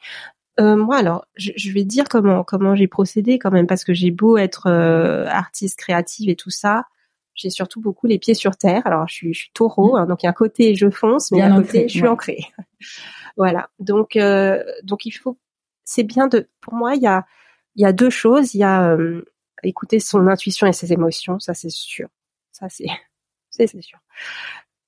Euh, 0.60 0.76
moi, 0.76 0.98
alors, 0.98 1.26
je, 1.36 1.52
je, 1.56 1.72
vais 1.72 1.84
dire 1.84 2.06
comment 2.10 2.43
comment 2.43 2.76
j'ai 2.76 2.88
procédé 2.88 3.38
quand 3.38 3.52
même 3.52 3.68
parce 3.68 3.84
que 3.84 3.93
j'ai 3.93 4.12
beau 4.12 4.38
être 4.38 4.70
artiste 4.70 5.78
créative 5.78 6.30
et 6.30 6.36
tout 6.36 6.50
ça, 6.50 6.86
j'ai 7.38 7.50
surtout 7.50 7.80
beaucoup 7.80 8.08
les 8.08 8.20
pieds 8.20 8.34
sur 8.34 8.58
terre. 8.58 8.82
Alors, 8.86 9.08
je 9.08 9.14
suis, 9.14 9.34
je 9.34 9.40
suis 9.40 9.52
taureau, 9.54 9.94
mm. 9.94 10.00
hein, 10.00 10.06
donc 10.08 10.24
il 10.24 10.26
y 10.26 10.28
a 10.28 10.32
un 10.32 10.34
côté 10.34 10.76
je 10.76 10.90
fonce, 10.90 11.32
mais 11.32 11.38
il 11.38 11.42
y 11.42 11.44
a 11.44 11.54
un 11.54 11.62
côté 11.62 11.88
je 11.88 11.98
suis 11.98 12.08
ancrée. 12.08 12.46
voilà. 13.38 13.70
Donc, 13.80 14.16
euh, 14.16 14.64
donc 14.84 15.06
il 15.06 15.12
faut, 15.12 15.38
c'est 15.86 16.04
bien 16.04 16.28
de, 16.28 16.50
pour 16.60 16.74
moi, 16.74 16.96
il 16.96 17.02
y 17.02 17.08
a, 17.08 17.26
il 17.76 17.84
y 17.84 17.86
a 17.86 17.94
deux 17.94 18.10
choses. 18.10 18.54
Il 18.54 18.60
y 18.60 18.64
a 18.64 18.92
euh, 18.92 19.24
écouter 19.64 20.00
son 20.00 20.28
intuition 20.28 20.68
et 20.68 20.74
ses 20.74 20.92
émotions, 20.92 21.40
ça 21.40 21.54
c'est 21.54 21.70
sûr. 21.70 22.10
Ça 22.52 22.68
c'est, 22.70 22.88
c'est, 23.50 23.68
c'est 23.68 23.82
sûr. 23.82 24.00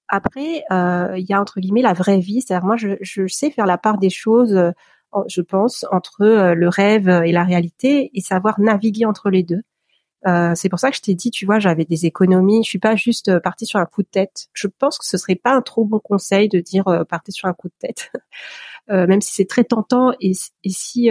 Après, 0.10 0.64
euh, 0.72 1.14
il 1.18 1.26
y 1.30 1.34
a 1.34 1.40
entre 1.40 1.60
guillemets 1.60 1.84
la 1.84 1.94
vraie 1.94 2.20
vie. 2.20 2.42
C'est-à-dire 2.42 2.66
moi, 2.66 2.76
je, 2.78 2.98
je 3.02 3.28
sais 3.28 3.52
faire 3.52 3.68
la 3.68 3.78
part 3.78 4.00
des 4.00 4.10
choses, 4.10 4.56
euh, 4.56 4.72
je 5.28 5.42
pense, 5.42 5.86
entre 5.92 6.24
euh, 6.24 6.56
le 6.56 6.68
rêve 6.68 7.10
et 7.10 7.32
la 7.32 7.44
réalité 7.44 8.10
et 8.14 8.22
savoir 8.22 8.60
naviguer 8.60 9.06
entre 9.06 9.30
les 9.30 9.44
deux. 9.44 9.62
Euh, 10.28 10.54
c'est 10.56 10.70
pour 10.70 10.80
ça 10.80 10.90
que 10.90 10.98
je 10.98 11.02
t'ai 11.02 11.14
dit, 11.14 11.32
tu 11.32 11.46
vois, 11.46 11.60
j'avais 11.60 11.86
des 11.86 12.06
économies. 12.06 12.64
Je 12.64 12.70
suis 12.70 12.80
pas 12.80 12.96
juste 12.96 13.30
euh, 13.30 13.40
partie 13.40 13.66
sur 13.66 13.80
un 13.80 13.86
coup 13.86 14.04
de 14.04 14.08
tête. 14.08 14.48
Je 14.54 14.68
pense 14.68 14.98
que 14.98 15.06
ce 15.06 15.18
serait 15.18 15.36
pas 15.36 15.54
un 15.54 15.62
trop 15.62 15.86
bon 15.86 16.00
conseil 16.00 16.50
de 16.50 16.60
dire 16.60 16.88
euh, 16.88 17.04
partez 17.06 17.32
sur 17.32 17.48
un 17.48 17.54
coup 17.54 17.70
de 17.70 17.74
tête, 17.80 18.12
euh, 18.92 19.08
même 19.08 19.22
si 19.22 19.34
c'est 19.34 19.48
très 19.48 19.64
tentant. 19.64 20.14
Et, 20.20 20.34
si 20.66 21.10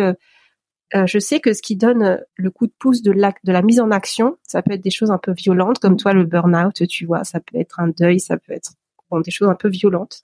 je 0.95 1.19
sais 1.19 1.41
que 1.41 1.53
ce 1.53 1.61
qui 1.61 1.77
donne 1.77 2.21
le 2.35 2.51
coup 2.51 2.67
de 2.67 2.73
pouce 2.79 3.03
de 3.03 3.13
la, 3.13 3.63
mise 3.63 3.81
en 3.81 3.91
action, 3.91 4.37
ça 4.43 4.63
peut 4.63 4.73
être 4.73 4.83
des 4.83 4.91
choses 4.91 5.11
un 5.11 5.19
peu 5.19 5.33
violentes, 5.33 5.79
comme 5.79 5.97
toi 5.97 6.13
le 6.13 6.25
burn-out, 6.25 6.87
tu 6.89 7.05
vois, 7.05 7.25
ça 7.25 7.41
peut 7.41 7.59
être 7.59 7.81
un 7.81 7.89
deuil, 7.89 8.21
ça 8.21 8.39
peut 8.39 8.53
être 8.53 8.73
des 9.23 9.31
choses 9.31 9.49
un 9.49 9.55
peu 9.55 9.69
violentes. 9.69 10.23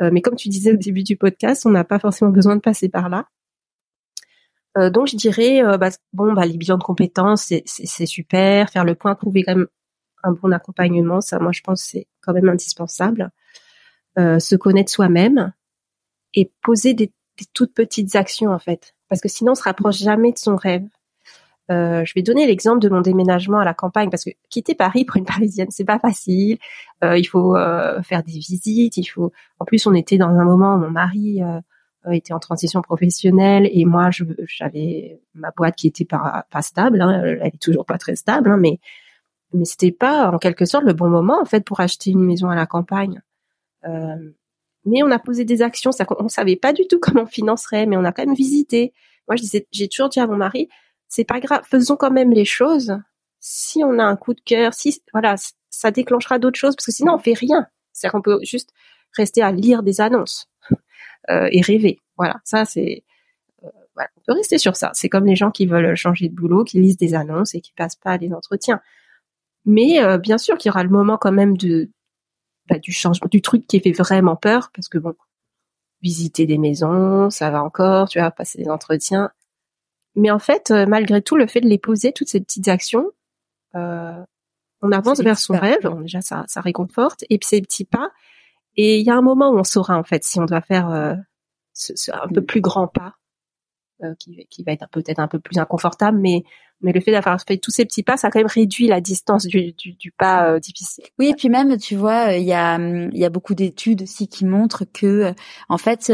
mais 0.00 0.22
comme 0.22 0.36
tu 0.36 0.48
disais 0.48 0.72
au 0.72 0.76
début 0.76 1.02
du 1.02 1.16
podcast, 1.16 1.66
on 1.66 1.70
n'a 1.70 1.84
pas 1.84 1.98
forcément 1.98 2.30
besoin 2.30 2.56
de 2.56 2.60
passer 2.60 2.88
par 2.88 3.10
là. 3.10 3.26
Euh, 4.78 4.90
donc 4.90 5.08
je 5.08 5.16
dirais 5.16 5.64
euh, 5.64 5.78
bah, 5.78 5.90
bon 6.12 6.32
bah 6.32 6.46
les 6.46 6.56
bilans 6.56 6.78
de 6.78 6.84
compétences 6.84 7.52
c'est, 7.64 8.06
super, 8.06 8.70
faire 8.70 8.84
le 8.84 8.94
point, 8.94 9.14
trouver 9.16 9.42
quand 9.42 9.56
même 9.56 9.66
un 10.22 10.32
bon 10.32 10.52
accompagnement, 10.52 11.20
ça 11.20 11.38
moi 11.40 11.50
je 11.52 11.60
pense 11.60 11.82
c'est 11.82 12.06
quand 12.20 12.32
même 12.32 12.48
indispensable. 12.48 13.30
Euh, 14.18 14.38
se 14.38 14.56
connaître 14.56 14.90
soi-même 14.90 15.52
et 16.34 16.52
poser 16.62 16.94
des, 16.94 17.12
des, 17.38 17.46
toutes 17.54 17.74
petites 17.74 18.16
actions 18.16 18.52
en 18.52 18.58
fait, 18.58 18.94
parce 19.08 19.20
que 19.20 19.28
sinon 19.28 19.52
on 19.52 19.54
se 19.54 19.62
rapproche 19.62 19.98
jamais 19.98 20.32
de 20.32 20.38
son 20.38 20.56
rêve. 20.56 20.86
Euh, 21.70 22.04
je 22.04 22.12
vais 22.14 22.22
donner 22.22 22.46
l'exemple 22.46 22.80
de 22.80 22.88
mon 22.88 23.00
déménagement 23.00 23.60
à 23.60 23.64
la 23.64 23.74
campagne 23.74 24.10
parce 24.10 24.24
que 24.24 24.30
quitter 24.48 24.74
Paris 24.74 25.04
pour 25.04 25.16
une 25.16 25.24
Parisienne 25.26 25.68
c'est 25.70 25.84
pas 25.84 25.98
facile. 25.98 26.58
Euh, 27.04 27.18
il 27.18 27.24
faut 27.24 27.54
faire 28.02 28.22
des 28.22 28.32
visites, 28.32 28.96
il 28.96 29.04
faut. 29.04 29.32
En 29.58 29.64
plus 29.64 29.86
on 29.86 29.94
était 29.94 30.18
dans 30.18 30.28
un 30.28 30.44
moment 30.44 30.74
où 30.74 30.78
mon 30.78 30.90
mari 30.90 31.42
euh, 31.42 31.60
était 32.12 32.32
en 32.32 32.38
transition 32.38 32.80
professionnelle 32.82 33.68
et 33.70 33.84
moi 33.84 34.10
j'avais 34.46 35.20
ma 35.34 35.50
boîte 35.50 35.76
qui 35.76 35.88
était 35.88 36.04
pas, 36.04 36.46
pas 36.50 36.62
stable, 36.62 37.00
hein, 37.00 37.22
elle 37.24 37.46
est 37.46 37.60
toujours 37.60 37.84
pas 37.84 37.98
très 37.98 38.16
stable, 38.16 38.50
hein, 38.50 38.56
mais 38.56 38.80
mais 39.52 39.64
c'était 39.64 39.92
pas 39.92 40.30
en 40.30 40.38
quelque 40.38 40.64
sorte 40.64 40.84
le 40.84 40.92
bon 40.92 41.08
moment 41.08 41.40
en 41.40 41.44
fait 41.44 41.64
pour 41.64 41.80
acheter 41.80 42.10
une 42.10 42.24
maison 42.24 42.48
à 42.48 42.54
la 42.54 42.66
campagne. 42.66 43.20
Euh, 43.84 44.32
mais 44.84 45.02
on 45.02 45.10
a 45.10 45.18
posé 45.18 45.44
des 45.44 45.62
actions, 45.62 45.92
ça, 45.92 46.06
on 46.18 46.28
savait 46.28 46.56
pas 46.56 46.72
du 46.72 46.86
tout 46.86 46.98
comment 47.02 47.22
on 47.22 47.26
financerait, 47.26 47.86
mais 47.86 47.96
on 47.96 48.04
a 48.04 48.12
quand 48.12 48.24
même 48.24 48.34
visité. 48.34 48.92
Moi 49.28 49.36
je 49.36 49.42
disais, 49.42 49.66
j'ai 49.72 49.88
toujours 49.88 50.08
dit 50.08 50.20
à 50.20 50.26
mon 50.26 50.36
mari, 50.36 50.68
c'est 51.08 51.24
pas 51.24 51.40
grave, 51.40 51.62
faisons 51.68 51.96
quand 51.96 52.10
même 52.10 52.32
les 52.32 52.44
choses. 52.44 52.96
Si 53.40 53.82
on 53.84 53.98
a 53.98 54.04
un 54.04 54.16
coup 54.16 54.34
de 54.34 54.40
cœur, 54.40 54.74
si 54.74 55.02
voilà, 55.12 55.34
ça 55.70 55.90
déclenchera 55.90 56.38
d'autres 56.38 56.58
choses 56.58 56.76
parce 56.76 56.86
que 56.86 56.92
sinon 56.92 57.14
on 57.14 57.18
fait 57.18 57.34
rien. 57.34 57.66
C'est-à-dire 57.92 58.12
qu'on 58.12 58.22
peut 58.22 58.38
juste 58.42 58.70
rester 59.16 59.42
à 59.42 59.50
lire 59.50 59.82
des 59.82 60.00
annonces. 60.00 60.48
Euh, 61.30 61.48
et 61.52 61.60
rêver. 61.60 62.00
Voilà, 62.16 62.40
ça 62.44 62.64
c'est 62.64 63.04
euh, 63.62 63.68
voilà, 63.94 64.08
on 64.16 64.20
peut 64.26 64.32
rester 64.32 64.58
sur 64.58 64.76
ça. 64.76 64.90
C'est 64.94 65.08
comme 65.08 65.26
les 65.26 65.36
gens 65.36 65.50
qui 65.50 65.66
veulent 65.66 65.94
changer 65.94 66.28
de 66.28 66.34
boulot, 66.34 66.64
qui 66.64 66.80
lisent 66.80 66.96
des 66.96 67.14
annonces 67.14 67.54
et 67.54 67.60
qui 67.60 67.72
passent 67.72 67.96
pas 67.96 68.12
à 68.12 68.18
des 68.18 68.32
entretiens. 68.32 68.80
Mais 69.66 70.02
euh, 70.02 70.18
bien 70.18 70.38
sûr 70.38 70.56
qu'il 70.56 70.70
y 70.70 70.72
aura 70.72 70.82
le 70.82 70.88
moment 70.88 71.18
quand 71.18 71.32
même 71.32 71.56
de 71.56 71.90
bah, 72.68 72.78
du 72.78 72.92
changement, 72.92 73.28
du 73.30 73.42
truc 73.42 73.66
qui 73.66 73.80
fait 73.80 73.92
vraiment 73.92 74.36
peur, 74.36 74.70
parce 74.74 74.88
que 74.88 74.98
bon, 74.98 75.14
visiter 76.02 76.46
des 76.46 76.58
maisons, 76.58 77.28
ça 77.30 77.50
va 77.50 77.62
encore, 77.62 78.08
tu 78.08 78.18
vas 78.18 78.30
passer 78.30 78.62
des 78.62 78.70
entretiens. 78.70 79.30
Mais 80.16 80.30
en 80.30 80.38
fait, 80.38 80.70
malgré 80.70 81.22
tout, 81.22 81.36
le 81.36 81.46
fait 81.46 81.60
de 81.60 81.68
les 81.68 81.78
poser, 81.78 82.12
toutes 82.12 82.28
ces 82.28 82.40
petites 82.40 82.68
actions, 82.68 83.10
euh, 83.74 84.24
on 84.82 84.92
avance 84.92 85.20
vers 85.20 85.38
son 85.38 85.58
rêve. 85.58 85.88
déjà, 86.02 86.20
ça, 86.20 86.44
ça 86.48 86.60
réconforte. 86.60 87.24
Et 87.28 87.38
puis 87.38 87.48
ces 87.48 87.60
petits 87.60 87.84
pas, 87.84 88.10
et 88.82 88.98
il 88.98 89.06
y 89.06 89.10
a 89.10 89.14
un 89.14 89.20
moment 89.20 89.50
où 89.50 89.58
on 89.58 89.64
saura 89.64 89.98
en 89.98 90.04
fait 90.04 90.24
si 90.24 90.40
on 90.40 90.46
doit 90.46 90.62
faire 90.62 90.90
euh, 90.90 91.14
ce, 91.74 91.92
ce, 91.96 92.10
un 92.12 92.28
peu 92.32 92.42
plus 92.42 92.62
grand 92.62 92.88
pas, 92.88 93.16
euh, 94.02 94.14
qui, 94.18 94.46
qui, 94.48 94.64
va 94.64 94.72
être 94.72 94.88
peut-être 94.88 95.18
un 95.18 95.28
peu 95.28 95.38
plus 95.38 95.58
inconfortable, 95.58 96.18
mais 96.18 96.44
mais 96.80 96.92
le 96.92 97.02
fait 97.02 97.12
d'avoir 97.12 97.38
fait 97.46 97.58
tous 97.58 97.70
ces 97.70 97.84
petits 97.84 98.02
pas, 98.02 98.16
ça 98.16 98.28
a 98.28 98.30
quand 98.30 98.38
même 98.38 98.46
réduit 98.46 98.86
la 98.86 99.02
distance 99.02 99.44
du, 99.46 99.72
du, 99.72 99.92
du 99.92 100.12
pas 100.12 100.50
euh, 100.50 100.58
difficile. 100.60 101.04
Oui, 101.18 101.28
et 101.28 101.34
puis 101.34 101.50
même, 101.50 101.76
tu 101.76 101.94
vois, 101.94 102.32
il 102.32 102.44
y 102.44 102.54
a 102.54 102.78
il 102.78 103.18
y 103.18 103.24
a 103.26 103.28
beaucoup 103.28 103.54
d'études 103.54 104.00
aussi 104.00 104.28
qui 104.28 104.46
montrent 104.46 104.86
que 104.90 105.34
en 105.68 105.76
fait, 105.76 106.10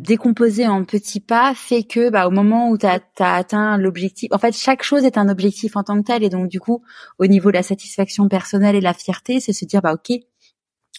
décomposer 0.00 0.66
en 0.66 0.82
petits 0.84 1.20
pas 1.20 1.54
fait 1.54 1.84
que 1.84 2.10
bah 2.10 2.26
au 2.26 2.32
moment 2.32 2.68
où 2.68 2.78
tu 2.78 2.86
as, 2.86 2.98
as, 3.20 3.36
atteint 3.36 3.78
l'objectif, 3.78 4.28
en 4.32 4.38
fait, 4.38 4.56
chaque 4.56 4.82
chose 4.82 5.04
est 5.04 5.18
un 5.18 5.28
objectif 5.28 5.76
en 5.76 5.84
tant 5.84 5.96
que 6.02 6.06
tel, 6.06 6.24
et 6.24 6.30
donc 6.30 6.48
du 6.48 6.58
coup, 6.58 6.82
au 7.20 7.26
niveau 7.26 7.52
de 7.52 7.56
la 7.56 7.62
satisfaction 7.62 8.28
personnelle 8.28 8.74
et 8.74 8.80
la 8.80 8.92
fierté, 8.92 9.38
c'est 9.38 9.52
se 9.52 9.64
dire 9.64 9.82
bah 9.82 9.92
ok, 9.94 10.18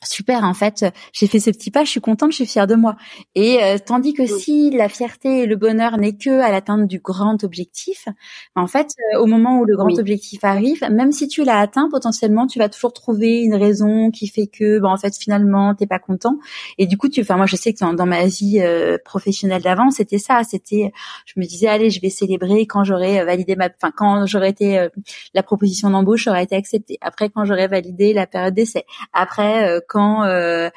super 0.05 0.43
en 0.43 0.53
fait 0.53 0.85
j'ai 1.13 1.27
fait 1.27 1.39
ce 1.39 1.49
petit 1.49 1.71
pas 1.71 1.83
je 1.83 1.89
suis 1.89 2.01
contente 2.01 2.31
je 2.31 2.37
suis 2.37 2.45
fière 2.45 2.67
de 2.67 2.75
moi. 2.75 2.95
Et 3.33 3.63
euh, 3.63 3.77
tandis 3.83 4.13
que 4.13 4.25
si 4.25 4.71
la 4.71 4.89
fierté 4.89 5.43
et 5.43 5.45
le 5.45 5.55
bonheur 5.55 5.97
n'est 5.97 6.15
que 6.15 6.41
à 6.41 6.51
l'atteinte 6.51 6.87
du 6.87 6.99
grand 6.99 7.43
objectif 7.43 8.07
en 8.55 8.67
fait 8.67 8.87
euh, 9.13 9.19
au 9.19 9.25
moment 9.25 9.59
où 9.59 9.65
le 9.65 9.75
grand 9.75 9.97
objectif 9.97 10.43
arrive 10.43 10.83
même 10.91 11.11
si 11.11 11.27
tu 11.27 11.43
l'as 11.43 11.59
atteint 11.59 11.89
potentiellement 11.89 12.47
tu 12.47 12.59
vas 12.59 12.69
toujours 12.69 12.93
trouver 12.93 13.41
une 13.41 13.55
raison 13.55 14.11
qui 14.11 14.27
fait 14.27 14.47
que 14.47 14.79
ben, 14.79 14.89
en 14.89 14.97
fait 14.97 15.15
finalement 15.15 15.75
t'es 15.75 15.87
pas 15.87 15.99
content. 15.99 16.37
Et 16.77 16.87
du 16.87 16.97
coup 16.97 17.09
tu 17.09 17.21
enfin 17.21 17.37
moi 17.37 17.45
je 17.45 17.55
sais 17.55 17.73
que 17.73 17.95
dans, 17.95 18.05
ma 18.05 18.25
vie 18.25 18.59
euh, 18.61 18.97
professionnelle 19.03 19.61
d'avant 19.61 19.89
c'était 19.89 20.19
ça 20.19 20.41
c'était 20.43 20.91
je 21.25 21.33
me 21.39 21.45
disais 21.45 21.67
allez 21.67 21.89
je 21.89 22.01
vais 22.01 22.09
célébrer 22.09 22.65
quand 22.65 22.83
j'aurai 22.83 23.23
validé 23.23 23.55
ma 23.55 23.69
enfin 23.81 23.91
quand 23.95 24.25
j'aurais 24.25 24.49
été 24.49 24.87
la 25.33 25.43
proposition 25.43 25.89
d'embauche 25.89 26.27
aurait 26.27 26.43
été 26.43 26.55
acceptée. 26.55 26.97
Après 27.01 27.29
quand 27.29 27.45
j'aurais 27.45 27.67
validé 27.67 28.13
la 28.13 28.27
période 28.27 28.53
d'essai. 28.53 28.85
Après 29.13 29.81
quand 29.87 29.94
euh, 29.97 30.69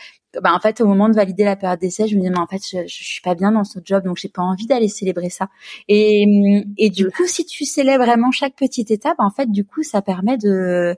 bah 0.42 0.52
en 0.54 0.60
fait 0.60 0.80
au 0.80 0.86
moment 0.86 1.08
de 1.08 1.14
valider 1.14 1.44
la 1.44 1.56
période 1.56 1.80
d'essai 1.80 2.06
je 2.06 2.14
me 2.14 2.20
disais 2.20 2.30
mais 2.30 2.38
en 2.38 2.46
fait 2.46 2.60
je, 2.62 2.86
je, 2.86 3.04
suis 3.04 3.22
pas 3.22 3.34
bien 3.34 3.52
dans 3.52 3.64
ce 3.64 3.78
job 3.84 4.04
donc 4.04 4.18
j'ai 4.18 4.28
pas 4.28 4.42
envie 4.42 4.66
d'aller 4.66 4.88
célébrer 4.88 5.30
ça. 5.30 5.48
Et 5.88 6.26
et 6.76 6.90
du 6.90 7.10
coup 7.10 7.26
si 7.26 7.46
tu 7.46 7.64
célèbres 7.64 8.04
vraiment 8.04 8.30
chaque 8.30 8.54
petite 8.54 8.90
étape 8.90 9.16
en 9.18 9.30
fait 9.30 9.50
du 9.50 9.64
coup 9.64 9.82
ça 9.82 10.02
permet 10.02 10.36
de 10.36 10.96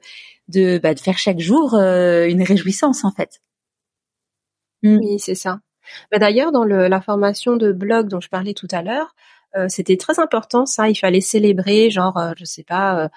de 0.48 0.78
bah, 0.78 0.94
de 0.94 1.00
faire 1.00 1.18
chaque 1.18 1.38
jour 1.38 1.74
euh, 1.74 2.26
une 2.28 2.42
réjouissance 2.42 3.04
en 3.04 3.12
fait. 3.12 3.40
Mm. 4.82 4.98
oui 4.98 5.18
c'est 5.18 5.34
ça. 5.34 5.60
Bah, 6.10 6.18
d'ailleurs 6.18 6.52
dans 6.52 6.64
le, 6.64 6.88
la 6.88 7.00
formation 7.00 7.56
de 7.56 7.72
blog 7.72 8.08
dont 8.08 8.20
je 8.20 8.28
parlais 8.28 8.54
tout 8.54 8.68
à 8.72 8.82
l'heure 8.82 9.14
euh, 9.56 9.66
c'était 9.68 9.96
très 9.96 10.18
important 10.20 10.66
ça. 10.66 10.88
Il 10.88 10.96
fallait 10.96 11.20
célébrer 11.20 11.90
genre 11.90 12.18
je 12.36 12.44
sais 12.44 12.64
pas 12.64 13.10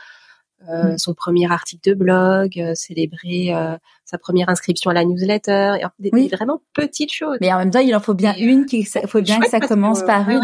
euh, 0.70 0.98
son 0.98 1.14
premier 1.14 1.52
article 1.52 1.90
de 1.90 1.96
blog, 1.96 2.58
euh, 2.58 2.74
célébrer 2.74 3.54
euh, 3.54 3.76
sa 4.06 4.18
première 4.18 4.48
inscription 4.48 4.92
à 4.92 4.94
la 4.94 5.04
newsletter, 5.04 5.76
et 5.82 5.86
des, 6.00 6.10
oui. 6.14 6.30
vraiment 6.30 6.62
petites 6.74 7.12
choses. 7.12 7.38
Mais 7.42 7.52
en 7.52 7.58
même 7.58 7.72
temps, 7.72 7.80
il 7.80 7.94
en 7.96 8.00
faut 8.00 8.14
bien 8.14 8.34
une, 8.38 8.66
qui 8.66 8.86
faut 8.86 9.22
bien 9.22 9.40
que 9.40 9.50
ça 9.50 9.60
commence 9.60 10.04
par 10.04 10.30
une. 10.30 10.42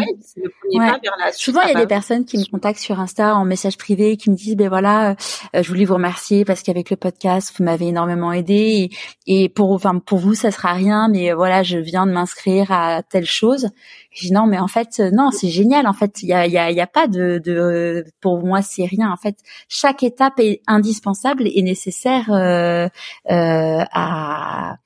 Souvent, 1.32 1.62
il 1.62 1.72
y 1.72 1.76
a 1.76 1.80
des 1.80 1.86
personnes 1.86 2.24
qui 2.24 2.38
me 2.38 2.44
contactent 2.50 2.80
sur 2.80 3.00
Insta 3.00 3.34
en 3.34 3.44
message 3.44 3.78
privé, 3.78 4.16
qui 4.16 4.30
me 4.30 4.36
disent, 4.36 4.56
ben 4.56 4.68
voilà, 4.68 5.16
je 5.54 5.66
voulais 5.68 5.84
vous 5.84 5.94
remercier 5.94 6.44
parce 6.44 6.62
qu'avec 6.62 6.90
le 6.90 6.96
podcast, 6.96 7.54
vous 7.56 7.64
m'avez 7.64 7.88
énormément 7.88 8.32
aidé, 8.32 8.90
et, 9.26 9.44
et, 9.44 9.48
pour, 9.48 9.70
enfin, 9.72 9.98
pour 9.98 10.18
vous, 10.18 10.34
ça 10.34 10.50
sera 10.50 10.72
rien, 10.72 11.08
mais 11.08 11.32
voilà, 11.32 11.62
je 11.62 11.78
viens 11.78 12.06
de 12.06 12.12
m'inscrire 12.12 12.70
à 12.72 13.02
telle 13.02 13.26
chose. 13.26 13.68
Je 14.10 14.26
dis 14.26 14.32
non, 14.32 14.46
mais 14.46 14.58
en 14.58 14.68
fait, 14.68 14.98
non, 14.98 15.30
c'est 15.30 15.48
génial. 15.48 15.86
En 15.86 15.92
fait, 15.92 16.22
il 16.22 16.28
y 16.28 16.32
a, 16.32 16.46
y 16.46 16.58
a, 16.58 16.70
y 16.70 16.80
a 16.80 16.86
pas 16.86 17.06
de, 17.06 17.40
de, 17.44 18.04
pour 18.20 18.44
moi, 18.44 18.60
c'est 18.62 18.84
rien. 18.84 19.10
En 19.10 19.16
fait, 19.16 19.36
chaque 19.68 20.02
étape 20.02 20.40
est 20.40 20.62
indispensable 20.66 21.44
et 21.46 21.62
nécessaire 21.62 22.30
euh, 22.32 22.88
euh, 23.30 23.84
à 23.92 24.76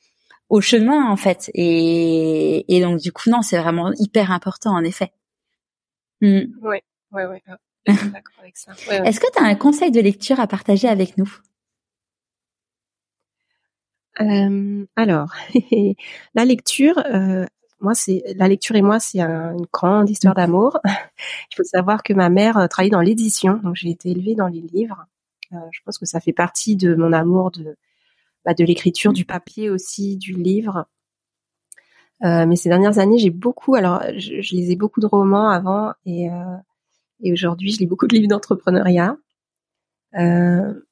au 0.49 0.61
chemin 0.61 1.11
en 1.11 1.17
fait. 1.17 1.51
Et, 1.55 2.65
et 2.75 2.81
donc 2.81 3.01
du 3.01 3.13
coup 3.13 3.31
non, 3.31 3.43
c'est 3.43 3.59
vraiment 3.59 3.93
hyper 3.99 4.31
important 4.31 4.73
en 4.73 4.85
effet. 4.85 5.13
Mm. 6.21 6.43
Oui, 6.63 6.79
oui, 7.13 7.23
oui. 7.31 7.39
D'accord 7.87 8.39
avec 8.41 8.57
ça. 8.57 8.73
Est-ce 9.05 9.21
que 9.21 9.31
tu 9.33 9.43
as 9.43 9.47
un 9.47 9.55
conseil 9.55 9.91
de 9.91 10.01
lecture 10.01 10.41
à 10.41 10.47
partager 10.47 10.89
avec 10.89 11.19
nous? 11.19 11.31
Euh, 14.21 14.87
alors, 14.95 15.35
la 16.35 16.45
lecture, 16.45 16.99
euh, 17.13 17.47
moi, 17.85 17.95
c'est 17.95 18.25
la 18.37 18.49
lecture 18.49 18.75
et 18.77 18.83
moi, 18.83 18.99
c'est 18.99 19.21
une 19.21 19.67
grande 19.73 20.09
histoire 20.09 20.35
d'amour. 20.35 20.81
Il 21.53 21.57
faut 21.57 21.65
savoir 21.65 22.03
que 22.03 22.15
ma 22.15 22.31
mère 22.31 22.57
euh, 22.57 22.67
travaillait 22.67 22.91
dans 22.91 23.03
l'édition, 23.03 23.61
donc 23.63 23.77
j'ai 23.77 23.91
été 23.91 24.11
élevée 24.11 24.35
dans 24.35 24.49
les 24.49 24.63
livres. 24.63 25.05
Euh, 25.53 25.59
je 25.71 25.81
pense 25.85 25.99
que 25.99 26.07
ça 26.07 26.19
fait 26.19 26.33
partie 26.33 26.77
de 26.77 26.95
mon 26.95 27.13
amour 27.13 27.51
de 27.51 27.77
bah, 28.45 28.55
de 28.55 28.65
l'écriture, 28.65 29.13
du 29.13 29.25
papier 29.25 29.71
aussi, 29.71 30.17
du 30.17 30.33
livre. 30.33 30.87
Euh, 32.25 32.47
mais 32.47 32.57
ces 32.57 32.71
dernières 32.71 32.99
années, 32.99 33.19
j'ai 33.19 33.31
beaucoup. 33.31 33.75
Alors, 33.75 34.03
je, 34.17 34.55
lisais 34.55 34.77
beaucoup 34.77 35.01
de 35.01 35.07
romans 35.07 35.51
avant, 35.51 35.93
et 36.07 36.29
et 37.21 37.33
aujourd'hui, 37.33 37.71
je 37.71 37.79
lis 37.79 37.87
beaucoup 37.87 38.07
de 38.07 38.15
livres 38.15 38.29
d'entrepreneuriat. 38.29 39.17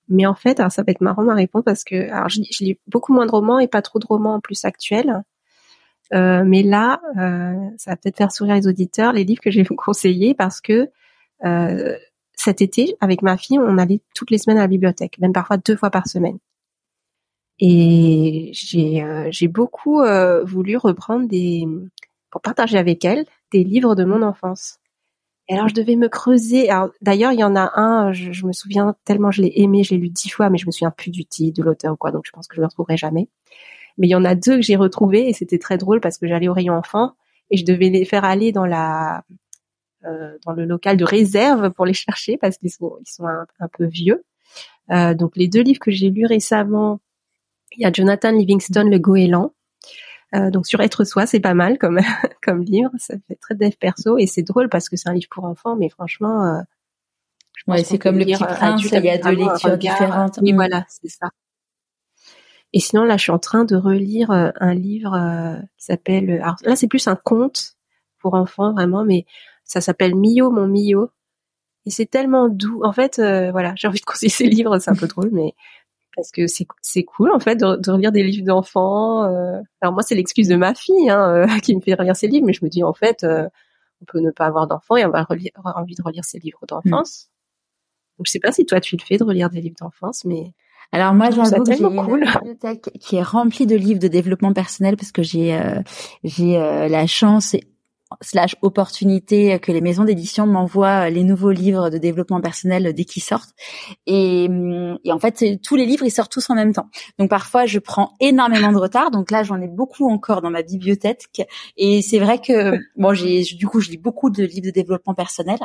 mais 0.08 0.26
en 0.26 0.34
fait, 0.34 0.60
alors 0.60 0.72
ça 0.72 0.82
va 0.82 0.92
être 0.92 1.00
marrant 1.00 1.24
ma 1.24 1.34
réponse 1.34 1.62
parce 1.64 1.84
que 1.84 2.10
alors 2.10 2.28
je, 2.28 2.42
je, 2.50 2.64
lis 2.64 2.78
beaucoup 2.86 3.12
moins 3.14 3.26
de 3.26 3.30
romans 3.30 3.58
et 3.58 3.68
pas 3.68 3.82
trop 3.82 3.98
de 3.98 4.06
romans 4.06 4.34
en 4.34 4.40
plus 4.40 4.64
actuels. 4.64 5.22
Euh, 6.14 6.44
mais 6.44 6.62
là, 6.62 7.00
euh, 7.18 7.54
ça 7.78 7.92
va 7.92 7.96
peut-être 7.96 8.18
faire 8.18 8.32
sourire 8.32 8.54
les 8.54 8.66
auditeurs, 8.66 9.12
les 9.12 9.24
livres 9.24 9.40
que 9.40 9.50
je 9.50 9.58
vais 9.58 9.66
vous 9.68 9.76
conseiller 9.76 10.34
parce 10.34 10.60
que 10.60 10.90
euh, 11.44 11.96
cet 12.34 12.60
été, 12.60 12.96
avec 13.00 13.22
ma 13.22 13.36
fille, 13.36 13.58
on 13.58 13.78
allait 13.78 14.00
toutes 14.14 14.30
les 14.30 14.38
semaines 14.38 14.58
à 14.58 14.62
la 14.62 14.68
bibliothèque, 14.68 15.18
même 15.18 15.32
parfois 15.32 15.56
deux 15.56 15.76
fois 15.76 15.90
par 15.90 16.08
semaine. 16.08 16.38
Et 17.58 18.50
j'ai 18.52 19.02
euh, 19.02 19.28
j'ai 19.30 19.48
beaucoup 19.48 20.00
euh, 20.00 20.42
voulu 20.44 20.76
reprendre 20.76 21.28
des 21.28 21.66
pour 22.30 22.40
partager 22.40 22.78
avec 22.78 23.04
elle 23.04 23.24
des 23.52 23.62
livres 23.62 23.94
de 23.94 24.04
mon 24.04 24.22
enfance. 24.22 24.78
Et 25.48 25.54
alors 25.54 25.68
je 25.68 25.74
devais 25.74 25.96
me 25.96 26.08
creuser. 26.08 26.68
D'ailleurs, 27.02 27.32
il 27.32 27.40
y 27.40 27.44
en 27.44 27.56
a 27.56 27.72
un, 27.78 28.12
je, 28.12 28.32
je, 28.32 28.46
me 28.46 28.52
souviens 28.52 28.96
tellement 29.04 29.30
je 29.30 29.42
l'ai 29.42 29.52
aimé, 29.56 29.84
je 29.84 29.94
l'ai 29.94 30.00
lu 30.00 30.08
dix 30.08 30.30
fois, 30.30 30.50
mais 30.50 30.58
je 30.58 30.66
me 30.66 30.72
souviens 30.72 30.90
plus 30.90 31.10
du 31.10 31.24
titre, 31.24 31.60
de 31.60 31.64
l'auteur 31.64 31.92
ou 31.92 31.96
quoi, 31.96 32.10
donc 32.10 32.24
je 32.26 32.32
pense 32.32 32.46
que 32.48 32.56
je 32.56 32.60
le 32.60 32.66
retrouverai 32.66 32.96
jamais. 32.96 33.28
Mais 33.98 34.06
il 34.06 34.10
y 34.10 34.14
en 34.14 34.24
a 34.24 34.34
deux 34.34 34.56
que 34.56 34.62
j'ai 34.62 34.76
retrouvés 34.76 35.28
et 35.28 35.32
c'était 35.32 35.58
très 35.58 35.78
drôle 35.78 36.00
parce 36.00 36.18
que 36.18 36.26
j'allais 36.26 36.48
au 36.48 36.52
rayon 36.52 36.74
enfant 36.74 37.14
et 37.50 37.56
je 37.56 37.64
devais 37.64 37.90
les 37.90 38.04
faire 38.04 38.24
aller 38.24 38.52
dans 38.52 38.66
la 38.66 39.24
euh, 40.04 40.36
dans 40.44 40.52
le 40.52 40.64
local 40.64 40.96
de 40.96 41.04
réserve 41.04 41.70
pour 41.70 41.86
les 41.86 41.94
chercher 41.94 42.36
parce 42.36 42.58
qu'ils 42.58 42.70
sont 42.70 42.96
ils 43.00 43.10
sont 43.10 43.26
un, 43.26 43.68
peu 43.76 43.84
vieux. 43.84 44.24
Euh, 44.90 45.14
donc 45.14 45.36
les 45.36 45.48
deux 45.48 45.62
livres 45.62 45.80
que 45.80 45.90
j'ai 45.90 46.10
lus 46.10 46.26
récemment, 46.26 47.00
il 47.76 47.82
y 47.82 47.86
a 47.86 47.92
Jonathan 47.92 48.32
Livingston 48.32 48.84
Le 48.84 48.98
Goéland. 48.98 49.52
Euh, 50.34 50.50
donc 50.50 50.66
sur 50.66 50.80
être 50.80 51.04
soi, 51.04 51.26
c'est 51.26 51.40
pas 51.40 51.54
mal 51.54 51.78
comme 51.78 52.00
comme 52.42 52.62
livre, 52.62 52.90
ça 52.98 53.14
fait 53.28 53.36
très 53.36 53.54
dev 53.54 53.72
perso 53.78 54.16
et 54.16 54.26
c'est 54.26 54.42
drôle 54.42 54.68
parce 54.68 54.88
que 54.88 54.96
c'est 54.96 55.08
un 55.08 55.12
livre 55.12 55.28
pour 55.30 55.44
enfants, 55.44 55.76
mais 55.76 55.90
franchement, 55.90 56.46
euh, 56.46 56.60
ouais, 57.68 57.84
c'est 57.84 57.98
comme 57.98 58.18
le 58.18 58.24
petit 58.24 58.42
prince, 58.42 58.82
il 58.82 59.04
y 59.04 59.10
a 59.10 59.18
deux 59.18 59.30
lectures 59.30 59.76
différentes. 59.76 60.38
Et 60.42 60.52
voilà, 60.54 60.86
c'est 60.88 61.08
ça. 61.08 61.28
Et 62.72 62.80
sinon, 62.80 63.04
là, 63.04 63.16
je 63.16 63.22
suis 63.22 63.32
en 63.32 63.38
train 63.38 63.64
de 63.64 63.76
relire 63.76 64.30
euh, 64.30 64.50
un 64.60 64.74
livre 64.74 65.14
euh, 65.14 65.60
qui 65.76 65.86
s'appelle. 65.86 66.30
Euh, 66.30 66.42
alors 66.42 66.56
là, 66.64 66.76
c'est 66.76 66.88
plus 66.88 67.06
un 67.06 67.16
conte 67.16 67.74
pour 68.18 68.34
enfants 68.34 68.72
vraiment, 68.72 69.04
mais 69.04 69.26
ça 69.64 69.80
s'appelle 69.80 70.14
Mio, 70.14 70.50
mon 70.50 70.66
Mio. 70.66 71.10
Et 71.84 71.90
c'est 71.90 72.06
tellement 72.06 72.48
doux. 72.48 72.82
En 72.84 72.92
fait, 72.92 73.16
voilà, 73.16 73.74
j'ai 73.76 73.88
envie 73.88 73.98
de 74.00 74.04
conseiller 74.04 74.30
ces 74.30 74.46
livres. 74.46 74.78
C'est 74.78 74.90
un 74.90 74.94
peu 74.94 75.08
drôle, 75.08 75.30
mais 75.32 75.52
parce 76.14 76.30
que 76.30 76.46
c'est 76.46 76.66
c'est 76.80 77.02
cool 77.02 77.32
en 77.32 77.40
fait 77.40 77.56
de, 77.56 77.76
de 77.76 77.90
relire 77.90 78.12
des 78.12 78.22
livres 78.22 78.46
d'enfants. 78.46 79.24
alors 79.80 79.92
moi, 79.92 80.02
c'est 80.02 80.14
l'excuse 80.14 80.46
de 80.46 80.54
ma 80.54 80.74
fille 80.74 81.10
hein, 81.10 81.46
qui 81.62 81.74
me 81.74 81.80
fait 81.80 81.94
relire 81.94 82.14
ses 82.14 82.28
livres, 82.28 82.46
mais 82.46 82.52
je 82.52 82.64
me 82.64 82.70
dis 82.70 82.84
en 82.84 82.92
fait, 82.92 83.24
on 83.24 84.04
peut 84.06 84.20
ne 84.20 84.30
pas 84.30 84.46
avoir 84.46 84.68
d'enfants 84.68 84.96
et 84.96 85.02
avoir 85.02 85.26
envie 85.28 85.94
de 85.96 86.02
relire 86.02 86.24
ses 86.24 86.38
livres 86.38 86.64
d'enfance. 86.68 87.26
Mmh. 87.26 88.18
Donc 88.18 88.26
je 88.26 88.30
sais 88.30 88.40
pas 88.40 88.52
si 88.52 88.64
toi 88.64 88.80
tu 88.80 88.96
le 88.96 89.02
fais 89.02 89.16
de 89.16 89.24
relire 89.24 89.50
des 89.50 89.60
livres 89.60 89.76
d'enfance, 89.80 90.24
mais 90.24 90.52
alors 90.90 91.14
moi 91.14 91.30
j'avoue 91.30 91.64
que 91.64 91.72
j'ai 91.72 91.84
une 91.84 92.24
bibliothèque 92.24 92.90
qui 93.00 93.16
est 93.16 93.22
remplie 93.22 93.66
de 93.66 93.76
livres 93.76 94.00
de 94.00 94.08
développement 94.08 94.52
personnel 94.52 94.96
parce 94.96 95.12
que 95.12 95.22
j'ai 95.22 95.54
euh, 95.54 95.80
j'ai 96.24 96.58
euh, 96.58 96.88
la 96.88 97.06
chance 97.06 97.56
slash 98.20 98.56
opportunité 98.62 99.58
que 99.58 99.72
les 99.72 99.80
maisons 99.80 100.04
d'édition 100.04 100.46
m'envoient 100.46 101.06
euh, 101.06 101.10
les 101.10 101.24
nouveaux 101.24 101.50
livres 101.50 101.88
de 101.88 101.98
développement 101.98 102.40
personnel 102.40 102.92
dès 102.92 103.04
qu'ils 103.04 103.22
sortent. 103.22 103.54
Et, 104.06 104.46
hum, 104.50 104.98
et 105.04 105.12
en 105.12 105.18
fait 105.18 105.60
tous 105.62 105.76
les 105.76 105.86
livres 105.86 106.04
ils 106.04 106.10
sortent 106.10 106.32
tous 106.32 106.50
en 106.50 106.54
même 106.54 106.74
temps. 106.74 106.88
Donc 107.18 107.30
parfois 107.30 107.66
je 107.66 107.78
prends 107.78 108.12
énormément 108.20 108.72
de 108.72 108.78
retard. 108.78 109.10
Donc 109.10 109.30
là 109.30 109.42
j'en 109.42 109.60
ai 109.60 109.68
beaucoup 109.68 110.10
encore 110.10 110.42
dans 110.42 110.50
ma 110.50 110.62
bibliothèque. 110.62 111.26
Et 111.76 112.02
c'est 112.02 112.18
vrai 112.18 112.38
que 112.38 112.76
bon 112.96 113.14
j'ai 113.14 113.42
du 113.42 113.66
coup 113.66 113.80
je 113.80 113.90
lis 113.90 113.98
beaucoup 113.98 114.30
de 114.30 114.44
livres 114.44 114.66
de 114.66 114.70
développement 114.70 115.14
personnel 115.14 115.58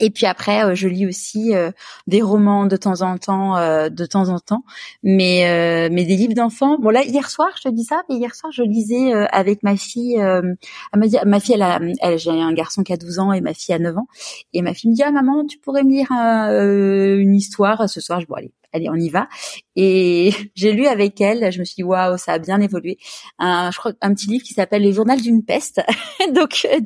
et 0.00 0.10
puis 0.10 0.26
après, 0.26 0.64
euh, 0.64 0.74
je 0.74 0.88
lis 0.88 1.06
aussi 1.06 1.54
euh, 1.54 1.70
des 2.06 2.22
romans 2.22 2.66
de 2.66 2.76
temps 2.76 3.02
en 3.02 3.18
temps, 3.18 3.56
euh, 3.56 3.88
de 3.88 4.04
temps 4.04 4.28
en 4.30 4.38
temps, 4.40 4.64
mais 5.02 5.88
mais 5.90 6.04
des 6.04 6.16
livres 6.16 6.34
d'enfants. 6.34 6.78
Bon 6.78 6.90
là, 6.90 7.04
hier 7.04 7.30
soir, 7.30 7.48
je 7.56 7.62
te 7.62 7.68
dis 7.68 7.84
ça, 7.84 8.02
mais 8.08 8.16
hier 8.16 8.34
soir, 8.34 8.52
je 8.52 8.62
lisais 8.62 9.12
avec 9.30 9.62
ma 9.62 9.76
fille. 9.76 10.16
ma, 10.18 11.06
ma 11.24 11.40
fille, 11.40 11.54
elle 11.54 11.94
elle, 12.00 12.18
j'ai 12.18 12.30
un 12.30 12.52
garçon 12.52 12.82
qui 12.82 12.92
a 12.92 12.96
12 12.96 13.18
ans 13.18 13.32
et 13.32 13.40
ma 13.40 13.54
fille 13.54 13.74
a 13.74 13.78
9 13.78 13.96
ans. 13.96 14.08
Et 14.52 14.62
ma 14.62 14.74
fille 14.74 14.90
me 14.90 14.94
dit, 14.96 15.02
ah 15.02 15.12
maman, 15.12 15.46
tu 15.46 15.58
pourrais 15.58 15.84
me 15.84 15.90
lire 15.90 16.10
une 16.10 17.34
histoire? 17.34 17.88
Ce 17.88 18.00
soir. 18.00 18.20
Je 18.20 18.26
bon 18.26 18.34
allez, 18.34 18.52
allez, 18.72 18.88
on 18.88 18.96
y 18.96 19.08
va. 19.08 19.28
Et 19.76 20.32
j'ai 20.54 20.72
lu 20.72 20.86
avec 20.86 21.20
elle, 21.20 21.52
je 21.52 21.58
me 21.60 21.64
suis 21.64 21.76
dit, 21.76 21.82
waouh, 21.82 22.16
ça 22.18 22.32
a 22.32 22.38
bien 22.38 22.60
évolué. 22.60 22.98
Un, 23.38 23.70
je 23.70 23.78
crois, 23.78 23.92
un 24.00 24.14
petit 24.14 24.28
livre 24.28 24.44
qui 24.44 24.54
s'appelle 24.54 24.82
Le 24.82 24.92
journal 24.92 25.20
d'une 25.20 25.44
peste. 25.44 25.80
donc, 26.34 26.66
euh, 26.70 26.80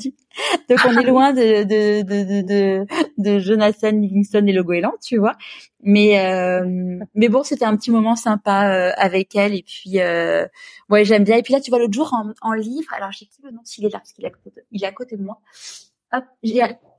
donc 0.69 0.79
on 0.87 0.99
est 0.99 1.05
loin 1.05 1.33
de, 1.33 1.65
de, 1.65 2.03
de, 2.03 2.43
de, 2.43 2.87
de 3.19 3.39
Jonathan 3.39 3.91
Livingston 3.91 4.47
et 4.47 4.53
Le 4.53 4.63
Goéland, 4.63 4.95
tu 5.03 5.19
vois. 5.19 5.37
Mais, 5.83 6.19
euh, 6.19 6.99
mais 7.15 7.29
bon, 7.29 7.43
c'était 7.43 7.65
un 7.65 7.77
petit 7.77 7.91
moment 7.91 8.17
sympa 8.17 8.71
euh, 8.71 8.93
avec 8.97 9.35
elle. 9.37 9.55
Et 9.55 9.63
puis, 9.63 10.01
euh, 10.01 10.47
ouais, 10.91 11.05
j'aime 11.05 11.25
bien. 11.25 11.37
Et 11.37 11.43
puis 11.43 11.53
là, 11.53 11.61
tu 11.61 11.71
vois, 11.71 11.79
l'autre 11.79 11.95
jour 11.95 12.13
en, 12.13 12.33
en 12.43 12.53
livre, 12.53 12.93
alors 12.93 13.13
j'ai 13.13 13.27
qui 13.27 13.41
le 13.43 13.51
nom 13.51 13.61
s'il 13.65 13.85
est 13.85 13.91
là, 13.91 13.99
parce 13.99 14.13
qu'il 14.13 14.25
est, 14.25 14.33
il 14.73 14.83
est 14.83 14.87
à 14.87 14.93
côté 14.93 15.17
de 15.17 15.23
moi. 15.23 15.41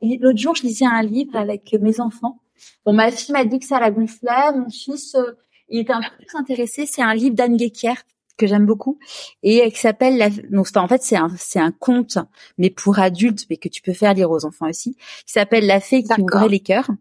L'autre 0.01 0.37
jour, 0.37 0.55
je 0.55 0.63
lisais 0.63 0.85
un 0.85 1.01
livre 1.01 1.35
avec 1.35 1.73
mes 1.81 1.99
enfants 1.99 2.39
Bon, 2.85 2.93
ma 2.93 3.11
fille 3.11 3.33
m'a 3.33 3.45
dit 3.45 3.59
que 3.59 3.65
ça 3.65 3.79
la 3.79 3.91
gonflait. 3.91 4.51
Mon 4.55 4.69
fils, 4.69 5.15
euh, 5.15 5.33
il 5.69 5.81
était 5.81 5.93
un 5.93 6.01
peu 6.01 6.25
plus 6.25 6.37
intéressé. 6.37 6.85
C'est 6.85 7.01
un 7.01 7.13
livre 7.13 7.35
d'Anne 7.35 7.57
Gekier 7.57 7.93
que 8.37 8.47
j'aime 8.47 8.65
beaucoup 8.65 8.99
et 9.43 9.69
qui 9.71 9.79
s'appelle 9.79 10.17
la... 10.17 10.29
donc 10.29 10.67
en 10.75 10.87
fait 10.87 11.01
c'est 11.01 11.17
un 11.17 11.29
c'est 11.37 11.59
un 11.59 11.71
conte 11.71 12.19
mais 12.59 12.69
pour 12.69 12.99
adultes 12.99 13.45
mais 13.49 13.57
que 13.57 13.67
tu 13.67 13.81
peux 13.81 13.93
faire 13.93 14.13
lire 14.13 14.29
aux 14.29 14.45
enfants 14.45 14.69
aussi 14.69 14.93
qui 15.25 15.33
s'appelle 15.33 15.65
la 15.65 15.79
fée 15.79 16.03
qui 16.03 16.21
ouvrait 16.21 16.47
les 16.47 16.59
cœurs 16.59 16.91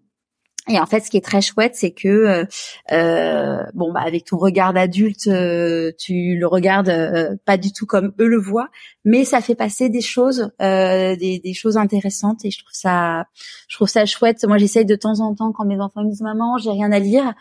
et 0.68 0.80
en 0.80 0.86
fait, 0.86 1.00
ce 1.00 1.10
qui 1.10 1.16
est 1.16 1.24
très 1.24 1.40
chouette, 1.40 1.76
c'est 1.76 1.92
que 1.92 2.08
euh, 2.08 2.44
euh 2.90 3.62
bon, 3.74 3.92
bah, 3.92 4.00
avec 4.04 4.24
ton 4.24 4.36
regard 4.36 4.72
d'adulte, 4.72 5.28
euh, 5.28 5.92
tu 5.96 6.36
le 6.36 6.46
regardes 6.46 6.88
euh, 6.88 7.36
pas 7.44 7.56
du 7.56 7.72
tout 7.72 7.86
comme 7.86 8.12
eux 8.18 8.26
le 8.26 8.40
voient, 8.40 8.68
mais 9.04 9.24
ça 9.24 9.40
fait 9.40 9.54
passer 9.54 9.88
des 9.88 10.00
choses, 10.00 10.50
des, 10.58 11.40
des, 11.42 11.54
choses 11.54 11.76
intéressantes, 11.76 12.44
et 12.44 12.50
je 12.50 12.58
trouve 12.58 12.72
ça, 12.72 13.26
je 13.68 13.76
trouve 13.76 13.88
ça 13.88 14.06
chouette. 14.06 14.44
Moi, 14.44 14.58
j'essaye 14.58 14.84
de 14.84 14.96
temps 14.96 15.20
en 15.20 15.34
temps 15.34 15.52
quand 15.52 15.64
mes 15.64 15.80
enfants 15.80 16.02
me 16.02 16.10
disent 16.10 16.22
maman, 16.22 16.58
j'ai 16.58 16.70
rien 16.70 16.90
à 16.90 16.98
lire. 16.98 17.34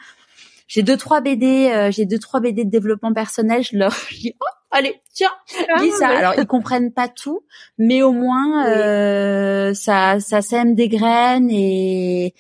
J'ai 0.67 0.83
deux 0.83 0.97
trois 0.97 1.21
BD, 1.21 1.89
j'ai 1.91 2.05
deux 2.05 2.19
trois 2.19 2.39
BD 2.39 2.63
de 2.63 2.69
développement 2.69 3.13
personnel. 3.13 3.63
Je 3.63 3.77
leur 3.77 3.95
dis 4.11 4.35
oh 4.39 4.45
allez, 4.75 5.01
tiens, 5.13 5.31
ah, 5.69 5.81
lis 5.81 5.91
ça. 5.91 6.09
Alors 6.09 6.33
ils 6.37 6.45
comprennent 6.45 6.91
pas 6.91 7.07
tout, 7.07 7.43
mais 7.77 8.01
au 8.01 8.11
moins 8.11 8.67
euh, 8.67 9.73
ça 9.73 10.19
ça 10.19 10.41
sème 10.41 10.75
des 10.75 10.89
graines 10.89 11.49
et 11.49 12.33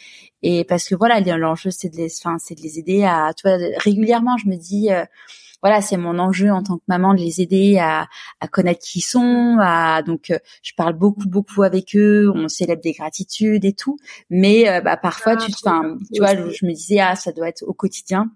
et 0.47 0.63
parce 0.63 0.87
que 0.87 0.95
voilà 0.95 1.19
l'enjeu 1.37 1.71
c'est 1.71 1.89
de 1.89 1.97
les 1.97 2.13
enfin 2.23 2.37
c'est 2.39 2.55
de 2.55 2.61
les 2.61 2.77
aider 2.79 3.03
à 3.03 3.33
tu 3.35 3.47
vois 3.47 3.57
régulièrement 3.77 4.37
je 4.37 4.47
me 4.47 4.55
dis 4.55 4.91
euh, 4.91 5.03
voilà, 5.65 5.81
c'est 5.81 5.97
mon 5.97 6.19
enjeu 6.19 6.51
en 6.51 6.61
tant 6.61 6.77
que 6.77 6.83
maman 6.87 7.15
de 7.15 7.19
les 7.21 7.41
aider 7.41 7.79
à, 7.79 8.07
à 8.39 8.47
connaître 8.47 8.81
qui 8.81 8.99
ils 8.99 9.01
sont. 9.01 9.57
À 9.59 10.03
donc, 10.03 10.29
euh, 10.29 10.37
je 10.61 10.73
parle 10.77 10.93
beaucoup 10.93 11.27
beaucoup 11.27 11.63
avec 11.63 11.95
eux. 11.95 12.31
On 12.35 12.47
célèbre 12.47 12.83
des 12.83 12.91
gratitudes 12.91 13.65
et 13.65 13.73
tout. 13.73 13.97
Mais 14.29 14.69
euh, 14.69 14.81
bah, 14.81 14.95
parfois, 14.95 15.33
ah, 15.33 15.43
tu, 15.43 15.51
enfin, 15.51 15.97
tu 16.13 16.21
vois, 16.21 16.35
je 16.35 16.67
me 16.67 16.71
disais 16.71 16.99
ah, 16.99 17.15
ça 17.15 17.31
doit 17.31 17.49
être 17.49 17.63
au 17.63 17.73
quotidien. 17.73 18.29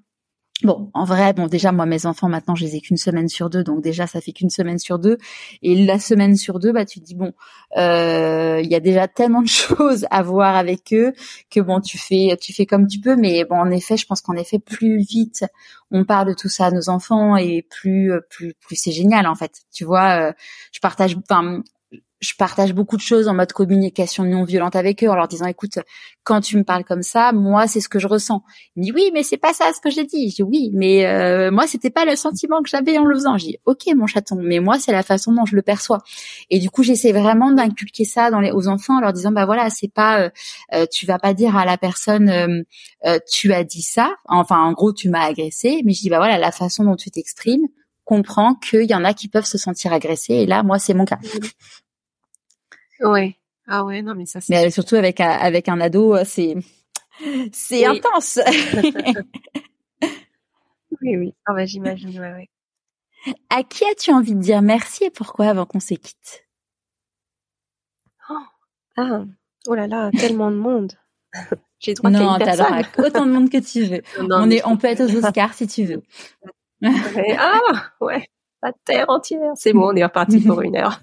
Bon, 0.63 0.91
en 0.93 1.05
vrai, 1.05 1.31
bon, 1.31 1.47
déjà 1.47 1.71
moi 1.71 1.85
mes 1.85 2.05
enfants 2.05 2.27
maintenant 2.27 2.53
je 2.53 2.65
les 2.65 2.75
ai 2.75 2.81
qu'une 2.81 2.97
semaine 2.97 3.29
sur 3.29 3.49
deux, 3.49 3.63
donc 3.63 3.81
déjà 3.81 4.07
ça 4.07 4.19
fait 4.19 4.33
qu'une 4.33 4.49
semaine 4.49 4.77
sur 4.77 4.99
deux. 4.99 5.17
Et 5.61 5.85
la 5.85 5.99
semaine 5.99 6.35
sur 6.35 6.59
deux, 6.59 6.73
bah 6.73 6.83
tu 6.83 6.99
dis 6.99 7.15
bon, 7.15 7.31
euh, 7.77 8.59
il 8.61 8.69
y 8.69 8.75
a 8.75 8.81
déjà 8.81 9.07
tellement 9.07 9.41
de 9.41 9.47
choses 9.47 10.05
à 10.11 10.21
voir 10.21 10.57
avec 10.57 10.91
eux 10.93 11.13
que 11.49 11.61
bon 11.61 11.79
tu 11.79 11.97
fais 11.97 12.37
tu 12.41 12.51
fais 12.53 12.65
comme 12.65 12.87
tu 12.87 12.99
peux, 12.99 13.15
mais 13.15 13.45
bon 13.45 13.55
en 13.55 13.71
effet 13.71 13.95
je 13.95 14.05
pense 14.05 14.19
qu'en 14.19 14.35
effet 14.35 14.59
plus 14.59 14.97
vite 14.97 15.45
on 15.91 16.03
parle 16.03 16.27
de 16.27 16.33
tout 16.33 16.49
ça 16.49 16.65
à 16.65 16.71
nos 16.71 16.89
enfants 16.89 17.37
et 17.37 17.65
plus 17.69 18.11
plus 18.29 18.53
plus 18.55 18.75
c'est 18.75 18.91
génial 18.91 19.27
en 19.27 19.35
fait. 19.35 19.61
Tu 19.73 19.85
vois, 19.85 20.29
euh, 20.29 20.33
je 20.73 20.81
partage, 20.81 21.15
enfin 21.29 21.63
je 22.19 22.33
partage 22.37 22.73
beaucoup 22.73 22.97
de 22.97 23.01
choses 23.01 23.27
en 23.27 23.33
mode 23.33 23.53
communication 23.53 24.23
non 24.23 24.43
violente 24.43 24.75
avec 24.75 25.03
eux 25.03 25.09
en 25.09 25.15
leur 25.15 25.27
disant 25.27 25.45
écoute 25.45 25.79
quand 26.23 26.41
tu 26.41 26.57
me 26.57 26.63
parles 26.63 26.83
comme 26.83 27.01
ça 27.01 27.31
moi 27.31 27.67
c'est 27.67 27.79
ce 27.79 27.87
que 27.87 27.99
je 27.99 28.07
ressens. 28.07 28.43
Il 28.75 28.81
me 28.81 28.85
dit 28.85 28.91
oui 28.91 29.11
mais 29.13 29.23
c'est 29.23 29.37
pas 29.37 29.53
ça 29.53 29.71
ce 29.73 29.79
que 29.79 29.89
j'ai 29.89 30.03
dit. 30.03 30.29
Je 30.29 30.35
dis 30.35 30.43
oui 30.43 30.71
mais 30.73 31.05
euh, 31.05 31.49
moi 31.49 31.65
c'était 31.65 31.89
pas 31.89 32.05
le 32.05 32.15
sentiment 32.15 32.61
que 32.61 32.69
j'avais 32.69 32.97
en 32.97 33.05
le 33.05 33.15
faisant. 33.15 33.35
Dis 33.35 33.57
ok 33.65 33.83
mon 33.95 34.05
chaton 34.05 34.37
mais 34.41 34.59
moi 34.59 34.79
c'est 34.79 34.91
la 34.91 35.03
façon 35.03 35.31
dont 35.31 35.45
je 35.45 35.55
le 35.55 35.61
perçois. 35.61 35.99
Et 36.49 36.59
du 36.59 36.69
coup 36.69 36.83
j'essaie 36.83 37.13
vraiment 37.13 37.51
d'inculquer 37.51 38.03
ça 38.03 38.31
dans 38.31 38.41
les 38.41 38.51
aux 38.51 38.67
enfants 38.67 38.97
en 38.97 39.01
leur 39.01 39.13
disant 39.13 39.31
bah 39.31 39.45
voilà 39.45 39.69
c'est 39.69 39.91
pas 39.91 40.21
euh, 40.21 40.29
euh 40.73 40.85
tu 40.91 41.05
vas 41.05 41.19
pas 41.19 41.33
dire 41.33 41.55
à 41.55 41.65
la 41.65 41.77
personne 41.77 42.29
euh, 42.29 42.63
euh, 43.05 43.19
tu 43.31 43.53
as 43.53 43.63
dit 43.63 43.81
ça. 43.81 44.13
Enfin 44.25 44.57
en 44.57 44.73
gros 44.73 44.91
tu 44.91 45.09
m'as 45.09 45.23
agressé. 45.25 45.81
Mais 45.85 45.93
je 45.93 46.01
dis 46.01 46.09
bah 46.09 46.17
voilà 46.17 46.37
la 46.37 46.51
façon 46.51 46.83
dont 46.83 46.95
tu 46.95 47.11
t'exprimes 47.11 47.67
comprends 48.03 48.55
qu'il 48.55 48.89
y 48.89 48.95
en 48.95 49.03
a 49.03 49.13
qui 49.13 49.27
peuvent 49.27 49.45
se 49.45 49.59
sentir 49.59 49.93
agressés. 49.93 50.33
Et 50.33 50.45
là 50.47 50.63
moi 50.63 50.79
c'est 50.79 50.93
mon 50.93 51.05
cas. 51.05 51.17
Mmh. 51.17 51.47
Ouais. 53.01 53.35
Ah 53.67 53.85
ouais, 53.85 54.01
non 54.01 54.15
mais 54.15 54.25
ça 54.25 54.41
c'est. 54.41 54.53
Mais 54.53 54.71
surtout 54.71 54.95
avec 54.95 55.19
un, 55.19 55.29
avec 55.29 55.69
un 55.69 55.79
ado, 55.79 56.15
euh, 56.15 56.23
c'est 56.25 56.55
c'est 57.51 57.85
intense. 57.85 58.39
oui 61.01 61.17
oui. 61.17 61.35
Ah 61.45 61.53
bah 61.53 61.65
j'imagine. 61.65 62.19
Ouais, 62.19 62.33
ouais. 62.33 62.49
À 63.49 63.63
qui 63.63 63.83
as-tu 63.85 64.11
envie 64.11 64.33
de 64.33 64.39
dire 64.39 64.61
merci 64.61 65.05
et 65.05 65.11
pourquoi 65.11 65.47
avant 65.47 65.65
qu'on 65.65 65.79
se 65.79 65.93
quitte 65.93 66.47
oh. 68.29 68.33
Ah 68.97 69.23
oh 69.67 69.75
là 69.75 69.87
là, 69.87 70.09
tellement 70.11 70.51
de 70.51 70.57
monde. 70.57 70.93
J'ai 71.79 71.93
droit 71.93 72.09
non, 72.09 72.37
t'as 72.37 72.57
droit 72.57 72.71
à 72.71 73.05
autant 73.05 73.25
de 73.25 73.31
monde 73.31 73.49
que 73.49 73.59
tu 73.59 73.85
veux. 73.85 74.01
on 74.19 74.49
est, 74.49 74.65
on 74.65 74.77
peut 74.77 74.87
être 74.87 75.01
aux 75.01 75.15
Oscars 75.15 75.53
si 75.53 75.67
tu 75.67 75.85
veux. 75.85 76.01
ah 76.83 77.59
ouais, 78.01 78.27
la 78.63 78.73
terre 78.85 79.09
entière. 79.09 79.51
C'est 79.55 79.73
bon, 79.73 79.91
on 79.91 79.95
est 79.95 80.03
reparti 80.03 80.41
pour 80.41 80.61
une 80.61 80.75
heure. 80.75 80.99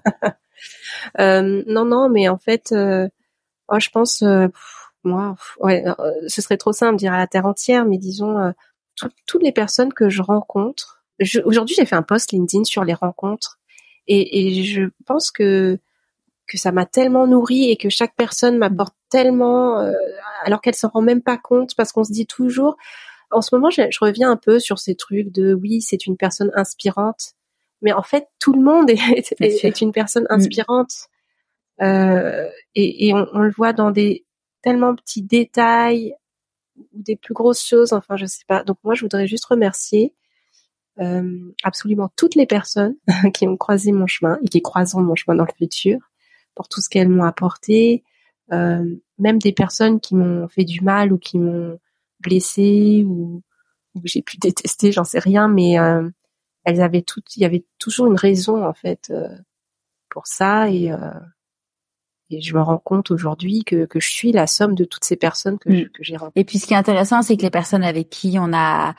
Euh, 1.19 1.63
non, 1.67 1.85
non, 1.85 2.09
mais 2.09 2.29
en 2.29 2.37
fait, 2.37 2.71
euh, 2.71 3.07
oh, 3.69 3.79
je 3.79 3.89
pense, 3.89 4.21
euh, 4.21 4.47
moi, 5.03 5.35
ce 6.27 6.41
serait 6.41 6.57
trop 6.57 6.73
simple 6.73 6.93
de 6.93 6.99
dire 6.99 7.13
à 7.13 7.17
la 7.17 7.27
terre 7.27 7.45
entière, 7.45 7.85
mais 7.85 7.97
disons 7.97 8.53
toutes 9.25 9.43
les 9.43 9.51
personnes 9.51 9.93
que 9.93 10.09
je 10.09 10.21
rencontre. 10.21 11.03
Aujourd'hui, 11.45 11.75
j'ai 11.75 11.85
fait 11.85 11.95
un 11.95 12.03
post 12.03 12.31
LinkedIn 12.31 12.63
sur 12.63 12.83
les 12.83 12.93
rencontres, 12.93 13.59
et, 14.07 14.63
je 14.63 14.83
pense 15.05 15.31
que 15.31 15.79
ça 16.53 16.71
m'a 16.71 16.85
tellement 16.85 17.27
nourri 17.27 17.69
et 17.71 17.77
que 17.77 17.89
chaque 17.89 18.15
personne 18.15 18.57
m'apporte 18.57 18.95
tellement, 19.09 19.77
alors 20.43 20.61
qu'elle 20.61 20.75
s'en 20.75 20.89
rend 20.89 21.01
même 21.01 21.21
pas 21.21 21.37
compte, 21.37 21.75
parce 21.75 21.91
qu'on 21.91 22.03
se 22.03 22.11
dit 22.11 22.27
toujours. 22.27 22.75
En 23.31 23.41
ce 23.41 23.53
moment, 23.53 23.69
je 23.69 23.99
reviens 24.01 24.31
un 24.31 24.37
peu 24.37 24.59
sur 24.59 24.79
ces 24.79 24.95
trucs 24.95 25.31
de 25.31 25.53
oui, 25.53 25.81
c'est 25.81 26.05
une 26.05 26.17
personne 26.17 26.51
inspirante 26.55 27.36
mais 27.81 27.93
en 27.93 28.03
fait 28.03 28.27
tout 28.39 28.53
le 28.53 28.61
monde 28.61 28.89
est, 28.89 29.35
est, 29.39 29.81
une 29.81 29.91
personne 29.91 30.23
mm. 30.29 30.33
inspirante. 30.33 30.93
Euh, 31.81 32.49
et, 32.73 33.07
et 33.07 33.13
on, 33.13 33.27
on, 33.33 33.39
le 33.39 33.51
voit 33.51 33.71
dans 33.71 33.91
des 33.91 34.25
tellement 34.63 34.95
petits 34.95 35.21
détails 35.21 36.15
ou 36.75 36.85
des 36.93 37.15
plus 37.15 37.35
grosses 37.35 37.63
choses 37.63 37.93
enfin 37.93 38.15
je 38.15 38.25
sais 38.25 38.45
pas. 38.47 38.63
Donc 38.63 38.77
moi 38.83 38.95
je 38.95 39.01
voudrais 39.01 39.27
juste 39.27 39.45
remercier 39.45 40.13
euh, 40.99 41.53
absolument 41.63 42.09
toutes 42.15 42.33
les 42.33 42.47
personnes 42.47 42.95
qui 43.33 43.47
ont 43.47 43.57
croisé 43.57 43.91
mon 43.91 44.07
chemin 44.07 44.39
et 44.43 44.47
qui 44.47 44.61
croiseront 44.61 45.01
mon 45.01 45.15
chemin 45.15 45.35
dans 45.35 45.45
le 45.45 45.53
futur 45.57 45.99
pour 46.55 46.67
tout 46.67 46.81
ce 46.81 46.89
qu'elles 46.89 47.09
m'ont 47.09 47.23
apporté. 47.23 48.03
Euh, 48.51 48.83
même 49.19 49.37
des 49.37 49.51
personnes 49.51 49.99
qui 49.99 50.15
m'ont 50.15 50.47
fait 50.47 50.63
du 50.63 50.81
mal 50.81 51.13
ou 51.13 51.17
qui 51.19 51.37
m'ont 51.37 51.77
blessé 52.19 53.03
ou, 53.05 53.43
ou 53.93 54.01
j'ai 54.05 54.21
pu 54.21 54.37
détester 54.37 54.91
j'en 54.91 55.03
sais 55.03 55.19
rien 55.19 55.47
mais 55.49 55.77
euh, 55.77 56.09
elles 56.67 56.81
avaient 56.81 57.01
toutes, 57.01 57.37
il 57.37 57.43
y 57.43 57.45
avait 57.45 57.63
toujours 57.79 58.07
une 58.07 58.17
raison 58.17 58.65
en 58.67 58.73
fait 58.73 59.09
euh, 59.09 59.29
pour 60.09 60.27
ça 60.27 60.69
et 60.69 60.91
euh, 60.91 60.97
et 62.29 62.41
je 62.41 62.53
me 62.53 62.61
rends 62.61 62.77
compte 62.77 63.09
aujourd'hui 63.09 63.63
que, 63.63 63.85
que 63.85 64.01
je 64.01 64.09
suis 64.09 64.33
la 64.33 64.47
somme 64.47 64.75
de 64.75 64.83
toutes 64.83 65.05
ces 65.05 65.15
personnes 65.15 65.57
que, 65.59 65.69
mm. 65.69 65.89
que 65.91 66.03
j'ai 66.03 66.17
rencontrées. 66.17 66.41
Et 66.41 66.43
puis 66.43 66.59
ce 66.59 66.67
qui 66.67 66.73
est 66.73 66.77
intéressant, 66.77 67.21
c'est 67.21 67.37
que 67.37 67.43
les 67.43 67.49
personnes 67.49 67.85
avec 67.85 68.09
qui 68.09 68.35
on 68.37 68.51
a 68.53 68.95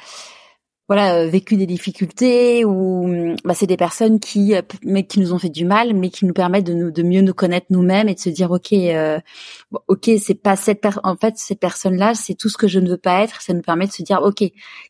voilà 0.89 1.17
euh, 1.17 1.29
vécu 1.29 1.57
des 1.57 1.67
difficultés 1.67 2.65
ou 2.65 3.35
bah, 3.45 3.53
c'est 3.55 3.67
des 3.67 3.77
personnes 3.77 4.19
qui 4.19 4.55
euh, 4.55 4.63
mais 4.85 5.07
qui 5.07 5.21
nous 5.21 5.35
ont 5.35 5.39
fait 5.39 5.51
du 5.51 5.67
mal 5.67 5.95
mais 5.95 6.09
qui 6.09 6.25
nous 6.25 6.33
permettent 6.33 6.65
de 6.65 6.73
nous 6.73 6.91
de 6.91 7.03
mieux 7.03 7.21
nous 7.21 7.35
connaître 7.35 7.67
nous-mêmes 7.71 8.09
et 8.09 8.15
de 8.15 8.19
se 8.19 8.31
dire 8.31 8.51
ok 8.51 8.73
euh, 8.73 9.21
ok 9.87 10.11
c'est 10.19 10.35
pas 10.35 10.57
cette 10.57 10.81
personne 10.81 11.03
en 11.05 11.17
fait 11.17 11.35
cette 11.37 11.61
personne 11.61 11.97
là 11.97 12.15
c'est 12.15 12.35
tout 12.35 12.49
ce 12.49 12.57
que 12.57 12.67
je 12.67 12.81
ne 12.81 12.89
veux 12.89 12.97
pas 12.97 13.23
être 13.23 13.43
ça 13.43 13.53
nous 13.53 13.61
permet 13.61 13.87
de 13.87 13.93
se 13.93 14.03
dire 14.03 14.23
ok 14.23 14.45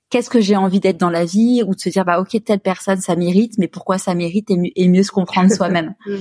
qu'est-ce 0.09 0.31
que 0.31 0.41
j'ai 0.41 0.57
envie 0.57 0.81
d'être 0.81 0.99
dans 0.99 1.11
la 1.11 1.25
vie 1.25 1.65
ou 1.67 1.75
de 1.75 1.81
se 1.81 1.89
dire 1.89 2.05
bah 2.05 2.21
ok 2.21 2.45
telle 2.45 2.61
personne 2.61 3.01
ça 3.01 3.17
mérite 3.17 3.59
mais 3.59 3.69
pourquoi 3.69 3.99
ça 3.99 4.15
mérite 4.15 4.51
et, 4.51 4.89
mieux 4.89 5.03
se 5.03 5.11
comprendre 5.11 5.53
soi-même 5.53 5.95
mm. 6.07 6.19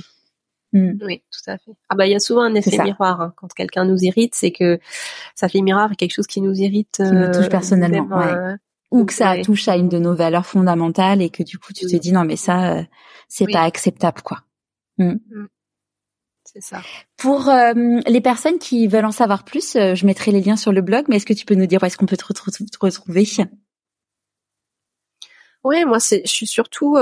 Mm. 0.73 0.99
Oui, 1.05 1.23
tout 1.31 1.49
à 1.49 1.57
fait. 1.57 1.71
Ah 1.87 1.95
bah 1.95 2.07
il 2.07 2.11
y 2.11 2.15
a 2.15 2.19
souvent 2.19 2.41
un 2.41 2.53
effet 2.53 2.77
miroir 2.83 3.21
hein. 3.21 3.33
quand 3.37 3.47
quelqu'un 3.53 3.85
nous 3.85 3.99
irrite, 4.03 4.35
c'est 4.35 4.51
que 4.51 4.79
ça 5.33 5.47
fait 5.47 5.61
miroir 5.61 5.95
quelque 5.97 6.11
chose 6.11 6.27
qui 6.27 6.41
nous 6.41 6.55
irrite. 6.55 6.97
Qui 6.97 7.03
me 7.03 7.31
touche 7.31 7.47
personnellement. 7.47 8.05
ouais 8.17 8.57
ou 8.91 9.05
que 9.05 9.13
ça 9.13 9.41
touche 9.41 9.67
à 9.67 9.75
une 9.75 9.89
de 9.89 9.99
nos 9.99 10.15
valeurs 10.15 10.45
fondamentales 10.45 11.21
et 11.21 11.29
que 11.29 11.43
du 11.43 11.57
coup 11.57 11.73
tu 11.73 11.85
te 11.85 11.95
dis 11.95 12.11
non 12.11 12.23
mais 12.23 12.37
ça 12.37 12.77
euh, 12.77 12.83
c'est 13.27 13.47
pas 13.51 13.63
acceptable 13.63 14.21
quoi. 14.21 14.43
Mm. 14.97 15.15
Mm. 15.29 15.47
C'est 16.45 16.61
ça. 16.61 16.81
Pour 17.17 17.49
euh, 17.49 17.73
les 18.07 18.21
personnes 18.21 18.57
qui 18.57 18.87
veulent 18.87 19.05
en 19.05 19.11
savoir 19.11 19.43
plus, 19.43 19.75
euh, 19.75 19.95
je 19.95 20.05
mettrai 20.05 20.31
les 20.31 20.39
liens 20.39 20.55
sur 20.55 20.71
le 20.71 20.81
blog, 20.81 21.05
mais 21.09 21.17
est-ce 21.17 21.25
que 21.25 21.33
tu 21.33 21.45
peux 21.45 21.55
nous 21.55 21.65
dire 21.65 21.83
où 21.83 21.85
est-ce 21.85 21.97
qu'on 21.97 22.05
peut 22.05 22.15
te, 22.15 22.23
retrouver? 22.79 23.27
Oui, 25.65 25.83
moi 25.83 25.99
c'est, 25.99 26.21
je 26.25 26.31
suis 26.31 26.47
surtout 26.47 26.95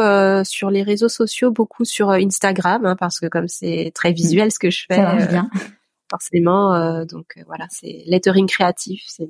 sur 0.43 0.71
les 0.71 0.81
réseaux 0.81 1.09
sociaux, 1.09 1.51
beaucoup 1.51 1.85
sur 1.85 2.09
Instagram, 2.09 2.85
hein, 2.87 2.95
parce 2.95 3.19
que 3.19 3.27
comme 3.27 3.47
c'est 3.47 3.91
très 3.93 4.11
mm. 4.11 4.15
visuel 4.15 4.51
ce 4.51 4.57
que 4.57 4.71
je 4.71 4.85
fais, 4.87 4.95
ça 4.95 5.13
bien. 5.27 5.49
forcément, 6.09 7.05
donc 7.05 7.35
voilà, 7.45 7.67
c'est 7.69 8.03
lettering 8.07 8.47
créatif, 8.47 9.03
c'est 9.07 9.29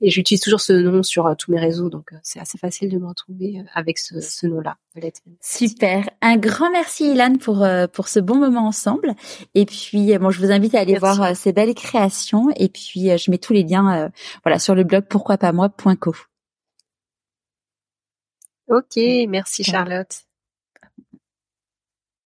et 0.00 0.10
j'utilise 0.10 0.40
toujours 0.40 0.60
ce 0.60 0.72
nom 0.72 1.02
sur 1.02 1.26
euh, 1.26 1.34
tous 1.34 1.50
mes 1.50 1.58
réseaux, 1.58 1.88
donc 1.88 2.12
euh, 2.12 2.16
c'est 2.22 2.40
assez 2.40 2.58
facile 2.58 2.90
de 2.90 2.98
me 2.98 3.06
retrouver 3.06 3.58
euh, 3.58 3.62
avec 3.74 3.98
ce, 3.98 4.46
nom-là. 4.46 4.76
Super. 5.40 6.08
Un 6.20 6.36
grand 6.36 6.70
merci 6.70 7.12
Ilan 7.12 7.36
pour 7.36 7.66
pour 7.92 8.08
ce 8.08 8.20
bon 8.20 8.36
moment 8.36 8.66
ensemble. 8.66 9.14
Et 9.54 9.66
puis 9.66 10.16
bon, 10.18 10.30
je 10.30 10.40
vous 10.40 10.52
invite 10.52 10.74
à 10.74 10.80
aller 10.80 10.96
voir 10.98 11.34
ces 11.34 11.52
belles 11.52 11.74
créations. 11.74 12.50
Et 12.56 12.68
puis 12.68 13.16
je 13.16 13.30
mets 13.30 13.38
tous 13.38 13.52
les 13.52 13.62
liens 13.62 14.10
voilà 14.44 14.58
sur 14.58 14.74
le 14.74 14.84
blog 14.84 15.04
pourquoi 15.08 15.38
pas 15.38 15.52
moi.co. 15.52 16.14
Ok, 18.68 18.96
merci 19.28 19.64
Charlotte. 19.64 20.24